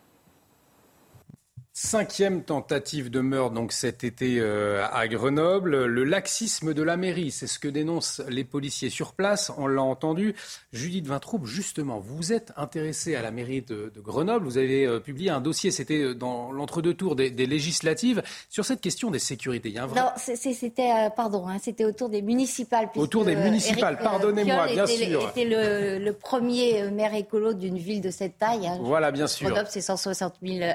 Cinquième 1.79 2.41
tentative 2.41 3.11
de 3.11 3.19
meurtre 3.19 3.53
donc 3.53 3.71
cet 3.71 4.03
été 4.03 4.39
euh, 4.39 4.83
à 4.91 5.07
Grenoble. 5.07 5.85
Le 5.85 6.03
laxisme 6.05 6.73
de 6.73 6.81
la 6.81 6.97
mairie, 6.97 7.29
c'est 7.29 7.45
ce 7.45 7.59
que 7.59 7.67
dénoncent 7.67 8.19
les 8.27 8.43
policiers 8.43 8.89
sur 8.89 9.13
place. 9.13 9.51
On 9.59 9.67
l'a 9.67 9.83
entendu. 9.83 10.33
Judith 10.73 11.05
Vintraube, 11.05 11.45
justement, 11.45 11.99
vous 11.99 12.33
êtes 12.33 12.51
intéressée 12.57 13.15
à 13.15 13.21
la 13.21 13.29
mairie 13.29 13.61
de, 13.61 13.93
Grenoble. 13.95 14.43
Vous 14.43 14.57
avez 14.57 14.87
euh, 14.87 14.99
publié 14.99 15.29
un 15.29 15.39
dossier, 15.39 15.69
c'était 15.69 16.01
euh, 16.01 16.15
dans 16.15 16.51
l'entre-deux 16.51 16.95
tours 16.95 17.15
des, 17.15 17.29
législatives, 17.29 18.23
sur 18.49 18.65
cette 18.65 18.81
question 18.81 19.11
des 19.11 19.19
sécurités. 19.19 19.69
Il 19.69 19.75
y 19.75 19.77
a 19.77 19.83
un 19.83 19.85
vrai... 19.87 20.01
Non, 20.01 20.09
c'était, 20.17 21.11
pardon, 21.15 21.47
hein, 21.47 21.57
c'était 21.61 21.85
autour 21.85 22.09
des 22.09 22.23
municipales. 22.23 22.89
Autour 22.95 23.23
des 23.23 23.35
municipales, 23.35 23.99
pardonnez-moi, 23.99 24.65
bien 24.65 24.87
sûr. 24.87 25.27
C'était 25.27 25.45
le, 25.45 26.03
le, 26.03 26.13
premier 26.13 26.89
maire 26.89 27.13
écolo 27.13 27.53
d'une 27.53 27.77
ville 27.77 28.01
de 28.01 28.09
cette 28.09 28.39
taille. 28.39 28.65
Hein. 28.65 28.79
Voilà, 28.81 29.11
bien 29.11 29.27
sûr. 29.27 29.47
Grenoble, 29.47 29.69
c'est 29.69 29.81
160 29.81 30.37
000 30.41 30.71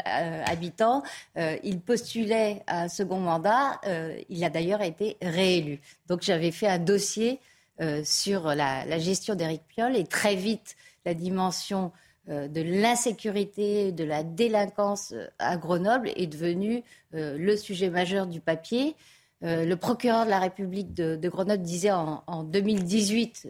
habitants. 0.47 0.92
Euh, 1.37 1.57
il 1.63 1.81
postulait 1.81 2.63
à 2.67 2.83
un 2.83 2.89
second 2.89 3.19
mandat. 3.19 3.81
Euh, 3.87 4.17
il 4.29 4.45
a 4.45 4.51
d'ailleurs 4.51 4.83
été 4.83 5.17
réélu. 5.23 5.81
Donc 6.09 6.23
j'avais 6.23 6.51
fait 6.51 6.69
un 6.69 6.79
dossier 6.79 7.41
euh, 7.81 8.03
sur 8.05 8.55
la, 8.55 8.99
gestion 8.99 9.35
d'Éric 9.35 9.63
Piolle 9.69 9.97
et 9.97 10.05
très 10.05 10.35
vite 10.35 10.77
la 11.05 11.15
dimension 11.15 11.93
de 12.29 12.63
l'insécurité, 12.63 13.91
de 13.91 14.05
la 14.05 14.23
délinquance 14.23 15.13
à 15.41 15.57
Grenoble 15.57 16.13
est 16.15 16.29
devenue 16.29 16.85
le 17.11 17.57
sujet 17.57 17.91
majeur 17.91 18.29
du 18.29 18.41
papier. 18.41 18.95
le 19.41 19.75
procureur 19.75 20.25
de 20.25 20.31
la 20.31 20.39
République 20.39 20.95
de, 20.95 21.29
Grenoble 21.29 21.65
disait 21.65 21.91
en, 21.91 22.23
en 22.29 22.45
2018 22.45 23.49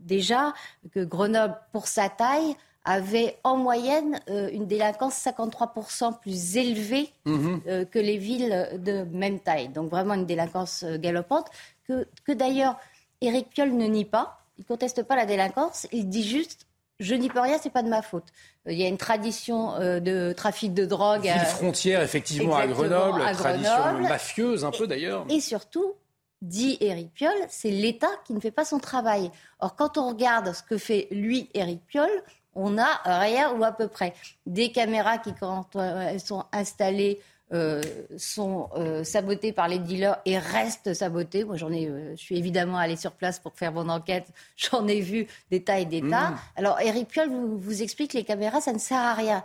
déjà 0.00 0.54
que 0.90 1.00
Grenoble, 1.00 1.58
pour 1.70 1.86
sa 1.86 2.08
taille, 2.08 2.56
avait 2.84 3.36
en 3.44 3.56
moyenne 3.56 4.20
euh, 4.30 4.48
une 4.52 4.66
délinquance 4.66 5.14
53% 5.14 6.18
plus 6.20 6.56
élevée 6.56 7.10
mhm. 7.26 7.60
euh, 7.66 7.84
que 7.84 7.98
les 7.98 8.16
villes 8.16 8.68
de 8.78 9.04
même 9.12 9.40
taille. 9.40 9.68
Donc 9.68 9.90
vraiment 9.90 10.14
une 10.14 10.26
délinquance 10.26 10.84
euh, 10.84 10.96
galopante 10.96 11.46
que, 11.86 12.06
que 12.24 12.32
d'ailleurs 12.32 12.76
Éric 13.20 13.50
Piolle 13.50 13.72
ne 13.72 13.86
nie 13.86 14.04
pas. 14.04 14.40
Il 14.58 14.64
conteste 14.64 15.02
pas 15.02 15.16
la 15.16 15.26
délinquance. 15.26 15.86
Il 15.92 16.08
dit 16.08 16.26
juste 16.26 16.66
je 17.00 17.14
n'y 17.14 17.28
peux 17.28 17.38
rien, 17.38 17.58
c'est 17.62 17.70
pas 17.70 17.84
de 17.84 17.88
ma 17.88 18.02
faute. 18.02 18.24
Il 18.66 18.76
y 18.76 18.84
a 18.84 18.88
une 18.88 18.98
tradition 18.98 19.78
de 19.78 20.32
trafic 20.32 20.74
de 20.74 20.84
drogue. 20.84 21.22
Ville 21.22 21.32
frontière, 21.46 22.02
effectivement, 22.02 22.56
à 22.56 22.66
Grenoble, 22.66 23.22
tradition 23.34 24.00
mafieuse 24.00 24.64
un 24.64 24.72
peu 24.72 24.88
d'ailleurs. 24.88 25.24
Et 25.30 25.38
surtout, 25.38 25.94
dit 26.42 26.76
Éric 26.80 27.12
Piolle, 27.14 27.46
c'est 27.48 27.70
l'État 27.70 28.10
qui 28.24 28.32
ne 28.32 28.40
fait 28.40 28.50
pas 28.50 28.64
son 28.64 28.78
travail. 28.78 29.30
Or, 29.60 29.74
quand 29.76 29.98
on 29.98 30.08
regarde 30.08 30.52
ce 30.52 30.62
que 30.62 30.78
fait 30.78 31.08
lui, 31.10 31.48
Éric 31.54 31.86
Piolle, 31.86 32.22
on 32.54 32.70
n'a 32.70 33.00
rien 33.04 33.52
ou 33.52 33.64
à 33.64 33.72
peu 33.72 33.88
près. 33.88 34.14
Des 34.46 34.72
caméras 34.72 35.18
qui, 35.18 35.32
quand 35.34 35.76
euh, 35.76 36.08
elles 36.10 36.20
sont 36.20 36.44
installées, 36.52 37.20
euh, 37.50 37.80
sont 38.18 38.68
euh, 38.76 39.04
sabotées 39.04 39.52
par 39.52 39.68
les 39.68 39.78
dealers 39.78 40.18
et 40.26 40.38
restent 40.38 40.92
sabotées. 40.92 41.44
Moi, 41.44 41.56
j'en 41.56 41.72
ai, 41.72 41.90
je 42.10 42.20
suis 42.20 42.36
évidemment 42.36 42.76
allée 42.76 42.96
sur 42.96 43.12
place 43.12 43.38
pour 43.38 43.54
faire 43.54 43.72
mon 43.72 43.88
enquête. 43.88 44.26
J'en 44.56 44.86
ai 44.86 45.00
vu 45.00 45.26
des 45.50 45.62
tas 45.62 45.78
et 45.78 45.86
des 45.86 46.02
tas. 46.02 46.30
Mmh. 46.30 46.38
Alors, 46.56 46.80
Eric 46.80 47.08
Piolle 47.08 47.30
vous, 47.30 47.58
vous 47.58 47.82
explique 47.82 48.12
que 48.12 48.18
les 48.18 48.24
caméras, 48.24 48.60
ça 48.60 48.72
ne 48.72 48.78
sert 48.78 48.98
à 48.98 49.14
rien. 49.14 49.44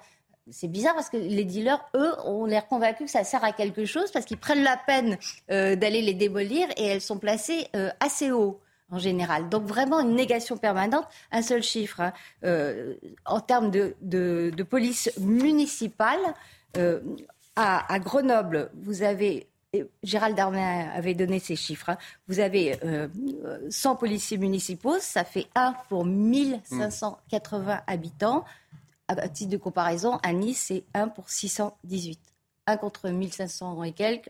C'est 0.51 0.68
bizarre 0.68 0.95
parce 0.95 1.10
que 1.10 1.16
les 1.16 1.45
dealers, 1.45 1.80
eux, 1.95 2.14
ont 2.26 2.45
l'air 2.45 2.68
convaincus 2.68 3.06
que 3.06 3.12
ça 3.12 3.24
sert 3.24 3.45
à 3.45 3.54
quelque 3.54 3.86
chose 3.86 4.12
parce 4.12 4.26
qu'ils 4.26 4.38
prennent 4.38 4.64
la 4.64 4.76
peine 4.76 5.18
d'aller 5.47 6.01
les 6.01 6.14
démolir 6.14 6.68
et 6.76 6.86
elles 6.88 6.99
sont 6.99 7.18
placées 7.18 7.68
assez 8.01 8.34
haut 8.34 8.60
en 8.94 9.00
général. 9.00 9.50
Donc 9.50 9.64
vraiment 9.64 10.00
une 10.00 10.16
négation 10.16 10.58
permanente. 10.58 11.06
Un 11.32 11.41
seul 11.41 11.64
chiffre, 11.64 12.00
hein. 12.00 12.14
euh, 12.44 12.94
en 13.26 13.39
termes 13.39 13.72
de, 13.72 14.64
police 14.70 15.12
municipale, 15.20 16.20
euh, 16.78 17.02
à, 17.56 18.00
Grenoble, 18.00 18.70
vous 18.76 19.04
avez... 19.04 19.48
Gérald 20.04 20.38
Darmanin 20.38 20.91
avait 20.91 21.16
donné 21.16 21.39
ces 21.39 21.56
chiffres. 21.56 21.89
Hein. 21.89 21.98
vous 22.28 22.39
avez 22.39 22.78
100 23.70 23.91
euh, 23.91 23.96
policiers 23.96 24.38
municipaux, 24.38 25.00
ça 25.00 25.24
fait 25.24 25.48
1 25.56 25.74
pour 25.89 26.06
1580 26.06 27.82
habitants. 27.88 28.46
À 29.08 29.28
titre 29.28 29.52
de 29.52 29.58
comparaison, 29.58 30.20
à 30.22 30.32
Nice, 30.32 30.66
c'est 30.68 30.84
1 30.94 31.08
pour 31.08 31.28
618. 31.28 32.20
1 32.68 32.78
contre 32.78 33.10
1500 33.10 33.84
et 33.84 33.91
quelques, 33.94 34.30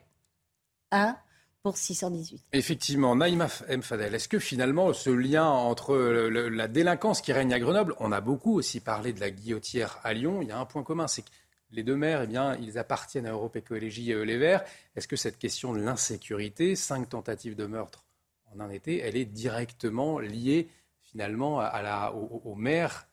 1 0.91 1.17
pour 1.63 1.77
618. 1.77 2.43
Effectivement, 2.51 3.15
Naïma 3.15 3.47
M. 3.69 3.81
Fadel, 3.81 4.13
est-ce 4.13 4.27
que 4.27 4.37
finalement 4.37 4.91
ce 4.91 5.09
lien 5.09 5.47
entre 5.47 5.95
la 5.95 6.67
délinquance 6.67 7.21
qui 7.21 7.31
règne 7.31 7.53
à 7.53 7.59
Grenoble, 7.59 7.95
on 7.99 8.11
a 8.11 8.19
beaucoup 8.19 8.57
aussi 8.57 8.81
parlé 8.81 9.13
de 9.13 9.21
la 9.21 9.31
guillotière 9.31 9.99
à 10.03 10.13
Lyon, 10.13 10.41
il 10.41 10.49
y 10.49 10.51
a 10.51 10.59
un 10.59 10.65
point 10.65 10.83
commun, 10.83 11.07
c'est 11.07 11.21
que 11.21 11.29
les 11.71 11.83
deux 11.83 11.95
maires, 11.95 12.21
eh 12.23 12.27
bien, 12.27 12.55
ils 12.57 12.77
appartiennent 12.77 13.25
à 13.25 13.31
Europe 13.31 13.55
Écologie 13.55 14.13
euh, 14.13 14.23
Les 14.23 14.37
Verts. 14.37 14.63
Est-ce 14.95 15.07
que 15.07 15.15
cette 15.15 15.39
question 15.39 15.73
de 15.73 15.79
l'insécurité, 15.79 16.75
cinq 16.75 17.09
tentatives 17.09 17.55
de 17.55 17.65
meurtre 17.65 18.05
en 18.53 18.59
un 18.59 18.69
été, 18.69 18.99
elle 18.99 19.17
est 19.17 19.25
directement 19.25 20.19
liée 20.19 20.69
finalement 21.01 21.59
à 21.59 21.81
la, 21.81 22.13
au, 22.13 22.55
maire 22.55 23.07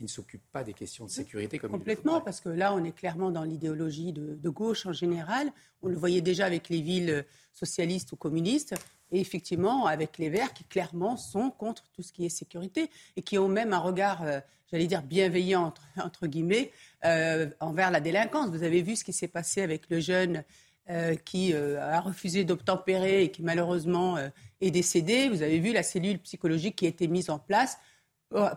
qui 0.00 0.04
ne 0.04 0.08
s'occupe 0.08 0.50
pas 0.50 0.64
des 0.64 0.72
questions 0.72 1.04
de 1.04 1.10
sécurité 1.10 1.58
comme 1.58 1.72
Complètement, 1.72 2.22
parce 2.22 2.40
que 2.40 2.48
là, 2.48 2.72
on 2.74 2.82
est 2.84 2.92
clairement 2.92 3.30
dans 3.30 3.44
l'idéologie 3.44 4.14
de, 4.14 4.34
de, 4.34 4.48
gauche 4.48 4.86
en 4.86 4.94
général. 4.94 5.52
On 5.82 5.88
le 5.88 5.94
voyait 5.94 6.22
déjà 6.22 6.46
avec 6.46 6.70
les 6.70 6.80
villes 6.80 7.26
socialistes 7.52 8.10
ou 8.12 8.16
communistes, 8.16 8.74
et 9.12 9.20
effectivement 9.20 9.84
avec 9.84 10.16
les 10.16 10.30
Verts 10.30 10.54
qui 10.54 10.64
clairement 10.64 11.18
sont 11.18 11.50
contre 11.50 11.84
tout 11.92 12.02
ce 12.02 12.14
qui 12.14 12.24
est 12.24 12.30
sécurité 12.30 12.88
et 13.14 13.20
qui 13.20 13.36
ont 13.36 13.48
même 13.48 13.74
un 13.74 13.78
regard, 13.78 14.22
euh, 14.22 14.40
j'allais 14.70 14.86
dire, 14.86 15.02
bienveillant, 15.02 15.74
entre, 16.02 16.26
guillemets, 16.26 16.72
euh, 17.04 17.50
envers 17.60 17.90
la 17.90 18.00
délinquance. 18.00 18.48
Vous 18.48 18.62
avez 18.62 18.80
vu 18.80 18.96
ce 18.96 19.04
qui 19.04 19.12
s'est 19.12 19.28
passé 19.28 19.60
avec 19.60 19.90
le 19.90 20.00
jeune 20.00 20.44
euh, 20.88 21.14
qui 21.14 21.52
a 21.52 22.00
refusé 22.00 22.44
d'obtempérer 22.44 23.24
et 23.24 23.30
qui 23.30 23.42
malheureusement 23.42 24.16
est 24.62 24.70
décédé. 24.70 25.28
Vous 25.28 25.42
avez 25.42 25.58
vu 25.58 25.74
la 25.74 25.82
cellule 25.82 26.18
psychologique 26.20 26.76
qui 26.76 26.86
a 26.86 26.88
été 26.88 27.06
mise 27.06 27.28
en 27.28 27.38
place 27.38 27.76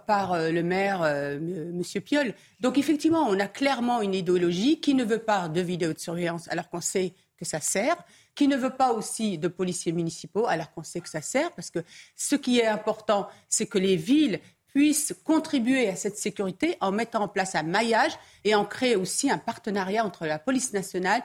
par 0.06 0.38
le 0.38 0.62
maire, 0.62 1.04
M. 1.04 1.82
Piolle. 2.06 2.34
Donc 2.60 2.78
effectivement, 2.78 3.28
on 3.28 3.40
a 3.40 3.48
clairement 3.48 4.02
une 4.02 4.14
idéologie 4.14 4.80
qui 4.80 4.94
ne 4.94 5.04
veut 5.04 5.20
pas 5.20 5.48
de 5.50 5.62
vidéo 5.62 5.94
de 5.94 6.00
surveillance 6.00 6.48
alors 6.50 6.70
qu'on 6.70 6.82
sait 6.82 7.14
que 7.38 7.46
ça 7.46 7.60
sert, 7.60 7.98
qui 8.36 8.48
ne 8.48 8.56
veut 8.56 8.76
pas 8.76 8.94
aussi 8.94 9.38
de 9.38 9.48
policiers 9.48 9.92
municipaux, 9.92 10.48
alors 10.48 10.72
qu'on 10.72 10.84
sait 10.84 11.02
que 11.02 11.10
ça 11.10 11.22
sert, 11.22 11.52
parce 11.52 11.70
que 11.70 11.80
ce 12.16 12.36
qui 12.36 12.60
est 12.60 12.68
important, 12.68 13.28
c'est 13.50 13.68
que 13.68 13.78
les 13.78 13.96
villes 13.96 14.40
puissent 14.68 15.14
contribuer 15.24 15.88
à 15.88 15.96
cette 15.96 16.18
sécurité 16.18 16.78
en 16.82 16.92
mettant 16.92 17.24
en 17.24 17.28
place 17.28 17.54
un 17.56 17.64
maillage 17.64 18.14
et 18.44 18.56
en 18.56 18.66
créant 18.66 19.00
aussi 19.00 19.30
un 19.30 19.38
partenariat 19.38 20.04
entre 20.04 20.26
la 20.26 20.40
police 20.40 20.74
nationale 20.74 21.24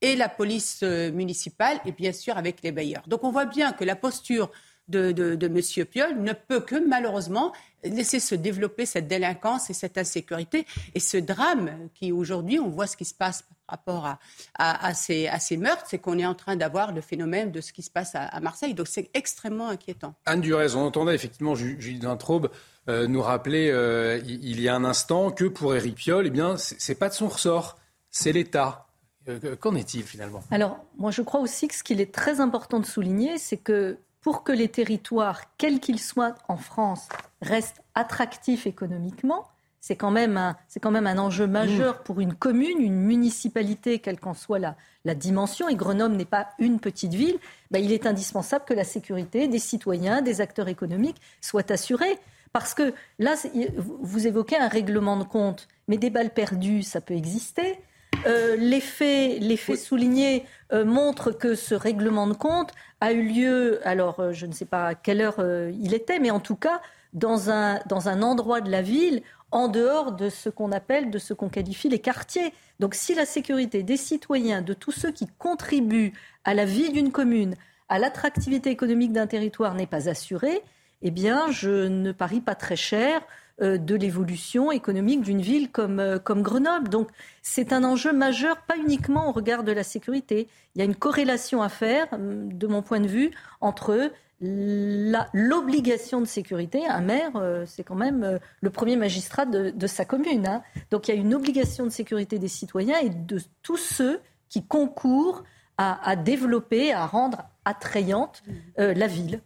et 0.00 0.16
la 0.16 0.28
police 0.28 0.80
euh, 0.82 1.10
municipale, 1.10 1.80
et 1.84 1.92
bien 1.92 2.12
sûr 2.12 2.36
avec 2.36 2.62
les 2.62 2.72
bailleurs. 2.72 3.06
Donc 3.06 3.24
on 3.24 3.30
voit 3.30 3.46
bien 3.46 3.72
que 3.72 3.84
la 3.84 3.96
posture 3.96 4.50
de, 4.88 5.12
de, 5.12 5.46
M. 5.46 5.86
Piolle 5.86 6.20
ne 6.20 6.32
peut 6.32 6.60
que 6.60 6.76
malheureusement 6.76 7.52
laisser 7.84 8.20
se 8.20 8.34
développer 8.34 8.86
cette 8.86 9.08
délinquance 9.08 9.70
et 9.70 9.72
cette 9.72 9.98
insécurité. 9.98 10.66
Et 10.94 11.00
ce 11.00 11.16
drame 11.16 11.70
qui 11.94 12.12
aujourd'hui, 12.12 12.58
on 12.58 12.68
voit 12.68 12.86
ce 12.86 12.96
qui 12.96 13.04
se 13.04 13.14
passe 13.14 13.42
par 13.42 13.78
rapport 13.78 14.06
à, 14.06 14.18
à, 14.58 14.94
ces, 14.94 15.26
à 15.28 15.38
ces, 15.38 15.56
meurtres, 15.56 15.84
c'est 15.88 15.98
qu'on 15.98 16.18
est 16.18 16.26
en 16.26 16.34
train 16.34 16.56
d'avoir 16.56 16.92
le 16.92 17.00
phénomène 17.00 17.50
de 17.50 17.60
ce 17.60 17.72
qui 17.72 17.82
se 17.82 17.90
passe 17.90 18.12
à, 18.14 18.40
Marseille. 18.40 18.74
Donc 18.74 18.88
c'est 18.88 19.10
extrêmement 19.14 19.68
inquiétant. 19.68 20.14
Anne 20.24 20.40
Durez, 20.40 20.74
on 20.74 20.86
entendait 20.86 21.14
effectivement 21.14 21.54
Julie 21.54 21.98
Vintraube 21.98 22.50
euh, 22.88 23.08
nous 23.08 23.22
rappeler 23.22 23.70
euh, 23.70 24.20
il 24.24 24.60
y 24.60 24.68
a 24.68 24.74
un 24.74 24.84
instant 24.84 25.30
que 25.30 25.44
pour 25.44 25.74
Éric 25.74 25.96
Piolle, 25.96 26.26
eh 26.26 26.30
bien, 26.30 26.56
c'est 26.56 26.94
pas 26.94 27.08
de 27.08 27.14
son 27.14 27.28
ressort, 27.28 27.76
c'est 28.10 28.32
l'État. 28.32 28.86
Euh, 29.28 29.56
qu'en 29.56 29.74
est-il 29.74 30.04
finalement? 30.04 30.42
Alors, 30.52 30.78
moi 30.96 31.10
je 31.10 31.22
crois 31.22 31.40
aussi 31.40 31.66
que 31.66 31.74
ce 31.74 31.82
qu'il 31.82 32.00
est 32.00 32.14
très 32.14 32.40
important 32.40 32.78
de 32.78 32.86
souligner, 32.86 33.38
c'est 33.38 33.56
que 33.56 33.98
pour 34.26 34.42
que 34.42 34.50
les 34.50 34.66
territoires, 34.66 35.42
quels 35.56 35.78
qu'ils 35.78 36.00
soient 36.00 36.34
en 36.48 36.56
France, 36.56 37.08
restent 37.42 37.84
attractifs 37.94 38.66
économiquement, 38.66 39.46
c'est 39.78 39.94
quand, 39.94 40.10
même 40.10 40.36
un, 40.36 40.56
quand 40.82 40.90
même 40.90 41.06
un 41.06 41.16
enjeu 41.16 41.46
majeur 41.46 41.94
mmh. 41.94 42.02
pour 42.02 42.18
une 42.18 42.34
commune, 42.34 42.80
une 42.80 42.96
municipalité, 42.96 44.00
quelle 44.00 44.18
qu'en 44.18 44.34
soit 44.34 44.58
la, 44.58 44.74
la 45.04 45.14
dimension, 45.14 45.68
et 45.68 45.76
Grenoble 45.76 46.16
n'est 46.16 46.24
pas 46.24 46.48
une 46.58 46.80
petite 46.80 47.14
ville, 47.14 47.38
bah, 47.70 47.78
il 47.78 47.92
est 47.92 48.04
indispensable 48.04 48.64
que 48.64 48.74
la 48.74 48.82
sécurité 48.82 49.46
des 49.46 49.60
citoyens, 49.60 50.22
des 50.22 50.40
acteurs 50.40 50.66
économiques 50.66 51.22
soit 51.40 51.70
assurée. 51.70 52.18
Parce 52.52 52.74
que 52.74 52.94
là, 53.20 53.36
vous 53.78 54.26
évoquez 54.26 54.56
un 54.56 54.66
règlement 54.66 55.16
de 55.18 55.24
compte, 55.24 55.68
mais 55.86 55.98
des 55.98 56.10
balles 56.10 56.34
perdues, 56.34 56.82
ça 56.82 57.00
peut 57.00 57.14
exister. 57.14 57.78
Euh, 58.26 58.56
les 58.56 58.80
faits, 58.80 59.40
soulignés 59.76 60.44
euh, 60.72 60.84
montrent 60.84 61.30
que 61.30 61.54
ce 61.54 61.74
règlement 61.74 62.26
de 62.26 62.32
compte 62.32 62.72
a 63.00 63.12
eu 63.12 63.22
lieu, 63.22 63.80
alors 63.86 64.18
euh, 64.18 64.32
je 64.32 64.46
ne 64.46 64.52
sais 64.52 64.64
pas 64.64 64.88
à 64.88 64.94
quelle 64.94 65.20
heure 65.20 65.44
il 65.72 65.94
était, 65.94 66.18
mais 66.18 66.30
en 66.30 66.40
tout 66.40 66.56
cas 66.56 66.80
dans 67.12 67.50
un, 67.50 67.80
dans 67.86 68.08
un 68.08 68.22
endroit 68.22 68.60
de 68.60 68.70
la 68.70 68.82
ville 68.82 69.22
en 69.52 69.68
dehors 69.68 70.12
de 70.12 70.28
ce 70.28 70.48
qu'on 70.48 70.72
appelle, 70.72 71.10
de 71.10 71.18
ce 71.18 71.34
qu'on 71.34 71.48
qualifie 71.48 71.88
les 71.88 72.00
quartiers. 72.00 72.52
Donc 72.80 72.94
si 72.94 73.14
la 73.14 73.24
sécurité 73.24 73.82
des 73.82 73.96
citoyens, 73.96 74.60
de 74.60 74.74
tous 74.74 74.92
ceux 74.92 75.12
qui 75.12 75.26
contribuent 75.38 76.12
à 76.44 76.52
la 76.52 76.64
vie 76.64 76.90
d'une 76.90 77.12
commune, 77.12 77.54
à 77.88 77.98
l'attractivité 78.00 78.70
économique 78.70 79.12
d'un 79.12 79.28
territoire 79.28 79.74
n'est 79.74 79.86
pas 79.86 80.08
assurée, 80.08 80.62
eh 81.02 81.10
bien 81.12 81.50
je 81.52 81.86
ne 81.86 82.10
parie 82.10 82.40
pas 82.40 82.56
très 82.56 82.76
cher 82.76 83.20
euh, 83.20 83.26
de 83.62 83.94
l'évolution 83.94 84.70
économique 84.70 85.22
d'une 85.22 85.40
ville 85.40 85.70
comme, 85.70 85.98
euh, 85.98 86.18
comme 86.18 86.42
Grenoble. 86.42 86.90
Donc 86.90 87.08
c'est 87.40 87.72
un 87.72 87.84
enjeu 87.84 88.12
majeur, 88.12 88.58
pas 88.62 88.76
uniquement 88.76 89.30
au 89.30 89.32
regard 89.32 89.64
de 89.64 89.72
la 89.72 89.82
sécurité. 89.82 90.46
Il 90.74 90.78
y 90.78 90.82
a 90.82 90.84
une 90.84 90.94
corrélation 90.94 91.62
à 91.62 91.70
faire, 91.70 92.06
hum, 92.12 92.52
de 92.52 92.66
mon 92.66 92.82
point 92.82 93.00
de 93.00 93.08
vue, 93.08 93.30
entre 93.62 94.12
l'obligation 94.42 96.20
de 96.20 96.26
sécurité. 96.26 96.86
Un 96.86 97.00
maire, 97.00 97.30
euh, 97.36 97.64
c'est 97.66 97.82
quand 97.82 97.94
même 97.94 98.38
le 98.60 98.70
premier 98.70 98.96
magistrat 98.96 99.46
de, 99.46 99.86
sa 99.86 100.04
commune. 100.04 100.46
Hein. 100.46 100.62
Donc 100.90 101.08
il 101.08 101.14
y 101.14 101.16
a 101.16 101.20
une 101.20 101.34
obligation 101.34 101.84
de 101.84 101.90
sécurité 101.90 102.38
des 102.38 102.48
citoyens 102.48 102.98
et 102.98 103.08
de 103.08 103.40
tous 103.62 103.78
ceux 103.78 104.20
qui 104.50 104.66
concourent 104.66 105.44
à 105.78 106.16
développer, 106.16 106.92
à 106.92 107.06
rendre 107.06 107.44
attrayante 107.66 108.42
la 108.78 109.06
ville. 109.06 109.40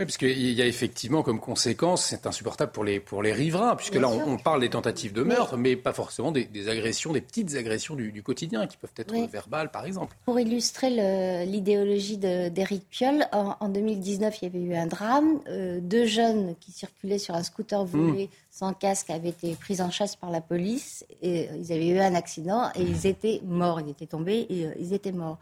Oui, 0.00 0.06
parce 0.06 0.16
qu'il 0.16 0.50
y 0.50 0.60
a 0.60 0.66
effectivement 0.66 1.22
comme 1.22 1.38
conséquence, 1.38 2.06
c'est 2.06 2.26
insupportable 2.26 2.72
pour 2.72 2.82
les, 2.82 2.98
pour 2.98 3.22
les 3.22 3.32
riverains, 3.32 3.76
puisque 3.76 3.94
là 3.94 4.08
on, 4.08 4.38
parle 4.38 4.60
des 4.60 4.70
tentatives 4.70 5.12
de 5.12 5.22
meurtre, 5.22 5.56
mais, 5.56 5.76
pas 5.76 5.92
forcément 5.92 6.32
des, 6.32 6.68
agressions, 6.68 7.12
des 7.12 7.20
petites 7.20 7.54
agressions 7.54 7.94
du, 7.94 8.20
quotidien 8.24 8.66
qui 8.66 8.76
peuvent 8.76 8.90
être 8.96 9.14
verbales 9.30 9.70
par 9.70 9.86
exemple. 9.86 10.16
Pour 10.24 10.40
illustrer 10.40 11.46
l'idéologie 11.46 12.18
d'Éric 12.18 12.90
Piolle, 12.90 13.28
en, 13.30 13.68
2019 13.68 14.42
il 14.42 14.44
y 14.44 14.48
avait 14.48 14.64
eu 14.64 14.74
un 14.74 14.88
drame. 14.88 15.38
Euh, 15.48 15.78
deux 15.80 16.06
jeunes 16.06 16.56
qui 16.58 16.72
circulaient 16.72 17.18
sur 17.18 17.36
un 17.36 17.44
scooter 17.44 17.84
volé 17.84 18.24
mmh. 18.24 18.28
sans 18.50 18.72
casque 18.72 19.10
avaient 19.10 19.28
été 19.28 19.54
pris 19.54 19.80
en 19.80 19.92
chasse 19.92 20.16
par 20.16 20.32
la 20.32 20.40
police 20.40 21.06
et 21.22 21.48
ils 21.56 21.72
avaient 21.72 21.86
eu 21.86 22.00
un 22.00 22.16
accident 22.16 22.68
et 22.74 22.82
ils 22.82 23.06
étaient 23.06 23.40
morts, 23.44 23.80
ils 23.80 23.90
étaient 23.90 24.06
tombés 24.06 24.46
et 24.50 24.66
euh, 24.66 24.74
ils 24.80 24.92
étaient 24.92 25.12
morts 25.12 25.38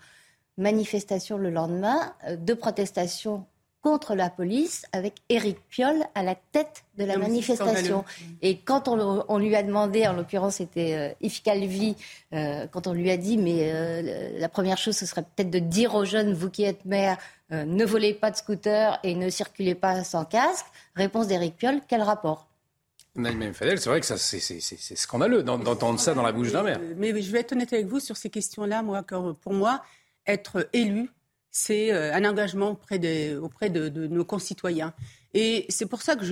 manifestation 0.59 1.39
le 1.39 1.51
lendemain, 1.51 2.13
euh, 2.29 2.37
deux 2.37 2.55
protestations 2.55 3.47
contre 3.83 4.15
la 4.15 4.31
police 4.31 4.87
avec 4.93 5.15
Éric 5.29 5.59
Piolle 5.69 6.05
à 6.15 6.23
la 6.23 6.37
tête 6.37 6.85
de 6.97 7.05
la 7.05 7.19
manifestation. 7.19 8.05
Et 8.41 8.59
quand 8.59 8.87
on, 8.87 9.39
lui 9.39 9.57
a 9.57 9.63
demandé, 9.63 10.07
en 10.07 10.13
l'occurrence 10.13 10.57
c'était 10.57 10.95
euh, 10.95 11.15
Yves 11.21 11.43
Calvi, 11.43 11.97
euh, 12.33 12.67
quand 12.69 12.87
on 12.87 12.93
lui 12.93 13.11
a 13.11 13.17
dit 13.17 13.37
mais 13.37 13.73
euh, 13.73 14.39
la 14.39 14.49
première 14.49 14.79
chose 14.79 14.97
ce 14.97 15.05
serait 15.05 15.23
peut-être 15.23 15.51
de 15.51 15.59
dire 15.59 15.97
aux 15.97 16.05
jeunes, 16.05 16.33
vous 16.33 16.49
qui 16.49 16.63
êtes 16.63 16.85
maire, 16.85 17.19
ne 17.51 17.85
volez 17.85 18.15
pas 18.15 18.31
de 18.31 18.37
scooter 18.37 18.99
et 19.03 19.15
ne 19.15 19.29
circulez 19.29 19.75
pas 19.75 20.05
sans 20.05 20.25
casque, 20.25 20.65
réponse 20.95 21.27
d'Éric 21.27 21.57
Piolle, 21.57 21.81
quel 21.87 22.01
rapport? 22.01 22.49
Naïm 23.15 23.53
Fadel, 23.53 23.79
c'est 23.79 23.91
vrai 23.91 24.01
que 24.01 24.07
c'est 24.07 24.97
scandaleux 24.97 25.43
d'entendre 25.43 26.01
ça 26.01 26.15
dans 26.15 26.23
la 26.23 26.33
bouche 26.33 26.51
d'un 26.51 26.63
maire. 26.63 26.81
Mais 26.97 27.21
je 27.21 27.31
vais 27.31 27.41
être 27.41 27.53
honnête 27.53 27.71
avec 27.75 27.87
vous 27.87 28.01
sur 28.01 28.17
ces 28.17 28.31
questions-là. 28.31 28.83
Moi, 28.83 29.03
pour 29.03 29.53
moi, 29.53 29.83
être 30.27 30.67
élu, 30.73 31.11
c'est 31.53 31.93
euh, 31.93 32.13
un 32.15 32.25
engagement 32.25 32.71
auprès, 32.71 32.99
de, 32.99 34.07
nos 34.09 34.25
concitoyens. 34.25 34.93
Et 35.35 35.67
c'est 35.69 35.87
pour 35.87 36.03
ça 36.03 36.17
que 36.17 36.25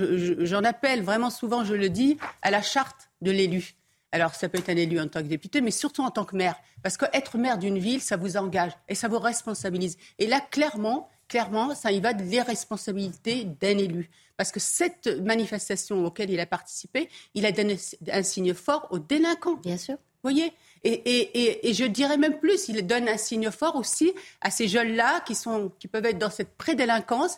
j'en 0.45 0.63
appelle 0.63 1.03
vraiment 1.03 1.29
souvent, 1.29 1.63
je 1.63 1.75
le 1.75 1.89
dis, 1.89 2.17
à 2.41 2.51
la 2.51 2.61
charte 2.61 3.09
de 3.21 3.31
l'élu. 3.31 3.75
Alors, 4.11 4.35
ça 4.35 4.49
peut 4.49 4.57
être 4.57 4.69
un 4.69 4.75
élu 4.75 4.99
en 4.99 5.07
tant 5.07 5.21
que 5.21 5.27
député, 5.27 5.61
mais 5.61 5.71
surtout 5.71 6.01
en 6.01 6.11
tant 6.11 6.25
que 6.25 6.35
maire. 6.35 6.55
Parce 6.83 6.97
qu'être 6.97 7.37
maire 7.37 7.57
d'une 7.57 7.79
ville, 7.79 8.01
ça 8.01 8.17
vous 8.17 8.35
engage 8.35 8.73
et 8.89 8.95
ça 8.95 9.07
vous 9.07 9.19
responsabilise. 9.19 9.97
Et 10.19 10.27
là, 10.27 10.41
clairement, 10.41 11.09
clairement, 11.29 11.73
ça 11.75 11.91
y 11.91 12.01
va 12.01 12.13
de 12.13 12.23
l'irresponsabilité 12.23 13.45
d'un 13.45 13.77
élu. 13.77 14.09
Parce 14.35 14.51
que 14.51 14.59
cette 14.59 15.07
manifestation 15.21 16.03
auquel 16.03 16.29
il 16.29 16.39
a 16.39 16.45
participé, 16.45 17.09
il 17.35 17.45
a 17.45 17.51
donné 17.51 17.77
un 18.11 18.23
signe 18.23 18.53
fort 18.53 18.87
aux 18.89 18.99
délinquants. 18.99 19.55
Bien 19.63 19.77
sûr. 19.77 19.95
Vous 19.95 20.29
voyez? 20.29 20.51
Et, 20.83 21.73
je 21.73 21.85
dirais 21.85 22.17
même 22.17 22.39
plus, 22.39 22.67
il 22.67 22.85
donne 22.85 23.07
un 23.07 23.17
signe 23.17 23.51
fort 23.51 23.75
aussi 23.75 24.13
à 24.41 24.49
ces 24.49 24.67
jeunes-là 24.67 25.21
qui, 25.21 25.35
qui 25.79 25.87
peuvent 25.87 26.05
être 26.05 26.17
dans 26.17 26.29
cette 26.29 26.55
prédélinquance 26.57 27.37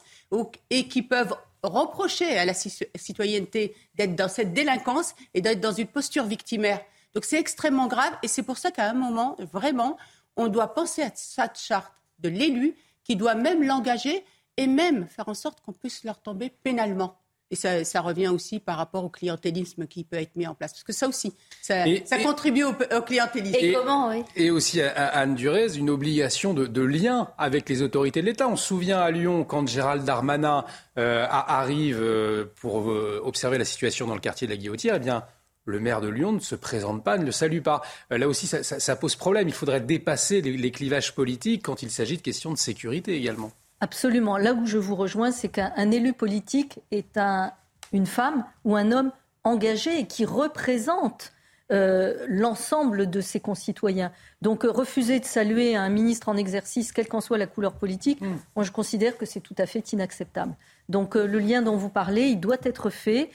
et 0.69 0.87
qui 0.87 1.01
peuvent 1.01 1.35
reprocher 1.61 2.37
à 2.37 2.45
la 2.45 2.53
citoyenneté 2.53 3.75
d'être 3.95 4.15
dans 4.15 4.27
cette 4.27 4.53
délinquance 4.53 5.15
et 5.33 5.41
d'être 5.41 5.61
dans 5.61 5.71
une 5.71 5.87
posture 5.87 6.25
victimaire. 6.25 6.81
Donc 7.13 7.25
c'est 7.25 7.39
extrêmement 7.39 7.87
grave 7.87 8.13
et 8.23 8.27
c'est 8.27 8.43
pour 8.43 8.57
ça 8.57 8.71
qu'à 8.71 8.89
un 8.89 8.93
moment, 8.93 9.35
vraiment, 9.51 9.97
on 10.35 10.47
doit 10.47 10.73
penser 10.73 11.03
à 11.03 11.11
cette 11.13 11.59
charte 11.59 11.93
de 12.19 12.29
l'élu 12.29 12.75
qui 13.03 13.15
doit 13.15 13.35
même 13.35 13.63
l'engager 13.63 14.25
et 14.57 14.67
même 14.67 15.07
faire 15.07 15.27
en 15.27 15.33
sorte 15.33 15.61
qu'on 15.61 15.73
puisse 15.73 16.03
leur 16.03 16.21
tomber 16.21 16.49
pénalement. 16.49 17.17
Et 17.53 17.83
ça, 17.85 18.01
revient 18.01 18.29
aussi 18.29 18.59
par 18.59 18.77
rapport 18.77 19.03
au 19.03 19.09
clientélisme 19.09 19.85
qui 19.85 20.03
peut 20.03 20.17
être 20.17 20.35
mis 20.35 20.47
en 20.47 20.55
place. 20.55 20.71
Parce 20.71 20.83
que 20.83 20.91
ça 20.91 21.07
aussi, 21.07 21.35
ça, 21.61 21.85
contribue 22.23 22.63
au, 22.63 22.73
clientélisme. 23.03 23.57
Et, 23.61 23.73
comment, 23.73 24.09
oui? 24.09 24.23
Et 24.35 24.49
aussi, 24.49 24.81
à, 24.81 25.05
Anne 25.09 25.35
Durez, 25.35 25.77
une 25.77 25.91
obligation 25.91 26.55
de, 26.55 26.81
lien 26.81 27.29
avec 27.37 27.69
les 27.69 27.83
autorités 27.83 28.21
de 28.21 28.25
l'État. 28.25 28.47
On 28.47 28.55
se 28.55 28.65
souvient 28.65 28.99
à 28.99 29.11
Lyon, 29.11 29.43
quand 29.43 29.67
Gérald 29.67 30.03
Darmanin 30.03 30.65
euh, 30.97 31.27
arrive 31.29 31.99
euh, 32.01 32.45
pour 32.59 32.89
euh, 32.89 33.21
observer 33.23 33.59
la 33.59 33.65
situation 33.65 34.07
dans 34.07 34.15
le 34.15 34.19
quartier 34.19 34.47
de 34.47 34.51
la 34.51 34.57
Guillotière, 34.57 34.95
eh 34.95 34.99
bien, 34.99 35.23
le 35.65 35.79
maire 35.79 36.01
de 36.01 36.07
Lyon 36.07 36.31
ne 36.31 36.39
se 36.39 36.55
présente 36.55 37.03
pas, 37.03 37.19
ne 37.19 37.25
le 37.25 37.31
salue 37.31 37.61
pas. 37.61 37.83
là 38.09 38.27
aussi, 38.27 38.47
ça, 38.47 38.95
pose 38.95 39.15
problème. 39.15 39.47
Il 39.47 39.53
faudrait 39.53 39.79
dépasser 39.79 40.41
les 40.41 40.71
clivages 40.71 41.13
politiques 41.13 41.61
quand 41.63 41.83
il 41.83 41.91
s'agit 41.91 42.17
de 42.17 42.23
questions 42.23 42.51
de 42.51 42.57
sécurité 42.57 43.15
également. 43.15 43.51
Absolument. 43.83 44.37
Là 44.37 44.53
où 44.53 44.65
je 44.65 44.77
vous 44.77 44.95
rejoins, 44.95 45.31
c'est 45.31 45.49
qu'un 45.49 45.91
élu 45.91 46.13
politique 46.13 46.79
est 46.91 47.19
une 47.91 48.05
femme 48.05 48.45
ou 48.63 48.77
un 48.77 48.93
homme 48.93 49.11
engagé 49.43 49.99
et 49.99 50.07
qui 50.07 50.23
représente 50.23 51.33
euh, 51.73 52.25
l'ensemble 52.29 53.09
de 53.09 53.19
ses 53.19 53.41
concitoyens. 53.41 54.13
Donc 54.41 54.63
euh, 54.63 54.71
refuser 54.71 55.19
de 55.19 55.25
saluer 55.25 55.75
un 55.75 55.89
ministre 55.89 56.29
en 56.29 56.37
exercice, 56.37 56.93
quelle 56.93 57.09
qu'en 57.09 57.19
soit 57.19 57.37
la 57.37 57.45
couleur 57.45 57.73
politique, 57.73 58.21
mm. 58.21 58.35
moi 58.55 58.63
je 58.63 58.71
considère 58.71 59.17
que 59.17 59.25
c'est 59.25 59.41
tout 59.41 59.55
à 59.57 59.65
fait 59.65 59.91
inacceptable. 59.91 60.55
Donc 60.87 61.17
euh, 61.17 61.27
le 61.27 61.39
lien 61.39 61.61
dont 61.61 61.75
vous 61.75 61.89
parlez, 61.89 62.27
il 62.27 62.39
doit 62.39 62.63
être 62.63 62.89
fait. 62.89 63.31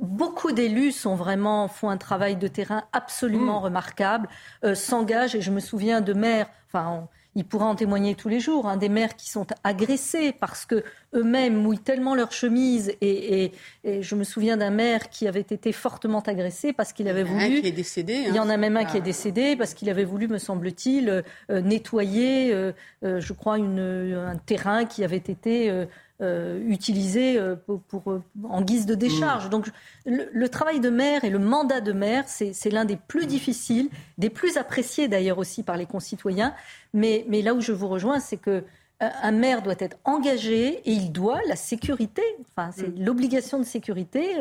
beaucoup 0.00 0.52
d'élus 0.52 0.92
sont 0.92 1.14
vraiment 1.14 1.68
font 1.68 1.90
un 1.90 1.98
travail 1.98 2.36
de 2.36 2.48
terrain 2.48 2.84
absolument 2.92 3.60
mm. 3.60 3.64
remarquable, 3.64 4.28
s'engagent 4.74 5.34
et 5.34 5.42
je 5.42 5.50
me 5.50 5.60
souviens 5.60 6.00
de 6.00 6.14
maires, 6.14 6.48
enfin 6.68 7.06
il 7.34 7.44
pourra 7.44 7.66
en 7.66 7.74
témoigner 7.74 8.14
tous 8.14 8.28
les 8.28 8.40
jours, 8.40 8.68
hein, 8.68 8.76
des 8.76 8.88
mères 8.88 9.16
qui 9.16 9.30
sont 9.30 9.46
agressées 9.64 10.32
parce 10.38 10.66
que 10.66 10.84
eux-mêmes 11.14 11.56
mouillent 11.56 11.78
tellement 11.78 12.14
leur 12.14 12.32
chemise. 12.32 12.92
Et, 13.00 13.52
je 13.84 14.14
me 14.14 14.24
souviens 14.24 14.56
d'un 14.56 14.70
maire 14.70 15.08
qui 15.08 15.26
avait 15.26 15.40
été 15.40 15.72
fortement 15.72 16.20
agressé 16.20 16.72
parce 16.72 16.92
qu'il 16.92 17.08
avait 17.08 17.22
voulu. 17.22 17.58
Un 17.58 17.60
qui 17.60 17.68
est 17.68 17.72
décédé. 17.72 18.24
Il 18.28 18.34
y 18.34 18.40
en 18.40 18.48
a 18.48 18.56
même 18.56 18.76
un 18.76 18.84
qui 18.84 18.96
est 18.96 19.02
décédé 19.02 19.56
parce 19.56 19.74
qu'il 19.74 19.88
avait 19.88 20.04
voulu, 20.04 20.28
me 20.28 20.38
semble-t-il, 20.38 21.22
euh, 21.50 21.60
nettoyer, 21.60 22.52
euh, 22.52 22.72
euh, 23.04 23.20
je 23.20 23.32
crois, 23.32 23.56
un 23.56 24.36
terrain 24.36 24.84
qui 24.84 25.04
avait 25.04 25.16
été 25.16 25.86
euh, 26.22 26.60
utilisé 26.68 27.36
euh, 27.36 27.56
pour, 27.56 28.12
euh, 28.12 28.22
en 28.44 28.62
guise 28.62 28.86
de 28.86 28.94
décharge. 28.94 29.46
Mm. 29.46 29.50
Donc 29.50 29.70
le, 30.06 30.48
travail 30.48 30.78
de 30.78 30.88
maire 30.88 31.24
et 31.24 31.30
le 31.30 31.40
mandat 31.40 31.80
de 31.80 31.90
maire, 31.92 32.24
c'est 32.28 32.70
l'un 32.70 32.84
des 32.84 32.96
plus 32.96 33.26
difficiles, 33.26 33.88
des 34.18 34.30
plus 34.30 34.56
appréciés 34.56 35.08
d'ailleurs 35.08 35.38
aussi 35.38 35.64
par 35.64 35.76
les 35.76 35.86
concitoyens. 35.86 36.54
Mais, 36.94 37.24
mais 37.28 37.42
là 37.42 37.54
où 37.54 37.60
je 37.60 37.72
vous 37.72 37.88
rejoins, 37.88 38.20
c'est 38.20 38.36
que 38.36 38.62
un 39.00 39.32
maire 39.32 39.62
doit 39.62 39.74
être 39.80 39.96
engagé 40.04 40.78
et 40.84 40.92
il 40.92 41.10
doit 41.10 41.40
la 41.48 41.56
sécurité. 41.56 42.22
Enfin, 42.54 42.70
c'est 42.70 42.86
mm. 42.86 43.04
l'obligation 43.04 43.58
de 43.58 43.64
sécurité. 43.64 44.36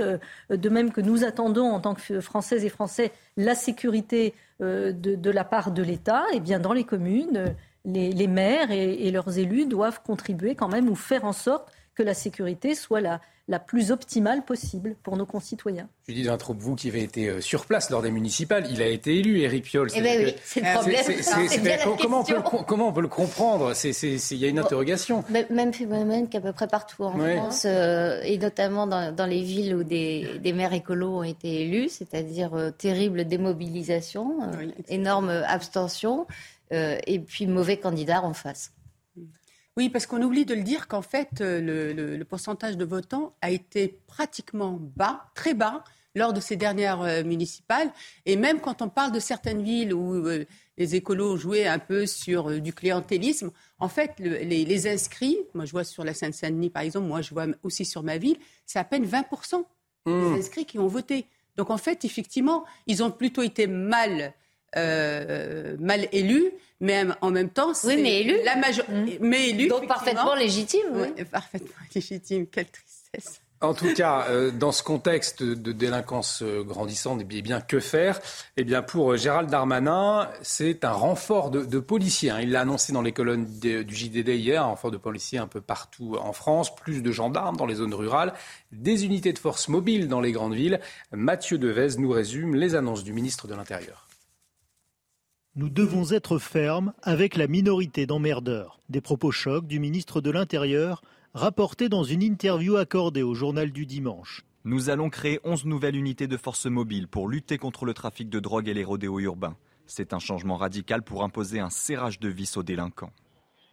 de 0.51 0.69
même 0.69 0.91
que 0.91 1.01
nous 1.01 1.23
attendons 1.23 1.71
en 1.71 1.79
tant 1.79 1.95
que 1.95 2.19
Françaises 2.19 2.63
et 2.63 2.69
Français 2.69 3.11
la 3.37 3.55
sécurité 3.55 4.35
de, 4.59 4.91
de, 4.93 5.31
la 5.31 5.43
part 5.43 5.71
de 5.71 5.81
l'État, 5.81 6.25
et 6.31 6.35
eh 6.35 6.39
bien 6.39 6.59
dans 6.59 6.73
les 6.73 6.83
communes, 6.83 7.55
les, 7.85 8.27
maires 8.27 8.71
et, 8.71 9.11
leurs 9.11 9.37
élus 9.37 9.65
doivent 9.65 10.01
contribuer 10.01 10.55
quand 10.55 10.69
même 10.69 10.89
ou 10.89 10.95
faire 10.95 11.25
en 11.25 11.33
sorte 11.33 11.71
que 11.95 12.03
la 12.03 12.13
sécurité 12.13 12.73
soit 12.75 13.01
la, 13.01 13.19
la 13.47 13.59
plus 13.59 13.91
optimale 13.91 14.43
possible 14.45 14.95
pour 15.03 15.17
nos 15.17 15.25
concitoyens. 15.25 15.89
Je 16.07 16.13
dis 16.13 16.23
d'un 16.23 16.37
trop 16.37 16.55
vous 16.57 16.75
qui 16.75 16.87
avez 16.87 17.03
été 17.03 17.27
euh, 17.27 17.41
sur 17.41 17.65
place 17.65 17.89
lors 17.89 18.01
des 18.01 18.09
municipales, 18.09 18.65
il 18.71 18.81
a 18.81 18.87
été 18.87 19.17
élu, 19.17 19.41
Éric 19.41 19.65
Piolle. 19.65 19.89
Eh 19.93 20.01
oui, 20.01 20.35
c'est 20.43 20.61
le 20.61 20.73
problème. 20.73 21.97
comment, 21.99 22.21
on 22.21 22.23
peut, 22.23 22.63
comment, 22.65 22.87
on 22.87 22.93
peut, 22.93 23.01
le 23.01 23.07
comprendre? 23.09 23.73
Il 23.83 24.37
y 24.37 24.45
a 24.45 24.47
une 24.47 24.59
interrogation. 24.59 25.23
Même 25.49 25.73
phénomène 25.73 26.29
qu'à 26.29 26.39
peu 26.39 26.53
près 26.53 26.67
partout 26.67 27.03
en 27.03 27.11
France, 27.11 27.65
euh, 27.65 28.21
et 28.23 28.37
notamment 28.37 28.87
dans, 28.87 29.29
les 29.29 29.41
villes 29.41 29.75
où 29.75 29.83
des, 29.83 30.39
des, 30.39 30.53
maires 30.53 30.73
écolos 30.73 31.19
ont 31.19 31.23
été 31.23 31.63
élus, 31.63 31.89
c'est-à-dire 31.89 32.53
euh, 32.53 32.71
terrible 32.71 33.25
démobilisation, 33.25 34.37
énorme 34.87 35.29
abstention. 35.29 36.25
Euh, 36.71 36.97
et 37.05 37.19
puis 37.19 37.47
mauvais 37.47 37.77
candidat 37.77 38.23
en 38.23 38.33
face. 38.33 38.71
Oui, 39.77 39.89
parce 39.89 40.05
qu'on 40.05 40.21
oublie 40.21 40.45
de 40.45 40.53
le 40.53 40.63
dire 40.63 40.87
qu'en 40.87 41.01
fait, 41.01 41.41
euh, 41.41 42.15
le, 42.17 42.23
pourcentage 42.25 42.77
de 42.77 42.85
votants 42.85 43.35
a 43.41 43.51
été 43.51 43.99
pratiquement 44.07 44.77
bas, 44.79 45.25
très 45.33 45.53
bas, 45.53 45.83
lors 46.13 46.33
de 46.33 46.41
ces 46.41 46.57
dernières 46.57 47.01
euh, 47.01 47.23
municipales. 47.23 47.89
Et 48.25 48.35
même 48.35 48.59
quand 48.59 48.81
on 48.81 48.89
parle 48.89 49.13
de 49.13 49.19
certaines 49.19 49.63
villes 49.63 49.93
où 49.93 50.25
les 50.77 50.95
écolos 50.95 51.37
jouaient 51.37 51.67
un 51.67 51.79
peu 51.79 52.05
sur 52.05 52.61
du 52.61 52.73
clientélisme, 52.73 53.51
en 53.79 53.87
fait, 53.87 54.13
les, 54.19 54.87
inscrits, 54.87 55.37
moi 55.53 55.65
je 55.65 55.71
vois 55.71 55.83
sur 55.85 56.03
la 56.03 56.13
Seine-Saint-Denis 56.13 56.69
par 56.69 56.83
exemple, 56.83 57.07
moi 57.07 57.21
je 57.21 57.33
vois 57.33 57.47
aussi 57.63 57.85
sur 57.85 58.03
ma 58.03 58.17
ville, 58.17 58.37
c'est 58.65 58.79
à 58.79 58.83
peine 58.83 59.05
20% 59.05 59.63
des 60.05 60.11
mmh. 60.11 60.33
inscrits 60.33 60.65
qui 60.65 60.79
ont 60.79 60.87
voté. 60.87 61.25
Donc 61.55 61.69
en 61.69 61.77
fait, 61.77 62.03
effectivement, 62.05 62.65
ils 62.87 63.03
ont 63.03 63.11
plutôt 63.11 63.41
été 63.41 63.67
mal 63.67 64.33
euh, 64.77 65.75
mal 65.79 66.07
élu, 66.11 66.51
mais 66.79 67.03
en 67.21 67.31
même 67.31 67.49
temps, 67.49 67.73
c'est 67.73 67.87
oui, 67.87 68.01
mais 68.01 68.21
élu. 68.21 68.37
la 68.43 68.55
majorité, 68.55 68.93
mmh. 68.93 69.17
mais 69.21 69.49
élu, 69.49 69.67
donc 69.67 69.87
parfaitement 69.87 70.35
légitime. 70.35 70.87
Oui. 70.93 71.23
parfaitement 71.25 71.75
légitime. 71.95 72.47
Quelle 72.47 72.67
tristesse. 72.67 73.41
En 73.63 73.75
tout 73.75 73.93
cas, 73.93 74.25
euh, 74.29 74.49
dans 74.49 74.71
ce 74.71 74.81
contexte 74.81 75.43
de 75.43 75.71
délinquance 75.71 76.41
euh, 76.41 76.63
grandissante, 76.63 77.21
eh 77.21 77.41
bien, 77.43 77.61
que 77.61 77.79
faire? 77.79 78.19
Eh 78.57 78.63
bien, 78.63 78.81
pour 78.81 79.15
Gérald 79.15 79.51
Darmanin, 79.51 80.27
c'est 80.41 80.83
un 80.83 80.91
renfort 80.91 81.51
de, 81.51 81.79
policiers. 81.79 82.31
Hein. 82.31 82.39
Il 82.41 82.49
l'a 82.49 82.61
annoncé 82.61 82.91
dans 82.91 83.03
les 83.03 83.11
colonnes 83.11 83.45
du 83.45 83.95
JDD 83.95 84.29
hier, 84.29 84.63
un 84.63 84.67
renfort 84.67 84.89
de 84.89 84.97
policiers 84.97 85.37
un 85.37 85.45
peu 85.45 85.61
partout 85.61 86.17
en 86.19 86.33
France, 86.33 86.75
plus 86.75 87.03
de 87.03 87.11
gendarmes 87.11 87.55
dans 87.55 87.67
les 87.67 87.75
zones 87.75 87.93
rurales, 87.93 88.33
des 88.71 89.05
unités 89.05 89.31
de 89.31 89.39
force 89.39 89.67
mobiles 89.67 90.07
dans 90.07 90.21
les 90.21 90.31
grandes 90.31 90.55
villes. 90.55 90.79
Mathieu 91.11 91.59
Devez 91.59 91.99
nous 91.99 92.09
résume 92.09 92.55
les 92.55 92.73
annonces 92.73 93.03
du 93.03 93.13
ministre 93.13 93.47
de 93.47 93.53
l'Intérieur. 93.53 94.07
Nous 95.57 95.67
devons 95.67 96.11
être 96.11 96.39
fermes 96.39 96.93
avec 97.01 97.35
la 97.35 97.45
minorité 97.45 98.05
d'emmerdeurs. 98.05 98.79
Des 98.87 99.01
propos 99.01 99.31
chocs 99.31 99.67
du 99.67 99.79
ministre 99.79 100.21
de 100.21 100.31
l'Intérieur 100.31 101.01
rapporté 101.33 101.89
dans 101.89 102.05
une 102.05 102.23
interview 102.23 102.77
accordée 102.77 103.21
au 103.21 103.33
journal 103.33 103.69
du 103.73 103.85
dimanche. 103.85 104.45
Nous 104.63 104.89
allons 104.89 105.09
créer 105.09 105.41
11 105.43 105.65
nouvelles 105.65 105.97
unités 105.97 106.27
de 106.27 106.37
force 106.37 106.67
mobile 106.67 107.09
pour 107.09 107.27
lutter 107.27 107.57
contre 107.57 107.83
le 107.83 107.93
trafic 107.93 108.29
de 108.29 108.39
drogue 108.39 108.69
et 108.69 108.73
les 108.73 108.85
rodéos 108.85 109.19
urbains. 109.19 109.57
C'est 109.87 110.13
un 110.13 110.19
changement 110.19 110.55
radical 110.55 111.03
pour 111.03 111.21
imposer 111.21 111.59
un 111.59 111.69
serrage 111.69 112.21
de 112.21 112.29
vis 112.29 112.55
aux 112.55 112.63
délinquants. 112.63 113.11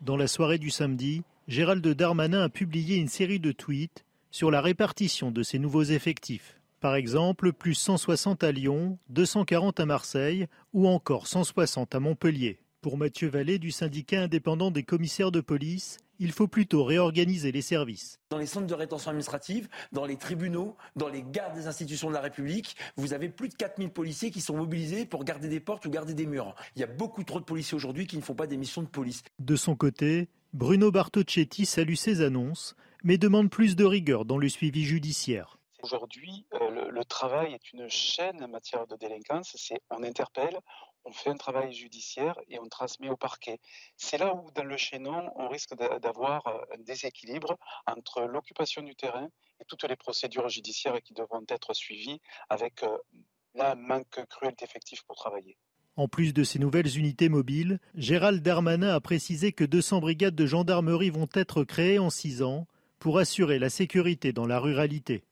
Dans 0.00 0.16
la 0.16 0.26
soirée 0.26 0.59
du 0.59 0.70
samedi, 0.70 1.22
Gérald 1.46 1.86
Darmanin 1.86 2.42
a 2.42 2.48
publié 2.48 2.96
une 2.96 3.06
série 3.06 3.38
de 3.38 3.52
tweets 3.52 4.05
sur 4.32 4.50
la 4.50 4.60
répartition 4.60 5.30
de 5.30 5.44
ces 5.44 5.60
nouveaux 5.60 5.84
effectifs. 5.84 6.57
Par 6.80 6.94
exemple, 6.94 7.52
plus 7.52 7.74
160 7.74 8.44
à 8.44 8.52
Lyon, 8.52 8.98
240 9.09 9.80
à 9.80 9.86
Marseille 9.86 10.46
ou 10.72 10.86
encore 10.86 11.26
160 11.26 11.92
à 11.92 11.98
Montpellier. 11.98 12.60
Pour 12.82 12.96
Mathieu 12.96 13.28
Vallée 13.28 13.59
du 13.59 13.72
syndicat 13.72 14.22
indépendant 14.22 14.70
des 14.70 14.84
commissaires 14.84 15.32
de 15.32 15.40
police, 15.40 15.96
il 16.20 16.30
faut 16.30 16.46
plutôt 16.46 16.84
réorganiser 16.84 17.50
les 17.50 17.62
services. 17.62 18.20
Dans 18.30 18.38
les 18.38 18.46
centres 18.46 18.68
de 18.68 18.74
rétention 18.74 19.10
administrative, 19.10 19.68
dans 19.90 20.05
les 20.05 20.16
tribunaux, 20.16 20.76
dans 20.94 21.09
les 21.09 21.24
gardes 21.24 21.56
des 21.56 21.66
institutions 21.66 22.10
de 22.10 22.14
la 22.14 22.20
République, 22.20 22.76
vous 22.96 23.12
avez 23.12 23.28
plus 23.28 23.48
de 23.48 23.55
4000 23.55 23.90
policiers 23.90 24.30
qui 24.30 24.40
sont 24.40 24.56
mobilisés 24.56 25.05
pour 25.05 25.24
garder 25.24 25.48
des 25.48 25.59
portes 25.59 25.84
ou 25.86 25.90
garder 25.90 26.14
des 26.14 26.26
murs. 26.26 26.55
Il 26.76 26.80
y 26.80 26.84
a 26.84 26.88
beaucoup 26.88 27.24
trop 27.24 27.40
de 27.40 27.44
policiers 27.44 27.74
aujourd'hui 27.74 28.06
qui 28.06 28.16
ne 28.16 28.22
font 28.22 28.34
pas 28.34 28.46
des 28.46 28.56
missions 28.56 28.82
de 28.82 28.88
police. 28.88 29.24
De 29.40 29.56
son 29.56 29.74
côté, 29.74 30.28
Bruno 30.52 30.92
Bartocchetti 30.92 31.66
salue 31.66 31.94
ces 31.94 32.20
annonces, 32.20 32.76
mais 33.02 33.18
demande 33.18 33.50
plus 33.50 33.74
de 33.74 33.84
rigueur 33.84 34.24
dans 34.24 34.38
le 34.38 34.48
suivi 34.48 34.84
judiciaire. 34.84 35.57
Aujourd'hui, 35.82 36.44
euh, 36.55 36.90
le, 36.90 37.05
travail 37.05 37.55
est 37.55 37.72
une 37.72 37.88
chaîne 37.88 38.42
en 38.42 38.48
matière 38.48 38.86
de 38.88 38.96
délinquance. 38.96 39.72
On 39.90 40.02
interpelle, 40.02 40.59
on 41.05 41.12
fait 41.12 41.30
un 41.30 41.36
travail 41.36 41.72
judiciaire 41.72 42.36
et 42.48 42.59
on 42.59 42.68
transmet 42.68 43.09
au 43.09 43.16
parquet. 43.16 43.60
C'est 43.96 44.18
là 44.18 44.34
où, 44.34 44.50
dans 44.50 44.64
le 44.64 44.76
chaînon, 44.76 45.30
on 45.36 45.48
risque 45.48 45.74
d'avoir 46.00 46.46
euh, 46.48 46.59
un 46.74 46.82
déséquilibre 46.82 47.56
entre 47.86 48.22
l'occupation 48.22 48.82
du 48.82 48.96
terrain 48.96 49.28
et 49.60 49.64
toutes 49.66 49.84
les 49.84 49.96
procédures 49.96 50.48
judiciaires 50.48 51.00
qui 51.02 51.14
devront 51.14 51.44
être 51.48 51.74
suivies 51.74 52.20
avec 52.48 52.82
euh, 52.82 52.98
un 53.60 53.76
manque 53.76 54.24
cruel 54.28 54.55
d'effectifs 54.59 55.05
pour 55.05 55.14
travailler. 55.14 55.56
En 55.94 56.09
plus 56.09 56.32
de 56.32 56.44
ces 56.44 56.59
nouvelles 56.59 56.96
unités 56.96 57.28
mobiles, 57.28 57.80
Gérald 57.94 58.42
Darmanin 58.42 58.94
a 58.94 59.00
précisé 59.00 59.52
que 59.52 59.64
200 59.64 60.00
brigades 60.00 60.34
de 60.34 60.46
gendarmerie 60.46 61.10
vont 61.10 61.28
être 61.34 61.62
créées 61.64 61.98
en 61.98 62.10
six 62.10 62.42
ans 62.42 62.66
pour 62.98 63.18
assurer 63.18 63.59
la 63.59 63.70
sécurité 63.70 64.32
dans 64.32 64.46
la 64.46 64.59
ruralité. 64.60 65.24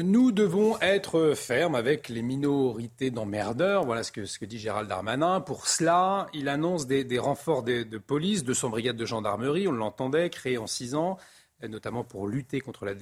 Nous 0.00 0.32
devons 0.32 0.80
être 0.80 1.34
fermes 1.34 1.74
avec 1.74 2.08
les 2.08 2.22
minorités 2.22 3.10
d'emmerdeurs. 3.10 3.84
Voilà 3.84 4.02
ce 4.02 4.10
que, 4.10 4.44
dit 4.46 4.58
Gérald 4.58 4.88
Darmanin. 4.88 5.42
Pour 5.42 5.66
cela, 5.66 6.28
il 6.32 6.48
annonce 6.48 6.86
des, 6.86 7.18
renforts 7.18 7.62
de, 7.62 7.98
police, 7.98 8.42
200 8.42 8.70
brigades 8.70 8.96
de 8.96 9.04
gendarmerie, 9.04 9.68
on 9.68 9.72
l'entendait, 9.72 10.30
créées 10.30 10.56
en 10.56 10.66
six 10.66 10.94
ans, 10.94 11.18
notamment 11.62 12.04
pour 12.04 12.26
lutter 12.26 12.60
contre 12.60 12.86
la 12.86 12.94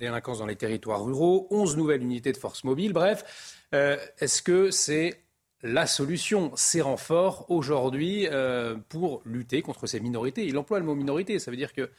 délinquance 0.00 0.38
dans 0.38 0.46
les 0.46 0.56
territoires 0.56 1.04
ruraux, 1.04 1.48
11 1.50 1.76
nouvelles 1.76 2.02
unités 2.02 2.32
de 2.32 2.38
force 2.38 2.64
mobile. 2.64 2.94
Bref, 2.94 3.58
euh, 3.74 3.98
est-ce 4.18 4.40
que 4.40 4.70
c'est 4.70 5.20
la 5.62 5.86
solution, 5.86 6.52
ces 6.56 6.80
renforts 6.80 7.44
aujourd'hui 7.50 8.26
euh, 8.26 8.74
pour 8.88 9.20
lutter 9.26 9.60
contre 9.60 9.86
ces 9.86 10.00
minorités? 10.00 10.46
Il 10.46 10.56
emploie 10.56 10.78
le 10.78 10.86
mot 10.86 10.94
minorité, 10.94 11.38
ça 11.40 11.50
veut 11.50 11.58
dire 11.58 11.74
que 11.74 11.90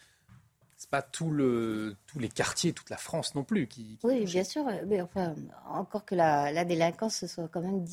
c'est 0.80 0.90
pas 0.90 1.02
tout 1.02 1.30
le, 1.30 1.96
tous 2.12 2.20
les 2.20 2.30
quartiers, 2.30 2.74
toute 2.74 2.90
la 2.90 2.98
France 2.98 3.36
non 3.36 3.44
plus 3.44 3.68
qui. 3.68 3.98
oui, 4.04 4.26
bien 4.26 4.44
sûr, 4.44 4.64
mais 4.88 5.02
enfin, 5.02 5.36
encore 5.68 6.06
que 6.06 6.16
la, 6.16 6.66
délinquance 6.66 7.26
soit 7.28 7.48
quand 7.48 7.62
même 7.62 7.84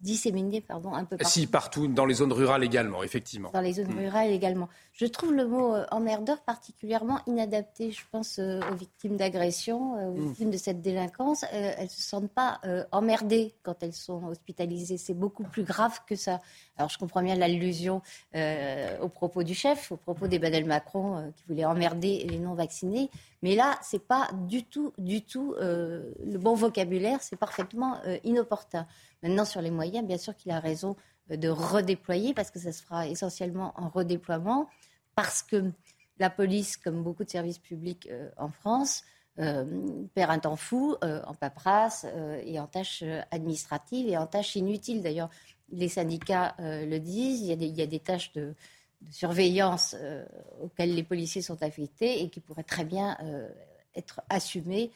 disséminée, 0.00 0.60
pardon, 0.60 0.92
un 0.92 1.04
peu 1.04 1.16
partout. 1.16 1.32
Si, 1.32 1.46
partout, 1.46 1.86
dans 1.86 2.06
les 2.06 2.14
zones 2.14 2.32
rurales 2.32 2.64
également, 2.64 3.02
effectivement. 3.02 3.50
Dans 3.52 3.60
les 3.60 3.74
zones 3.74 3.92
mm. 3.92 3.98
rurales 3.98 4.30
également. 4.30 4.68
Je 4.92 5.04
trouve 5.04 5.34
le 5.34 5.46
mot 5.46 5.74
euh, 5.74 5.84
emmerdeur 5.90 6.40
particulièrement 6.40 7.20
inadapté. 7.26 7.90
Je 7.90 8.02
pense 8.10 8.38
euh, 8.38 8.60
aux 8.72 8.74
victimes 8.74 9.16
d'agression, 9.16 9.96
euh, 9.96 10.08
aux 10.08 10.14
mm. 10.14 10.26
victimes 10.28 10.50
de 10.50 10.56
cette 10.56 10.80
délinquance. 10.80 11.44
elles 11.52 11.84
ne 11.84 11.88
se 11.88 12.02
sentent 12.02 12.32
pas 12.32 12.60
emmerdées 12.92 13.54
quand 13.62 13.82
elles 13.82 13.92
sont 13.92 14.24
hospitalisées. 14.24 14.98
C'est 14.98 15.14
beaucoup 15.14 15.44
plus 15.44 15.64
grave 15.64 16.00
que 16.06 16.16
ça. 16.16 16.40
Alors, 16.78 16.90
je 16.90 16.98
comprends 16.98 17.22
bien 17.22 17.36
l'allusion 17.36 18.02
au 18.34 19.08
propos 19.08 19.42
du 19.42 19.54
chef, 19.54 19.92
au 19.92 19.96
propos 19.96 20.26
d'Emmanuel 20.26 20.64
Macron 20.64 21.32
qui 21.36 21.44
voulait 21.48 21.64
emmerder 21.64 22.26
les 22.28 22.38
non-vaccinés. 22.38 23.10
Mais 23.42 23.54
là, 23.54 23.78
ce 23.82 23.96
n'est 23.96 24.02
pas 24.02 24.28
du 24.32 24.64
tout, 24.64 24.92
du 24.98 25.22
tout 25.22 25.54
le 25.58 26.36
bon 26.38 26.54
vocabulaire. 26.54 27.22
C'est 27.22 27.36
parfaitement 27.36 28.00
inopportun. 28.24 28.86
Maintenant, 29.22 29.44
sur 29.44 29.60
les 29.60 29.70
moyens, 29.70 30.06
bien 30.06 30.18
sûr 30.18 30.34
qu'il 30.34 30.52
a 30.52 30.60
raison 30.60 30.96
de 31.28 31.48
redéployer, 31.48 32.34
parce 32.34 32.50
que 32.50 32.58
ça 32.58 32.72
se 32.72 32.82
fera 32.82 33.08
essentiellement 33.08 33.72
en 33.76 33.88
redéploiement, 33.88 34.68
parce 35.14 35.42
que 35.42 35.72
la 36.18 36.30
police, 36.30 36.76
comme 36.76 37.02
beaucoup 37.02 37.24
de 37.24 37.30
services 37.30 37.58
publics 37.58 38.08
euh, 38.10 38.30
en 38.36 38.50
France, 38.50 39.04
euh, 39.38 39.64
perd 40.14 40.30
un 40.30 40.38
temps 40.38 40.56
fou 40.56 40.96
euh, 41.04 41.20
en 41.26 41.34
paperasse 41.34 42.06
et 42.44 42.58
en 42.58 42.66
tâches 42.66 43.04
administratives 43.30 44.08
et 44.08 44.16
en 44.16 44.26
tâches 44.26 44.56
inutiles. 44.56 45.02
D'ailleurs, 45.02 45.28
les 45.70 45.88
syndicats 45.88 46.54
le 46.58 46.98
disent, 46.98 47.42
il 47.42 47.76
y 47.76 47.82
a 47.82 47.86
des 47.86 47.98
tâches 47.98 48.32
de, 48.32 48.54
surveillance 49.10 49.96
auxquelles 50.60 50.94
les 50.94 51.02
policiers 51.02 51.42
sont 51.42 51.62
affectés 51.62 52.22
et 52.22 52.28
qui 52.28 52.40
pourraient 52.40 52.62
très 52.62 52.84
bien 52.84 53.16
être 53.94 54.20
assumées 54.28 54.90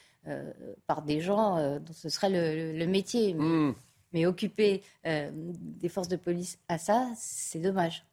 par 0.86 1.02
des 1.02 1.20
gens 1.20 1.78
dont 1.78 1.92
ce 1.92 2.08
serait 2.08 2.30
le, 2.30 2.86
métier. 2.86 3.34
Mmh. 3.34 3.74
Mais 4.12 4.26
occuper 4.26 4.82
euh, 5.06 5.30
des 5.32 5.88
forces 5.88 6.08
de 6.08 6.16
police 6.16 6.58
à 6.68 6.78
ça, 6.78 7.12
c'est 7.16 7.60
dommage. 7.60 8.04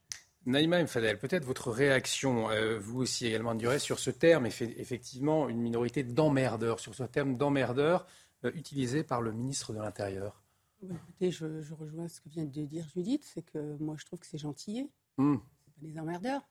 Naïma 0.46 0.82
Mfadel, 0.82 1.20
peut-être 1.20 1.44
votre 1.44 1.72
réaction, 1.72 2.50
euh, 2.50 2.80
vous 2.80 3.02
aussi 3.02 3.28
également, 3.28 3.56
Duré, 3.56 3.80
sur 3.80 4.00
ce 4.00 4.12
terme, 4.12 4.46
effectivement, 4.46 5.50
une 5.50 5.60
minorité 5.60 6.04
d'emmerdeurs, 6.04 6.80
sur 6.80 6.96
ce 6.96 7.04
terme 7.04 7.36
d'emmerdeurs 7.36 8.06
euh, 8.46 8.52
utilisé 8.54 9.04
par 9.04 9.22
le 9.22 9.34
ministre 9.34 9.74
de 9.74 9.80
l'Intérieur. 9.80 10.42
écoutez, 10.84 11.32
je, 11.32 11.74
rejoins 11.74 12.08
ce 12.08 12.22
que 12.22 12.30
vient 12.30 12.46
de 12.46 12.66
dire 12.66 12.88
Judith, 12.96 13.30
c'est 13.34 13.42
que 13.42 13.76
moi 13.80 13.96
je 13.98 14.06
trouve 14.06 14.20
que 14.20 14.28
c'est 14.28 14.38
gentillet. 14.38 14.88
Hmm. 15.18 15.38
Pas 15.80 15.88
des 15.88 16.00
emmerdeurs, 16.00 16.42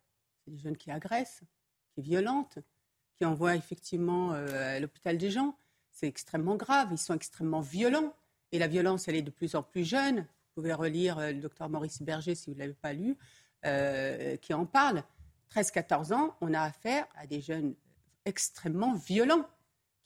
c'est 0.44 0.50
des 0.50 0.58
jeunes 0.58 0.76
qui 0.76 0.90
agressent, 0.90 1.42
qui 1.94 2.02
violentent, 2.02 2.58
qui 3.14 3.24
envoient 3.24 3.56
effectivement 3.56 4.32
à 4.32 4.78
l'hôpital 4.78 5.18
des 5.18 5.30
gens. 5.30 5.56
C'est 5.90 6.06
extrêmement 6.06 6.56
grave, 6.56 6.88
ils 6.92 6.98
sont 6.98 7.14
extrêmement 7.14 7.60
violents. 7.60 8.14
Et 8.52 8.58
la 8.58 8.68
violence, 8.68 9.08
elle 9.08 9.16
est 9.16 9.22
de 9.22 9.30
plus 9.30 9.54
en 9.54 9.62
plus 9.62 9.84
jeune. 9.84 10.18
Vous 10.20 10.62
pouvez 10.62 10.72
relire 10.72 11.18
euh, 11.18 11.32
le 11.32 11.40
docteur 11.40 11.68
Maurice 11.68 12.00
Berger, 12.02 12.34
si 12.34 12.50
vous 12.50 12.54
ne 12.54 12.60
l'avez 12.60 12.74
pas 12.74 12.92
lu, 12.92 13.16
euh, 13.64 14.36
qui 14.36 14.54
en 14.54 14.66
parle. 14.66 15.02
13-14 15.54 16.12
ans, 16.14 16.36
on 16.40 16.54
a 16.54 16.60
affaire 16.60 17.06
à 17.16 17.26
des 17.26 17.40
jeunes 17.40 17.74
extrêmement 18.24 18.94
violents. 18.94 19.46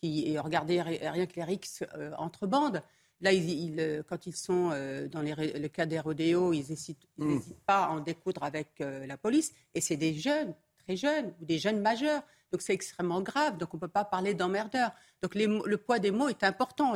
Qui, 0.00 0.28
et 0.28 0.38
regardez 0.38 0.80
rien 0.82 1.26
que 1.26 1.40
les 1.40 1.60
euh, 1.94 2.14
entre 2.16 2.46
bandes. 2.46 2.82
Là, 3.20 3.30
quand 4.08 4.26
ils 4.26 4.34
sont 4.34 4.68
dans 4.68 5.22
le 5.22 5.68
cas 5.68 5.86
des 5.86 6.00
rodéos, 6.00 6.52
ils 6.52 6.66
n'hésitent 6.68 7.06
hmm. 7.18 7.38
pas 7.66 7.84
à 7.84 7.90
en 7.90 8.00
découdre 8.00 8.42
avec 8.42 8.68
la 8.78 9.16
police. 9.16 9.52
Et 9.74 9.80
c'est 9.80 9.96
des 9.96 10.14
jeunes, 10.14 10.54
très 10.84 10.96
jeunes, 10.96 11.32
ou 11.40 11.44
des 11.44 11.58
jeunes 11.58 11.80
majeurs. 11.80 12.22
Donc 12.50 12.62
c'est 12.62 12.72
extrêmement 12.72 13.20
grave. 13.20 13.58
Donc 13.58 13.74
on 13.74 13.76
ne 13.76 13.80
peut 13.80 13.88
pas 13.88 14.04
parler 14.04 14.34
d'emmerdeur. 14.34 14.90
Donc 15.22 15.34
le 15.34 15.76
poids 15.76 15.98
des 15.98 16.10
mots 16.10 16.28
est 16.28 16.42
important. 16.44 16.94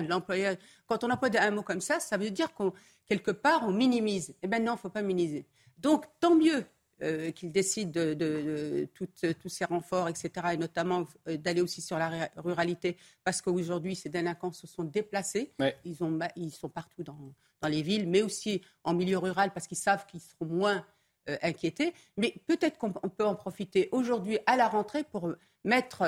Quand 0.87 1.05
on 1.05 1.11
emploie 1.11 1.29
un 1.39 1.51
mot 1.51 1.63
comme 1.63 1.81
ça, 1.81 2.01
ça 2.01 2.17
veut 2.17 2.31
dire 2.31 2.53
qu'on 2.55 2.73
quelque 3.07 3.31
part 3.31 3.63
on 3.67 3.73
minimise. 3.73 4.35
Eh 4.43 4.49
bien 4.49 4.61
non, 4.61 4.73
il 4.73 4.77
ne 4.77 4.81
faut 4.81 4.89
pas 4.89 5.03
minimiser. 5.03 5.47
Donc 5.79 6.07
tant 6.21 6.35
mieux 6.35 6.65
euh, 7.03 7.33
qu'ils 7.33 7.51
décident 7.51 7.91
de, 7.91 8.89
tous 8.95 9.49
ces 9.49 9.65
renforts, 9.65 10.09
etc., 10.09 10.31
et 10.53 10.57
notamment 10.57 11.09
euh, 11.29 11.37
d'aller 11.37 11.61
aussi 11.61 11.83
sur 11.83 11.99
la 11.99 12.31
ruralité, 12.37 12.97
parce 13.25 13.43
qu'aujourd'hui, 13.43 13.97
ces 13.97 14.09
délinquants 14.09 14.53
se 14.53 14.69
sont 14.69 14.85
déplacés. 14.85 15.53
Ils, 15.85 16.05
ont, 16.05 16.17
ils, 16.37 16.53
sont 16.53 16.69
partout 16.69 17.03
dans, 17.03 17.35
dans, 17.61 17.69
les 17.69 17.83
villes, 17.83 18.09
mais 18.09 18.23
aussi 18.23 18.63
en 18.85 18.95
milieu 18.95 19.19
rural, 19.19 19.53
parce 19.53 19.67
qu'ils 19.67 19.77
savent 19.77 20.07
qu'ils 20.07 20.21
seront 20.21 20.47
moins 20.47 20.85
euh, 21.31 21.39
inquiétés. 21.41 21.95
Mais 22.19 22.35
peut-être 22.47 22.77
qu'on 22.77 22.93
peut 22.93 23.25
en 23.25 23.35
profiter 23.35 23.89
aujourd'hui 23.93 24.39
à 24.45 24.57
la 24.57 24.69
rentrée 24.69 25.05
pour 25.05 25.33
mettre 25.65 26.03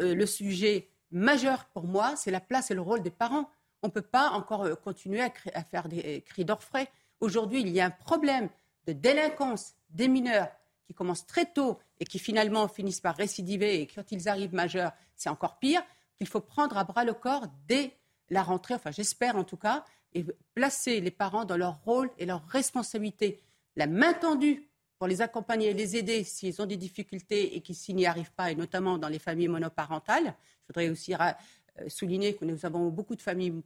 euh, 0.00 0.14
le 0.14 0.26
sujet 0.26 0.90
majeur 1.12 1.66
pour 1.66 1.84
moi, 1.84 2.16
c'est 2.16 2.32
la 2.32 2.40
place 2.40 2.72
et 2.72 2.74
le 2.74 2.80
rôle 2.80 3.00
des 3.00 3.12
parents. 3.12 3.48
On 3.82 3.86
ne 3.86 3.92
peut 3.92 4.02
pas 4.02 4.30
encore 4.30 4.68
continuer 4.80 5.22
à, 5.22 5.32
à 5.54 5.62
faire 5.62 5.88
des 5.88 6.20
cris 6.22 6.44
d'orfraie. 6.44 6.90
Aujourd'hui, 7.20 7.60
il 7.60 7.68
y 7.68 7.80
a 7.80 7.86
un 7.86 7.90
problème 7.90 8.48
de 8.88 8.92
délinquance 8.92 9.75
des 9.90 10.08
mineurs 10.08 10.48
qui 10.86 10.94
commence 10.94 11.26
très 11.26 11.46
tôt 11.46 11.78
et 11.98 12.04
qui 12.04 12.18
finalement 12.18 12.68
finissent 12.68 13.00
par 13.00 13.16
récidiver 13.16 13.80
et 13.80 13.86
quand 13.86 14.10
ils 14.12 14.28
arrivent 14.28 14.54
majeurs, 14.54 14.92
c'est 15.16 15.28
encore 15.28 15.58
pire. 15.58 15.82
qu'il 16.16 16.26
faut 16.26 16.40
prendre 16.40 16.76
à 16.78 16.84
bras 16.84 17.04
le 17.04 17.12
corps 17.12 17.46
dès 17.68 17.92
la 18.30 18.42
rentrée, 18.42 18.74
enfin 18.74 18.90
j'espère 18.90 19.36
en 19.36 19.44
tout 19.44 19.56
cas, 19.56 19.84
et 20.14 20.24
placer 20.54 21.00
les 21.00 21.10
parents 21.10 21.44
dans 21.44 21.56
leur 21.56 21.82
rôle 21.84 22.10
et 22.18 22.26
leur 22.26 22.46
responsabilité. 22.48 23.40
La 23.76 23.86
main 23.86 24.14
tendue 24.14 24.68
pour 24.98 25.06
les 25.06 25.20
accompagner 25.20 25.68
et 25.68 25.74
les 25.74 25.96
aider 25.96 26.24
s'ils 26.24 26.60
ont 26.62 26.66
des 26.66 26.78
difficultés 26.78 27.56
et 27.56 27.60
qui 27.60 27.74
s'ils 27.74 27.96
n'y 27.96 28.06
arrivent 28.06 28.32
pas, 28.32 28.50
et 28.50 28.54
notamment 28.54 28.96
dans 28.96 29.08
les 29.08 29.18
familles 29.18 29.48
monoparentales. 29.48 30.34
Je 30.62 30.68
voudrais 30.68 30.88
aussi 30.88 31.12
euh, 31.14 31.88
souligner 31.88 32.34
que 32.34 32.44
nous 32.44 32.64
avons 32.64 32.88
beaucoup 32.88 33.14
de 33.14 33.22
familles 33.22 33.62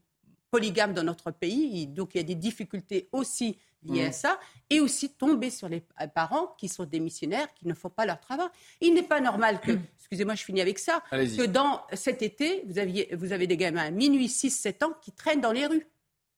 polygames 0.51 0.93
dans 0.93 1.05
notre 1.05 1.31
pays, 1.31 1.87
donc 1.87 2.15
il 2.15 2.19
y 2.19 2.21
a 2.21 2.25
des 2.25 2.35
difficultés 2.35 3.09
aussi 3.13 3.57
liées 3.85 4.05
à 4.05 4.09
mmh. 4.09 4.13
ça, 4.13 4.41
et 4.69 4.81
aussi 4.81 5.11
tomber 5.11 5.51
sur 5.51 5.69
les 5.69 5.83
parents 6.15 6.55
qui 6.59 6.69
sont 6.69 6.85
démissionnaires, 6.85 7.53
qui 7.55 7.67
ne 7.67 7.75
font 7.75 7.91
pas 7.91 8.07
leur 8.07 8.21
travail. 8.21 8.49
Il 8.81 8.95
n'est 8.95 9.03
pas 9.03 9.21
normal 9.21 9.61
que, 9.61 9.73
excusez-moi, 9.99 10.35
je 10.35 10.45
finis 10.45 10.61
avec 10.61 10.79
ça, 10.79 11.03
que 11.11 11.47
dans 11.47 11.83
cet 11.93 12.23
été, 12.23 12.65
vous, 12.67 12.79
aviez, 12.79 13.09
vous 13.17 13.33
avez 13.33 13.47
des 13.47 13.57
gamins 13.57 13.85
à 13.85 13.91
minuit, 13.91 14.27
6-7 14.27 14.85
ans 14.85 14.93
qui 15.01 15.13
traînent 15.13 15.41
dans 15.41 15.53
les 15.53 15.67
rues. 15.67 15.87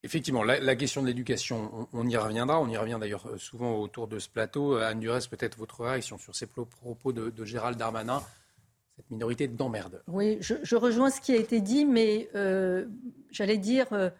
Effectivement, 0.04 0.42
la, 0.42 0.74
question 0.74 1.00
de 1.00 1.06
l'éducation, 1.06 1.88
on, 1.92 2.08
y 2.08 2.16
reviendra. 2.16 2.60
On 2.60 2.68
y 2.68 2.76
revient 2.76 2.98
d'ailleurs 3.00 3.24
euh, 3.28 3.38
souvent 3.38 3.78
autour 3.78 4.08
de 4.08 4.18
ce 4.18 4.28
plateau. 4.28 4.74
Anne 4.74 4.98
Durès, 4.98 5.28
peut-être 5.28 5.56
votre 5.56 5.84
réaction 5.84 6.18
sur 6.18 6.34
ces 6.34 6.46
propos 6.46 7.12
de, 7.12 7.44
Gérald 7.44 7.78
Darmanin, 7.78 8.20
cette 8.96 9.08
minorité 9.12 9.46
d'emmerdeurs. 9.46 10.02
Oui, 10.08 10.38
je, 10.40 10.74
rejoins 10.74 11.10
ce 11.10 11.20
qui 11.20 11.32
a 11.32 11.36
été 11.36 11.60
dit, 11.60 11.84
mais 11.84 12.28
euh, 12.34 12.86
j'allais 13.30 13.58
dire, 13.58 13.86
euh, 13.92 14.10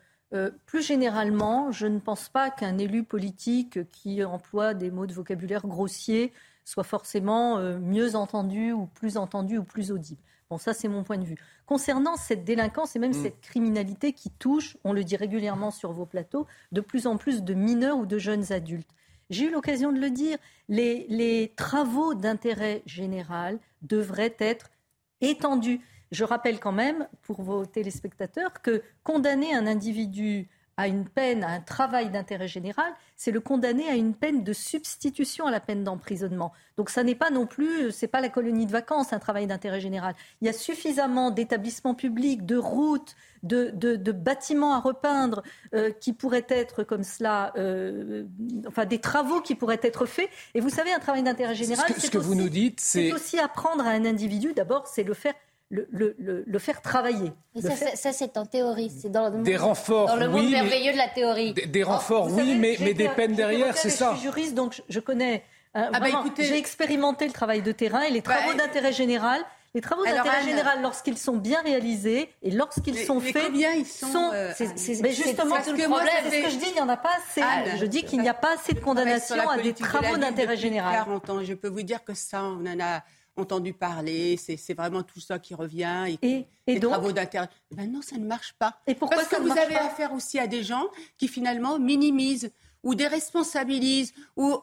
plus 0.67 0.83
généralement, 0.87 1.71
je 1.73 1.87
ne 1.87 1.99
pense 1.99 2.29
pas 2.29 2.51
qu'un 2.51 2.79
élu 2.79 3.05
politique 3.05 3.91
qui 3.91 4.25
emploie 4.25 4.75
des 4.75 4.91
mots 4.91 5.07
de 5.07 5.13
vocabulaire 5.13 5.67
grossiers 5.67 6.33
soit 6.65 6.85
forcément 6.85 7.59
mieux 7.81 8.15
entendu 8.15 8.73
ou 8.73 8.87
plus 8.87 9.17
entendu 9.17 9.59
ou 9.59 9.65
plus 9.65 9.93
audible. 9.93 10.21
Bon, 10.53 10.59
ça, 10.59 10.75
c'est 10.75 10.89
mon 10.89 11.03
point 11.03 11.17
de 11.17 11.25
vue. 11.25 11.39
Concernant 11.65 12.17
cette 12.17 12.45
délinquance 12.45 12.95
et 12.95 12.99
même 12.99 13.13
mm. 13.13 13.23
cette 13.23 13.41
criminalité 13.41 14.13
qui 14.13 14.29
touche, 14.29 14.77
on 14.85 14.93
le 14.93 15.03
dit 15.03 15.17
régulièrement 15.17 15.71
sur 15.71 15.93
vos 15.93 16.05
plateaux, 16.05 16.47
de 16.73 16.83
plus 16.83 17.07
en 17.07 17.17
plus 17.17 17.43
de 17.43 17.55
mineurs 17.55 17.97
ou 17.97 18.05
de 18.05 18.19
jeunes 18.19 18.53
adultes. 18.53 18.91
J'ai 19.31 19.47
eu 19.47 19.51
l'occasion 19.51 19.93
de 19.93 19.99
le 19.99 20.11
dire, 20.11 20.37
les, 20.69 21.07
les 21.09 21.55
travaux 21.57 22.13
d'intérêt 22.13 22.83
général 22.85 23.61
devraient 23.81 24.37
être 24.41 24.69
étendus. 25.23 25.81
Je 26.13 26.25
rappelle 26.25 26.61
quand 26.61 26.73
même, 26.73 27.09
pour 27.23 27.43
vos 27.43 27.67
téléspectateurs, 27.67 28.63
que 28.63 28.83
condamner 29.03 29.55
un 29.55 29.67
individu 29.67 30.49
à 30.77 30.89
une 30.89 31.07
peine, 31.07 31.45
à 31.45 31.49
un 31.49 31.61
travail 31.61 32.11
d'intérêt 32.11 32.49
général, 32.49 32.93
c'est 33.17 33.31
le 33.31 33.41
condamner 33.41 33.89
à 33.89 33.95
une 33.95 34.15
peine 34.15 34.43
de 34.43 34.53
substitution 34.53 35.47
à 35.47 35.51
la 35.51 35.61
peine 35.61 35.85
d'emprisonnement. 35.85 36.53
Donc 36.77 36.89
ça 36.89 37.05
n'est 37.05 37.15
pas 37.15 37.31
non 37.31 37.47
plus, 37.47 37.91
c'est 37.93 38.09
pas 38.09 38.21
la 38.21 38.31
colonie 38.31 38.65
de 38.65 38.73
vacances, 38.73 39.13
un 39.13 39.19
travail 39.19 39.47
d'intérêt 39.47 39.81
général. 39.81 40.15
Il 40.41 40.47
y 40.47 40.51
a 40.51 40.55
suffisamment 40.55 41.31
d'établissements 41.31 41.95
publics, 41.95 42.47
de 42.47 42.57
routes, 42.57 43.17
de, 43.43 43.71
de, 43.71 44.13
bâtiments 44.13 44.75
à 44.75 44.81
repeindre 44.81 45.43
euh, 45.75 45.91
qui 45.91 46.13
pourraient 46.13 46.47
être 46.49 46.85
comme 46.85 47.03
cela, 47.03 47.53
euh, 47.57 48.25
enfin 48.67 48.87
des 48.87 49.01
travaux 49.01 49.41
qui 49.41 49.55
pourraient 49.55 49.81
être 49.83 50.07
faits. 50.07 50.31
Et 50.55 50.61
vous 50.61 50.71
savez, 50.71 50.93
un 50.93 51.01
travail 51.01 51.23
d'intérêt 51.23 51.55
général, 51.55 51.87
ce 51.89 51.95
que, 51.95 52.01
ce 52.01 52.11
que 52.11 52.19
vous 52.19 52.35
nous 52.35 52.49
dites, 52.49 52.81
c'est 52.81 53.13
aussi 53.13 53.39
apprendre 53.39 53.85
à 53.85 53.91
un 53.91 54.05
individu. 54.05 54.53
D'abord, 54.55 54.87
c'est 54.87 55.03
le 55.03 55.15
faire 55.15 55.35
le, 55.73 56.45
le, 56.47 56.59
faire 56.59 56.83
travailler. 56.83 57.33
ça, 57.95 58.13
c'est 58.13 58.37
en 58.37 58.47
théorie. 58.47 58.91
C'est 58.91 59.11
dans, 59.11 59.31
des 59.31 59.57
renforts, 59.57 60.09
dans 60.09 60.17
le 60.17 60.29
monde 60.29 60.51
merveilleux 60.51 60.93
de 60.93 60.99
la 60.99 61.09
théorie. 61.09 61.55
Des, 61.55 61.83
renforts, 61.83 62.29
oui, 62.31 62.55
mais, 62.55 62.77
mais 62.81 62.95
des 62.95 63.09
peines 63.09 63.35
derrière, 63.35 63.77
c'est 63.77 63.91
ça. 63.91 64.13
Je 64.13 64.21
suis 64.21 64.29
juriste, 64.29 64.55
donc 64.55 64.83
je, 64.89 65.01
connais. 65.01 65.43
Euh, 65.75 65.89
ah 65.93 66.01
bah 66.01 66.07
j'ai 66.39 66.59
expérimenté 66.59 67.27
le 67.27 67.33
travail 67.33 67.63
de 67.63 67.73
terrain 67.73 68.03
et 68.03 68.11
les 68.11 68.21
travaux 68.21 68.53
bah, 68.53 68.67
d'intérêt 68.67 68.93
général. 68.93 69.41
Les 69.75 69.81
travaux 69.81 70.05
d'intérêt 70.05 70.45
général, 70.45 70.83
lorsqu'ils 70.83 71.17
sont 71.17 71.37
bien 71.37 71.63
réalisés 71.63 72.29
et 72.43 72.51
lorsqu'ils 72.51 72.99
sont 72.99 73.21
faits, 73.21 73.47
combien 73.47 73.73
ils 73.73 73.87
sont, 73.87 74.31
euh, 74.35 74.53
mais 75.01 75.13
justement, 75.13 75.57
c'est 75.63 75.71
ce 75.71 75.89
problème. 75.89 76.09
ce 76.27 76.43
que 76.45 76.51
je 76.51 76.57
dis, 76.57 76.67
il 76.69 76.75
n'y 76.75 76.81
en 76.83 76.91
a 76.91 76.99
pas 76.99 77.13
assez. 77.17 77.41
je 77.79 77.87
dis 77.87 78.03
qu'il 78.03 78.21
n'y 78.21 78.29
a 78.29 78.35
pas 78.35 78.55
assez 78.57 78.75
de 78.75 78.81
condamnation 78.81 79.49
à 79.49 79.57
des 79.57 79.73
travaux 79.73 80.19
d'intérêt 80.19 80.59
général. 80.59 80.93
40 81.07 81.31
ans, 81.31 81.43
je 81.43 81.55
peux 81.55 81.69
vous 81.69 81.83
dire 81.83 82.05
que 82.05 82.13
ça, 82.13 82.45
on 82.45 82.67
en 82.67 82.81
a 82.81 83.03
entendu 83.37 83.73
parler, 83.73 84.37
c'est 84.37 84.75
vraiment 84.75 85.03
tout 85.03 85.21
ça 85.21 85.39
qui 85.39 85.55
revient. 85.55 86.17
Et, 86.23 86.47
les 86.67 86.81
travaux 86.81 87.13
d'intérêt. 87.13 87.49
Ben 87.71 87.91
non, 87.91 88.03
ça 88.03 88.17
ne 88.17 88.25
marche 88.25 88.53
pas. 88.55 88.81
Et 88.87 88.95
pourquoi 88.95 89.17
Parce 89.17 89.29
que 89.29 89.41
vous 89.41 89.59
avez 89.59 89.77
affaire 89.77 90.13
aussi 90.13 90.39
à 90.39 90.47
des 90.47 90.63
gens 90.63 90.87
qui 91.19 91.29
finalement 91.29 91.79
minimisent 91.79 92.51
ou 92.83 92.95
déresponsabilisent. 92.95 94.13
Ou... 94.37 94.59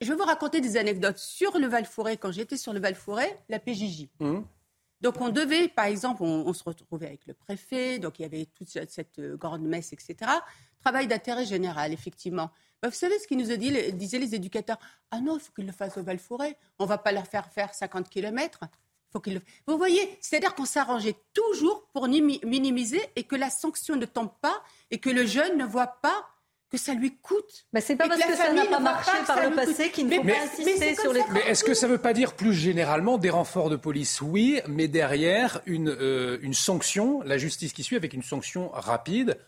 Je 0.00 0.08
vais 0.08 0.16
vous 0.16 0.24
raconter 0.24 0.60
des 0.60 0.76
anecdotes. 0.76 1.18
Sur 1.18 1.58
le 1.58 1.66
val 1.66 1.86
quand 2.18 2.32
j'étais 2.32 2.56
sur 2.56 2.72
le 2.72 2.80
val 2.80 2.96
la 3.48 3.58
PJJ. 3.58 4.08
Mmh. 4.20 4.40
Donc 5.00 5.20
on 5.20 5.28
devait, 5.28 5.68
par 5.68 5.84
exemple, 5.84 6.22
on, 6.22 6.52
se 6.54 6.64
retrouvait 6.64 7.08
avec 7.08 7.26
le 7.26 7.34
préfet, 7.34 7.98
donc 7.98 8.18
il 8.18 8.22
y 8.22 8.24
avait 8.24 8.46
toute 8.46 8.68
cette 8.68 9.20
grande 9.20 9.60
messe, 9.60 9.92
etc. 9.92 10.16
Travail 10.80 11.06
d'intérêt 11.06 11.44
général, 11.44 11.92
effectivement. 11.92 12.50
Bah, 12.82 12.88
vous 12.88 12.94
savez 12.94 13.18
ce 13.18 13.26
qu'ils 13.26 13.38
nous 13.38 13.50
a 13.50 13.56
dit, 13.56 13.92
disaient 13.92 14.18
les 14.18 14.34
éducateurs? 14.34 14.78
Ah 15.10 15.20
non, 15.20 15.36
il 15.36 15.40
faut 15.40 15.52
qu'ils 15.52 15.66
le 15.66 15.72
fassent 15.72 15.96
au 15.96 16.02
val 16.02 16.18
On 16.78 16.84
ne 16.84 16.88
va 16.88 16.98
pas 16.98 17.12
leur 17.12 17.26
faire 17.26 17.50
faire 17.50 17.74
50 17.74 18.08
km. 18.08 18.60
Faut 19.12 19.22
le... 19.26 19.40
Vous 19.68 19.78
voyez, 19.78 20.18
c'est-à-dire 20.20 20.56
qu'on 20.56 20.64
s'arrangeait 20.64 21.14
toujours 21.32 21.86
pour 21.92 22.08
minimiser 22.08 23.00
et 23.14 23.22
que 23.22 23.36
la 23.36 23.48
sanction 23.48 23.94
ne 23.94 24.06
tombe 24.06 24.32
pas 24.40 24.60
et 24.90 24.98
que 24.98 25.08
le 25.08 25.24
jeune 25.24 25.56
ne 25.56 25.64
voit 25.64 25.98
pas 26.02 26.26
que 26.68 26.76
ça 26.76 26.94
lui 26.94 27.16
coûte. 27.18 27.66
Mais 27.72 27.80
c'est 27.80 27.94
pas 27.94 28.08
parce 28.08 28.20
que, 28.20 28.34
ça 28.34 28.52
n'a 28.52 28.66
pas 28.66 28.80
marché 28.80 29.12
par 29.24 29.48
le 29.48 29.54
passé 29.54 29.90
qu'il 29.90 30.08
ne 30.08 30.16
faut 30.16 30.24
pas 30.24 30.42
insister 30.42 30.96
sur 30.96 31.12
les 31.12 31.22
Mais 31.30 31.42
est-ce 31.42 31.62
que 31.62 31.74
ça 31.74 31.86
ne 31.86 31.92
veut 31.92 31.98
pas 31.98 32.12
dire 32.12 32.34
plus 32.34 32.52
généralement 32.52 33.16
des 33.16 33.30
renforts 33.30 33.70
de 33.70 33.76
police? 33.76 34.20
Oui, 34.20 34.60
mais 34.66 34.88
derrière 34.88 35.60
une, 35.66 35.90
euh, 35.90 36.38
une 36.42 36.54
sanction, 36.54 37.22
la 37.22 37.38
justice 37.38 37.72
qui 37.72 37.84
suit 37.84 37.94
avec 37.94 38.12
une 38.12 38.24
sanction 38.24 38.70
rapide 38.70 39.38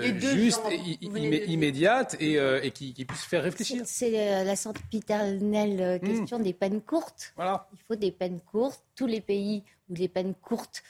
euh, 0.00 0.18
juste, 0.18 0.60
immédiate 1.00 2.16
et, 2.18 2.36
euh, 2.36 2.60
et 2.62 2.72
qui, 2.72 2.92
puisse 3.04 3.22
faire 3.22 3.44
réfléchir. 3.44 3.82
C'est 3.84 4.32
euh, 4.32 4.42
la 4.42 4.56
sempiternelle 4.56 6.00
hmm. 6.02 6.06
question 6.06 6.38
des 6.40 6.52
peines 6.52 6.80
courtes. 6.80 7.32
Voilà. 7.36 7.68
Il 7.72 7.78
faut 7.86 7.94
des 7.94 8.10
peines 8.10 8.40
courtes. 8.40 8.82
Tous 8.96 9.06
les 9.06 9.20
pays 9.20 9.62
où 9.88 9.94
les 9.94 10.08
peines 10.08 10.34
courtes 10.34 10.82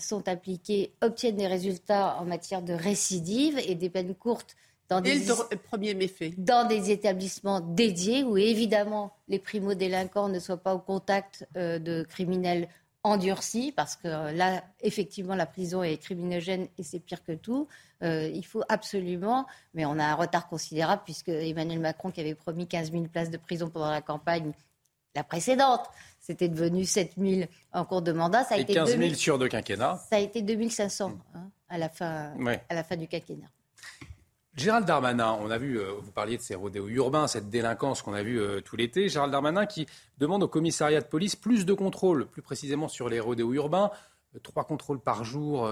sont 0.00 0.26
appliquées 0.26 0.92
obtiennent 1.02 1.36
des 1.36 1.46
résultats 1.46 2.16
en 2.18 2.24
matière 2.24 2.62
de 2.62 2.72
récidive 2.72 3.60
et 3.64 3.76
des 3.76 3.90
peines 3.90 4.14
courtes 4.16 4.56
dans 4.88 5.00
des, 5.00 5.20
le 5.20 5.56
premier 5.56 5.94
méfait. 5.94 6.32
dans 6.36 6.66
des 6.66 6.90
établissements 6.90 7.60
dédiés 7.60 8.24
où 8.24 8.36
évidemment 8.36 9.14
les 9.28 9.38
primo-délinquants 9.38 10.28
ne 10.28 10.40
soient 10.40 10.56
pas 10.56 10.74
au 10.74 10.80
contact 10.80 11.46
de 11.54 12.02
criminels 12.02 12.66
endurcis 13.04 13.72
parce 13.72 13.96
que 13.96 14.32
là, 14.32 14.62
effectivement, 14.80 15.34
la 15.34 15.46
prison 15.46 15.82
est 15.82 15.96
criminogène 15.96 16.68
et 16.78 16.82
c'est 16.82 17.00
pire 17.00 17.22
que 17.24 17.32
tout. 17.32 17.68
Euh, 18.02 18.28
il 18.32 18.44
faut 18.44 18.62
absolument, 18.68 19.46
mais 19.74 19.84
on 19.84 19.98
a 19.98 20.04
un 20.04 20.14
retard 20.14 20.48
considérable 20.48 21.02
puisque 21.04 21.28
Emmanuel 21.28 21.80
Macron, 21.80 22.10
qui 22.10 22.20
avait 22.20 22.34
promis 22.34 22.66
15 22.66 22.92
000 22.92 23.04
places 23.04 23.30
de 23.30 23.36
prison 23.36 23.70
pendant 23.70 23.90
la 23.90 24.02
campagne, 24.02 24.52
la 25.14 25.24
précédente, 25.24 25.84
c'était 26.20 26.48
devenu 26.48 26.84
7 26.84 27.14
000 27.18 27.48
en 27.72 27.84
cours 27.84 28.02
de 28.02 28.12
mandat. 28.12 28.44
Ça 28.44 28.54
a 28.54 28.58
été 28.58 28.74
15 28.74 28.96
000 28.96 29.14
sur 29.14 29.38
deux 29.38 29.48
quinquennats. 29.48 30.00
Ça 30.08 30.16
a 30.16 30.18
été 30.20 30.42
2500 30.42 31.08
mm. 31.08 31.20
hein, 31.34 31.50
à, 31.68 31.78
la 31.78 31.88
fin, 31.88 32.32
à 32.68 32.74
la 32.74 32.84
fin 32.84 32.96
du 32.96 33.08
quinquennat. 33.08 33.48
Gérald 34.54 34.86
Darmanin, 34.86 35.38
on 35.40 35.50
a 35.50 35.58
vu, 35.58 35.78
euh, 35.78 35.92
vous 36.00 36.12
parliez 36.12 36.36
de 36.36 36.42
ces 36.42 36.54
rodéos 36.54 36.88
urbains, 36.88 37.26
cette 37.26 37.48
délinquance 37.48 38.02
qu'on 38.02 38.12
a 38.12 38.22
vue 38.22 38.40
euh, 38.40 38.60
tout 38.60 38.76
l'été. 38.76 39.08
Gérald 39.08 39.32
Darmanin 39.32 39.66
qui 39.66 39.86
demande 40.18 40.42
au 40.42 40.48
commissariat 40.48 41.00
de 41.00 41.06
police 41.06 41.36
plus 41.36 41.64
de 41.64 41.72
contrôles, 41.72 42.26
plus 42.26 42.42
précisément 42.42 42.88
sur 42.88 43.08
les 43.08 43.18
rodéos 43.18 43.52
urbains, 43.54 43.90
trois 44.42 44.64
contrôles 44.64 45.00
par 45.00 45.24
jour 45.24 45.68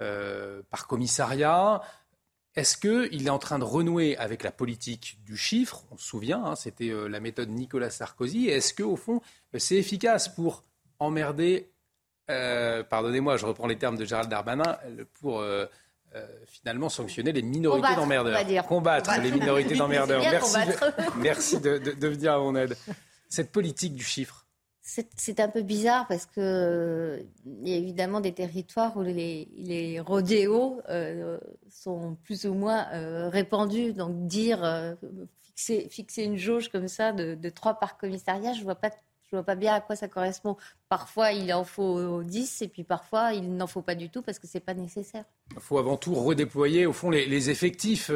euh, 0.00 0.62
par 0.70 0.86
commissariat. 0.86 1.82
Est-ce 2.54 2.76
qu'il 2.76 3.26
est 3.26 3.30
en 3.30 3.40
train 3.40 3.58
de 3.58 3.64
renouer 3.64 4.16
avec 4.16 4.44
la 4.44 4.52
politique 4.52 5.18
du 5.24 5.36
chiffre? 5.36 5.82
On 5.90 5.96
se 5.96 6.06
souvient, 6.06 6.44
hein, 6.44 6.54
c'était 6.54 6.90
euh, 6.90 7.08
la 7.08 7.18
méthode 7.18 7.48
Nicolas 7.48 7.90
Sarkozy. 7.90 8.46
Est-ce 8.46 8.74
qu'au 8.74 8.94
fond, 8.94 9.20
c'est 9.56 9.74
efficace 9.74 10.28
pour 10.28 10.62
emmerder, 11.00 11.72
euh, 12.30 12.84
pardonnez-moi, 12.84 13.38
je 13.38 13.46
reprends 13.46 13.66
les 13.66 13.76
termes 13.76 13.96
de 13.96 14.04
Gérald 14.04 14.30
Darmanin, 14.30 14.78
pour 15.14 15.44
finalement 16.46 16.88
sanctionner 16.88 17.32
les 17.32 17.42
minorités 17.42 17.94
d'emmerdeurs 17.94 18.66
Combattre, 18.66 19.10
les 19.20 19.30
minorités 19.30 19.76
d'emmerdeurs. 19.76 20.20
Merci, 20.20 20.56
merci 21.18 21.60
de, 21.60 21.78
de 21.78 22.08
venir 22.08 22.32
à 22.32 22.38
mon 22.38 22.54
aide. 22.56 22.76
Cette 23.28 23.52
politique 23.52 23.94
du 23.94 24.04
chiffre, 24.04 24.46
c'est 25.16 25.38
un 25.40 25.48
peu 25.48 25.60
bizarre 25.60 26.06
parce 26.08 26.24
que 26.24 26.40
euh, 26.40 27.22
il 27.44 27.68
y 27.68 27.74
a 27.74 27.76
évidemment 27.76 28.20
des 28.22 28.32
territoires 28.32 28.96
où 28.96 29.02
les, 29.02 29.46
les 29.54 30.00
rodéos 30.00 30.80
euh, 30.88 31.38
sont 31.68 32.16
plus 32.24 32.46
ou 32.46 32.54
moins 32.54 32.86
euh, 32.94 33.28
répandus. 33.28 33.92
Donc 33.92 34.26
dire 34.26 34.96
fixer, 35.42 35.88
fixer, 35.90 36.22
une 36.24 36.38
jauge 36.38 36.70
comme 36.70 36.88
ça 36.88 37.12
de, 37.12 37.48
trois 37.50 37.74
par 37.74 37.98
commissariat, 37.98 38.54
je 38.54 38.62
vois 38.62 38.76
pas 38.76 38.90
je 39.30 39.36
vois 39.36 39.44
pas 39.44 39.54
bien 39.54 39.74
à 39.74 39.80
quoi 39.80 39.96
ça 39.96 40.08
correspond. 40.08 40.56
Parfois, 40.88 41.32
il 41.32 41.52
en 41.52 41.64
faut 41.64 42.22
10 42.22 42.62
et 42.62 42.68
puis 42.68 42.84
parfois, 42.84 43.32
il 43.32 43.56
n'en 43.56 43.66
faut 43.66 43.82
pas 43.82 43.94
du 43.94 44.10
tout 44.10 44.22
parce 44.22 44.38
que 44.38 44.46
c'est 44.46 44.60
pas 44.60 44.74
nécessaire. 44.74 45.24
Il 45.52 45.60
faut 45.60 45.78
avant 45.78 45.96
tout 45.96 46.14
redéployer 46.14 46.86
au 46.86 46.92
fond 46.92 47.10
les, 47.10 47.50
effectifs 47.50 48.10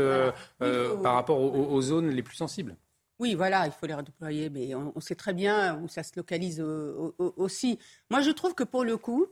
par 0.59 1.15
rapport 1.15 1.41
aux 1.41 1.81
zones 1.83 2.11
les 2.11 2.23
plus 2.23 2.37
sensibles. 2.37 2.77
Oui, 3.23 3.37
voilà, 3.37 3.67
il 3.67 3.73
faut 3.73 3.87
les 3.87 3.95
redéployer, 3.95 4.51
mais 4.51 4.75
on, 4.75 4.99
sait 5.01 5.15
très 5.15 5.33
bien 5.33 5.79
où 5.81 5.87
ça 5.87 6.03
se 6.03 6.11
localise 6.17 6.61
aussi. 7.19 7.79
Moi, 8.11 8.21
je 8.21 8.31
trouve 8.31 8.55
que 8.55 8.65
pour 8.65 8.83
le 8.83 8.97
coup, 8.97 9.27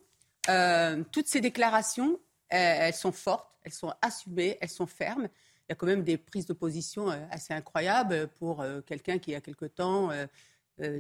euh, 0.48 1.02
toutes 1.11 1.27
ces 1.27 1.40
déclarations, 1.40 2.20
elles 2.48 2.94
sont 2.94 3.11
fortes, 3.11 3.51
elles 3.65 3.73
sont 3.73 3.93
assumées, 4.01 4.59
elles 4.61 4.69
sont 4.69 4.86
fermes. 4.86 5.28
Il 5.69 5.70
y 5.70 5.73
a 5.73 5.74
quand 5.74 5.86
même 5.86 6.05
des 6.05 6.19
prises 6.19 6.47
de 6.47 6.52
position 6.52 7.09
assez 7.32 7.52
incroyables 7.52 8.28
pour 8.39 8.65
quelqu'un 8.86 9.19
qui, 9.19 9.32
il 9.32 9.35
y 9.35 9.36
a 9.36 9.40
quelque 9.40 9.66
temps, 9.66 10.11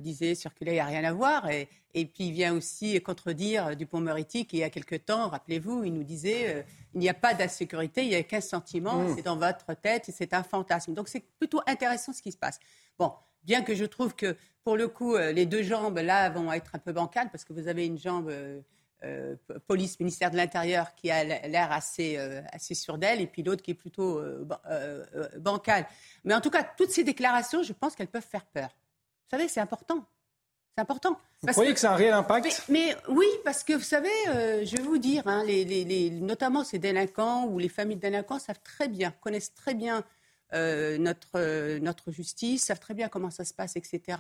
disait 0.00 0.34
circuler, 0.34 0.72
il 0.72 0.74
n'y 0.74 0.80
a 0.80 0.86
rien 0.86 1.04
à 1.04 1.12
voir. 1.12 1.48
Et, 1.50 1.68
et, 1.94 2.06
puis 2.06 2.28
il 2.28 2.32
vient 2.32 2.54
aussi 2.54 3.00
contredire 3.00 3.76
Dupont-Moretti 3.76 4.46
qui, 4.46 4.58
il 4.58 4.60
y 4.60 4.64
a 4.64 4.70
quelque 4.70 4.96
temps, 4.96 5.28
rappelez-vous, 5.28 5.84
il 5.84 5.92
nous 5.92 6.04
disait 6.04 6.64
il 6.94 7.00
n'y 7.00 7.08
a 7.08 7.14
pas 7.14 7.34
d'insécurité, 7.34 8.02
il 8.02 8.08
n'y 8.08 8.14
a 8.14 8.22
qu'un 8.22 8.40
sentiment, 8.40 9.02
mmh. 9.02 9.16
c'est 9.16 9.22
dans 9.22 9.36
votre 9.36 9.74
tête, 9.74 10.10
c'est 10.12 10.34
un 10.34 10.42
fantasme. 10.42 10.94
Donc 10.94 11.08
c'est 11.08 11.24
plutôt 11.38 11.60
intéressant 11.66 12.12
ce 12.12 12.22
qui 12.22 12.32
se 12.32 12.38
passe. 12.38 12.58
Bon, 12.98 13.12
bien 13.44 13.62
que 13.62 13.74
je 13.74 13.84
trouve 13.84 14.14
que 14.14 14.36
pour 14.64 14.76
le 14.76 14.88
coup, 14.88 15.14
euh, 15.14 15.32
les 15.32 15.46
deux 15.46 15.62
jambes 15.62 15.98
là 15.98 16.28
vont 16.30 16.52
être 16.52 16.74
un 16.74 16.78
peu 16.78 16.92
bancales 16.92 17.30
parce 17.30 17.44
que 17.44 17.52
vous 17.52 17.68
avez 17.68 17.86
une 17.86 17.98
jambe 17.98 18.28
euh, 18.28 18.60
euh, 19.04 19.36
police, 19.66 19.98
ministère 19.98 20.30
de 20.30 20.36
l'Intérieur 20.36 20.94
qui 20.94 21.10
a 21.10 21.24
l'air 21.24 21.72
assez, 21.72 22.18
assez 22.52 22.74
sûre 22.74 22.98
d'elle 22.98 23.20
et 23.20 23.26
puis 23.26 23.42
l'autre 23.42 23.62
qui 23.62 23.70
est 23.70 23.74
plutôt 23.74 24.20
bancale. 25.38 25.86
Mais 26.24 26.34
en 26.34 26.42
tout 26.42 26.50
cas, 26.50 26.62
toutes 26.62 26.90
ces 26.90 27.04
déclarations, 27.04 27.62
je 27.62 27.72
pense 27.72 27.94
qu'elles 27.94 28.08
peuvent 28.08 28.22
faire 28.22 28.44
peur. 28.44 28.68
Vous 29.30 29.38
savez, 29.38 29.48
c'est 29.48 29.60
important. 29.60 30.04
C'est 30.76 30.82
important. 30.82 31.18
Vous 31.42 31.52
croyez 31.52 31.72
que, 31.72 31.80
ça 31.80 31.90
a 31.90 31.94
un 31.94 31.96
réel 31.96 32.14
impact 32.14 32.64
mais, 32.68 32.96
oui, 33.08 33.26
parce 33.44 33.64
que 33.64 33.72
vous 33.72 33.80
savez, 33.80 34.10
je 34.26 34.76
vais 34.76 34.82
vous 34.82 34.98
dire, 34.98 35.26
hein, 35.26 35.42
les, 35.44 36.10
notamment 36.10 36.64
ces 36.64 36.78
délinquants 36.78 37.46
ou 37.46 37.58
les 37.58 37.68
familles 37.68 37.96
de 37.96 38.02
délinquants 38.02 38.38
savent 38.38 38.60
très 38.62 38.88
bien, 38.88 39.12
connaissent 39.20 39.54
très 39.54 39.74
bien 39.74 40.04
euh, 40.52 40.98
notre, 40.98 41.28
euh, 41.36 41.78
notre 41.78 42.10
justice, 42.10 42.64
savent 42.64 42.80
très 42.80 42.94
bien 42.94 43.08
comment 43.08 43.30
ça 43.30 43.44
se 43.44 43.54
passe, 43.54 43.76
etc. 43.76 44.18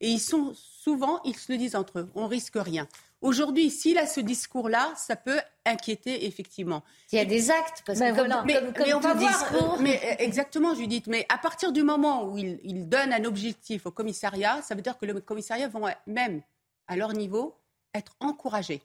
Et 0.00 0.08
ils 0.08 0.20
sont 0.20 0.52
souvent, 0.54 1.20
ils 1.24 1.36
se 1.36 1.52
le 1.52 1.58
disent 1.58 1.76
entre 1.76 2.00
eux, 2.00 2.10
on 2.14 2.26
risque 2.26 2.56
rien. 2.56 2.88
Aujourd'hui, 3.22 3.70
s'il 3.70 3.98
a 3.98 4.06
ce 4.06 4.20
discours-là, 4.20 4.92
ça 4.96 5.16
peut 5.16 5.40
inquiéter 5.64 6.26
effectivement. 6.26 6.82
Il 7.12 7.16
y 7.16 7.18
a 7.18 7.24
des 7.24 7.50
actes, 7.50 7.82
parce 7.86 7.98
ben 7.98 8.14
que 8.14 8.44
mais, 8.44 8.94
on 8.94 9.00
va 9.00 9.14
voir, 9.14 9.80
mais 9.80 10.00
euh, 10.04 10.14
exactement, 10.18 10.74
Judith. 10.74 11.06
Mais 11.06 11.26
à 11.28 11.38
partir 11.38 11.72
du 11.72 11.82
moment 11.82 12.28
où 12.28 12.36
il 12.36 12.88
donnent 12.88 13.12
un 13.12 13.24
objectif 13.24 13.86
au 13.86 13.90
commissariat, 13.90 14.60
ça 14.62 14.74
veut 14.74 14.82
dire 14.82 14.98
que 14.98 15.06
le 15.06 15.20
commissariat 15.20 15.68
vont 15.68 15.86
même 16.06 16.42
à 16.88 16.96
leur 16.96 17.14
niveau 17.14 17.56
être 17.94 18.14
encouragés. 18.20 18.82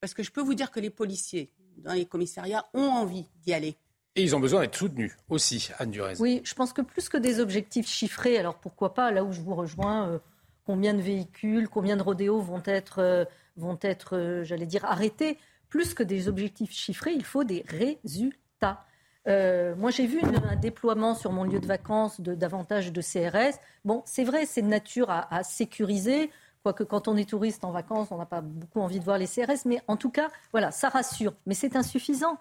Parce 0.00 0.14
que 0.14 0.22
je 0.22 0.30
peux 0.30 0.40
vous 0.40 0.54
dire 0.54 0.70
que 0.70 0.80
les 0.80 0.90
policiers 0.90 1.50
dans 1.76 1.92
les 1.92 2.06
commissariats 2.06 2.66
ont 2.74 2.88
envie 2.88 3.26
d'y 3.42 3.52
aller. 3.52 3.76
Et 4.16 4.22
ils 4.22 4.34
ont 4.34 4.40
besoin 4.40 4.62
d'être 4.62 4.76
soutenus 4.76 5.16
aussi, 5.28 5.70
Anne 5.78 5.90
Durez. 5.90 6.14
Oui, 6.18 6.40
je 6.44 6.54
pense 6.54 6.72
que 6.72 6.82
plus 6.82 7.08
que 7.08 7.16
des 7.16 7.38
objectifs 7.38 7.88
chiffrés, 7.88 8.38
alors 8.38 8.56
pourquoi 8.56 8.92
pas, 8.92 9.12
là 9.12 9.22
où 9.22 9.32
je 9.32 9.40
vous 9.40 9.54
rejoins, 9.54 10.08
euh, 10.08 10.18
combien 10.64 10.94
de 10.94 11.00
véhicules, 11.00 11.68
combien 11.68 11.96
de 11.96 12.02
rodéos 12.02 12.40
vont 12.40 12.62
être, 12.64 12.98
euh, 12.98 13.24
vont 13.56 13.78
être 13.82 14.16
euh, 14.16 14.44
j'allais 14.44 14.66
dire, 14.66 14.84
arrêtés, 14.84 15.38
plus 15.68 15.94
que 15.94 16.02
des 16.02 16.28
objectifs 16.28 16.72
chiffrés, 16.72 17.12
il 17.12 17.24
faut 17.24 17.44
des 17.44 17.64
résultats. 17.68 18.84
moi, 19.26 19.90
j'ai 19.90 20.06
vu 20.06 20.20
un 20.20 20.56
déploiement 20.56 21.14
sur 21.14 21.30
mon 21.30 21.44
lieu 21.44 21.60
de 21.60 21.66
vacances 21.66 22.20
de 22.20 22.34
davantage 22.34 22.92
de 22.92 23.00
CRS. 23.00 23.58
Bon, 23.84 24.02
c'est 24.04 24.24
vrai, 24.24 24.46
c'est 24.46 24.62
de 24.62 24.66
nature 24.66 25.10
à, 25.10 25.32
à 25.32 25.44
sécuriser. 25.44 26.30
Quoique 26.62 26.82
quand 26.82 27.08
on 27.08 27.16
est 27.16 27.28
touriste 27.28 27.64
en 27.64 27.70
vacances, 27.70 28.08
on 28.10 28.18
n'a 28.18 28.26
pas 28.26 28.40
beaucoup 28.40 28.80
envie 28.80 28.98
de 28.98 29.04
voir 29.04 29.16
les 29.16 29.26
CRS, 29.26 29.64
mais 29.64 29.80
en 29.86 29.96
tout 29.96 30.10
cas, 30.10 30.28
voilà, 30.52 30.70
ça 30.70 30.88
rassure. 30.88 31.34
Mais 31.46 31.54
c'est 31.54 31.76
insuffisant. 31.76 32.38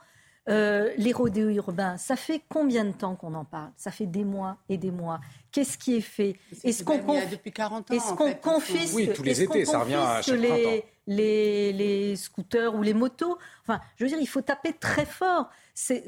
Euh, 0.49 0.91
les 0.98 1.11
rodéos 1.11 1.49
urbains, 1.49 1.98
ça 1.98 2.15
fait 2.15 2.41
combien 2.49 2.84
de 2.84 2.91
temps 2.91 3.15
qu'on 3.15 3.36
en 3.36 3.45
parle? 3.45 3.72
Ça 3.77 3.91
fait 3.91 4.07
des 4.07 4.23
mois 4.23 4.57
et 4.68 4.77
des 4.77 4.90
mois. 4.90 5.19
Qu'est-ce 5.52 5.77
qui 5.77 5.95
est 5.95 6.02
fait? 6.02 6.38
Est-ce 6.64 6.84
qu'on 6.84 6.98
depuis 7.30 7.52
40 7.52 7.91
ans 7.91 7.94
Est-ce 7.94 8.14
qu'on 8.14 8.34
confisque 8.34 8.95
Oui, 8.95 9.11
tous 9.14 9.22
les 9.22 9.44
étés, 9.44 9.65
ça 9.65 9.80
revient 9.80 9.95
à 9.95 10.22
chaque 10.23 10.40
les, 10.40 10.84
les, 11.10 11.73
les, 11.73 12.15
scooters 12.15 12.73
ou 12.76 12.84
les 12.84 12.94
motos 12.94 13.38
Enfin, 13.64 13.81
je 13.98 14.06
veux 14.06 14.10
dire, 14.10 14.19
il 14.22 14.27
faut 14.27 14.41
taper 14.41 14.73
très 14.73 15.06
fort. 15.06 15.49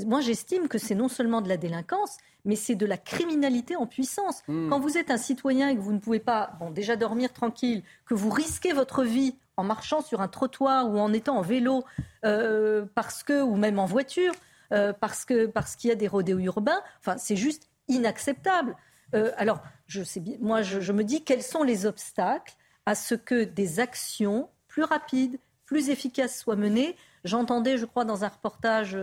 Moi, 0.06 0.22
j'estime 0.22 0.68
que 0.68 0.78
c'est 0.78 0.96
non 0.96 1.10
seulement 1.10 1.42
de 1.42 1.50
la 1.50 1.58
délinquance, 1.58 2.18
mais 2.46 2.56
c'est 2.56 2.76
de 2.76 2.86
la 2.86 2.98
criminalité 2.98 3.76
en 3.76 3.88
puissance. 3.88 4.44
Hmm. 4.48 4.70
Quand 4.70 4.80
vous 4.80 4.98
êtes 4.98 5.12
un 5.12 5.18
citoyen 5.18 5.70
et 5.70 5.76
que 5.76 5.82
vous 5.82 5.94
ne 5.94 6.00
pouvez 6.00 6.20
pas, 6.20 6.54
bon, 6.60 6.70
déjà 6.70 6.96
dormir 6.96 7.34
tranquille, 7.34 7.84
que 8.06 8.14
vous 8.14 8.30
risquez 8.30 8.74
votre 8.74 9.04
vie 9.04 9.36
en 9.58 9.64
marchant 9.64 10.02
sur 10.02 10.22
un 10.22 10.28
trottoir 10.28 10.90
ou 10.90 11.00
en 11.00 11.12
étant 11.14 11.38
en 11.38 11.42
vélo, 11.42 11.84
euh, 12.26 12.86
parce 12.96 13.24
que, 13.24 13.42
ou 13.42 13.56
même 13.56 13.80
en 13.80 13.86
voiture, 13.86 14.34
euh, 14.72 14.94
parce 14.94 15.26
que 15.26 15.48
parce 15.48 15.76
qu'il 15.76 15.90
y 15.90 15.92
a 15.92 15.96
des 15.96 16.08
rodéos 16.08 16.40
urbains. 16.40 16.82
Enfin, 17.00 17.18
c'est 17.18 17.36
juste 17.36 17.70
inacceptable. 17.88 18.76
Euh, 19.14 19.32
alors, 19.38 19.62
je 19.88 20.04
sais 20.04 20.20
bien, 20.20 20.38
moi, 20.40 20.62
je, 20.62 20.92
me 20.92 21.04
dis 21.04 21.24
quels 21.24 21.44
sont 21.44 21.64
les 21.64 21.86
obstacles 21.86 22.56
à 22.86 22.96
ce 22.96 23.16
que 23.16 23.44
des 23.44 23.80
actions 23.80 24.50
plus 24.72 24.84
rapides, 24.84 25.38
plus 25.66 25.90
efficaces 25.90 26.40
soient 26.40 26.56
menées. 26.56 26.96
J'entendais, 27.26 27.78
je 27.78 27.86
crois, 27.86 28.06
dans 28.06 28.24
un 28.24 28.30
reportage 28.30 28.98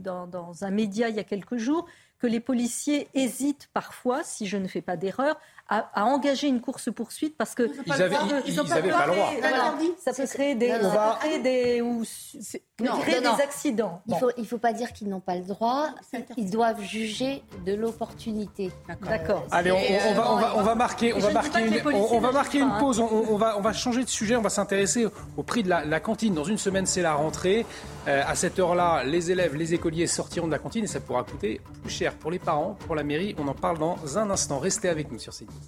dans, 0.00 0.26
dans, 0.26 0.64
un 0.64 0.70
média 0.70 1.10
il 1.10 1.14
y 1.14 1.20
a 1.20 1.24
quelques 1.24 1.58
jours, 1.58 1.86
que 2.18 2.26
les 2.26 2.40
policiers 2.40 3.08
hésitent 3.14 3.68
parfois, 3.74 4.24
si 4.24 4.46
je 4.46 4.56
ne 4.56 4.66
fais 4.66 4.80
pas 4.80 4.96
d'erreur, 4.96 5.38
à, 5.94 6.04
engager 6.04 6.48
une 6.48 6.60
course-poursuite 6.60 7.36
parce 7.36 7.54
que 7.54 7.70
ils 7.86 7.92
n'avaient 7.92 8.10
pas, 8.10 9.06
le 9.06 9.12
droit. 9.12 9.32
Ça 9.98 10.12
peut 10.12 10.26
créer 10.26 10.54
des, 10.54 10.72
des, 11.42 11.80
ou, 11.80 12.02
des 12.78 13.42
accidents. 13.42 14.02
Il 14.06 14.42
ne 14.42 14.44
faut, 14.44 14.58
pas 14.58 14.72
dire 14.72 14.92
qu'ils 14.92 15.08
n'ont 15.08 15.20
pas 15.20 15.36
le 15.36 15.44
droit. 15.44 15.90
Ils 16.36 16.50
doivent 16.50 16.82
juger 16.82 17.42
de 17.64 17.74
l'opportunité. 17.74 18.70
D'accord. 19.02 19.46
Allez, 19.50 19.72
on, 19.72 20.14
va, 20.14 20.32
on, 20.32 20.36
va, 20.36 20.56
on 20.56 20.62
va 20.62 20.74
marquer, 20.74 21.14
on 21.14 21.18
va 21.18 21.30
marquer 21.30 21.66
une, 21.66 21.80
on, 21.86 22.20
va 22.20 22.32
marquer 22.32 22.58
une 22.58 22.72
pause. 22.78 23.00
On, 23.00 23.36
va, 23.36 23.56
on 23.56 23.60
va 23.62 23.72
changer 23.72 24.04
de 24.04 24.08
sujet. 24.08 24.36
On 24.36 24.42
va 24.42 24.50
s'intéresser 24.50 25.06
au 25.36 25.42
prix 25.42 25.62
de 25.62 25.68
la, 25.68 26.00
cantine. 26.00 26.34
Dans 26.34 26.44
une 26.44 26.58
semaine, 26.58 26.86
c'est 26.86 27.02
la 27.02 27.14
rentrée. 27.14 27.64
Euh, 28.08 28.22
à 28.26 28.34
cette 28.34 28.58
heure-là, 28.58 29.04
les 29.04 29.30
élèves, 29.30 29.54
les 29.54 29.74
écoliers 29.74 30.06
sortiront 30.06 30.46
de 30.46 30.52
la 30.52 30.58
cantine 30.58 30.84
et 30.84 30.88
ça 30.88 31.00
pourra 31.00 31.22
coûter 31.22 31.60
plus 31.82 31.90
cher 31.90 32.14
pour 32.14 32.30
les 32.30 32.40
parents, 32.40 32.76
pour 32.86 32.94
la 32.94 33.04
mairie. 33.04 33.34
On 33.38 33.46
en 33.48 33.54
parle 33.54 33.78
dans 33.78 34.18
un 34.18 34.28
instant. 34.30 34.58
Restez 34.58 34.88
avec 34.88 35.10
nous 35.10 35.18
sur 35.18 35.32
CNews. 35.32 35.61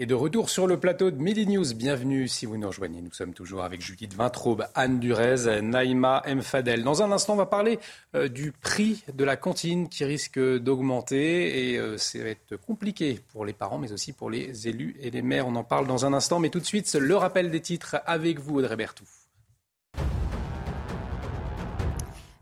Et 0.00 0.06
de 0.06 0.14
retour 0.14 0.48
sur 0.48 0.68
le 0.68 0.78
plateau 0.78 1.10
de 1.10 1.20
Midi 1.20 1.44
News, 1.44 1.74
bienvenue 1.74 2.28
si 2.28 2.46
vous 2.46 2.56
nous 2.56 2.68
rejoignez. 2.68 3.02
Nous 3.02 3.12
sommes 3.12 3.34
toujours 3.34 3.64
avec 3.64 3.80
Judith 3.80 4.14
Vintraube, 4.14 4.68
Anne 4.76 5.00
Durez, 5.00 5.60
Naïma 5.60 6.22
Mfadel. 6.24 6.84
Dans 6.84 7.02
un 7.02 7.10
instant, 7.10 7.32
on 7.32 7.36
va 7.36 7.46
parler 7.46 7.80
euh, 8.14 8.28
du 8.28 8.52
prix 8.52 9.02
de 9.12 9.24
la 9.24 9.36
cantine 9.36 9.88
qui 9.88 10.04
risque 10.04 10.38
d'augmenter 10.38 11.72
et 11.72 11.78
euh, 11.78 11.98
ça 11.98 12.20
va 12.22 12.28
être 12.28 12.54
compliqué 12.54 13.18
pour 13.32 13.44
les 13.44 13.52
parents 13.52 13.78
mais 13.78 13.90
aussi 13.90 14.12
pour 14.12 14.30
les 14.30 14.68
élus 14.68 14.94
et 15.00 15.10
les 15.10 15.22
maires. 15.22 15.48
On 15.48 15.56
en 15.56 15.64
parle 15.64 15.88
dans 15.88 16.06
un 16.06 16.12
instant, 16.12 16.38
mais 16.38 16.50
tout 16.50 16.60
de 16.60 16.64
suite, 16.64 16.94
le 16.94 17.16
rappel 17.16 17.50
des 17.50 17.60
titres 17.60 17.96
avec 18.06 18.38
vous, 18.38 18.58
Audrey 18.58 18.76
Berthoud. 18.76 19.08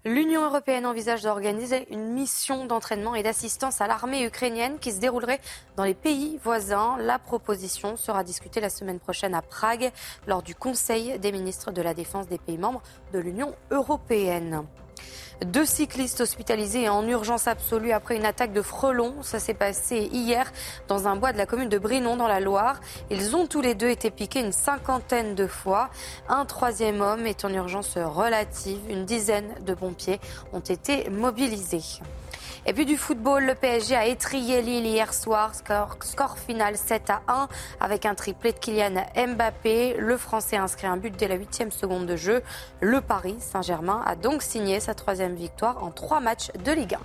L'Union 0.07 0.45
européenne 0.45 0.87
envisage 0.87 1.23
d'organiser 1.23 1.93
une 1.93 2.13
mission 2.13 2.65
d'entraînement 2.65 3.17
et 3.17 3.25
d'assistance 3.25 3.81
à 3.81 3.89
l'armée 3.89 4.25
ukrainienne 4.25 4.79
qui 4.79 4.93
se 4.93 5.01
déroulerait 5.01 5.41
dans 5.77 5.83
les 5.83 5.95
pays 5.95 6.39
voisins. 6.45 6.97
La 7.01 7.19
proposition 7.19 7.97
sera 7.97 8.23
discutée 8.23 8.61
la 8.61 8.71
semaine 8.71 9.01
prochaine 9.01 9.35
à 9.35 9.43
Prague 9.43 9.91
lors 10.29 10.45
du 10.45 10.55
Conseil 10.55 11.19
des 11.19 11.33
ministres 11.33 11.73
de 11.73 11.83
la 11.83 11.93
Défense 11.93 12.29
des 12.29 12.39
pays 12.39 12.57
membres 12.57 12.83
de 13.13 13.19
l'Union 13.19 13.57
européenne. 13.73 14.65
Deux 15.45 15.67
cyclistes 15.67 16.23
hospitalisés 16.23 16.89
en 16.89 17.07
urgence 17.07 17.47
absolue 17.47 17.93
après 17.93 18.17
une 18.17 18.25
attaque 18.25 18.55
de 18.55 18.63
frelons. 18.63 19.17
Ça 19.23 19.39
s'est 19.39 19.53
passé 19.53 20.09
hier 20.11 20.51
dans 20.89 21.09
un 21.09 21.17
bois 21.17 21.35
de 21.35 21.37
la 21.37 21.45
commune 21.45 21.69
de 21.69 21.77
Brinon 21.77 22.17
dans 22.17 22.27
la 22.27 22.41
Loire. 22.41 22.81
Ils 23.11 23.37
ont 23.37 23.47
tous 23.47 23.61
les 23.61 23.75
deux 23.75 23.91
été 23.91 24.11
piqués 24.11 24.41
une 24.41 24.53
cinquantaine 24.53 25.35
de 25.35 25.47
fois. 25.47 25.91
Un 26.31 26.47
troisième 26.47 27.03
homme 27.03 27.27
est 27.27 27.45
en 27.45 27.53
urgence 27.53 27.99
relative. 27.99 28.81
Une 28.89 29.05
dizaine 29.05 29.55
de 29.61 29.75
pompiers 29.75 30.21
ont 30.55 30.61
été 30.61 31.11
mobilisés. 31.11 32.01
Et 32.69 32.73
puis 32.73 32.85
du 32.85 32.97
football, 32.97 33.45
le 33.45 33.55
PSG 33.55 33.95
a 33.95 34.07
étrié 34.07 34.61
Lille 34.61 34.87
hier 34.87 35.15
soir, 35.15 35.55
score, 35.55 36.37
final 36.37 36.77
7 36.77 37.11
à 37.11 37.23
1 37.29 37.49
avec 37.79 38.05
un 38.05 38.17
triplé 38.17 38.53
de 38.53 38.59
Kylian 38.59 39.07
Mbappé. 39.15 39.95
Le 39.99 40.17
Français 40.17 40.57
a 40.57 40.65
inscrit 40.65 40.89
un 40.89 40.97
but 40.97 41.17
dès 41.17 41.29
la 41.29 41.37
huitième 41.37 41.71
seconde 41.71 42.07
de 42.07 42.17
jeu. 42.17 42.43
Le 42.81 43.01
Paris 43.01 43.37
Saint-Germain 43.39 44.03
a 44.05 44.17
donc 44.17 44.43
signé 44.43 44.81
sa 44.81 44.95
troisième 44.95 45.37
victoire 45.37 45.85
en 45.85 45.93
trois 45.93 46.19
matchs 46.19 46.51
de 46.65 46.73
Ligue 46.73 46.95
1. 46.95 46.99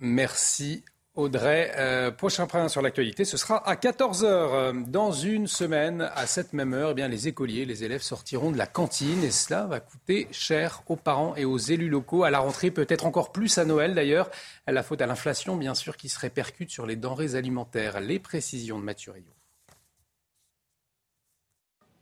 Merci 0.00 0.84
Audrey, 1.18 1.72
euh, 1.76 2.12
prochain 2.12 2.46
point 2.46 2.68
sur 2.68 2.80
l'actualité, 2.80 3.24
ce 3.24 3.36
sera 3.36 3.68
à 3.68 3.74
14h. 3.74 4.24
Euh, 4.24 4.72
dans 4.86 5.10
une 5.10 5.48
semaine, 5.48 6.10
à 6.14 6.28
cette 6.28 6.52
même 6.52 6.72
heure, 6.72 6.90
eh 6.92 6.94
bien, 6.94 7.08
les 7.08 7.26
écoliers, 7.26 7.64
les 7.64 7.82
élèves 7.82 8.02
sortiront 8.02 8.52
de 8.52 8.56
la 8.56 8.68
cantine 8.68 9.24
et 9.24 9.32
cela 9.32 9.66
va 9.66 9.80
coûter 9.80 10.28
cher 10.30 10.84
aux 10.86 10.94
parents 10.94 11.34
et 11.34 11.44
aux 11.44 11.58
élus 11.58 11.88
locaux. 11.88 12.22
À 12.22 12.30
la 12.30 12.38
rentrée, 12.38 12.70
peut-être 12.70 13.04
encore 13.04 13.32
plus 13.32 13.58
à 13.58 13.64
Noël 13.64 13.96
d'ailleurs. 13.96 14.30
La 14.68 14.84
faute 14.84 15.02
à 15.02 15.06
l'inflation, 15.06 15.56
bien 15.56 15.74
sûr, 15.74 15.96
qui 15.96 16.08
se 16.08 16.20
répercute 16.20 16.70
sur 16.70 16.86
les 16.86 16.94
denrées 16.94 17.34
alimentaires. 17.34 17.98
Les 17.98 18.20
précisions 18.20 18.78
de 18.78 18.84
Mathieu 18.84 19.12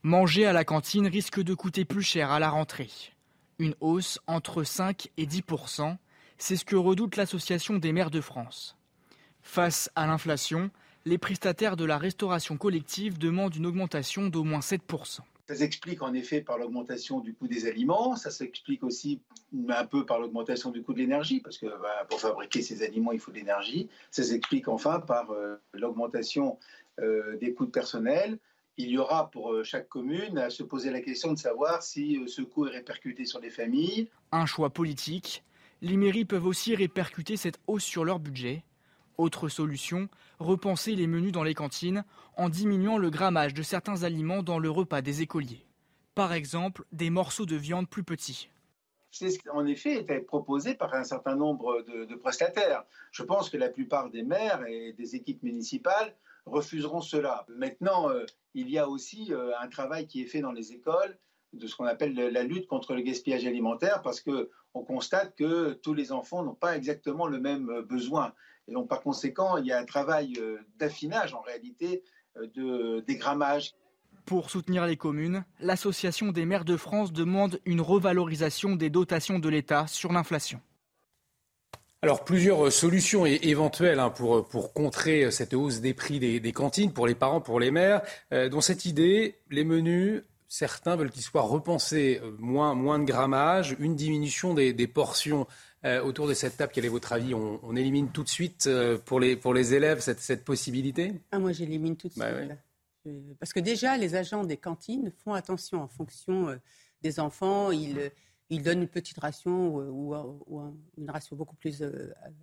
Manger 0.03 0.45
à 0.45 0.53
la 0.53 0.63
cantine 0.63 1.07
risque 1.07 1.41
de 1.41 1.55
coûter 1.55 1.85
plus 1.85 2.03
cher 2.03 2.29
à 2.29 2.39
la 2.39 2.51
rentrée. 2.51 2.91
Une 3.57 3.73
hausse 3.81 4.19
entre 4.27 4.63
5 4.63 5.09
et 5.17 5.25
10% 5.25 5.97
c'est 6.37 6.55
ce 6.55 6.65
que 6.65 6.75
redoute 6.75 7.15
l'Association 7.15 7.77
des 7.77 7.91
maires 7.91 8.11
de 8.11 8.21
France. 8.21 8.76
Face 9.47 9.89
à 9.95 10.05
l'inflation, 10.05 10.69
les 11.05 11.17
prestataires 11.17 11.77
de 11.77 11.85
la 11.85 11.97
restauration 11.97 12.57
collective 12.57 13.17
demandent 13.17 13.55
une 13.55 13.65
augmentation 13.65 14.27
d'au 14.27 14.43
moins 14.43 14.59
7%. 14.59 15.21
Ça 15.47 15.55
s'explique 15.55 16.01
en 16.01 16.13
effet 16.13 16.41
par 16.41 16.57
l'augmentation 16.57 17.21
du 17.21 17.33
coût 17.33 17.47
des 17.47 17.65
aliments, 17.65 18.17
ça 18.17 18.29
s'explique 18.29 18.83
aussi 18.83 19.21
un 19.69 19.85
peu 19.85 20.05
par 20.05 20.19
l'augmentation 20.19 20.69
du 20.69 20.83
coût 20.83 20.93
de 20.93 20.99
l'énergie, 20.99 21.39
parce 21.39 21.57
que 21.57 21.65
bah, 21.65 22.05
pour 22.09 22.19
fabriquer 22.19 22.61
ces 22.61 22.83
aliments, 22.83 23.13
il 23.13 23.19
faut 23.19 23.31
de 23.31 23.37
l'énergie. 23.37 23.87
Ça 24.11 24.21
s'explique 24.21 24.67
enfin 24.67 24.99
par 24.99 25.31
euh, 25.31 25.55
l'augmentation 25.73 26.59
euh, 26.99 27.37
des 27.37 27.53
coûts 27.53 27.65
de 27.65 27.71
personnel. 27.71 28.39
Il 28.75 28.89
y 28.89 28.97
aura 28.97 29.31
pour 29.31 29.53
euh, 29.53 29.63
chaque 29.63 29.87
commune 29.87 30.37
à 30.37 30.49
se 30.49 30.61
poser 30.61 30.91
la 30.91 30.99
question 30.99 31.31
de 31.31 31.39
savoir 31.39 31.83
si 31.83 32.19
ce 32.27 32.41
coût 32.41 32.67
est 32.67 32.71
répercuté 32.71 33.23
sur 33.23 33.39
les 33.39 33.49
familles. 33.49 34.09
Un 34.33 34.45
choix 34.45 34.69
politique. 34.69 35.45
Les 35.81 35.95
mairies 35.95 36.25
peuvent 36.25 36.45
aussi 36.45 36.75
répercuter 36.75 37.37
cette 37.37 37.59
hausse 37.67 37.85
sur 37.85 38.03
leur 38.03 38.19
budget. 38.19 38.65
Autre 39.17 39.49
solution, 39.49 40.09
repenser 40.39 40.95
les 40.95 41.07
menus 41.07 41.31
dans 41.31 41.43
les 41.43 41.55
cantines 41.55 42.03
en 42.35 42.49
diminuant 42.49 42.97
le 42.97 43.09
grammage 43.09 43.53
de 43.53 43.63
certains 43.63 44.03
aliments 44.03 44.43
dans 44.43 44.59
le 44.59 44.69
repas 44.69 45.01
des 45.01 45.21
écoliers. 45.21 45.65
Par 46.13 46.33
exemple, 46.33 46.83
des 46.91 47.09
morceaux 47.09 47.45
de 47.45 47.55
viande 47.55 47.89
plus 47.89 48.03
petits. 48.03 48.49
C'est 49.11 49.31
ce 49.31 49.39
qui, 49.39 49.49
en 49.49 49.65
effet, 49.65 49.95
été 49.95 50.19
proposé 50.19 50.75
par 50.75 50.93
un 50.93 51.03
certain 51.03 51.35
nombre 51.35 51.81
de, 51.81 52.15
prestataires. 52.15 52.83
Je 53.11 53.23
pense 53.23 53.49
que 53.49 53.57
la 53.57 53.69
plupart 53.69 54.09
des 54.11 54.21
maires 54.21 54.63
et 54.67 54.93
des 54.93 55.15
équipes 55.15 55.41
municipales 55.41 56.15
refuseront 56.45 57.01
cela. 57.01 57.45
Maintenant, 57.49 58.09
euh, 58.09 58.25
il 58.53 58.69
y 58.69 58.77
a 58.77 58.87
aussi 58.87 59.33
euh, 59.33 59.51
un 59.59 59.67
travail 59.67 60.07
qui 60.07 60.21
est 60.21 60.27
fait 60.27 60.41
dans 60.41 60.51
les 60.51 60.73
écoles 60.73 61.17
de 61.53 61.65
ce 61.65 61.75
qu'on 61.75 61.85
appelle 61.85 62.13
la 62.13 62.43
lutte 62.43 62.67
contre 62.67 62.93
le 62.93 63.01
gaspillage 63.01 63.45
alimentaire 63.45 64.01
parce 64.01 64.21
que 64.21 64.51
on 64.73 64.83
constate 64.83 65.35
que 65.35 65.73
tous 65.73 65.93
les 65.93 66.11
enfants 66.11 66.43
n'ont 66.43 66.53
pas 66.53 66.75
exactement 66.75 67.27
le 67.27 67.39
même 67.39 67.69
euh, 67.69 67.81
besoin. 67.81 68.33
Et 68.67 68.73
donc, 68.73 68.87
par 68.87 69.01
conséquent, 69.01 69.57
il 69.57 69.65
y 69.65 69.71
a 69.71 69.79
un 69.79 69.85
travail 69.85 70.33
euh, 70.39 70.57
d'affinage, 70.77 71.33
en 71.33 71.41
réalité, 71.41 72.03
euh, 72.37 72.47
de 72.53 73.03
dégrammage. 73.07 73.75
Pour 74.25 74.49
soutenir 74.49 74.85
les 74.85 74.97
communes, 74.97 75.45
l'Association 75.61 76.33
des 76.33 76.45
maires 76.45 76.65
de 76.65 76.75
France 76.75 77.13
demande 77.13 77.61
une 77.65 77.79
revalorisation 77.79 78.75
des 78.75 78.89
dotations 78.89 79.39
de 79.39 79.47
l'État 79.47 79.87
sur 79.87 80.11
l'inflation. 80.11 80.59
Alors, 82.01 82.25
plusieurs 82.25 82.71
solutions 82.71 83.25
éventuelles 83.25 83.99
hein, 83.99 84.09
pour, 84.09 84.47
pour 84.47 84.73
contrer 84.73 85.31
cette 85.31 85.53
hausse 85.53 85.79
des 85.79 85.93
prix 85.93 86.19
des, 86.19 86.51
cantines 86.51 86.91
pour 86.91 87.07
les 87.07 87.15
parents, 87.15 87.41
pour 87.41 87.59
les 87.59 87.71
euh, 88.33 88.49
dont 88.49 88.61
cette 88.61 88.85
idée, 88.85 89.39
les 89.49 89.63
menus, 89.63 90.21
certains 90.47 90.95
veulent 90.95 91.09
qu'ils 91.09 91.23
soient 91.23 91.41
repensés, 91.41 92.21
moins, 92.37 92.75
moins 92.75 92.99
de 92.99 93.05
grammage, 93.05 93.75
une 93.79 93.95
diminution 93.95 94.53
des, 94.53 94.73
des 94.73 94.87
portions 94.87 95.47
euh, 95.85 96.01
autour 96.01 96.27
de 96.27 96.33
cette 96.33 96.57
table, 96.57 96.71
quel 96.73 96.85
est 96.85 96.89
votre 96.89 97.13
avis? 97.13 97.33
On, 97.33 97.75
élimine 97.75 98.11
tout 98.11 98.23
de 98.23 98.29
suite 98.29 98.65
euh, 98.67 98.97
pour, 98.97 99.19
les, 99.19 99.35
pour 99.35 99.53
les 99.53 99.73
élèves 99.73 99.99
cette, 99.99 100.19
cette 100.19 100.43
possibilité? 100.43 101.13
Ah, 101.31 101.39
Moi, 101.39 101.51
j'élimine 101.51 101.95
tout 101.95 102.09
de 102.09 102.13
bah 102.15 102.31
suite. 102.35 103.35
Parce 103.39 103.53
que 103.53 103.59
déjà, 103.59 103.95
les 103.95 104.15
agents 104.15 104.43
des 104.43 104.57
cantines 104.57 105.11
font 105.23 105.33
attention 105.33 105.81
en 105.81 105.87
fonction 105.87 106.49
euh, 106.49 106.55
des 107.01 107.19
enfants. 107.19 107.71
Ils, 107.71 108.11
ils 108.49 108.63
donnent 108.63 108.81
une 108.81 108.87
petite 108.87 109.19
ration 109.19 109.75
ou, 109.75 110.15
ou, 110.47 110.75
une 110.97 111.09
ration 111.09 111.35
beaucoup 111.35 111.55
plus 111.55 111.83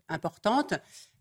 importante. 0.08 0.74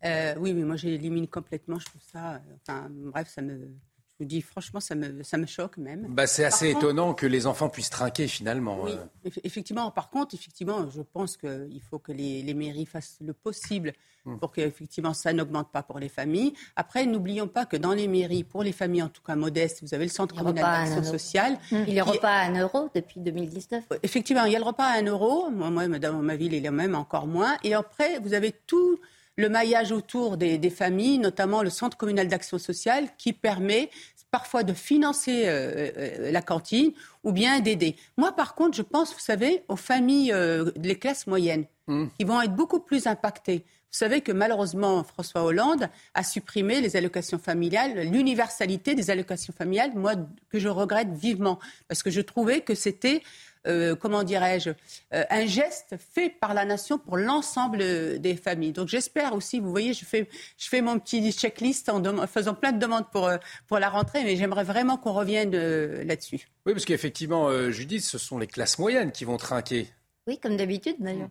oui, 0.03 0.53
mais 0.53 0.63
moi, 0.63 0.75
j'élimine 0.75 1.27
complètement. 1.27 1.79
Je 1.79 1.85
trouve 1.85 2.01
ça. 2.01 2.41
Enfin, 2.61 2.89
bref, 2.91 3.27
ça 3.27 3.41
me 3.41 3.75
je 4.19 4.23
vous 4.23 4.27
dis 4.27 4.41
franchement, 4.41 4.79
ça 4.79 4.93
me, 4.93 5.23
ça 5.23 5.37
me 5.37 5.47
choque 5.47 5.77
même. 5.77 6.05
Bah, 6.09 6.27
c'est 6.27 6.43
assez 6.43 6.69
étonnant 6.69 7.15
que 7.15 7.25
les 7.25 7.47
enfants 7.47 7.69
puissent 7.69 7.89
trinquer 7.89 8.27
finalement. 8.27 8.83
Oui, 8.83 8.91
euh. 8.91 9.29
effectivement. 9.43 9.89
Par 9.89 10.11
contre, 10.11 10.35
effectivement, 10.35 10.87
je 10.87 11.01
pense 11.01 11.35
qu'il 11.35 11.81
faut 11.89 11.97
que 11.97 12.11
les, 12.11 12.43
les, 12.43 12.53
mairies 12.53 12.85
fassent 12.85 13.17
le 13.21 13.33
possible 13.33 13.93
hmm. 14.25 14.37
pour 14.37 14.51
que 14.51 14.61
effectivement 14.61 15.15
ça 15.15 15.33
n'augmente 15.33 15.71
pas 15.71 15.81
pour 15.81 15.97
les 15.97 16.09
familles. 16.09 16.53
Après, 16.75 17.07
n'oublions 17.07 17.47
pas 17.47 17.65
que 17.65 17.75
dans 17.75 17.93
les 17.93 18.07
mairies, 18.07 18.43
pour 18.43 18.61
les 18.61 18.71
familles 18.71 19.01
en 19.01 19.09
tout 19.09 19.23
cas 19.23 19.35
modestes, 19.35 19.81
vous 19.81 19.95
avez 19.95 20.05
le 20.05 20.11
centre 20.11 20.35
communal 20.35 20.63
d'action 20.63 21.03
sociale. 21.03 21.57
Il 21.71 21.93
y 21.93 21.99
a 21.99 22.05
le 22.05 22.11
repas 22.11 22.29
à 22.29 22.45
un 22.45 22.59
euro 22.59 22.91
depuis 22.93 23.19
2019. 23.19 23.85
Effectivement, 24.03 24.45
il 24.45 24.53
y 24.53 24.55
a 24.55 24.59
le 24.59 24.65
repas 24.65 24.85
à 24.85 24.99
un 24.99 25.05
euro. 25.05 25.49
Moi, 25.49 25.71
moi 25.71 25.87
dans 25.87 26.21
ma 26.21 26.35
ville, 26.35 26.53
il 26.53 26.63
est 26.63 26.71
même 26.71 26.93
encore 26.93 27.25
moins. 27.25 27.57
Et 27.63 27.73
après, 27.73 28.19
vous 28.19 28.35
avez 28.35 28.51
tout 28.51 28.99
le 29.35 29.49
maillage 29.49 29.91
autour 29.91 30.37
des, 30.37 30.69
familles, 30.69 31.17
notamment 31.17 31.63
le 31.63 31.69
Centre 31.69 31.97
communal 31.97 32.27
d'action 32.27 32.57
sociale, 32.57 33.07
qui 33.17 33.33
permet 33.33 33.89
parfois 34.31 34.63
de 34.63 34.73
financer 34.73 35.43
euh, 35.45 35.91
euh, 35.97 36.31
la 36.31 36.41
cantine 36.41 36.91
ou 37.23 37.31
bien 37.31 37.59
d'aider. 37.59 37.95
Moi, 38.17 38.31
par 38.31 38.55
contre, 38.55 38.75
je 38.75 38.81
pense, 38.81 39.13
vous 39.13 39.19
savez, 39.19 39.63
aux 39.67 39.75
familles 39.75 40.33
euh, 40.33 40.71
des 40.75 40.97
classes 40.97 41.27
moyennes, 41.27 41.65
mmh. 41.87 42.05
qui 42.17 42.25
vont 42.25 42.41
être 42.41 42.55
beaucoup 42.55 42.79
plus 42.79 43.05
impactées. 43.05 43.63
Vous 43.91 43.99
savez 43.99 44.21
que 44.21 44.31
malheureusement, 44.31 45.03
François 45.03 45.43
Hollande 45.43 45.87
a 46.15 46.23
supprimé 46.23 46.81
les 46.81 46.95
allocations 46.95 47.37
familiales, 47.37 48.09
l'universalité 48.09 48.95
des 48.95 49.11
allocations 49.11 49.53
familiales, 49.55 49.91
moi, 49.93 50.13
que 50.49 50.57
je 50.57 50.67
regrette 50.67 51.09
vivement, 51.09 51.59
parce 51.87 52.01
que 52.01 52.09
je 52.09 52.21
trouvais 52.21 52.61
que 52.61 52.73
c'était 52.73 53.21
euh, 53.65 53.95
comment 53.95 54.23
dirais-je, 54.23 54.71
euh, 55.13 55.23
un 55.29 55.45
geste 55.45 55.95
fait 55.97 56.29
par 56.29 56.53
la 56.53 56.65
nation 56.65 56.97
pour 56.97 57.15
l'ensemble 57.15 58.19
des 58.19 58.35
familles. 58.35 58.73
Donc 58.73 58.89
j'espère 58.89 59.33
aussi, 59.33 59.59
vous 59.59 59.69
voyez, 59.69 59.93
je 59.93 60.03
fais, 60.03 60.27
je 60.57 60.67
fais 60.67 60.81
mon 60.81 60.99
petit 60.99 61.31
checklist 61.31 61.87
en, 61.87 62.27
faisant 62.27 62.55
plein 62.55 62.73
de 62.73 62.79
demandes 62.79 63.09
pour, 63.11 63.27
euh, 63.27 63.37
pour 63.67 63.79
la 63.79 63.89
rentrée, 63.89 64.23
mais 64.23 64.35
j'aimerais 64.35 64.65
vraiment 64.65 64.97
qu'on 64.97 65.13
revienne 65.13 65.51
là-dessus. 65.51 66.47
Oui, 66.65 66.73
parce 66.73 66.85
qu'effectivement, 66.85 67.69
Judith, 67.71 68.03
ce 68.03 68.17
sont 68.17 68.37
les 68.37 68.47
classes 68.47 68.79
moyennes 68.79 69.11
qui 69.11 69.23
vont 69.25 69.37
trinquer. 69.37 69.87
Oui, 70.27 70.37
comme 70.39 70.57
d'habitude 70.57 70.95
d'ailleurs. 70.99 71.29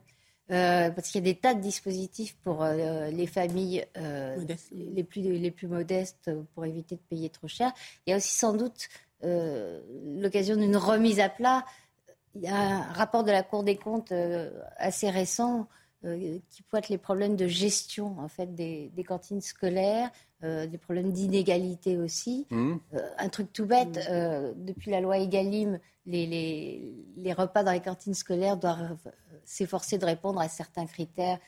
parce 0.49 1.09
qu'il 1.09 1.27
y 1.27 1.31
a 1.31 1.33
des 1.33 1.39
tas 1.39 1.55
de 1.55 1.61
dispositifs 1.61 2.37
pour 2.43 2.65
les 2.65 3.27
familles 3.27 3.85
les, 4.73 5.05
plus, 5.05 5.21
les 5.21 5.51
plus 5.51 5.69
modestes 5.69 6.31
pour 6.55 6.65
éviter 6.65 6.97
de 6.97 7.03
payer 7.09 7.29
trop 7.29 7.49
cher. 7.49 7.73
Il 8.07 8.11
y 8.11 8.13
a 8.15 8.17
aussi 8.17 8.35
sans 8.35 8.55
doute 8.55 8.89
l'occasion 9.23 10.57
d'une 10.57 10.77
remise 10.77 11.21
à 11.21 11.29
plat 11.29 11.65
il 12.35 12.43
y 12.43 12.49
a 12.49 12.57
un 12.57 12.83
rapport 12.93 13.25
de 13.25 13.31
la 13.31 13.43
Cour 13.43 13.63
des 13.63 13.77
comptes 13.77 14.13
euh, 14.13 14.51
assez 14.77 15.11
récent 15.11 15.69
euh, 16.05 16.39
qui 16.51 16.63
pointe 16.63 16.89
les 16.89 16.99
problèmes 16.99 17.37
de 17.37 17.47
gestion 17.47 18.19
en 18.19 18.29
fait 18.29 18.55
des, 18.55 18.91
cantines 19.07 19.41
scolaires, 19.41 20.11
euh, 20.43 20.67
des 20.67 20.79
problèmes 20.79 21.13
d'inégalité 21.13 21.97
aussi. 21.97 22.47
Mmh. 22.51 22.77
un 23.19 23.29
truc 23.29 23.53
tout 23.53 23.67
bête, 23.67 23.99
depuis 24.57 24.91
la 24.91 25.01
loi 25.01 25.19
Egalim, 25.19 25.79
les, 26.07 26.27
les, 26.27 26.95
les, 27.17 27.33
repas 27.33 27.63
dans 27.63 27.73
les 27.73 27.81
cantines 27.81 28.15
scolaires 28.15 28.57
doivent 28.57 28.97
s'efforcer 29.45 29.99
de 29.99 30.07
répondre 30.07 30.41
à 30.41 30.49
certains 30.49 30.87
critères 30.87 31.39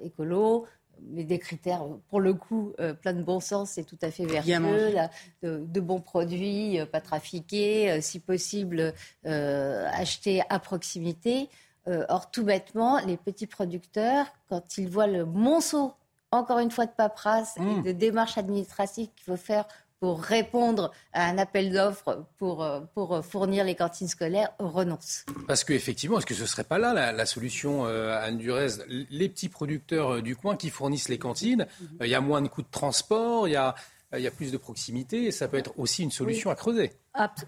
écolos 0.00 0.66
mais 1.02 1.24
des 1.24 1.38
critères, 1.38 1.82
pour 2.08 2.20
le 2.20 2.34
coup, 2.34 2.72
euh, 2.80 2.94
plein 2.94 3.12
de 3.12 3.22
bon 3.22 3.40
sens, 3.40 3.70
c'est 3.70 3.84
tout 3.84 3.98
à 4.02 4.10
fait 4.10 4.26
vertueux, 4.26 4.94
de, 5.42 5.80
bons 5.80 6.00
produits, 6.00 6.80
euh, 6.80 6.86
pas 6.86 7.00
trafiqués, 7.00 7.90
euh, 7.90 8.00
si 8.00 8.20
possible 8.20 8.92
achetés 9.24 10.42
à 10.48 10.58
proximité. 10.58 11.48
or, 11.86 12.30
tout 12.30 12.44
bêtement, 12.44 12.98
les 13.06 13.16
petits 13.16 13.46
producteurs, 13.46 14.26
quand 14.48 14.76
ils 14.76 14.88
voient 14.88 15.06
le 15.06 15.24
monceau, 15.24 15.94
encore 16.30 16.58
une 16.58 16.70
fois, 16.70 16.84
de 16.84 16.90
paperasse 16.90 17.56
et 17.56 17.60
mmh. 17.60 17.82
de 17.82 17.92
démarches 17.92 18.36
administratives 18.36 19.08
qu'il 19.14 19.24
faut 19.24 19.36
faire 19.36 19.66
pour 20.00 20.22
répondre 20.22 20.92
à 21.12 21.26
un 21.26 21.38
appel 21.38 21.72
d'offres 21.72 22.26
pour, 22.38 22.62
euh, 22.62 22.80
pour 22.94 23.24
fournir 23.24 23.64
les 23.64 23.74
cantines 23.74 24.08
scolaires 24.08 24.50
renonce. 24.58 25.24
Parce 25.46 25.64
qu'effectivement, 25.64 26.18
est-ce 26.18 26.26
que 26.26 26.34
ce 26.34 26.42
ne 26.42 26.46
serait 26.46 26.64
pas 26.64 26.78
là 26.78 27.12
la, 27.12 27.26
solution, 27.26 27.86
euh, 27.86 28.16
Anne 28.20 28.38
Durez? 28.38 28.68
Les 28.88 29.28
petits 29.28 29.48
producteurs 29.48 30.16
euh, 30.16 30.22
du 30.22 30.36
coin 30.36 30.56
qui 30.56 30.70
fournissent 30.70 31.08
les 31.08 31.18
cantines, 31.18 31.66
il 32.00 32.08
y 32.08 32.14
a 32.14 32.20
moins 32.20 32.42
de 32.42 32.48
coûts 32.48 32.62
de 32.62 32.70
transport, 32.70 33.48
il 33.48 33.52
y 33.52 33.56
a, 33.56 33.74
y 34.12 34.26
a 34.26 34.30
plus 34.30 34.52
de 34.52 34.56
proximité, 34.56 35.24
et 35.24 35.30
ça 35.32 35.48
peut 35.48 35.58
être 35.58 35.72
aussi 35.78 36.04
une 36.04 36.12
solution 36.12 36.50
à 36.50 36.54
creuser. 36.54 36.92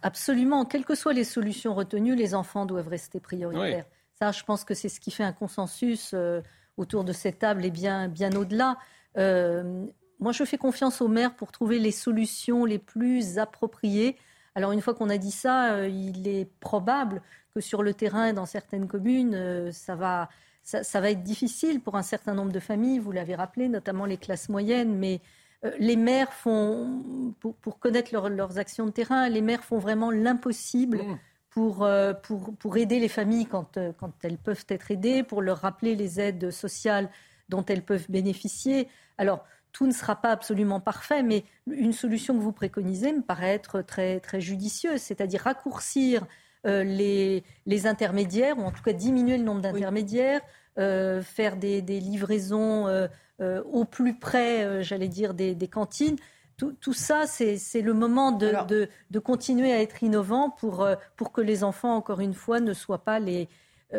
Absolument. 0.02 0.64
Quelles 0.64 0.84
que 0.84 0.96
soient 0.96 1.12
les 1.12 1.24
solutions 1.24 1.74
retenues, 1.74 2.16
les 2.16 2.34
enfants 2.34 2.66
doivent 2.66 2.88
rester 2.88 3.20
prioritaires. 3.20 3.84
Ça, 4.18 4.32
je 4.32 4.42
pense 4.42 4.64
que 4.64 4.74
c'est 4.74 4.88
ce 4.88 4.98
qui 5.00 5.12
fait 5.12 5.22
un 5.22 5.32
consensus 5.32 6.14
autour 6.76 7.04
de 7.04 7.12
cette 7.12 7.38
table 7.38 7.64
et 7.64 7.70
bien, 7.70 8.08
bien 8.08 8.34
au-delà. 8.34 8.76
Moi, 10.20 10.32
je 10.32 10.44
fais 10.44 10.58
confiance 10.58 11.00
aux 11.00 11.08
maires 11.08 11.34
pour 11.34 11.50
trouver 11.50 11.78
les 11.78 11.92
solutions 11.92 12.66
les 12.66 12.78
plus 12.78 13.38
appropriées. 13.38 14.16
Alors, 14.54 14.72
une 14.72 14.82
fois 14.82 14.94
qu'on 14.94 15.08
a 15.08 15.16
dit 15.16 15.30
ça, 15.30 15.72
euh, 15.72 15.88
il 15.88 16.28
est 16.28 16.46
probable 16.60 17.22
que 17.54 17.60
sur 17.60 17.82
le 17.82 17.94
terrain, 17.94 18.32
dans 18.34 18.46
certaines 18.46 18.86
communes, 18.86 19.34
euh, 19.34 19.72
ça 19.72 19.94
va, 19.94 20.28
ça, 20.62 21.00
va 21.00 21.10
être 21.10 21.22
difficile 21.22 21.80
pour 21.80 21.96
un 21.96 22.02
certain 22.02 22.34
nombre 22.34 22.52
de 22.52 22.60
familles. 22.60 22.98
Vous 22.98 23.12
l'avez 23.12 23.34
rappelé, 23.34 23.68
notamment 23.68 24.04
les 24.04 24.18
classes 24.18 24.50
moyennes. 24.50 24.98
Mais 24.98 25.22
euh, 25.64 25.70
les 25.78 25.96
maires 25.96 26.34
font, 26.34 27.34
pour, 27.40 27.78
connaître 27.78 28.14
leurs 28.28 28.58
actions 28.58 28.84
de 28.84 28.90
terrain, 28.90 29.26
les 29.30 29.40
maires 29.40 29.64
font 29.64 29.78
vraiment 29.78 30.10
l'impossible. 30.10 30.98
Mmh. 30.98 31.18
Pour, 31.52 31.84
pour, 32.22 32.54
pour, 32.54 32.76
aider 32.76 33.00
les 33.00 33.08
familles 33.08 33.46
quand, 33.46 33.76
quand 33.98 34.12
elles 34.22 34.38
peuvent 34.38 34.64
être 34.68 34.92
aidées, 34.92 35.24
pour 35.24 35.42
leur 35.42 35.58
rappeler 35.58 35.96
les 35.96 36.20
aides 36.20 36.52
sociales 36.52 37.10
dont 37.48 37.64
elles 37.64 37.82
peuvent 37.82 38.06
bénéficier. 38.08 38.86
Alors, 39.18 39.44
tout 39.72 39.86
ne 39.86 39.92
sera 39.92 40.16
pas 40.16 40.30
absolument 40.30 40.80
parfait, 40.80 41.22
mais 41.22 41.44
une 41.70 41.92
solution 41.92 42.34
que 42.34 42.42
vous 42.42 42.52
préconisez 42.52 43.12
me 43.12 43.22
paraît 43.22 43.54
être 43.54 43.82
très, 43.82 44.20
très 44.20 44.40
judicieuse, 44.40 45.00
c'est-à-dire 45.00 45.42
raccourcir 45.42 46.26
euh, 46.66 46.84
les, 46.84 47.42
les, 47.66 47.86
intermédiaires, 47.86 48.58
ou 48.58 48.62
en 48.62 48.70
tout 48.70 48.82
cas 48.82 48.92
diminuer 48.92 49.38
le 49.38 49.44
nombre 49.44 49.62
d'intermédiaires, 49.62 50.42
euh, 50.78 51.22
faire 51.22 51.56
des, 51.56 51.80
livraisons 51.80 52.86
euh, 52.86 53.08
au 53.72 53.84
plus 53.84 54.18
près, 54.18 54.82
j'allais 54.82 55.08
dire, 55.08 55.32
des, 55.34 55.68
cantines. 55.68 56.16
Tout, 56.58 56.92
ça, 56.92 57.26
c'est 57.26 57.80
le 57.80 57.94
moment 57.94 58.32
de, 58.32 58.52
de, 59.10 59.18
continuer 59.18 59.72
à 59.72 59.80
être 59.80 60.02
innovant 60.02 60.50
pour, 60.50 60.86
pour 61.16 61.32
que 61.32 61.40
les 61.40 61.64
enfants, 61.64 61.96
encore 61.96 62.20
une 62.20 62.34
fois, 62.34 62.60
ne 62.60 62.74
soient 62.74 63.04
pas 63.04 63.18
les, 63.18 63.48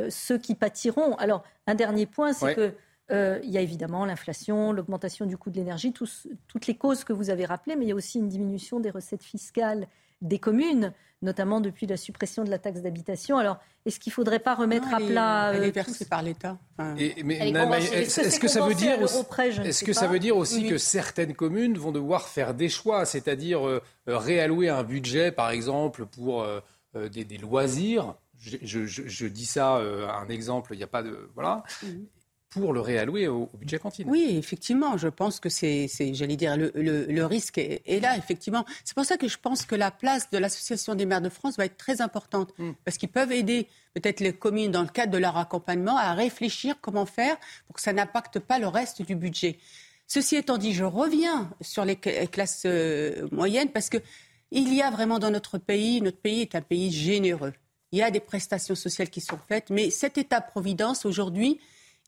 ceux 0.10 0.38
qui 0.38 0.54
pâtiront. 0.54 1.16
Alors, 1.16 1.44
un 1.66 1.74
dernier 1.74 2.06
point, 2.06 2.34
c'est 2.34 2.54
que 2.54 2.76
il 3.12 3.50
y 3.50 3.58
a 3.58 3.62
évidemment 3.62 4.06
l'inflation, 4.06 4.72
l'augmentation 4.72 5.26
du 5.26 5.38
coût 5.38 5.50
de 5.50 5.58
l'énergie, 5.58 5.94
toutes 5.94 6.68
les 6.68 6.76
causes 6.76 7.04
que 7.04 7.14
vous 7.14 7.30
avez 7.30 7.46
rappelées, 7.46 7.76
mais 7.76 7.86
il 7.86 7.90
y 7.90 7.92
a 7.92 7.96
aussi 7.96 8.20
une 8.20 8.30
diminution 8.30 8.80
des 8.80 8.90
recettes 8.90 9.24
fiscales 9.24 9.88
des 10.22 10.40
communes, 10.40 10.94
notamment 11.22 11.62
depuis 11.62 11.88
la 11.88 11.98
suppression 11.98 12.44
de 12.44 12.50
la 12.50 12.60
taxe 12.60 12.82
d'habitation. 12.82 13.38
Alors, 13.38 13.58
est-ce 13.86 14.00
qu'il 14.00 14.12
ne 14.12 14.16
faudrait 14.16 14.40
pas 14.40 14.56
remettre 14.56 14.94
à 14.94 14.98
plat 14.98 15.52
Elle 15.54 15.64
est 15.64 15.68
euh, 15.68 15.72
versée 15.72 16.06
par 16.06 16.22
l'État. 16.22 16.58
Est-ce 16.98 18.40
que, 18.40 18.48
ça 18.48 18.66
veut 18.66 18.76
dire, 18.76 18.98
est-ce 19.02 19.84
que 19.84 19.94
ça 19.94 20.08
veut 20.08 20.20
dire 20.20 20.38
aussi 20.38 20.68
que 20.68 20.78
certaines 20.78 21.34
communes 21.34 21.78
vont 21.78 21.92
devoir 21.92 22.28
faire 22.28 22.54
des 22.54 22.70
choix, 22.70 23.06
c'est-à-dire 23.06 23.68
euh, 23.68 23.82
réallouer 24.08 24.70
un 24.70 24.84
budget, 24.84 25.32
par 25.32 25.52
exemple, 25.52 26.06
pour 26.06 26.44
euh, 26.44 26.60
des, 26.94 27.38
loisirs? 27.38 28.16
Je, 28.40 29.28
dis 29.28 29.46
ça, 29.46 29.76
un 29.76 30.28
exemple, 30.30 30.74
il 30.74 30.78
n'y 30.78 30.84
a 30.84 30.88
pas 30.88 31.04
de. 31.04 31.30
Voilà. 31.36 31.64
Mhm 31.84 32.08
pour 32.52 32.74
le 32.74 32.82
réallouer 32.82 33.30
au, 33.30 33.50
budget 33.58 33.80
cantine. 33.80 34.08
Oui, 34.10 34.36
effectivement, 34.38 34.98
je 34.98 35.08
pense 35.08 35.40
que 35.40 35.48
c'est, 35.48 35.88
j'allais 36.14 36.36
dire, 36.36 36.58
le, 36.58 37.24
risque 37.24 37.58
est, 37.58 38.02
là, 38.02 38.18
effectivement. 38.18 38.66
C'est 38.84 38.94
pour 38.94 39.06
ça 39.06 39.16
que 39.16 39.30
je 39.30 39.38
pense 39.38 39.66
que 39.66 39.74
la 39.74 39.90
place 39.90 40.30
de 40.30 40.38
l'Association 40.38 40.94
des 40.94 41.06
maires 41.06 41.22
de 41.22 41.30
France 41.30 41.58
va 41.58 41.66
être 41.66 41.78
très 41.78 42.02
importante, 42.02 42.54
mm. 42.58 42.72
parce 42.84 42.98
qu'ils 42.98 43.10
peuvent 43.10 43.32
aider 43.32 43.68
peut-être 43.94 44.20
les 44.20 44.34
communes 44.34 44.70
dans 44.70 44.82
le 44.82 44.90
cadre 44.90 45.14
de 45.14 45.18
leur 45.18 45.38
accompagnement 45.38 45.98
à 45.98 46.14
réfléchir 46.14 46.76
comment 46.82 47.06
faire 47.06 47.38
pour 47.68 47.78
que 47.78 47.82
ça 47.82 47.94
n'impacte 47.94 48.40
pas 48.40 48.60
le 48.60 48.68
reste 48.68 49.02
du 49.02 49.16
budget. 49.16 49.58
Ceci 50.06 50.36
étant 50.36 50.58
dit, 50.58 50.74
je 50.74 50.84
reviens 50.84 51.50
sur 51.62 51.86
les 51.86 51.96
classes 51.96 52.64
euh, 52.66 53.30
moyennes, 53.32 53.70
parce 53.70 53.90
que 53.90 53.98
il 54.52 54.74
y 54.74 54.82
a 54.82 54.92
vraiment 54.92 55.20
dans 55.20 55.32
notre 55.32 55.58
pays, 55.58 56.02
notre 56.02 56.20
pays 56.20 56.42
est 56.42 56.56
un 56.56 56.62
pays 56.62 56.92
généreux. 56.92 57.54
Il 57.94 58.00
y 58.00 58.04
a 58.04 58.12
des 58.12 58.20
prestations 58.20 58.76
sociales 58.76 59.10
qui 59.10 59.22
sont 59.22 59.40
faites, 59.48 59.70
mais 59.70 59.90
cet 59.90 60.18
État-providence, 60.18 61.06
aujourd'hui, 61.06 61.62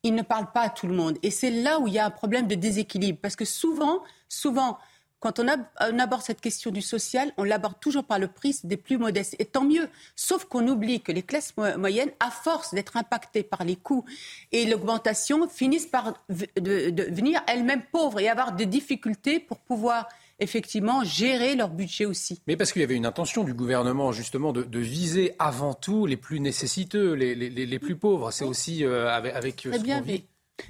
il 0.04 0.16
ne 0.16 0.22
parle 0.22 0.52
pas 0.52 0.62
à 0.62 0.70
tout 0.70 0.88
le 0.88 0.94
monde. 0.94 1.18
Et 1.24 1.32
c'est 1.32 1.50
là 1.52 1.80
où 1.80 1.88
il 1.88 1.94
y 1.94 2.00
a 2.00 2.06
un 2.06 2.12
problème 2.12 2.48
de 2.48 2.56
déséquilibre. 2.56 3.20
Parce 3.22 3.36
que 3.36 3.46
souvent, 3.46 4.04
souvent, 4.28 4.78
quand 5.22 5.40
on, 5.40 5.48
aborde 5.48 6.22
cette 6.22 6.42
question 6.42 6.70
du 6.70 6.82
social, 6.82 7.32
on 7.38 7.46
l'aborde 7.46 7.80
toujours 7.80 8.04
par 8.04 8.20
le 8.20 8.28
prisme 8.28 8.68
des 8.68 8.76
plus 8.76 8.98
modestes. 8.98 9.38
Et 9.40 9.46
tant 9.46 9.64
mieux. 9.64 9.88
Sauf 10.18 10.44
qu'on 10.44 10.68
oublie 10.68 11.00
que 11.00 11.14
les 11.14 11.24
classes 11.24 11.54
moyennes, 11.56 12.12
à 12.20 12.30
force 12.30 12.74
d'être 12.74 12.98
impactées 12.98 13.44
par 13.44 13.64
les 13.64 13.78
coûts 13.78 14.04
et 14.52 14.66
l'augmentation, 14.66 15.48
finissent 15.48 15.88
par 15.88 16.14
devenir 16.58 17.42
elles-mêmes 17.48 17.84
pauvres 17.90 18.20
et 18.20 18.28
avoir 18.28 18.52
des 18.52 18.66
difficultés 18.66 19.40
pour 19.40 19.60
pouvoir 19.60 20.10
effectivement 20.40 21.04
gérer 21.04 21.56
leur 21.56 21.70
budget 21.70 22.06
aussi. 22.06 22.42
Mais 22.48 22.58
parce 22.58 22.72
qu'il 22.72 22.82
y 22.82 22.86
avait 22.86 22.96
une 22.96 23.06
intention 23.06 23.44
du 23.44 23.54
gouvernement 23.54 24.12
justement 24.12 24.52
de, 24.54 24.80
viser 24.80 25.36
avant 25.40 25.74
tout 25.74 26.06
les 26.06 26.18
plus 26.18 26.40
nécessiteux, 26.40 27.14
les, 27.14 27.80
plus 27.80 27.96
pauvres. 27.96 28.32
C'est 28.32 28.46
aussi 28.46 28.84
euh, 28.84 29.10
avec, 29.10 29.66
euh, 29.66 29.72
Très 29.72 29.80
bien, 29.80 30.04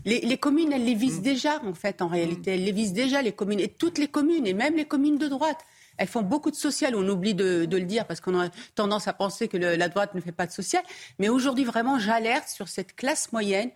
les, 0.06 0.38
communes, 0.38 0.72
elles 0.72 0.86
les 0.86 0.96
visent 0.96 1.20
mm. 1.20 1.24
déjà 1.24 1.62
en 1.64 1.74
fait 1.74 2.02
en 2.02 2.08
réalité. 2.08 2.52
Elles 2.52 2.64
les 2.64 2.72
visent 2.72 2.94
déjà 2.94 3.22
les 3.22 3.32
communes 3.32 3.60
et 3.60 3.70
toutes 3.70 3.98
les 3.98 4.08
communes 4.08 4.48
et 4.48 4.54
même 4.54 4.76
les 4.76 4.86
communes 4.86 5.18
de 5.18 5.28
droite. 5.28 5.60
Elles 5.98 6.08
font 6.08 6.24
beaucoup 6.24 6.50
de 6.52 6.56
social. 6.56 6.96
On 6.96 7.08
oublie 7.08 7.36
de, 7.36 7.68
le 7.70 7.82
dire 7.82 8.08
parce 8.08 8.20
qu'on 8.20 8.40
a 8.40 8.50
tendance 8.76 9.08
à 9.08 9.14
penser 9.14 9.48
que 9.48 9.58
la 9.58 9.90
droite 9.90 10.16
ne 10.16 10.22
fait 10.22 10.32
pas 10.32 10.48
de 10.48 10.52
social. 10.52 10.84
Mais 11.20 11.30
aujourd'hui, 11.30 11.66
vraiment, 11.66 12.00
j'alerte 12.00 12.50
sur 12.50 12.68
cette 12.68 12.96
classe 12.96 13.32
moyenne 13.32 13.70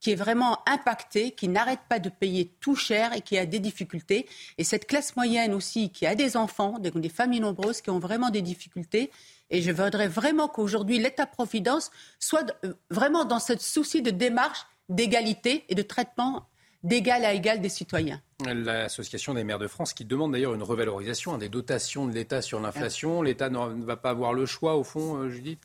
qui 0.00 0.12
est 0.12 0.16
vraiment 0.16 0.58
impactée, 0.66 1.32
qui 1.32 1.48
n'arrête 1.48 1.80
pas 1.88 1.98
de 1.98 2.08
payer 2.08 2.52
tout 2.60 2.76
cher 2.76 3.12
et 3.12 3.20
qui 3.20 3.36
a 3.36 3.46
des 3.46 3.58
difficultés. 3.58 4.26
Et 4.56 4.64
cette 4.64 4.86
classe 4.86 5.16
moyenne 5.16 5.54
aussi, 5.54 5.90
qui 5.90 6.06
a 6.06 6.14
des 6.14 6.36
enfants, 6.36 6.78
des, 6.78 7.08
familles 7.08 7.40
nombreuses, 7.40 7.80
qui 7.80 7.90
ont 7.90 7.98
vraiment 7.98 8.30
des 8.30 8.42
difficultés. 8.42 9.10
Et 9.50 9.62
je 9.62 9.72
voudrais 9.72 10.08
vraiment 10.08 10.48
qu'aujourd'hui, 10.48 10.98
l'État-providence 10.98 11.90
soit 12.18 12.54
euh, 12.64 12.74
vraiment 12.90 13.24
dans 13.24 13.40
ce 13.40 13.56
souci 13.58 14.02
de 14.02 14.10
démarche 14.10 14.66
d'égalité 14.88 15.64
et 15.68 15.74
de 15.74 15.82
traitement 15.82 16.46
d'égal 16.84 17.24
à 17.24 17.32
égal 17.32 17.60
des 17.60 17.68
citoyens. 17.68 18.20
L'Association 18.46 19.34
des 19.34 19.42
maires 19.42 19.58
de 19.58 19.66
France 19.66 19.92
qui 19.92 20.04
demande 20.04 20.32
d'ailleurs 20.32 20.54
une 20.54 20.62
revalorisation 20.62 21.36
des 21.38 21.48
dotations 21.48 22.06
de 22.06 22.12
l'État 22.12 22.40
sur 22.40 22.60
l'inflation. 22.60 23.20
L'État 23.22 23.50
ne 23.50 23.84
va 23.84 23.96
pas 23.96 24.10
avoir 24.10 24.32
le 24.32 24.46
choix, 24.46 24.76
au 24.76 24.84
fond, 24.84 25.16
euh, 25.16 25.28
Judith? 25.28 25.60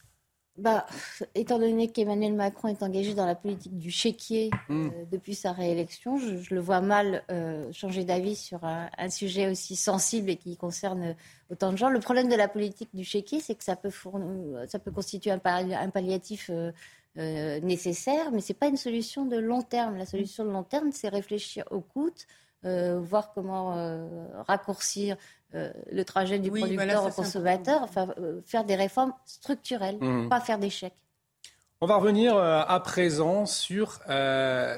Bah, 0.55 0.85
étant 1.33 1.57
donné 1.57 1.91
qu'Emmanuel 1.91 2.35
Macron 2.35 2.67
est 2.67 2.83
engagé 2.83 3.15
dans 3.15 3.25
la 3.25 3.33
politique 3.33 3.75
du 3.79 3.89
chéquier 3.89 4.51
hmm. 4.69 4.85
euh, 4.85 4.89
depuis 5.11 5.33
sa 5.33 5.51
réélection, 5.51 6.17
je, 6.17 6.53
le 6.53 6.61
vois 6.61 6.79
mal 6.79 7.23
euh, 7.31 7.71
changer 7.71 8.03
d'avis 8.03 8.35
sur 8.35 8.63
un, 8.63 9.09
sujet 9.09 9.49
aussi 9.49 9.75
sensible 9.75 10.29
et 10.29 10.35
qui 10.35 10.55
concerne 10.55 11.15
autant 11.49 11.71
de 11.71 11.77
gens. 11.77 11.89
Le 11.89 11.99
problème 11.99 12.29
de 12.29 12.35
la 12.35 12.47
politique 12.47 12.89
du 12.93 13.03
chéquier, 13.03 13.39
c'est 13.39 13.55
que 13.55 13.63
ça 13.63 13.75
peut, 13.75 13.89
ça 14.67 14.77
peut 14.77 14.91
constituer 14.91 15.31
un, 15.31 15.39
palliatif 15.39 16.51
euh, 16.51 17.59
nécessaire, 17.61 18.31
mais 18.31 18.39
ce 18.39 18.53
n'est 18.53 18.59
pas 18.59 18.67
une 18.67 18.77
solution 18.77 19.25
de 19.25 19.37
long 19.37 19.63
terme. 19.63 19.97
La 19.97 20.05
solution 20.05 20.45
de 20.45 20.51
long 20.51 20.63
terme, 20.63 20.91
c'est 20.91 21.09
réfléchir 21.09 21.65
au 21.71 21.81
coût, 21.81 22.11
voir 22.63 23.33
comment 23.33 23.75
raccourcir 24.47 25.17
euh, 25.55 25.71
le 25.91 26.03
trajet 26.03 26.39
du 26.39 26.49
producteur 26.49 27.05
au 27.05 27.09
consommateur, 27.09 27.83
enfin, 27.83 28.07
euh, 28.17 28.41
faire 28.45 28.63
des 28.63 28.75
réformes 28.75 29.13
structurelles, 29.25 29.97
mmh. 29.99 30.29
pas 30.29 30.39
faire 30.39 30.57
des 30.57 30.69
chèques. 30.69 30.97
On 31.81 31.85
va 31.85 31.97
revenir 31.97 32.35
euh, 32.35 32.61
à 32.65 32.79
présent 32.79 33.45
sur 33.45 33.99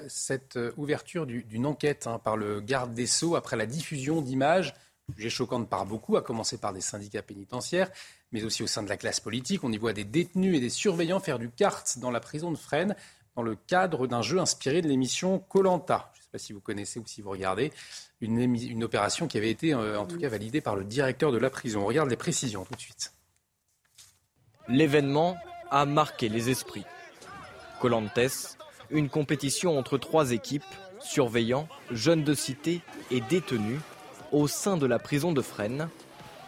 cette 0.08 0.60
ouverture 0.78 1.26
d'une 1.26 1.66
enquête 1.66 2.08
hein, 2.08 2.20
par 2.20 2.36
le 2.36 2.62
garde 2.62 2.94
des 2.94 3.06
Sceaux 3.06 3.36
après 3.36 3.56
la 3.56 3.66
diffusion 3.66 4.22
d'images 4.22 4.74
jugées 5.16 5.30
choquantes 5.30 5.70
par 5.70 5.86
beaucoup, 5.86 6.18
à 6.18 6.22
commencer 6.22 6.58
par 6.58 6.74
des 6.74 6.82
syndicats 6.82 7.22
pénitentiaires, 7.22 7.92
mais 8.32 8.44
aussi 8.44 8.64
au 8.64 8.68
sein 8.68 8.84
de 8.84 8.90
la 8.90 8.98
classe 8.98 9.20
politique. 9.20 9.64
On 9.64 9.72
y 9.72 9.78
voit 9.78 9.94
des 9.94 10.04
détenus 10.04 10.58
et 10.58 10.60
des 10.60 10.70
surveillants 10.70 11.20
faire 11.20 11.40
du 11.40 11.50
kart 11.50 12.00
dans 12.00 12.12
la 12.12 12.20
prison 12.20 12.52
de 12.52 12.58
Fresnes 12.58 12.96
dans 13.36 13.44
le 13.44 13.56
cadre 13.56 14.08
d'un 14.08 14.22
jeu 14.22 14.40
inspiré 14.40 14.82
de 14.82 14.88
l'émission 14.88 15.40
Colanta. 15.40 16.12
Je 16.14 16.25
pas 16.36 16.40
si 16.40 16.52
vous 16.52 16.60
connaissez 16.60 17.00
ou 17.00 17.06
si 17.06 17.22
vous 17.22 17.30
regardez 17.30 17.72
une, 18.20 18.84
opération 18.84 19.26
qui 19.26 19.38
avait 19.38 19.50
été 19.50 19.74
euh, 19.74 19.98
en 19.98 20.06
tout 20.06 20.18
cas 20.18 20.28
validée 20.28 20.60
par 20.60 20.76
le 20.76 20.84
directeur 20.84 21.32
de 21.32 21.38
la 21.38 21.50
prison. 21.50 21.84
On 21.84 21.86
regarde 21.86 22.10
les 22.10 22.18
précisions 22.18 22.66
tout 22.66 22.76
de 22.76 22.82
suite. 22.82 23.14
L'événement 24.68 25.38
a 25.72 25.86
marqué 25.86 26.28
les 26.28 26.50
esprits. 26.50 26.84
Colantes, 27.80 28.58
une 28.90 29.08
compétition 29.08 29.80
entre 29.80 29.98
trois 29.98 30.34
équipes, 30.34 30.64
surveillants, 31.00 31.70
jeunes 31.90 32.26
de 32.26 32.34
cité 32.34 32.82
et 33.12 33.22
détenus, 33.22 33.80
au 34.34 34.50
sein 34.50 34.76
de 34.76 34.86
la 34.86 35.00
prison 35.00 35.32
de 35.32 35.42
Fresnes, 35.42 35.88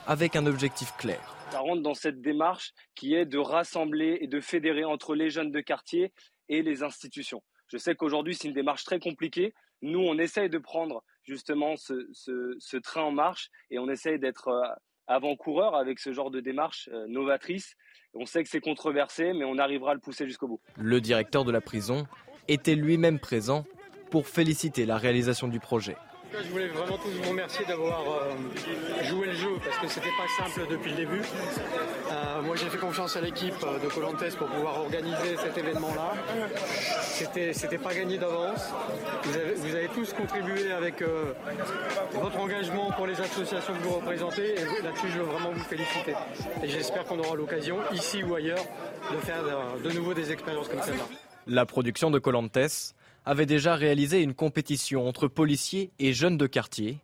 avec 0.06 0.36
un 0.36 0.48
objectif 0.48 0.92
clair. 0.98 1.22
Ça 1.52 1.60
rentre 1.60 1.82
dans 1.82 1.94
cette 1.94 2.22
démarche 2.22 2.74
qui 2.94 3.14
est 3.14 3.26
de 3.26 3.38
rassembler 3.38 4.18
et 4.20 4.28
de 4.28 4.42
fédérer 4.42 4.84
entre 4.84 5.16
les 5.16 5.30
jeunes 5.30 5.52
de 5.52 5.62
quartier 5.62 6.12
et 6.50 6.62
les 6.62 6.84
institutions. 6.84 7.42
Je 7.68 7.78
sais 7.78 7.96
qu'aujourd'hui, 7.96 8.34
c'est 8.34 8.48
une 8.48 8.54
démarche 8.54 8.86
très 8.86 9.00
compliquée. 9.00 9.54
Nous, 9.82 10.00
on 10.00 10.18
essaye 10.18 10.50
de 10.50 10.58
prendre 10.58 11.04
justement 11.24 11.76
ce, 11.78 12.78
train 12.78 13.04
en 13.04 13.12
marche 13.12 13.50
et 13.70 13.80
on 13.80 13.90
essaye 13.90 14.20
d'être 14.20 14.48
euh, 14.48 14.64
avant-coureur 15.08 15.76
avec 15.76 16.00
ce 16.00 16.14
genre 16.14 16.32
de 16.32 16.40
démarche 16.40 16.90
euh, 16.92 17.06
novatrice. 17.08 17.76
On 18.14 18.26
sait 18.26 18.44
que 18.44 18.50
c'est 18.50 18.62
controversé, 18.62 19.34
mais 19.34 19.46
on 19.46 19.58
arrivera 19.58 19.92
à 19.92 19.94
le 19.94 20.00
pousser 20.00 20.26
jusqu'au 20.26 20.48
bout. 20.48 20.62
Le 20.78 21.00
directeur 21.02 21.46
de 21.46 21.52
la 21.52 21.62
prison 21.62 22.08
était 22.48 22.76
lui-même 22.76 23.20
présent 23.20 23.66
pour 24.10 24.28
féliciter 24.28 24.86
la 24.86 24.98
réalisation 24.98 25.48
du 25.48 25.60
projet. 25.60 25.98
Je 26.34 26.50
voulais 26.50 26.68
vraiment 26.68 26.98
tous 26.98 27.10
vous 27.10 27.30
remercier 27.30 27.66
d'avoir 27.66 28.02
euh, 28.02 29.04
joué 29.04 29.28
le 29.28 29.34
jeu 29.34 29.50
parce 29.64 29.78
que 29.78 29.88
c'était 29.88 30.10
pas 30.18 30.44
simple 30.44 30.68
depuis 30.70 30.92
le 30.92 30.98
début. 30.98 31.22
Euh, 31.22 32.42
moi 32.42 32.56
j'ai 32.56 32.70
fait 32.70 32.78
confiance 32.78 33.16
à 33.16 33.22
l'équipe 33.22 33.56
de 33.60 33.88
Colantes 33.88 34.36
pour 34.38 34.48
pouvoir 34.48 34.82
organiser 34.82 35.38
cet 35.38 35.58
événement-là. 35.58 36.14
C'était, 37.02 37.54
c'était 37.54 37.78
pas 37.78 37.94
gagné 37.94 38.18
d'avance. 38.18 38.72
Vous 39.24 39.76
avez, 39.76 39.88
tous 39.88 40.14
contribué 40.14 40.72
avec 40.72 41.02
euh, 41.02 41.34
votre 42.14 42.38
engagement 42.40 42.92
pour 42.92 43.08
les 43.08 43.20
associations 43.20 43.74
que 43.74 43.84
vous 43.84 43.96
représentez 43.96 44.56
et 44.56 44.84
là-dessus 44.84 45.08
je 45.14 45.20
veux 45.20 45.26
vraiment 45.26 45.52
vous 45.52 45.64
féliciter. 45.64 46.14
Et 46.62 46.68
j'espère 46.68 47.06
qu'on 47.06 47.20
aura 47.20 47.36
l'occasion, 47.36 47.78
ici 47.94 48.24
ou 48.24 48.36
ailleurs, 48.36 48.64
de 49.12 49.18
faire 49.18 49.44
de, 49.44 49.90
de 49.90 49.94
nouveau 49.94 50.14
des 50.14 50.32
expériences 50.32 50.68
comme 50.68 50.82
celle-là. 50.82 51.06
La 51.48 51.66
production 51.66 52.12
de 52.12 52.20
Colantes 52.20 52.58
avait 53.28 53.46
déjà 53.46 53.76
réalisé 53.76 54.22
une 54.22 54.34
compétition 54.34 55.06
entre 55.06 55.28
policiers 55.28 55.92
et 56.00 56.14
jeunes 56.14 56.38
de 56.38 56.48
quartier. 56.48 57.00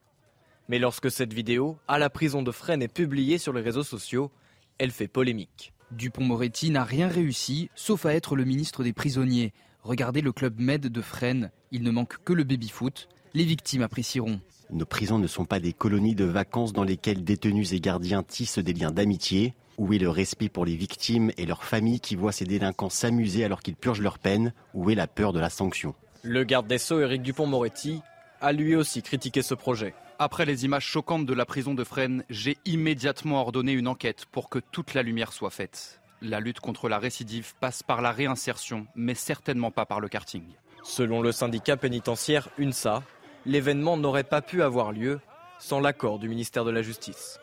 Mais 0.69 0.79
lorsque 0.79 1.11
cette 1.11 1.33
vidéo, 1.33 1.77
à 1.89 1.99
la 1.99 2.09
prison 2.09 2.41
de 2.41 2.51
Fresnes, 2.51 2.81
est 2.81 2.87
publiée 2.87 3.37
sur 3.37 3.51
les 3.51 3.59
réseaux 3.59 3.83
sociaux, 3.83 4.31
elle 4.77 4.91
fait 4.91 5.09
polémique. 5.09 5.73
Dupont-Moretti 5.91 6.69
n'a 6.69 6.85
rien 6.85 7.09
réussi, 7.09 7.69
sauf 7.75 8.05
à 8.05 8.13
être 8.13 8.37
le 8.37 8.45
ministre 8.45 8.85
des 8.85 8.93
prisonniers. 8.93 9.51
Regardez 9.81 10.21
le 10.21 10.31
club 10.31 10.61
Med 10.61 10.87
de 10.87 11.01
Fresnes, 11.01 11.51
il 11.71 11.83
ne 11.83 11.91
manque 11.91 12.15
que 12.23 12.31
le 12.31 12.45
baby-foot. 12.45 13.09
Les 13.33 13.43
victimes 13.43 13.81
apprécieront. 13.81 14.39
Nos 14.71 14.85
prisons 14.85 15.19
ne 15.19 15.27
sont 15.27 15.43
pas 15.43 15.59
des 15.59 15.73
colonies 15.73 16.15
de 16.15 16.23
vacances 16.23 16.71
dans 16.71 16.85
lesquelles 16.85 17.25
détenus 17.25 17.73
et 17.73 17.81
gardiens 17.81 18.23
tissent 18.23 18.59
des 18.59 18.73
liens 18.73 18.91
d'amitié. 18.91 19.55
Où 19.77 19.91
est 19.91 19.97
le 19.97 20.09
respect 20.09 20.47
pour 20.47 20.65
les 20.65 20.77
victimes 20.77 21.31
et 21.35 21.45
leurs 21.45 21.65
familles 21.65 21.99
qui 21.99 22.15
voient 22.15 22.31
ces 22.31 22.45
délinquants 22.45 22.89
s'amuser 22.89 23.43
alors 23.43 23.61
qu'ils 23.61 23.75
purgent 23.75 24.01
leur 24.01 24.19
peine? 24.19 24.53
Où 24.73 24.89
est 24.89 24.95
la 24.95 25.07
peur 25.07 25.33
de 25.33 25.41
la 25.41 25.49
sanction? 25.49 25.93
Le 26.23 26.45
garde 26.45 26.67
des 26.67 26.77
Sceaux, 26.77 27.01
Éric 27.01 27.21
Dupont-Moretti, 27.21 28.01
a 28.39 28.53
lui 28.53 28.75
aussi 28.75 29.01
critiqué 29.01 29.41
ce 29.41 29.53
projet. 29.53 29.93
Après 30.19 30.45
les 30.45 30.63
images 30.63 30.85
choquantes 30.85 31.25
de 31.25 31.33
la 31.33 31.45
prison 31.45 31.73
de 31.73 31.83
Fresnes, 31.83 32.23
j'ai 32.29 32.57
immédiatement 32.65 33.41
ordonné 33.41 33.73
une 33.73 33.89
enquête 33.89 34.25
pour 34.31 34.49
que 34.49 34.59
toute 34.59 34.93
la 34.93 35.03
lumière 35.03 35.33
soit 35.33 35.49
faite. 35.49 35.99
La 36.21 36.39
lutte 36.39 36.61
contre 36.61 36.87
la 36.87 36.97
récidive 36.97 37.53
passe 37.59 37.83
par 37.83 38.01
la 38.01 38.13
réinsertion, 38.13 38.87
mais 38.95 39.15
certainement 39.15 39.71
pas 39.71 39.85
par 39.85 39.99
le 39.99 40.07
karting. 40.07 40.43
Selon 40.83 41.21
le 41.21 41.33
syndicat 41.33 41.75
pénitentiaire 41.75 42.47
UNSA, 42.57 43.03
l'événement 43.45 43.97
n'aurait 43.97 44.23
pas 44.23 44.41
pu 44.41 44.63
avoir 44.63 44.93
lieu 44.93 45.19
sans 45.59 45.81
l'accord 45.81 46.19
du 46.19 46.29
ministère 46.29 46.63
de 46.63 46.71
la 46.71 46.81
Justice. 46.81 47.39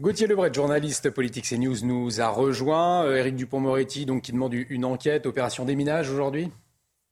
Gauthier 0.00 0.26
Lebret, 0.26 0.54
journaliste 0.54 1.10
politique 1.10 1.46
CNews, 1.46 1.84
nous 1.84 2.20
a 2.20 2.28
rejoint. 2.28 3.04
Euh, 3.04 3.16
Éric 3.16 3.36
Dupont-Moretti, 3.36 4.06
donc, 4.06 4.22
qui 4.22 4.32
demande 4.32 4.54
une 4.54 4.84
enquête, 4.84 5.26
opération 5.26 5.64
déminage 5.64 6.10
aujourd'hui 6.10 6.50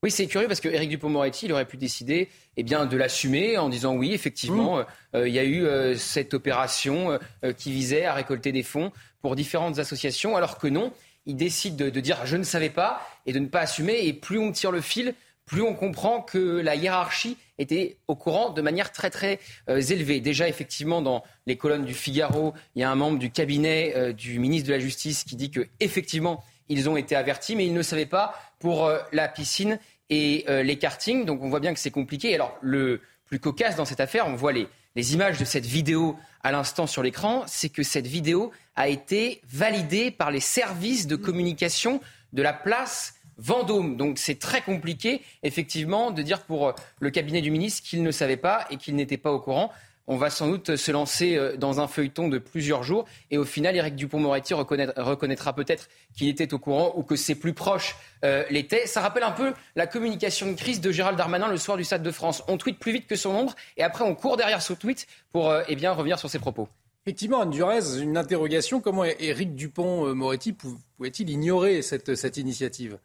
oui, 0.03 0.11
c'est 0.11 0.27
curieux 0.27 0.47
parce 0.47 0.61
que 0.61 0.69
Éric 0.69 0.91
Dupond-Moretti, 0.91 1.47
il 1.47 1.53
aurait 1.53 1.65
pu 1.65 1.77
décider 1.77 2.29
eh 2.57 2.63
bien, 2.63 2.87
de 2.87 2.97
l'assumer 2.97 3.59
en 3.59 3.69
disant 3.69 3.95
oui, 3.95 4.13
effectivement, 4.13 4.79
mmh. 4.79 4.87
euh, 5.15 5.29
il 5.29 5.35
y 5.35 5.39
a 5.39 5.45
eu 5.45 5.65
euh, 5.65 5.97
cette 5.97 6.35
opération 6.35 7.19
qui 7.57 7.73
visait 7.73 8.05
à 8.05 8.15
récolter 8.15 8.53
des 8.53 8.63
fonds 8.63 8.93
pour 9.21 9.37
différentes 9.37 9.79
associations, 9.79 10.37
alors 10.37 10.59
que 10.59 10.69
non, 10.69 10.93
il 11.25 11.37
décide 11.37 11.77
de, 11.77 11.91
de, 11.91 12.01
dire 12.01 12.25
je 12.25 12.37
ne 12.37 12.45
savais 12.45 12.71
pas 12.71 13.07
et 13.27 13.33
de 13.33 13.39
ne 13.39 13.47
pas 13.47 13.61
assumer. 13.61 14.07
Et 14.07 14.13
plus 14.13 14.39
on 14.39 14.53
tire 14.53 14.71
le 14.71 14.81
fil, 14.81 15.15
plus 15.47 15.63
on 15.63 15.75
comprend 15.75 16.21
que 16.21 16.39
la 16.61 16.75
hiérarchie 16.75 17.37
était 17.59 17.97
au 18.09 18.17
courant 18.17 18.51
de 18.51 18.61
manière 18.61 18.93
très 18.93 19.11
très 19.11 19.39
euh, 19.71 19.81
élevée. 19.81 20.21
Déjà, 20.21 20.49
effectivement, 20.49 21.01
dans 21.01 21.23
les 21.47 21.57
colonnes 21.57 21.85
du 21.85 21.95
Figaro, 21.95 22.53
il 22.75 22.81
y 22.81 22.85
a 22.85 22.91
un 22.91 22.97
membre 22.97 23.19
du 23.19 23.31
cabinet 23.31 23.95
euh, 23.97 24.13
du 24.13 24.39
ministre 24.41 24.69
de 24.69 24.75
la 24.75 24.81
Justice 24.81 25.25
qui 25.25 25.37
dit 25.37 25.51
que 25.51 25.67
effectivement 25.81 26.45
ils 26.69 26.89
ont 26.89 26.97
été 26.97 27.15
avertis, 27.15 27.55
mais 27.55 27.65
ils 27.65 27.73
ne 27.73 27.83
savaient 27.83 28.07
pas 28.07 28.35
pour 28.59 28.87
euh, 28.87 28.99
la 29.13 29.29
piscine 29.29 29.79
et 30.09 30.45
les 30.49 30.79
kartings. 30.79 31.25
Donc 31.25 31.43
on 31.43 31.49
voit 31.49 31.59
bien 31.59 31.75
que 31.75 31.81
c'est 31.81 31.91
compliqué. 31.91 32.33
Alors 32.33 32.57
le 32.61 33.01
plus 33.25 33.41
cocasse 33.41 33.75
dans 33.75 33.85
cette 33.85 33.99
affaire, 33.99 34.29
on 34.29 34.37
voit 34.37 34.53
les, 34.53 34.69
les 34.95 35.15
images 35.15 35.37
de 35.37 35.45
cette 35.45 35.67
vidéo 35.67 36.17
à 36.45 36.53
l'instant 36.53 36.87
sur 36.87 37.03
l'écran, 37.03 37.43
c'est 37.49 37.71
que 37.71 37.83
cette 37.83 38.07
vidéo 38.07 38.53
a 38.77 38.87
été 38.87 39.41
validée 39.49 40.13
par 40.13 40.31
les 40.31 40.39
services 40.39 41.09
de 41.09 41.17
communication 41.17 42.01
de 42.33 42.43
la 42.43 42.53
place 42.53 43.17
Vendôme. 43.39 43.97
Donc 43.97 44.19
c'est 44.19 44.39
très 44.39 44.63
compliqué, 44.63 45.21
effectivement, 45.43 46.11
de 46.11 46.23
dire 46.23 46.43
pour 46.43 46.69
euh, 46.69 46.73
le 47.01 47.11
cabinet 47.11 47.43
du 47.43 47.51
ministre 47.51 47.87
qu'il 47.87 48.03
ne 48.03 48.11
savait 48.11 48.39
pas 48.39 48.67
et 48.71 48.77
qu'il 48.77 48.97
n'était 48.97 49.19
pas 49.19 49.33
au 49.33 49.41
courant. 49.41 49.71
On 50.09 50.17
va 50.17 50.31
sans 50.31 50.49
doute 50.49 50.77
se 50.77 50.91
lancer 50.93 51.37
euh, 51.37 51.57
dans 51.57 51.81
un 51.81 51.89
feuilleton 51.89 52.29
de 52.29 52.39
plusieurs 52.39 52.83
jours 52.83 53.07
et 53.31 53.39
au 53.39 53.45
final, 53.45 53.77
Éric 53.77 53.97
Dupont-Moretti 53.97 54.55
reconnaîtra 54.55 55.55
peut-être 55.55 55.89
qu'il 56.17 56.29
était 56.29 56.55
au 56.55 56.59
courant 56.59 56.93
ou 56.97 57.03
que 57.03 57.17
ses 57.17 57.35
plus 57.35 57.55
proches 57.55 57.97
euh, 58.25 58.45
l'étaient. 58.51 58.87
Ça 58.87 59.01
rappelle 59.01 59.25
un 59.25 59.33
peu 59.33 59.53
la 59.75 59.87
communication 59.87 60.51
de 60.51 60.57
crise 60.57 60.81
de 60.81 60.91
Gérald 60.91 61.19
Darmanin 61.19 61.49
le 61.49 61.57
soir 61.57 61.77
du 61.77 61.85
Stade 61.85 62.03
de 62.03 62.11
France. 62.11 62.43
On 62.49 62.57
tweet 62.57 62.79
plus 62.79 62.93
vite 62.93 63.07
que 63.07 63.17
son 63.17 63.31
ombre 63.31 63.55
et 63.77 63.83
après 63.83 64.05
on 64.05 64.15
court 64.15 64.37
derrière 64.37 64.63
ce 64.63 64.73
tweet 64.73 65.07
pour 65.33 65.53
eh 65.67 65.77
bien, 65.77 65.93
revenir 65.93 66.19
sur 66.19 66.31
ses 66.31 66.39
propos. 66.39 66.69
Effectivement, 67.05 67.41
Anne 67.41 67.51
Durez, 67.51 68.01
une 68.01 68.17
interrogation. 68.17 68.81
Comment 68.81 69.05
Éric 69.05 69.55
Dupont-Moretti 69.55 70.53
pouvait-il 70.53 71.31
ignorer 71.31 71.83
cette 71.83 72.37
initiative? 72.37 72.99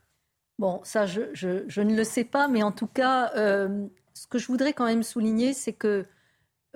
Bon, 0.61 0.79
ça, 0.83 1.07
je, 1.07 1.81
ne 1.81 1.95
le 1.95 2.03
sais 2.03 2.23
pas, 2.23 2.47
mais 2.47 2.61
en 2.61 2.71
tout 2.71 2.85
cas, 2.85 3.31
euh, 3.35 3.87
ce 4.13 4.27
que 4.27 4.37
je 4.37 4.45
voudrais 4.45 4.73
quand 4.73 4.85
même 4.85 5.01
souligner, 5.01 5.53
c'est 5.53 5.73
que 5.73 6.05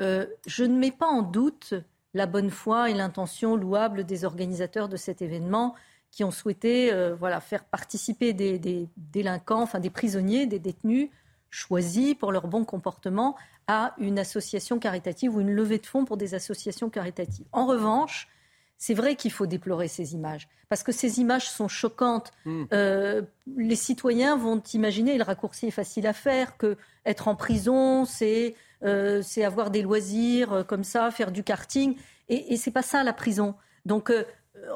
euh, 0.01 0.25
je 0.45 0.63
ne 0.63 0.77
mets 0.77 0.91
pas 0.91 1.07
en 1.07 1.21
doute 1.21 1.73
la 2.13 2.25
bonne 2.25 2.49
foi 2.49 2.89
et 2.89 2.93
l'intention 2.93 3.55
louable 3.55 4.05
des 4.05 4.25
organisateurs 4.25 4.89
de 4.89 4.97
cet 4.97 5.21
événement 5.21 5.75
qui 6.11 6.23
ont 6.23 6.31
souhaité 6.31 6.93
euh, 6.93 7.15
voilà, 7.15 7.41
faire 7.41 7.65
participer 7.65 8.33
des, 8.33 8.57
des, 8.57 8.87
délinquants, 8.95 9.61
enfin 9.61 9.79
des 9.79 9.89
prisonniers, 9.89 10.45
des 10.45 10.59
détenus 10.59 11.09
choisis 11.49 12.15
pour 12.15 12.31
leur 12.31 12.47
bon 12.47 12.65
comportement 12.65 13.35
à 13.67 13.95
une 13.97 14.19
association 14.19 14.79
caritative 14.79 15.35
ou 15.35 15.41
une 15.41 15.51
levée 15.51 15.79
de 15.79 15.85
fonds 15.85 16.05
pour 16.05 16.17
des 16.17 16.35
associations 16.35 16.89
caritatives. 16.89 17.45
En 17.51 17.65
revanche, 17.65 18.27
c'est 18.77 18.93
vrai 18.93 19.15
qu'il 19.15 19.31
faut 19.31 19.47
déplorer 19.47 19.87
ces 19.87 20.13
images, 20.13 20.47
parce 20.69 20.83
que 20.83 20.91
ces 20.91 21.19
images 21.19 21.49
sont 21.49 21.67
choquantes. 21.67 22.31
Hmm. 22.43 22.65
Euh, 22.73 23.21
les 23.55 23.75
citoyens 23.75 24.35
vont 24.35 24.61
imaginer, 24.73 25.17
le 25.17 25.23
raccourci 25.23 25.67
est 25.67 25.71
facile 25.71 26.07
à 26.07 26.13
faire, 26.13 26.57
que 26.57 26.77
être 27.05 27.27
en 27.27 27.35
prison, 27.35 28.05
c'est 28.05 28.55
euh, 28.83 29.21
avoir 29.43 29.71
des 29.71 29.81
loisirs 29.81 30.53
euh, 30.53 30.63
comme 30.63 30.83
ça, 30.83 31.11
faire 31.11 31.31
du 31.31 31.43
karting, 31.43 31.95
et, 32.29 32.53
et 32.53 32.57
c'est 32.57 32.71
pas 32.71 32.81
ça 32.81 33.03
la 33.03 33.13
prison. 33.13 33.55
Donc, 33.85 34.11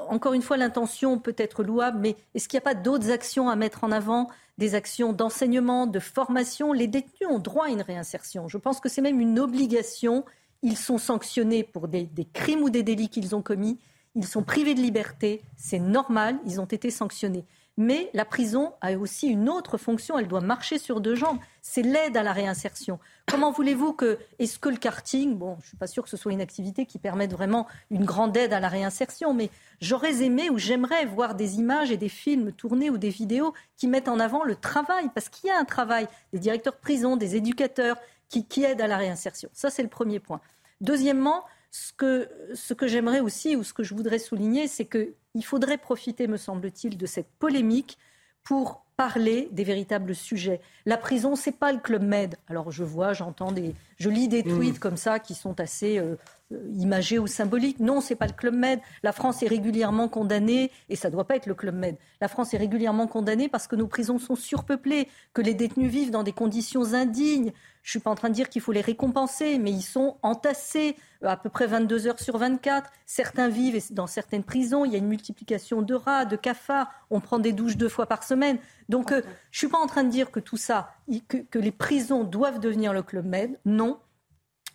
encore 0.10 0.34
une 0.34 0.42
fois, 0.44 0.58
l'intention 0.58 1.18
peut 1.18 1.36
être 1.38 1.64
louable, 1.64 1.98
mais 2.00 2.16
est-ce 2.36 2.48
qu'il 2.48 2.58
n'y 2.58 2.64
a 2.64 2.70
pas 2.70 2.76
d'autres 2.76 3.10
actions 3.10 3.50
à 3.50 3.56
mettre 3.56 3.84
en 3.84 3.92
avant? 3.92 4.30
Des 4.60 4.76
actions 4.76 5.14
d'enseignement, 5.14 5.88
de 5.88 6.00
formation? 6.00 6.74
Les 6.74 6.88
détenus 6.88 7.28
ont 7.28 7.40
droit 7.40 7.66
à 7.66 7.70
une 7.70 7.82
réinsertion. 7.82 8.48
Je 8.48 8.58
pense 8.58 8.80
que 8.80 8.88
c'est 8.88 9.02
même 9.02 9.20
une 9.20 9.40
obligation. 9.40 10.26
Ils 10.62 10.78
sont 10.78 11.00
sanctionnés 11.00 11.64
pour 11.64 11.88
des 11.88 12.08
crimes 12.34 12.62
ou 12.62 12.70
des 12.70 12.84
délits 12.84 13.10
qu'ils 13.10 13.36
ont 13.36 13.42
commis. 13.42 13.80
Ils 14.16 14.28
sont 14.28 14.44
privés 14.44 14.74
de 14.74 14.82
liberté, 14.82 15.44
c'est 15.56 15.80
normal, 15.80 16.38
ils 16.46 16.60
ont 16.60 16.66
été 16.66 16.90
sanctionnés. 16.90 17.46
Mais 17.80 18.10
la 18.14 18.26
prison 18.26 18.74
a 18.82 18.92
aussi 18.98 19.28
une 19.28 19.48
autre 19.48 19.78
fonction, 19.78 20.20
elle 20.20 20.28
doit 20.28 20.42
marcher 20.42 20.78
sur 20.78 21.00
deux 21.00 21.16
jambes, 21.16 21.38
c'est 21.62 21.82
l'aide 21.82 22.18
à 22.18 22.24
la 22.24 22.34
réinsertion. 22.34 23.00
Comment 23.26 23.52
voulez-vous 23.52 23.94
que, 23.94 24.20
est-ce 24.38 24.60
que 24.60 24.68
le 24.68 24.76
karting, 24.76 25.38
bon, 25.38 25.56
je 25.60 25.64
ne 25.64 25.68
suis 25.68 25.78
pas 25.78 25.88
sûr 25.88 26.04
que 26.04 26.10
ce 26.10 26.18
soit 26.18 26.34
une 26.34 26.42
activité 26.42 26.86
qui 26.86 27.00
permette 27.00 27.32
vraiment 27.32 27.68
une 27.90 28.04
grande 28.04 28.36
aide 28.36 28.52
à 28.52 28.60
la 28.60 28.68
réinsertion, 28.68 29.34
mais 29.34 29.50
j'aurais 29.80 30.22
aimé 30.24 30.50
ou 30.50 30.58
j'aimerais 30.58 31.06
voir 31.06 31.36
des 31.36 31.58
images 31.58 31.90
et 31.90 31.96
des 31.96 32.10
films 32.10 32.52
tournés 32.52 32.90
ou 32.90 32.98
des 32.98 33.12
vidéos 33.12 33.54
qui 33.78 33.88
mettent 33.88 34.10
en 34.10 34.20
avant 34.20 34.44
le 34.44 34.58
travail, 34.58 35.10
parce 35.16 35.30
qu'il 35.30 35.48
y 35.48 35.52
a 35.52 35.58
un 35.58 35.64
travail 35.64 36.10
des 36.34 36.40
directeurs 36.40 36.74
de 36.74 36.80
prison, 36.80 37.16
des 37.16 37.38
éducateurs 37.38 37.96
qui, 38.28 38.46
qui 38.46 38.66
aident 38.66 38.82
à 38.82 38.88
la 38.88 38.98
réinsertion. 38.98 39.50
Ça, 39.54 39.70
c'est 39.70 39.84
le 39.84 39.90
premier 39.90 40.20
point. 40.20 40.42
Deuxièmement, 40.82 41.46
ce 41.72 41.94
que, 41.94 42.30
ce 42.54 42.74
que 42.74 42.88
j'aimerais 42.88 43.22
aussi, 43.22 43.56
ou 43.56 43.64
ce 43.64 43.74
que 43.74 43.84
je 43.84 43.94
voudrais 43.94 44.20
souligner, 44.20 44.68
c'est 44.68 44.86
qu'il 45.32 45.46
faudrait 45.46 45.78
profiter, 45.78 46.28
me 46.28 46.38
semble-t-il, 46.38 46.98
de 46.98 47.06
cette 47.06 47.32
polémique 47.40 47.98
pour 48.44 48.86
parler 49.00 49.48
des 49.54 49.64
véritables 49.64 50.14
sujets. 50.14 50.60
La 50.86 50.98
prison, 50.98 51.38
c'est 51.38 51.54
pas 51.54 51.72
le 51.72 51.80
club 51.80 52.04
Med. 52.04 52.36
Alors 52.50 52.70
je 52.70 52.84
vois, 52.84 53.14
j'entends 53.14 53.54
des, 53.54 53.74
je 53.98 54.10
lis 54.10 54.28
des 54.28 54.44
tweets 54.44 54.76
mm. 54.76 54.80
comme 54.80 54.98
ça 54.98 55.20
qui 55.20 55.36
sont 55.36 55.58
assez 55.62 55.98
euh, 55.98 56.18
euh, 56.52 56.58
imagés 56.78 57.18
ou 57.18 57.26
symboliques. 57.26 57.80
Non, 57.80 58.02
c'est 58.02 58.18
pas 58.18 58.28
le 58.28 58.34
club 58.34 58.56
Med. 58.56 58.82
La 59.02 59.14
France 59.14 59.42
est 59.42 59.48
régulièrement 59.48 60.10
condamnée 60.10 60.70
et 60.90 60.98
ça 60.98 61.10
doit 61.10 61.24
pas 61.24 61.38
être 61.38 61.46
le 61.46 61.56
club 61.56 61.76
Med. 61.76 61.96
La 62.20 62.28
France 62.28 62.54
est 62.54 62.58
régulièrement 62.58 63.08
condamnée 63.08 63.48
parce 63.48 63.68
que 63.68 63.78
nos 63.78 63.88
prisons 63.88 64.20
sont 64.20 64.36
surpeuplées, 64.36 65.08
que 65.34 65.42
les 65.42 65.54
détenus 65.54 65.90
vivent 65.90 66.12
dans 66.12 66.24
des 66.24 66.34
conditions 66.34 66.94
indignes, 66.94 67.54
je 67.84 67.90
ne 67.90 67.92
suis 67.92 68.04
pas 68.04 68.12
en 68.12 68.16
train 68.16 68.30
de 68.30 68.34
dire 68.34 68.50
qu'il 68.50 68.62
faut 68.62 68.72
les 68.72 68.82
récompenser, 68.82 69.58
mais 69.58 69.72
ils 69.72 69.82
sont 69.82 70.18
entassés 70.22 70.96
euh, 71.24 71.28
à 71.28 71.38
peu 71.38 71.50
près 71.50 71.66
22 71.66 72.08
heures 72.08 72.20
sur 72.20 72.38
24. 72.38 72.90
Certains 73.06 73.50
vivent 73.50 73.82
dans 73.92 74.08
certaines 74.08 74.44
prisons. 74.44 74.86
Il 74.86 74.92
y 74.92 74.96
a 74.96 74.98
une 74.98 75.08
multiplication 75.08 75.82
de 75.82 75.94
rats, 75.94 76.26
de 76.26 76.36
cafards. 76.36 76.92
On 77.10 77.20
prend 77.20 77.40
des 77.40 77.54
douches 77.54 77.78
deux 77.78 77.90
fois 77.90 78.06
par 78.06 78.24
semaine. 78.24 78.60
Donc, 78.90 79.12
euh, 79.12 79.22
je 79.52 79.58
ne 79.58 79.60
suis 79.60 79.68
pas 79.68 79.78
en 79.78 79.88
train 79.88 80.04
de 80.04 80.10
dire 80.10 80.32
que 80.32 80.40
tout 80.40 80.58
ça, 80.58 80.94
que, 81.28 81.60
les 81.60 81.72
prisons 81.72 82.24
doivent 82.24 82.60
devenir 82.60 82.92
le 82.92 83.04
Club 83.04 83.26
Med. 83.26 83.58
Non. 83.64 84.00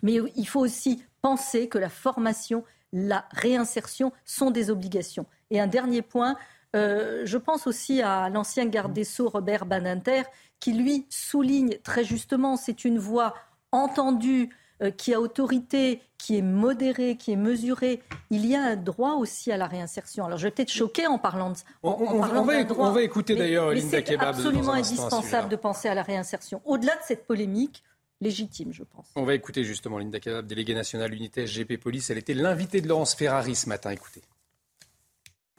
Mais 0.03 0.19
il 0.37 0.47
faut 0.47 0.61
aussi 0.61 1.05
penser 1.21 1.69
que 1.69 1.79
la 1.79 1.89
formation, 1.89 2.65
la 2.93 3.27
réinsertion 3.33 4.13
sont 4.25 4.51
des 4.51 4.71
obligations. 4.71 5.27
Et 5.51 5.61
un 5.61 5.67
dernier 5.67 6.03
point, 6.03 6.37
euh, 6.77 7.23
je 7.25 7.39
pense 7.39 7.67
aussi 7.67 8.03
à 8.03 8.29
l'ancien 8.29 8.67
garde 8.67 8.93
des 8.93 9.05
Sceaux, 9.05 9.29
Robert 9.29 9.67
Baninter, 9.67 10.23
qui 10.61 10.73
lui 10.73 11.07
souligne 11.11 11.79
très 11.83 12.05
justement, 12.05 12.57
c'est 12.57 12.85
une 12.85 12.99
voix 12.99 13.35
entendue, 13.73 14.51
qui 14.91 15.15
a 15.15 15.21
autorité, 15.21 16.01
qui 16.19 16.39
est 16.39 16.43
modérée, 16.43 17.17
qui 17.17 17.33
est 17.33 17.37
mesurée. 17.37 18.01
Il 18.31 18.47
y 18.47 18.57
a 18.57 18.63
un 18.63 18.77
droit 18.77 19.15
aussi 19.15 19.53
à 19.53 19.57
la 19.57 19.67
réinsertion. 19.67 20.25
Alors 20.25 20.39
je 20.39 20.45
vais 20.45 20.51
peut-être 20.51 20.73
choquer 20.73 21.07
en 21.07 21.19
parlant 21.19 21.51
de 21.51 21.57
on, 21.83 21.91
on, 21.91 22.21
va, 22.21 22.65
droit, 22.65 22.89
on 22.89 22.93
va, 22.93 23.03
écouter 23.03 23.37
d'ailleurs 23.37 23.71
Linda 23.71 24.03
Kebab. 24.03 24.35
C'est 24.35 24.41
absolument 24.41 24.73
indispensable 24.73 25.49
de 25.49 25.57
penser 25.57 25.89
à 25.89 25.95
la 25.95 26.03
réinsertion. 26.03 26.63
Au-delà 26.65 26.95
de 26.95 27.03
cette 27.07 27.27
polémique, 27.27 27.83
légitime, 28.21 28.73
je 28.73 28.83
pense. 28.85 29.07
On 29.17 29.25
va 29.25 29.35
écouter 29.35 29.65
justement 29.65 29.99
Linda 29.99 30.19
Kebab, 30.19 30.47
déléguée 30.47 30.75
nationale 30.75 31.13
unité 31.15 31.47
SGP 31.47 31.77
Police. 31.79 32.11
Elle 32.11 32.19
était 32.19 32.35
l'invitée 32.35 32.81
de 32.81 32.89
Laurence 32.89 33.15
Ferrari 33.15 33.55
ce 33.55 33.69
matin. 33.69 33.91
Écoutez. 33.91 34.23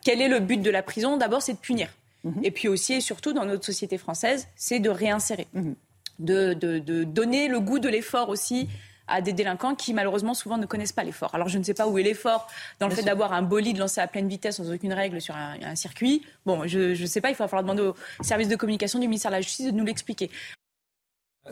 Quel 0.04 0.22
est 0.22 0.30
le 0.30 0.40
but 0.40 0.62
de 0.62 0.70
la 0.70 0.84
prison? 0.84 1.18
D'abord, 1.18 1.42
c'est 1.42 1.54
de 1.54 1.60
punir. 1.60 1.90
Mhm. 2.24 2.44
Et 2.44 2.52
puis 2.52 2.68
aussi 2.68 2.94
et 2.94 3.02
surtout 3.02 3.34
dans 3.34 3.46
notre 3.46 3.66
société 3.66 3.98
française, 3.98 4.48
c'est 4.56 4.80
de 4.80 4.90
réinsérer, 4.90 5.48
mhm. 5.54 5.76
de, 6.20 7.04
donner 7.04 7.48
le 7.48 7.60
goût 7.60 7.80
de 7.80 7.88
l'effort 7.88 8.30
aussi 8.30 8.68
à 9.08 9.22
des 9.22 9.34
délinquants 9.34 9.76
qui 9.76 9.94
malheureusement 9.94 10.34
souvent 10.34 10.58
ne 10.58 10.66
connaissent 10.66 10.92
pas 10.92 11.04
l'effort. 11.04 11.34
Alors 11.36 11.50
je 11.50 11.58
ne 11.58 11.64
sais 11.64 11.74
pas 11.74 11.88
où 11.88 11.98
est 11.98 12.04
l'effort 12.04 12.48
dans 12.80 12.88
le 12.88 12.96
fait 12.96 13.04
d'avoir 13.04 13.34
un 13.34 13.42
bolide 13.42 13.78
lancé 13.78 14.02
à 14.02 14.08
pleine 14.08 14.28
vitesse 14.28 14.58
sans 14.58 14.72
aucune 14.72 14.94
règle 14.94 15.22
sur 15.22 15.36
un, 15.36 15.76
circuit. 15.76 16.24
Bon, 16.46 16.68
je 16.68 17.00
ne 17.00 17.08
sais 17.08 17.22
pas, 17.22 17.30
il 17.30 17.36
va 17.36 17.48
falloir 17.48 17.64
demander 17.64 17.82
au 17.82 17.96
service 18.24 18.48
de 18.48 18.56
communication 18.56 19.00
du 19.00 19.08
ministère 19.08 19.32
de 19.32 19.36
la 19.36 19.42
Justice 19.42 19.68
de 19.68 19.72
nous 19.72 19.86
l'expliquer. 19.86 20.30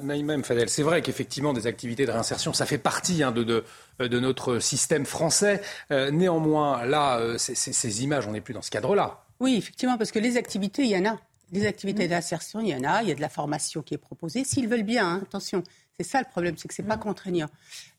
Naïm 0.02 0.44
Fadel, 0.44 0.70
c'est 0.70 0.82
vrai 0.82 1.04
qu'effectivement 1.04 1.54
des 1.54 1.68
activités 1.68 2.06
de 2.06 2.12
réinsertion, 2.12 2.52
ça 2.52 2.66
fait 2.66 2.80
partie 2.80 3.22
hein, 3.22 3.32
de, 3.32 3.64
de, 4.00 4.20
notre 4.20 4.58
système 4.58 5.06
français. 5.06 5.62
Euh, 5.92 6.10
néanmoins, 6.10 6.84
là, 6.86 7.20
euh, 7.20 7.38
ces 7.38 8.04
images, 8.04 8.28
on 8.28 8.32
n'est 8.32 8.42
plus 8.42 8.56
dans 8.56 8.64
ce 8.64 8.72
cadre-là. 8.72 9.24
Oui, 9.40 9.56
effectivement, 9.56 9.98
parce 9.98 10.12
que 10.12 10.20
les 10.20 10.38
activités, 10.38 10.84
il 10.84 10.90
y 10.90 10.98
en 10.98 11.06
a. 11.06 11.20
Les 11.52 11.68
activités 11.68 12.08
d'insertion, 12.08 12.60
il 12.62 12.70
y 12.70 12.76
en 12.76 12.84
a. 12.84 13.04
Il 13.04 13.10
y 13.10 13.12
a 13.12 13.16
de 13.16 13.22
la 13.22 13.30
formation 13.30 13.84
qui 13.84 13.94
est 13.94 14.00
proposée. 14.00 14.44
S'ils 14.44 14.68
veulent 14.68 14.84
bien, 14.84 15.08
hein, 15.08 15.20
attention, 15.22 15.64
C'est 16.00 16.06
ça 16.06 16.20
le 16.20 16.26
problème, 16.26 16.56
c'est 16.58 16.68
que 16.68 16.74
c'est 16.74 16.84
pas 16.84 16.98
contraignant. 16.98 17.48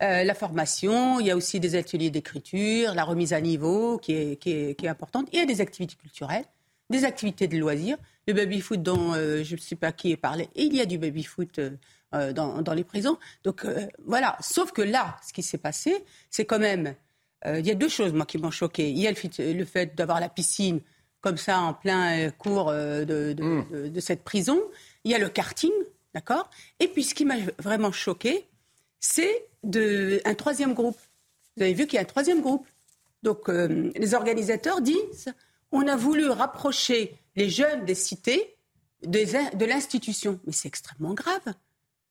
Euh, 0.02 0.24
la 0.24 0.34
formation, 0.34 1.20
il 1.20 1.26
y 1.26 1.30
a 1.30 1.36
aussi 1.36 1.60
des 1.60 1.76
ateliers 1.76 2.10
d'écriture, 2.10 2.92
la 2.92 3.04
remise 3.04 3.32
à 3.32 3.40
niveau 3.40 3.98
qui 3.98 4.14
est, 4.14 4.36
qui, 4.36 4.50
est, 4.50 4.74
qui 4.74 4.86
est, 4.86 4.88
importante. 4.88 5.28
Il 5.32 5.38
y 5.38 5.42
a 5.42 5.46
des 5.46 5.60
activités 5.60 5.94
culturelles, 5.94 6.44
des 6.90 7.04
activités 7.04 7.46
de 7.46 7.56
loisirs, 7.56 7.96
le 8.26 8.34
baby-foot 8.34 8.82
dont 8.82 9.14
euh, 9.14 9.44
je 9.44 9.54
ne 9.54 9.60
sais 9.60 9.76
pas 9.76 9.92
qui 9.92 10.10
est 10.10 10.16
parlé. 10.16 10.48
Et 10.56 10.64
il 10.64 10.74
y 10.74 10.80
a 10.80 10.86
du 10.86 10.98
baby-foot 10.98 11.60
euh, 11.60 12.32
dans, 12.32 12.62
dans, 12.62 12.74
les 12.74 12.84
prisons. 12.84 13.16
Donc 13.44 13.64
voilà. 14.04 14.36
Sauf 14.40 14.72
que 14.72 14.82
là, 14.82 15.16
ce 15.26 15.32
qui 15.32 15.42
s'est 15.42 15.58
passé, 15.58 16.04
c'est 16.30 16.44
quand 16.44 16.60
même. 16.60 16.94
Il 17.46 17.66
y 17.66 17.70
a 17.70 17.74
deux 17.74 17.90
choses, 17.90 18.14
moi, 18.14 18.24
qui 18.24 18.38
m'ont 18.38 18.50
choqué. 18.50 18.88
Il 18.88 18.98
y 18.98 19.06
a 19.06 19.10
le, 19.10 19.52
le 19.52 19.64
fait 19.66 19.94
d'avoir 19.94 20.18
la 20.18 20.30
piscine 20.30 20.80
comme 21.20 21.36
ça 21.36 21.60
en 21.60 21.74
plein 21.74 22.30
cours 22.30 22.70
de, 22.72 23.04
de, 23.04 23.42
mmh. 23.42 23.66
de, 23.70 23.88
de 23.88 24.00
cette 24.00 24.24
prison. 24.24 24.58
Il 25.04 25.10
y 25.10 25.14
a 25.14 25.18
le 25.18 25.28
karting 25.28 25.72
D'accord? 26.14 26.48
Et 26.78 26.88
puis 26.88 27.02
ce 27.02 27.14
qui 27.14 27.24
m'a 27.24 27.36
vraiment 27.58 27.92
choqué, 27.92 28.46
c'est 29.00 29.48
un 30.24 30.34
troisième 30.34 30.72
groupe. 30.72 30.98
Vous 31.56 31.62
avez 31.62 31.74
vu 31.74 31.86
qu'il 31.86 31.96
y 31.96 31.98
a 31.98 32.02
un 32.02 32.06
troisième 32.06 32.40
groupe. 32.40 32.66
Donc 33.22 33.48
euh, 33.48 33.90
les 33.96 34.14
organisateurs 34.14 34.80
disent 34.80 35.32
on 35.72 35.88
a 35.88 35.96
voulu 35.96 36.28
rapprocher 36.28 37.16
les 37.36 37.50
jeunes 37.50 37.84
des 37.84 37.96
cités 37.96 38.56
de 39.02 39.64
l'institution. 39.64 40.38
Mais 40.46 40.52
c'est 40.52 40.68
extrêmement 40.68 41.14
grave. 41.14 41.42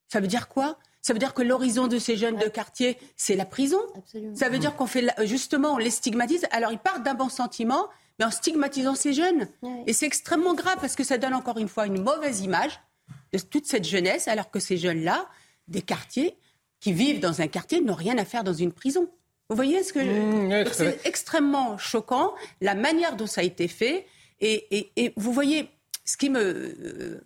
Ça 0.09 0.19
veut 0.19 0.27
dire 0.27 0.49
quoi? 0.49 0.77
Ça 1.01 1.13
veut 1.13 1.19
dire 1.19 1.33
que 1.33 1.41
l'horizon 1.41 1.87
de 1.87 1.97
ces 1.97 2.17
jeunes 2.17 2.37
de 2.37 2.47
quartier, 2.47 2.97
c'est 3.15 3.35
la 3.35 3.45
prison? 3.45 3.79
Absolument. 3.95 4.35
Ça 4.35 4.49
veut 4.49 4.59
dire 4.59 4.75
qu'on 4.75 4.87
fait 4.87 5.05
justement, 5.23 5.73
on 5.73 5.77
les 5.77 5.89
stigmatise. 5.89 6.45
Alors 6.51 6.71
ils 6.71 6.79
partent 6.79 7.03
d'un 7.03 7.13
bon 7.13 7.29
sentiment, 7.29 7.87
mais 8.19 8.25
en 8.25 8.31
stigmatisant 8.31 8.95
ces 8.95 9.13
jeunes. 9.13 9.47
Et 9.87 9.93
c'est 9.93 10.05
extrêmement 10.05 10.53
grave 10.53 10.77
parce 10.81 10.95
que 10.95 11.03
ça 11.03 11.17
donne 11.17 11.33
encore 11.33 11.57
une 11.57 11.69
fois 11.69 11.87
une 11.87 12.01
mauvaise 12.01 12.41
image 12.41 12.79
de 13.31 13.39
toute 13.39 13.65
cette 13.65 13.85
jeunesse, 13.85 14.27
alors 14.27 14.51
que 14.51 14.59
ces 14.59 14.77
jeunes-là, 14.77 15.27
des 15.67 15.81
quartiers, 15.81 16.37
qui 16.79 16.93
vivent 16.93 17.19
dans 17.19 17.41
un 17.41 17.47
quartier, 17.47 17.81
n'ont 17.81 17.93
rien 17.93 18.17
à 18.17 18.25
faire 18.25 18.43
dans 18.43 18.53
une 18.53 18.73
prison. 18.73 19.09
Vous 19.49 19.55
voyez 19.55 19.83
ce 19.83 19.93
que 19.93 19.99
mmh, 19.99 20.65
c'est 20.73 21.05
extrêmement 21.05 21.77
choquant 21.77 22.33
la 22.61 22.75
manière 22.75 23.15
dont 23.15 23.27
ça 23.27 23.41
a 23.41 23.43
été 23.43 23.67
fait 23.67 24.05
et, 24.39 24.77
et, 24.77 24.91
et 24.95 25.13
vous 25.15 25.31
voyez 25.31 25.69
ce 26.05 26.17
qui 26.17 26.29
me 26.29 26.39
euh, 26.41 27.21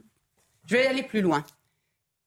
je 0.67 0.75
vais 0.75 0.85
aller 0.85 1.03
plus 1.03 1.21
loin. 1.21 1.43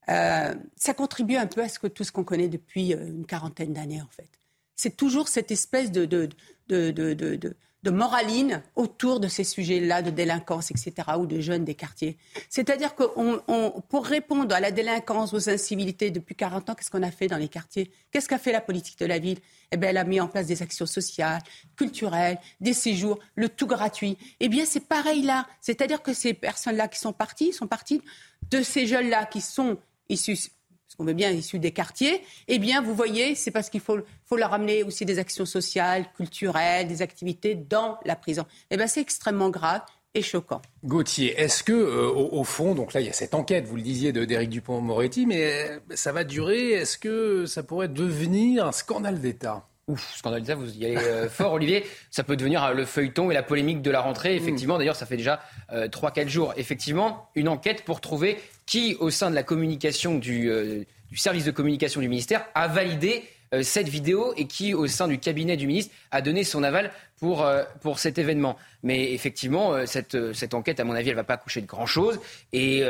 Euh, 0.08 0.54
ça 0.76 0.94
contribue 0.94 1.36
un 1.36 1.46
peu 1.46 1.60
à 1.60 1.68
ce 1.68 1.78
que 1.78 1.86
tout 1.86 2.04
ce 2.04 2.10
qu'on 2.10 2.24
connaît 2.24 2.48
depuis 2.48 2.94
euh, 2.94 3.06
une 3.06 3.26
quarantaine 3.26 3.72
d'années 3.72 4.00
en 4.00 4.08
fait. 4.08 4.28
C'est 4.74 4.96
toujours 4.96 5.28
cette 5.28 5.50
espèce 5.50 5.92
de, 5.92 6.06
de, 6.06 6.28
de, 6.68 6.90
de 6.90 7.56
de 7.82 7.90
moraline 7.90 8.62
autour 8.76 9.20
de 9.20 9.28
ces 9.28 9.44
sujets-là 9.44 10.02
de 10.02 10.10
délinquance, 10.10 10.70
etc., 10.70 10.92
ou 11.18 11.26
de 11.26 11.40
jeunes 11.40 11.64
des 11.64 11.74
quartiers. 11.74 12.18
C'est-à-dire 12.48 12.94
que 12.94 13.04
on, 13.16 13.80
pour 13.88 14.06
répondre 14.06 14.54
à 14.54 14.60
la 14.60 14.70
délinquance, 14.70 15.32
aux 15.32 15.48
incivilités 15.48 16.10
depuis 16.10 16.34
40 16.34 16.70
ans, 16.70 16.74
qu'est-ce 16.74 16.90
qu'on 16.90 17.02
a 17.02 17.10
fait 17.10 17.26
dans 17.26 17.38
les 17.38 17.48
quartiers? 17.48 17.90
Qu'est-ce 18.10 18.28
qu'a 18.28 18.38
fait 18.38 18.52
la 18.52 18.60
politique 18.60 18.98
de 18.98 19.06
la 19.06 19.18
ville? 19.18 19.38
Eh 19.72 19.76
bien, 19.76 19.90
elle 19.90 19.96
a 19.96 20.04
mis 20.04 20.20
en 20.20 20.28
place 20.28 20.46
des 20.46 20.62
actions 20.62 20.86
sociales, 20.86 21.40
culturelles, 21.76 22.38
des 22.60 22.74
séjours, 22.74 23.18
le 23.34 23.48
tout 23.48 23.66
gratuit. 23.66 24.18
Eh 24.40 24.48
bien, 24.48 24.64
c'est 24.64 24.86
pareil 24.86 25.22
là. 25.22 25.46
C'est-à-dire 25.60 26.02
que 26.02 26.12
ces 26.12 26.34
personnes-là 26.34 26.88
qui 26.88 26.98
sont 26.98 27.12
parties, 27.12 27.52
sont 27.52 27.66
parties 27.66 28.02
de 28.50 28.62
ces 28.62 28.86
jeunes-là 28.86 29.26
qui 29.26 29.40
sont 29.40 29.78
issus 30.08 30.50
on 30.98 31.04
veut 31.04 31.12
bien 31.12 31.30
issus 31.30 31.58
des 31.58 31.72
quartiers, 31.72 32.22
eh 32.48 32.58
bien, 32.58 32.82
vous 32.82 32.94
voyez, 32.94 33.34
c'est 33.34 33.50
parce 33.50 33.70
qu'il 33.70 33.80
faut, 33.80 33.98
faut 34.26 34.36
leur 34.36 34.52
amener 34.52 34.82
aussi 34.82 35.04
des 35.04 35.18
actions 35.18 35.46
sociales, 35.46 36.06
culturelles, 36.16 36.88
des 36.88 37.02
activités 37.02 37.54
dans 37.54 37.98
la 38.04 38.16
prison. 38.16 38.44
Eh 38.70 38.76
bien, 38.76 38.86
c'est 38.86 39.00
extrêmement 39.00 39.50
grave 39.50 39.82
et 40.14 40.22
choquant. 40.22 40.60
Gauthier, 40.84 41.38
est-ce 41.40 41.62
que, 41.62 41.72
euh, 41.72 42.08
au, 42.08 42.40
au, 42.40 42.44
fond, 42.44 42.74
donc 42.74 42.92
là, 42.92 43.00
il 43.00 43.06
y 43.06 43.10
a 43.10 43.12
cette 43.12 43.34
enquête, 43.34 43.66
vous 43.66 43.76
le 43.76 43.82
disiez, 43.82 44.12
d'Éric 44.12 44.50
Dupont-Moretti, 44.50 45.26
mais 45.26 45.70
euh, 45.70 45.78
ça 45.94 46.12
va 46.12 46.24
durer 46.24 46.72
Est-ce 46.72 46.98
que 46.98 47.46
ça 47.46 47.62
pourrait 47.62 47.88
devenir 47.88 48.66
un 48.66 48.72
scandale 48.72 49.20
d'État? 49.20 49.69
Ouf, 49.90 50.14
scandale 50.14 50.42
d'État, 50.42 50.54
vous 50.54 50.78
y 50.78 50.86
allez 50.86 50.96
euh, 50.98 51.28
fort, 51.28 51.54
Olivier. 51.54 51.84
Ça 52.12 52.22
peut 52.22 52.36
devenir 52.36 52.62
euh, 52.62 52.74
le 52.74 52.84
feuilleton 52.84 53.32
et 53.32 53.34
la 53.34 53.42
polémique 53.42 53.82
de 53.82 53.90
la 53.90 54.00
rentrée. 54.00 54.36
Effectivement, 54.36 54.78
d'ailleurs, 54.78 54.94
ça 54.94 55.04
fait 55.04 55.16
déjà 55.16 55.40
euh, 55.72 55.88
3-4 55.88 56.28
jours. 56.28 56.54
Effectivement, 56.56 57.28
une 57.34 57.48
enquête 57.48 57.84
pour 57.84 58.00
trouver 58.00 58.38
qui, 58.66 58.96
au 59.00 59.10
sein 59.10 59.30
de 59.30 59.34
la 59.34 59.42
communication 59.42 60.16
du, 60.16 60.48
euh, 60.48 60.84
du 61.10 61.16
service 61.16 61.44
de 61.44 61.50
communication 61.50 62.00
du 62.00 62.08
ministère, 62.08 62.46
a 62.54 62.68
validé 62.68 63.24
euh, 63.52 63.64
cette 63.64 63.88
vidéo 63.88 64.32
et 64.36 64.46
qui, 64.46 64.74
au 64.74 64.86
sein 64.86 65.08
du 65.08 65.18
cabinet 65.18 65.56
du 65.56 65.66
ministre, 65.66 65.92
a 66.12 66.22
donné 66.22 66.44
son 66.44 66.62
aval 66.62 66.92
pour, 67.18 67.42
euh, 67.42 67.64
pour 67.80 67.98
cet 67.98 68.16
événement. 68.16 68.56
Mais 68.84 69.12
effectivement, 69.12 69.86
cette, 69.86 70.32
cette 70.34 70.54
enquête, 70.54 70.78
à 70.78 70.84
mon 70.84 70.92
avis, 70.92 71.08
elle 71.08 71.16
ne 71.16 71.20
va 71.20 71.24
pas 71.24 71.36
coucher 71.36 71.62
de 71.62 71.66
grand-chose. 71.66 72.20
Et 72.52 72.84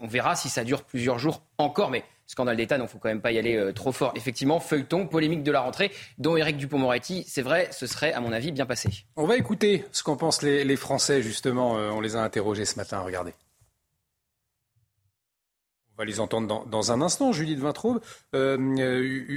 on 0.00 0.06
verra 0.06 0.36
si 0.36 0.48
ça 0.48 0.62
dure 0.62 0.84
plusieurs 0.84 1.18
jours 1.18 1.42
encore. 1.58 1.90
Mais 1.90 2.04
scandale 2.28 2.56
d'État, 2.56 2.76
donc 2.76 2.88
il 2.88 2.92
faut 2.92 2.98
quand 2.98 3.08
même 3.08 3.22
pas 3.22 3.32
y 3.32 3.38
aller 3.38 3.56
euh, 3.56 3.72
trop 3.72 3.90
fort. 3.90 4.12
Effectivement, 4.14 4.60
feuilleton, 4.60 5.06
polémique 5.06 5.42
de 5.42 5.50
la 5.50 5.60
rentrée, 5.60 5.90
dont 6.18 6.36
Éric 6.36 6.58
Dupont-Moretti, 6.58 7.24
c'est 7.26 7.42
vrai, 7.42 7.68
ce 7.72 7.86
serait 7.86 8.12
à 8.12 8.20
mon 8.20 8.32
avis 8.32 8.52
bien 8.52 8.66
passé. 8.66 8.90
On 9.16 9.26
va 9.26 9.36
écouter 9.36 9.84
ce 9.92 10.02
qu'en 10.02 10.16
pensent 10.16 10.42
les, 10.42 10.76
Français, 10.76 11.22
justement. 11.22 11.78
Euh, 11.78 11.90
on 11.90 12.00
les 12.00 12.14
a 12.14 12.22
interrogés 12.22 12.66
ce 12.66 12.76
matin, 12.76 13.00
regardez. 13.00 13.32
On 15.94 16.02
va 16.02 16.04
les 16.04 16.20
entendre 16.20 16.66
dans, 16.66 16.92
un 16.92 17.00
instant, 17.00 17.32
Judith 17.32 17.58
Vintraube. 17.58 18.00
Euh, 18.34 18.56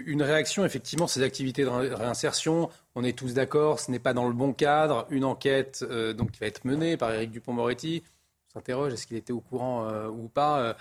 une 0.06 0.22
réaction, 0.22 0.64
effectivement, 0.66 1.08
ces 1.08 1.24
activités 1.24 1.64
de 1.64 1.70
réinsertion, 1.70 2.70
on 2.94 3.04
est 3.04 3.18
tous 3.18 3.34
d'accord, 3.34 3.80
ce 3.80 3.90
n'est 3.90 4.00
pas 4.00 4.14
dans 4.14 4.28
le 4.28 4.34
bon 4.34 4.54
cadre. 4.54 5.08
Une 5.10 5.24
enquête 5.24 5.84
donc, 5.84 6.32
qui 6.32 6.40
va 6.40 6.46
être 6.46 6.66
menée 6.66 6.98
par 6.98 7.12
Éric 7.12 7.32
Dupont-Moretti. 7.32 8.04
On 8.50 8.60
s'interroge, 8.60 8.94
est-ce 8.94 9.08
qu'il 9.08 9.18
était 9.18 9.34
au 9.34 9.40
courant 9.40 9.90
ou 10.10 10.28
pas 10.28 10.76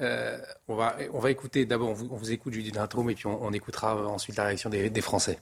euh, 0.00 0.38
on, 0.68 0.74
va, 0.74 0.96
on 1.12 1.18
va 1.20 1.30
écouter 1.30 1.64
d'abord, 1.64 1.90
on, 1.90 2.14
on 2.14 2.16
vous, 2.16 2.32
écoute 2.32 2.52
Judith 2.52 2.74
Vintraube 2.74 3.10
et 3.10 3.14
puis 3.14 3.26
on, 3.26 3.42
on, 3.42 3.52
écoutera 3.52 3.96
ensuite 4.08 4.36
la 4.36 4.44
réaction 4.44 4.68
des, 4.68 4.90
des 4.90 5.00
Français. 5.00 5.38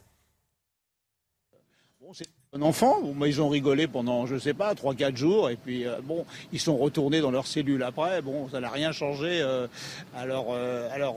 Bon, 2.01 2.13
c'est 2.13 2.29
un 2.53 2.63
enfant, 2.63 3.01
bon, 3.01 3.25
ils 3.25 3.41
ont 3.41 3.49
rigolé 3.49 3.89
pendant, 3.89 4.27
je 4.27 4.39
sais 4.39 4.55
pas, 4.55 4.75
3-4 4.75 5.17
jours, 5.17 5.51
et 5.51 5.57
puis 5.57 5.87
euh, 5.87 5.97
bon, 6.05 6.25
ils 6.53 6.61
sont 6.61 6.77
retournés 6.77 7.21
dans 7.21 7.33
leur 7.33 7.47
cellule 7.47 7.83
après, 7.83 8.23
bon, 8.23 8.49
ça 8.49 8.61
n'a 8.61 8.69
rien 8.69 8.93
changé 8.93 9.41
euh, 9.41 9.67
à 10.15 10.27
leur, 10.27 10.53
à 10.53 10.99
leur 10.99 11.17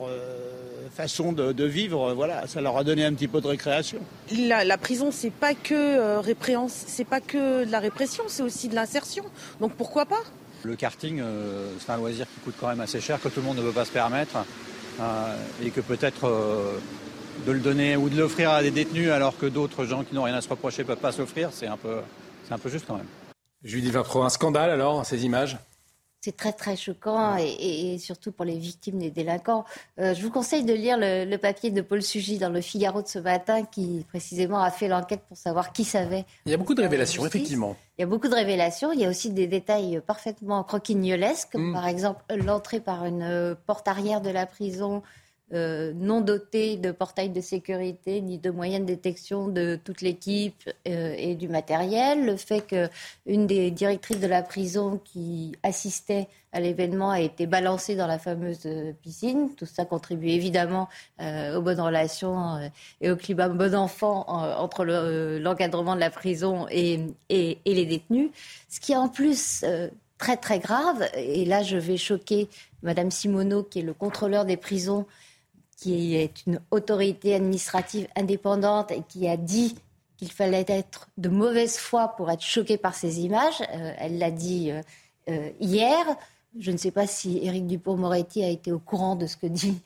façon 0.95 1.33
de, 1.33 1.51
de, 1.51 1.65
vivre, 1.65 2.13
voilà, 2.13 2.47
ça 2.47 2.61
leur 2.61 2.77
a 2.77 2.83
donné 2.83 3.03
un 3.05 3.13
petit 3.13 3.27
peu 3.27 3.41
de 3.41 3.47
récréation. 3.47 3.99
La, 4.35 4.63
la 4.63 4.77
prison, 4.77 5.11
c'est 5.11 5.29
pas 5.29 5.53
que 5.53 5.99
c'est 6.69 7.05
pas 7.05 7.21
que 7.21 7.65
de 7.65 7.71
la 7.71 7.79
répression, 7.79 8.23
c'est 8.27 8.41
aussi 8.41 8.67
de 8.69 8.73
l'insertion, 8.73 9.25
donc 9.59 9.73
pourquoi 9.73 10.05
pas? 10.05 10.23
Le 10.63 10.75
karting, 10.75 11.19
euh, 11.19 11.71
c'est 11.79 11.91
un 11.91 11.97
loisir 11.97 12.25
qui 12.25 12.39
coûte 12.41 12.55
quand 12.59 12.67
même 12.67 12.81
assez 12.81 13.01
cher, 13.01 13.21
que 13.21 13.29
tout 13.29 13.39
le 13.39 13.45
monde 13.45 13.57
ne 13.57 13.63
peut 13.63 13.71
pas 13.71 13.85
se 13.85 13.91
permettre, 13.91 14.37
euh, 14.99 15.35
et 15.63 15.69
que 15.69 15.81
peut-être 15.81 16.27
euh, 16.27 16.77
de 17.45 17.51
le 17.51 17.59
donner 17.59 17.95
ou 17.95 18.09
de 18.09 18.17
l'offrir 18.17 18.51
à 18.51 18.61
des 18.61 18.71
détenus 18.71 19.11
alors 19.11 19.37
que 19.37 19.45
d'autres 19.45 19.85
gens 19.85 20.03
qui 20.03 20.15
n'ont 20.15 20.23
rien 20.23 20.35
à 20.35 20.41
se 20.41 20.49
reprocher 20.49 20.83
ne 20.83 20.87
peuvent 20.87 20.97
pas 20.97 21.11
s'offrir, 21.11 21.49
c'est 21.51 21.67
un, 21.67 21.77
peu, 21.77 21.97
un 22.49 22.57
peu 22.57 22.69
juste 22.69 22.85
quand 22.87 22.95
même. 22.97 23.07
Julie 23.63 23.91
Vinpro, 23.91 24.23
un 24.23 24.29
scandale 24.29 24.69
alors, 24.69 25.05
ces 25.05 25.25
images? 25.25 25.57
C'est 26.27 26.35
très 26.35 26.51
très 26.51 26.75
choquant 26.75 27.37
et, 27.37 27.93
et, 27.93 27.97
surtout 27.99 28.33
pour 28.33 28.43
les 28.43 28.57
victimes 28.57 28.99
des 28.99 29.11
délinquants. 29.11 29.63
Euh, 29.97 30.13
je 30.13 30.21
vous 30.21 30.29
conseille 30.29 30.65
de 30.65 30.73
lire 30.73 30.97
le, 30.97 31.23
le, 31.23 31.37
papier 31.37 31.71
de 31.71 31.79
Paul 31.79 32.01
Sugy 32.01 32.37
dans 32.37 32.49
le 32.49 32.59
Figaro 32.59 33.01
de 33.01 33.07
ce 33.07 33.19
matin 33.19 33.63
qui 33.63 34.05
précisément 34.09 34.61
a 34.61 34.69
fait 34.69 34.89
l'enquête 34.89 35.21
pour 35.29 35.37
savoir 35.37 35.71
qui 35.71 35.85
savait. 35.85 36.25
Il 36.45 36.51
y 36.51 36.53
a 36.53 36.57
beaucoup 36.57 36.73
de 36.73 36.81
révélations, 36.81 37.25
effectivement. 37.25 37.77
Il 37.97 38.01
y 38.01 38.03
a 38.03 38.07
beaucoup 38.07 38.27
de 38.27 38.35
révélations. 38.35 38.91
Il 38.91 38.99
y 38.99 39.05
a 39.05 39.09
aussi 39.09 39.29
des 39.29 39.47
détails 39.47 40.01
parfaitement 40.05 40.65
croquignolesques, 40.65 41.53
comme 41.53 41.69
mmh. 41.69 41.73
par 41.73 41.87
exemple 41.87 42.21
l'entrée 42.35 42.81
par 42.81 43.05
une 43.05 43.55
porte 43.65 43.87
arrière 43.87 44.19
de 44.19 44.29
la 44.29 44.45
prison 44.45 45.03
euh, 45.53 45.93
non 45.95 46.19
doté 46.19 46.75
de 46.75 46.91
portail 46.91 47.29
de 47.29 47.39
sécurité 47.39 48.19
ni 48.19 48.37
de 48.37 48.49
moyens 48.49 48.81
de 48.81 48.87
détection 48.87 49.47
de 49.47 49.79
toute 49.81 50.01
l'équipe 50.01 50.69
euh, 50.87 51.15
et 51.17 51.35
du 51.35 51.47
matériel. 51.47 52.25
Le 52.25 52.35
fait 52.35 52.61
qu'une 52.61 53.47
des 53.47 53.71
directrices 53.71 54.19
de 54.19 54.27
la 54.27 54.41
prison 54.41 54.99
qui 55.05 55.55
assistait 55.63 56.27
à 56.51 56.59
l'événement 56.59 57.11
a 57.11 57.21
été 57.21 57.45
balancée 57.45 57.95
dans 57.95 58.07
la 58.07 58.19
fameuse 58.19 58.67
piscine. 59.01 59.55
Tout 59.55 59.65
ça 59.65 59.85
contribue 59.85 60.27
évidemment 60.27 60.89
euh, 61.21 61.57
aux 61.57 61.61
bonnes 61.61 61.79
relations 61.79 62.55
euh, 62.55 62.67
et 62.99 63.09
au 63.09 63.15
climat 63.15 63.47
bon 63.47 63.73
enfant 63.73 64.25
entre 64.27 64.83
l'encadrement 64.83 65.93
le, 65.93 65.99
de 65.99 66.01
la 66.01 66.09
prison 66.09 66.67
et, 66.69 66.99
les 67.29 67.85
détenus. 67.85 68.31
Ce 68.67 68.81
qui 68.81 68.91
est 68.91 68.97
en 68.97 69.07
plus 69.07 69.63
très 70.17 70.35
très 70.35 70.59
grave, 70.59 71.07
et 71.15 71.45
là 71.45 71.63
je 71.63 71.77
vais 71.77 71.97
choquer 71.97 72.49
Madame 72.81 73.11
Simoneau, 73.11 73.63
qui 73.63 73.79
est 73.79 73.83
le 73.83 73.93
contrôleur 73.93 74.45
des 74.45 74.57
prisons, 74.57 75.05
qui 75.77 76.15
est 76.15 76.45
une 76.45 76.59
autorité 76.71 77.35
administrative 77.35 78.07
indépendante 78.15 78.91
et 78.91 79.03
qui 79.07 79.27
a 79.27 79.37
dit 79.37 79.75
qu'il 80.17 80.31
fallait 80.31 80.65
être 80.67 81.07
de 81.17 81.29
mauvaise 81.29 81.77
foi 81.77 82.09
pour 82.17 82.31
être 82.31 82.41
choqué 82.41 82.77
par 82.77 82.95
ces 82.95 83.21
images. 83.21 83.61
Euh, 83.73 83.93
elle 83.97 84.17
l'a 84.17 84.31
dit 84.31 84.71
euh, 84.71 84.81
euh, 85.29 85.49
hier. 85.59 86.03
Je 86.59 86.71
ne 86.71 86.77
sais 86.77 86.91
pas 86.91 87.05
si 87.05 87.37
Éric 87.43 87.67
Dupont-Moretti 87.67 88.43
a 88.43 88.49
été 88.49 88.71
au 88.71 88.79
courant 88.79 89.15
de 89.15 89.27
ce 89.27 89.37
que 89.37 89.45
dit 89.45 89.79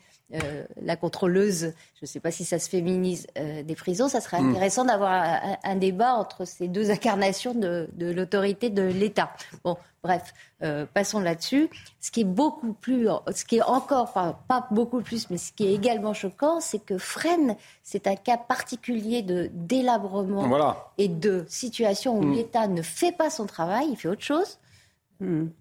la 0.81 0.95
contrôleuse, 0.95 1.73
je 1.95 1.99
ne 2.03 2.07
sais 2.07 2.19
pas 2.19 2.31
si 2.31 2.45
ça 2.45 2.59
se 2.59 2.69
féminise, 2.69 3.27
des 3.35 3.75
prisons, 3.75 4.07
ça 4.07 4.21
serait 4.21 4.41
hmm. 4.41 4.51
intéressant 4.51 4.85
d'avoir 4.85 5.41
un, 5.63 5.75
débat 5.75 6.13
entre 6.13 6.45
ces 6.45 6.67
deux 6.67 6.91
incarnations 6.91 7.53
de, 7.53 7.89
de 7.93 8.11
l'autorité 8.11 8.69
de 8.69 8.83
l'État. 8.83 9.31
Bon, 9.63 9.77
Bref, 10.03 10.33
euh, 10.63 10.87
passons 10.91 11.19
là-dessus. 11.19 11.69
Ce 11.99 12.09
qui 12.09 12.21
est 12.21 12.25
beaucoup 12.25 12.73
plus, 12.73 13.07
ce 13.33 13.45
qui 13.45 13.57
est 13.57 13.61
encore, 13.61 14.13
pas 14.13 14.67
beaucoup 14.71 15.01
plus, 15.01 15.29
mais 15.29 15.37
ce 15.37 15.51
qui 15.51 15.67
est 15.67 15.73
également 15.73 16.15
choquant, 16.15 16.59
c'est 16.59 16.83
que 16.83 16.97
Fresnes, 16.97 17.55
c'est 17.83 18.07
un 18.07 18.15
cas 18.15 18.37
particulier 18.37 19.21
de 19.21 19.51
délabrement 19.53 20.49
et 20.97 21.07
de 21.07 21.45
situation 21.47 22.17
où 22.17 22.23
hmm. 22.23 22.33
l'État 22.33 22.67
ne 22.67 22.81
fait 22.81 23.11
pas 23.11 23.29
son 23.29 23.45
travail, 23.45 23.89
il 23.91 23.95
fait 23.95 24.07
autre 24.07 24.23
chose. 24.23 24.57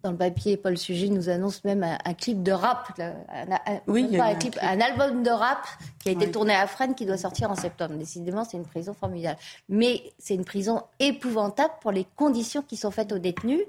Dans 0.03 0.11
le 0.11 0.17
papier, 0.17 0.57
Paul 0.57 0.79
Sujet 0.79 1.09
nous 1.09 1.29
annonce 1.29 1.63
même 1.65 1.83
un, 1.83 2.15
clip 2.15 2.43
de 2.43 2.53
rap, 2.53 2.99
un, 2.99 3.81
oui, 3.87 4.19
un, 4.19 4.35
clip, 4.35 4.57
un, 4.63 4.81
album 4.81 5.23
de 5.23 5.31
rap 5.31 5.67
qui 5.99 6.09
a 6.09 6.13
été 6.13 6.31
tourné 6.31 6.55
à 6.55 6.67
Fresnes 6.67 6.95
qui 6.95 7.05
doit 7.05 7.19
sortir 7.19 7.51
en 7.51 7.55
septembre. 7.55 7.97
Décidément, 7.97 8.45
c'est 8.45 8.57
une 8.57 8.65
prison 8.65 8.95
formidable. 8.95 9.39
Mais 9.69 10.03
c'est 10.19 10.35
une 10.35 10.47
prison 10.47 10.83
épouvantable 10.99 11.75
pour 11.83 11.93
les 11.93 12.07
conditions 12.17 12.63
qui 12.63 12.79
sont 12.79 12.91
faites 12.91 13.13
aux 13.13 13.19
détenus. 13.19 13.61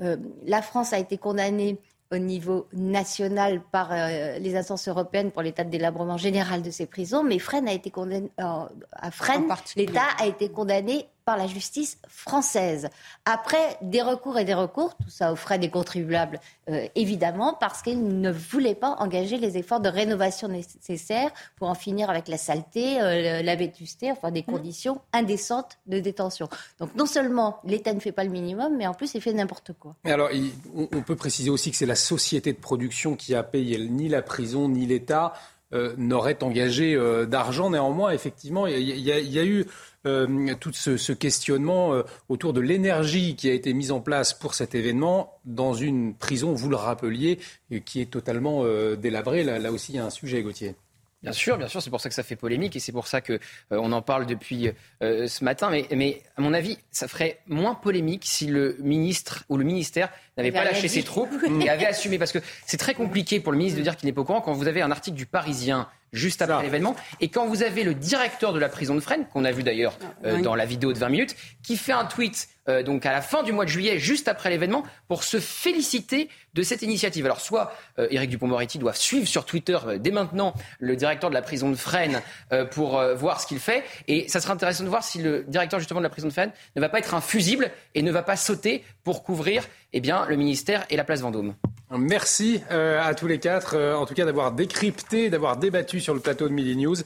Euh, 0.00 0.16
la 0.46 0.62
France 0.62 0.94
a 0.94 0.98
été 0.98 1.18
condamnée 1.18 1.78
au 2.12 2.18
niveau 2.18 2.66
national 2.72 3.60
par 3.60 3.88
euh, 3.92 4.38
les 4.38 4.56
instances 4.56 4.88
européennes 4.88 5.32
pour 5.32 5.42
l'état 5.42 5.64
de 5.64 5.70
délabrement 5.70 6.16
général 6.16 6.62
de 6.62 6.70
ces 6.70 6.86
prisons, 6.86 7.22
mais 7.24 7.38
Fresnes 7.38 7.68
a 7.68 7.72
été 7.72 7.90
condamné, 7.90 8.30
euh, 8.40 8.64
à 8.92 9.10
Fresnes, 9.10 9.48
l'État 9.76 10.06
a 10.18 10.26
été 10.26 10.48
condamné 10.48 11.08
par 11.26 11.36
la 11.36 11.48
justice 11.48 11.98
française. 12.08 12.88
Après 13.24 13.76
des 13.82 14.00
recours 14.00 14.38
et 14.38 14.44
des 14.44 14.54
recours, 14.54 14.96
tout 14.96 15.10
ça 15.10 15.32
aux 15.32 15.36
frais 15.36 15.58
des 15.58 15.70
contribuables, 15.70 16.40
euh, 16.70 16.86
évidemment, 16.94 17.52
parce 17.58 17.82
qu'ils 17.82 18.20
ne 18.20 18.30
voulaient 18.30 18.76
pas 18.76 18.94
engager 19.00 19.36
les 19.36 19.58
efforts 19.58 19.80
de 19.80 19.88
rénovation 19.88 20.46
nécessaires 20.46 21.32
pour 21.56 21.68
en 21.68 21.74
finir 21.74 22.10
avec 22.10 22.28
la 22.28 22.38
saleté, 22.38 23.02
euh, 23.02 23.42
la 23.42 23.56
vétusté, 23.56 24.12
enfin 24.12 24.30
des 24.30 24.42
mmh. 24.42 24.52
conditions 24.52 25.00
indécentes 25.12 25.78
de 25.86 25.98
détention. 25.98 26.48
Donc 26.78 26.94
non 26.94 27.06
seulement 27.06 27.58
l'État 27.64 27.92
ne 27.92 28.00
fait 28.00 28.12
pas 28.12 28.22
le 28.22 28.30
minimum, 28.30 28.76
mais 28.76 28.86
en 28.86 28.94
plus 28.94 29.14
il 29.14 29.20
fait 29.20 29.32
n'importe 29.32 29.72
quoi. 29.72 29.96
alors, 30.04 30.30
on 30.74 31.02
peut 31.02 31.16
préciser 31.16 31.50
aussi 31.50 31.72
que 31.72 31.76
c'est 31.76 31.86
la 31.86 31.96
société 31.96 32.52
de 32.52 32.58
production 32.58 33.16
qui 33.16 33.34
a 33.34 33.42
payé 33.42 33.78
ni 33.78 34.08
la 34.08 34.22
prison 34.22 34.68
ni 34.68 34.86
l'État. 34.86 35.34
Euh, 35.74 35.94
n'aurait 35.96 36.44
engagé 36.44 36.96
d'argent. 37.26 37.70
Néanmoins, 37.70 38.12
effectivement, 38.12 38.68
il 38.68 39.00
y, 39.00 39.38
a 39.38 39.44
eu 39.44 39.66
euh, 40.06 40.54
tout 40.60 40.72
ce, 40.72 41.12
questionnement 41.12 41.92
euh, 41.92 42.02
autour 42.28 42.52
de 42.52 42.60
l'énergie 42.60 43.34
qui 43.34 43.50
a 43.50 43.52
été 43.52 43.74
mise 43.74 43.90
en 43.90 44.00
place 44.00 44.34
pour 44.34 44.54
cet 44.54 44.76
événement 44.76 45.40
dans 45.44 45.74
une 45.74 46.14
prison, 46.14 46.52
vous 46.52 46.68
le 46.68 46.76
rappeliez, 46.76 47.40
qui 47.84 48.00
est 48.00 48.10
totalement 48.10 48.62
euh, 48.62 48.94
délabrée. 48.94 49.42
Là, 49.42 49.72
aussi, 49.72 49.92
il 49.92 49.96
y 49.96 49.98
a 49.98 50.04
un 50.04 50.10
sujet, 50.10 50.42
Gauthier. 50.42 50.76
Bien 51.22 51.32
sûr, 51.32 51.58
bien 51.58 51.66
sûr, 51.66 51.82
c'est 51.82 51.90
pour 51.90 52.00
ça 52.00 52.08
que 52.08 52.14
ça 52.14 52.22
fait 52.22 52.36
polémique 52.36 52.76
et 52.76 52.78
c'est 52.78 52.92
pour 52.92 53.08
ça 53.08 53.20
que 53.20 53.40
on 53.70 53.90
en 53.90 54.02
parle 54.02 54.26
depuis 54.26 54.70
ce 55.00 55.44
matin. 55.44 55.70
Mais, 55.70 55.88
mais, 55.90 56.22
à 56.36 56.40
mon 56.40 56.52
avis, 56.52 56.78
ça 56.92 57.08
ferait 57.08 57.40
moins 57.48 57.74
polémique 57.74 58.22
si 58.26 58.46
le 58.46 58.76
ministre 58.78 59.44
ou 59.48 59.56
le 59.56 59.64
ministère 59.64 60.10
n'avait 60.36 60.52
pas 60.52 60.64
lâché 60.64 60.88
ses 60.88 61.02
troupes 61.02 61.34
et 61.60 61.68
avait 61.70 61.86
assumé. 61.86 62.18
Parce 62.18 62.32
que 62.32 62.38
c'est 62.66 62.76
très 62.76 62.94
compliqué 62.94 63.40
pour 63.40 63.52
le 63.52 63.58
ministre 63.58 63.78
de 63.78 63.82
dire 63.82 63.96
qu'il 63.96 64.06
n'est 64.06 64.12
pas 64.12 64.20
au 64.20 64.24
courant 64.24 64.40
quand 64.40 64.52
vous 64.52 64.68
avez 64.68 64.82
un 64.82 64.90
article 64.90 65.16
du 65.16 65.26
Parisien 65.26 65.88
juste 66.12 66.42
après 66.42 66.62
l'événement. 66.62 66.96
Et 67.20 67.28
quand 67.28 67.46
vous 67.46 67.62
avez 67.62 67.84
le 67.84 67.94
directeur 67.94 68.52
de 68.52 68.58
la 68.58 68.68
prison 68.68 68.94
de 68.94 69.00
Fresnes, 69.00 69.26
qu'on 69.32 69.44
a 69.44 69.52
vu 69.52 69.62
d'ailleurs 69.62 69.98
euh, 70.24 70.40
dans 70.40 70.54
la 70.54 70.64
vidéo 70.64 70.92
de 70.92 70.98
20 70.98 71.08
minutes, 71.08 71.36
qui 71.62 71.76
fait 71.76 71.92
un 71.92 72.04
tweet 72.04 72.48
euh, 72.68 72.82
donc 72.82 73.06
à 73.06 73.12
la 73.12 73.22
fin 73.22 73.42
du 73.42 73.52
mois 73.52 73.64
de 73.64 73.70
juillet, 73.70 73.98
juste 73.98 74.26
après 74.26 74.50
l'événement, 74.50 74.82
pour 75.08 75.22
se 75.22 75.38
féliciter 75.38 76.28
de 76.54 76.62
cette 76.62 76.82
initiative. 76.82 77.24
Alors 77.24 77.40
soit 77.40 77.72
euh, 77.98 78.08
Éric 78.10 78.30
Dupond-Moretti 78.30 78.78
doit 78.78 78.94
suivre 78.94 79.28
sur 79.28 79.44
Twitter 79.44 79.78
dès 80.00 80.10
maintenant 80.10 80.54
le 80.80 80.96
directeur 80.96 81.30
de 81.30 81.34
la 81.34 81.42
prison 81.42 81.70
de 81.70 81.76
Fresnes 81.76 82.22
pour 82.70 83.00
voir 83.14 83.40
ce 83.40 83.46
qu'il 83.46 83.58
fait. 83.58 83.84
Et 84.08 84.28
ça 84.28 84.40
sera 84.40 84.54
intéressant 84.54 84.84
de 84.84 84.88
voir 84.88 85.04
si 85.04 85.22
le 85.22 85.44
directeur 85.48 85.78
justement 85.78 86.00
de 86.00 86.04
la 86.04 86.10
prison 86.10 86.28
de 86.28 86.32
Fresnes 86.32 86.52
ne 86.74 86.80
va 86.80 86.88
pas 86.88 86.98
être 86.98 87.14
un 87.14 87.20
fusible 87.20 87.70
et 87.94 88.02
ne 88.02 88.10
va 88.10 88.22
pas 88.22 88.36
sauter 88.36 88.84
pour 89.04 89.22
couvrir 89.22 89.64
eh 89.92 90.00
bien, 90.00 90.25
le 90.28 90.36
ministère 90.36 90.84
et 90.90 90.96
la 90.96 91.04
place 91.04 91.20
Vendôme. 91.20 91.54
Merci 91.90 92.62
euh, 92.72 93.00
à 93.00 93.14
tous 93.14 93.28
les 93.28 93.38
quatre, 93.38 93.76
euh, 93.76 93.94
en 93.94 94.06
tout 94.06 94.14
cas 94.14 94.24
d'avoir 94.24 94.50
décrypté, 94.50 95.30
d'avoir 95.30 95.56
débattu 95.56 96.00
sur 96.00 96.14
le 96.14 96.20
plateau 96.20 96.48
de 96.48 96.52
Midi 96.52 96.76
News. 96.76 96.96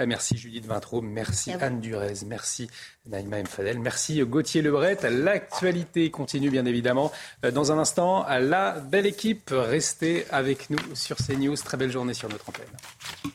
Euh, 0.00 0.06
merci 0.06 0.38
Judith 0.38 0.64
Vintraud, 0.64 1.02
merci 1.02 1.52
Anne 1.60 1.80
Durez, 1.80 2.14
merci 2.26 2.70
Naïma 3.06 3.38
M. 3.38 3.46
Fadel, 3.46 3.78
merci 3.78 4.22
Gauthier 4.22 4.62
Lebret. 4.62 4.96
L'actualité 5.10 6.10
continue 6.10 6.48
bien 6.48 6.64
évidemment. 6.64 7.12
dans 7.52 7.70
un 7.70 7.78
instant, 7.78 8.24
la 8.28 8.72
belle 8.72 9.06
équipe, 9.06 9.50
restez 9.52 10.24
avec 10.30 10.70
nous 10.70 10.78
sur 10.94 11.18
CNews. 11.18 11.56
Très 11.56 11.76
belle 11.76 11.92
journée 11.92 12.14
sur 12.14 12.30
notre 12.30 12.48
antenne. 12.48 13.34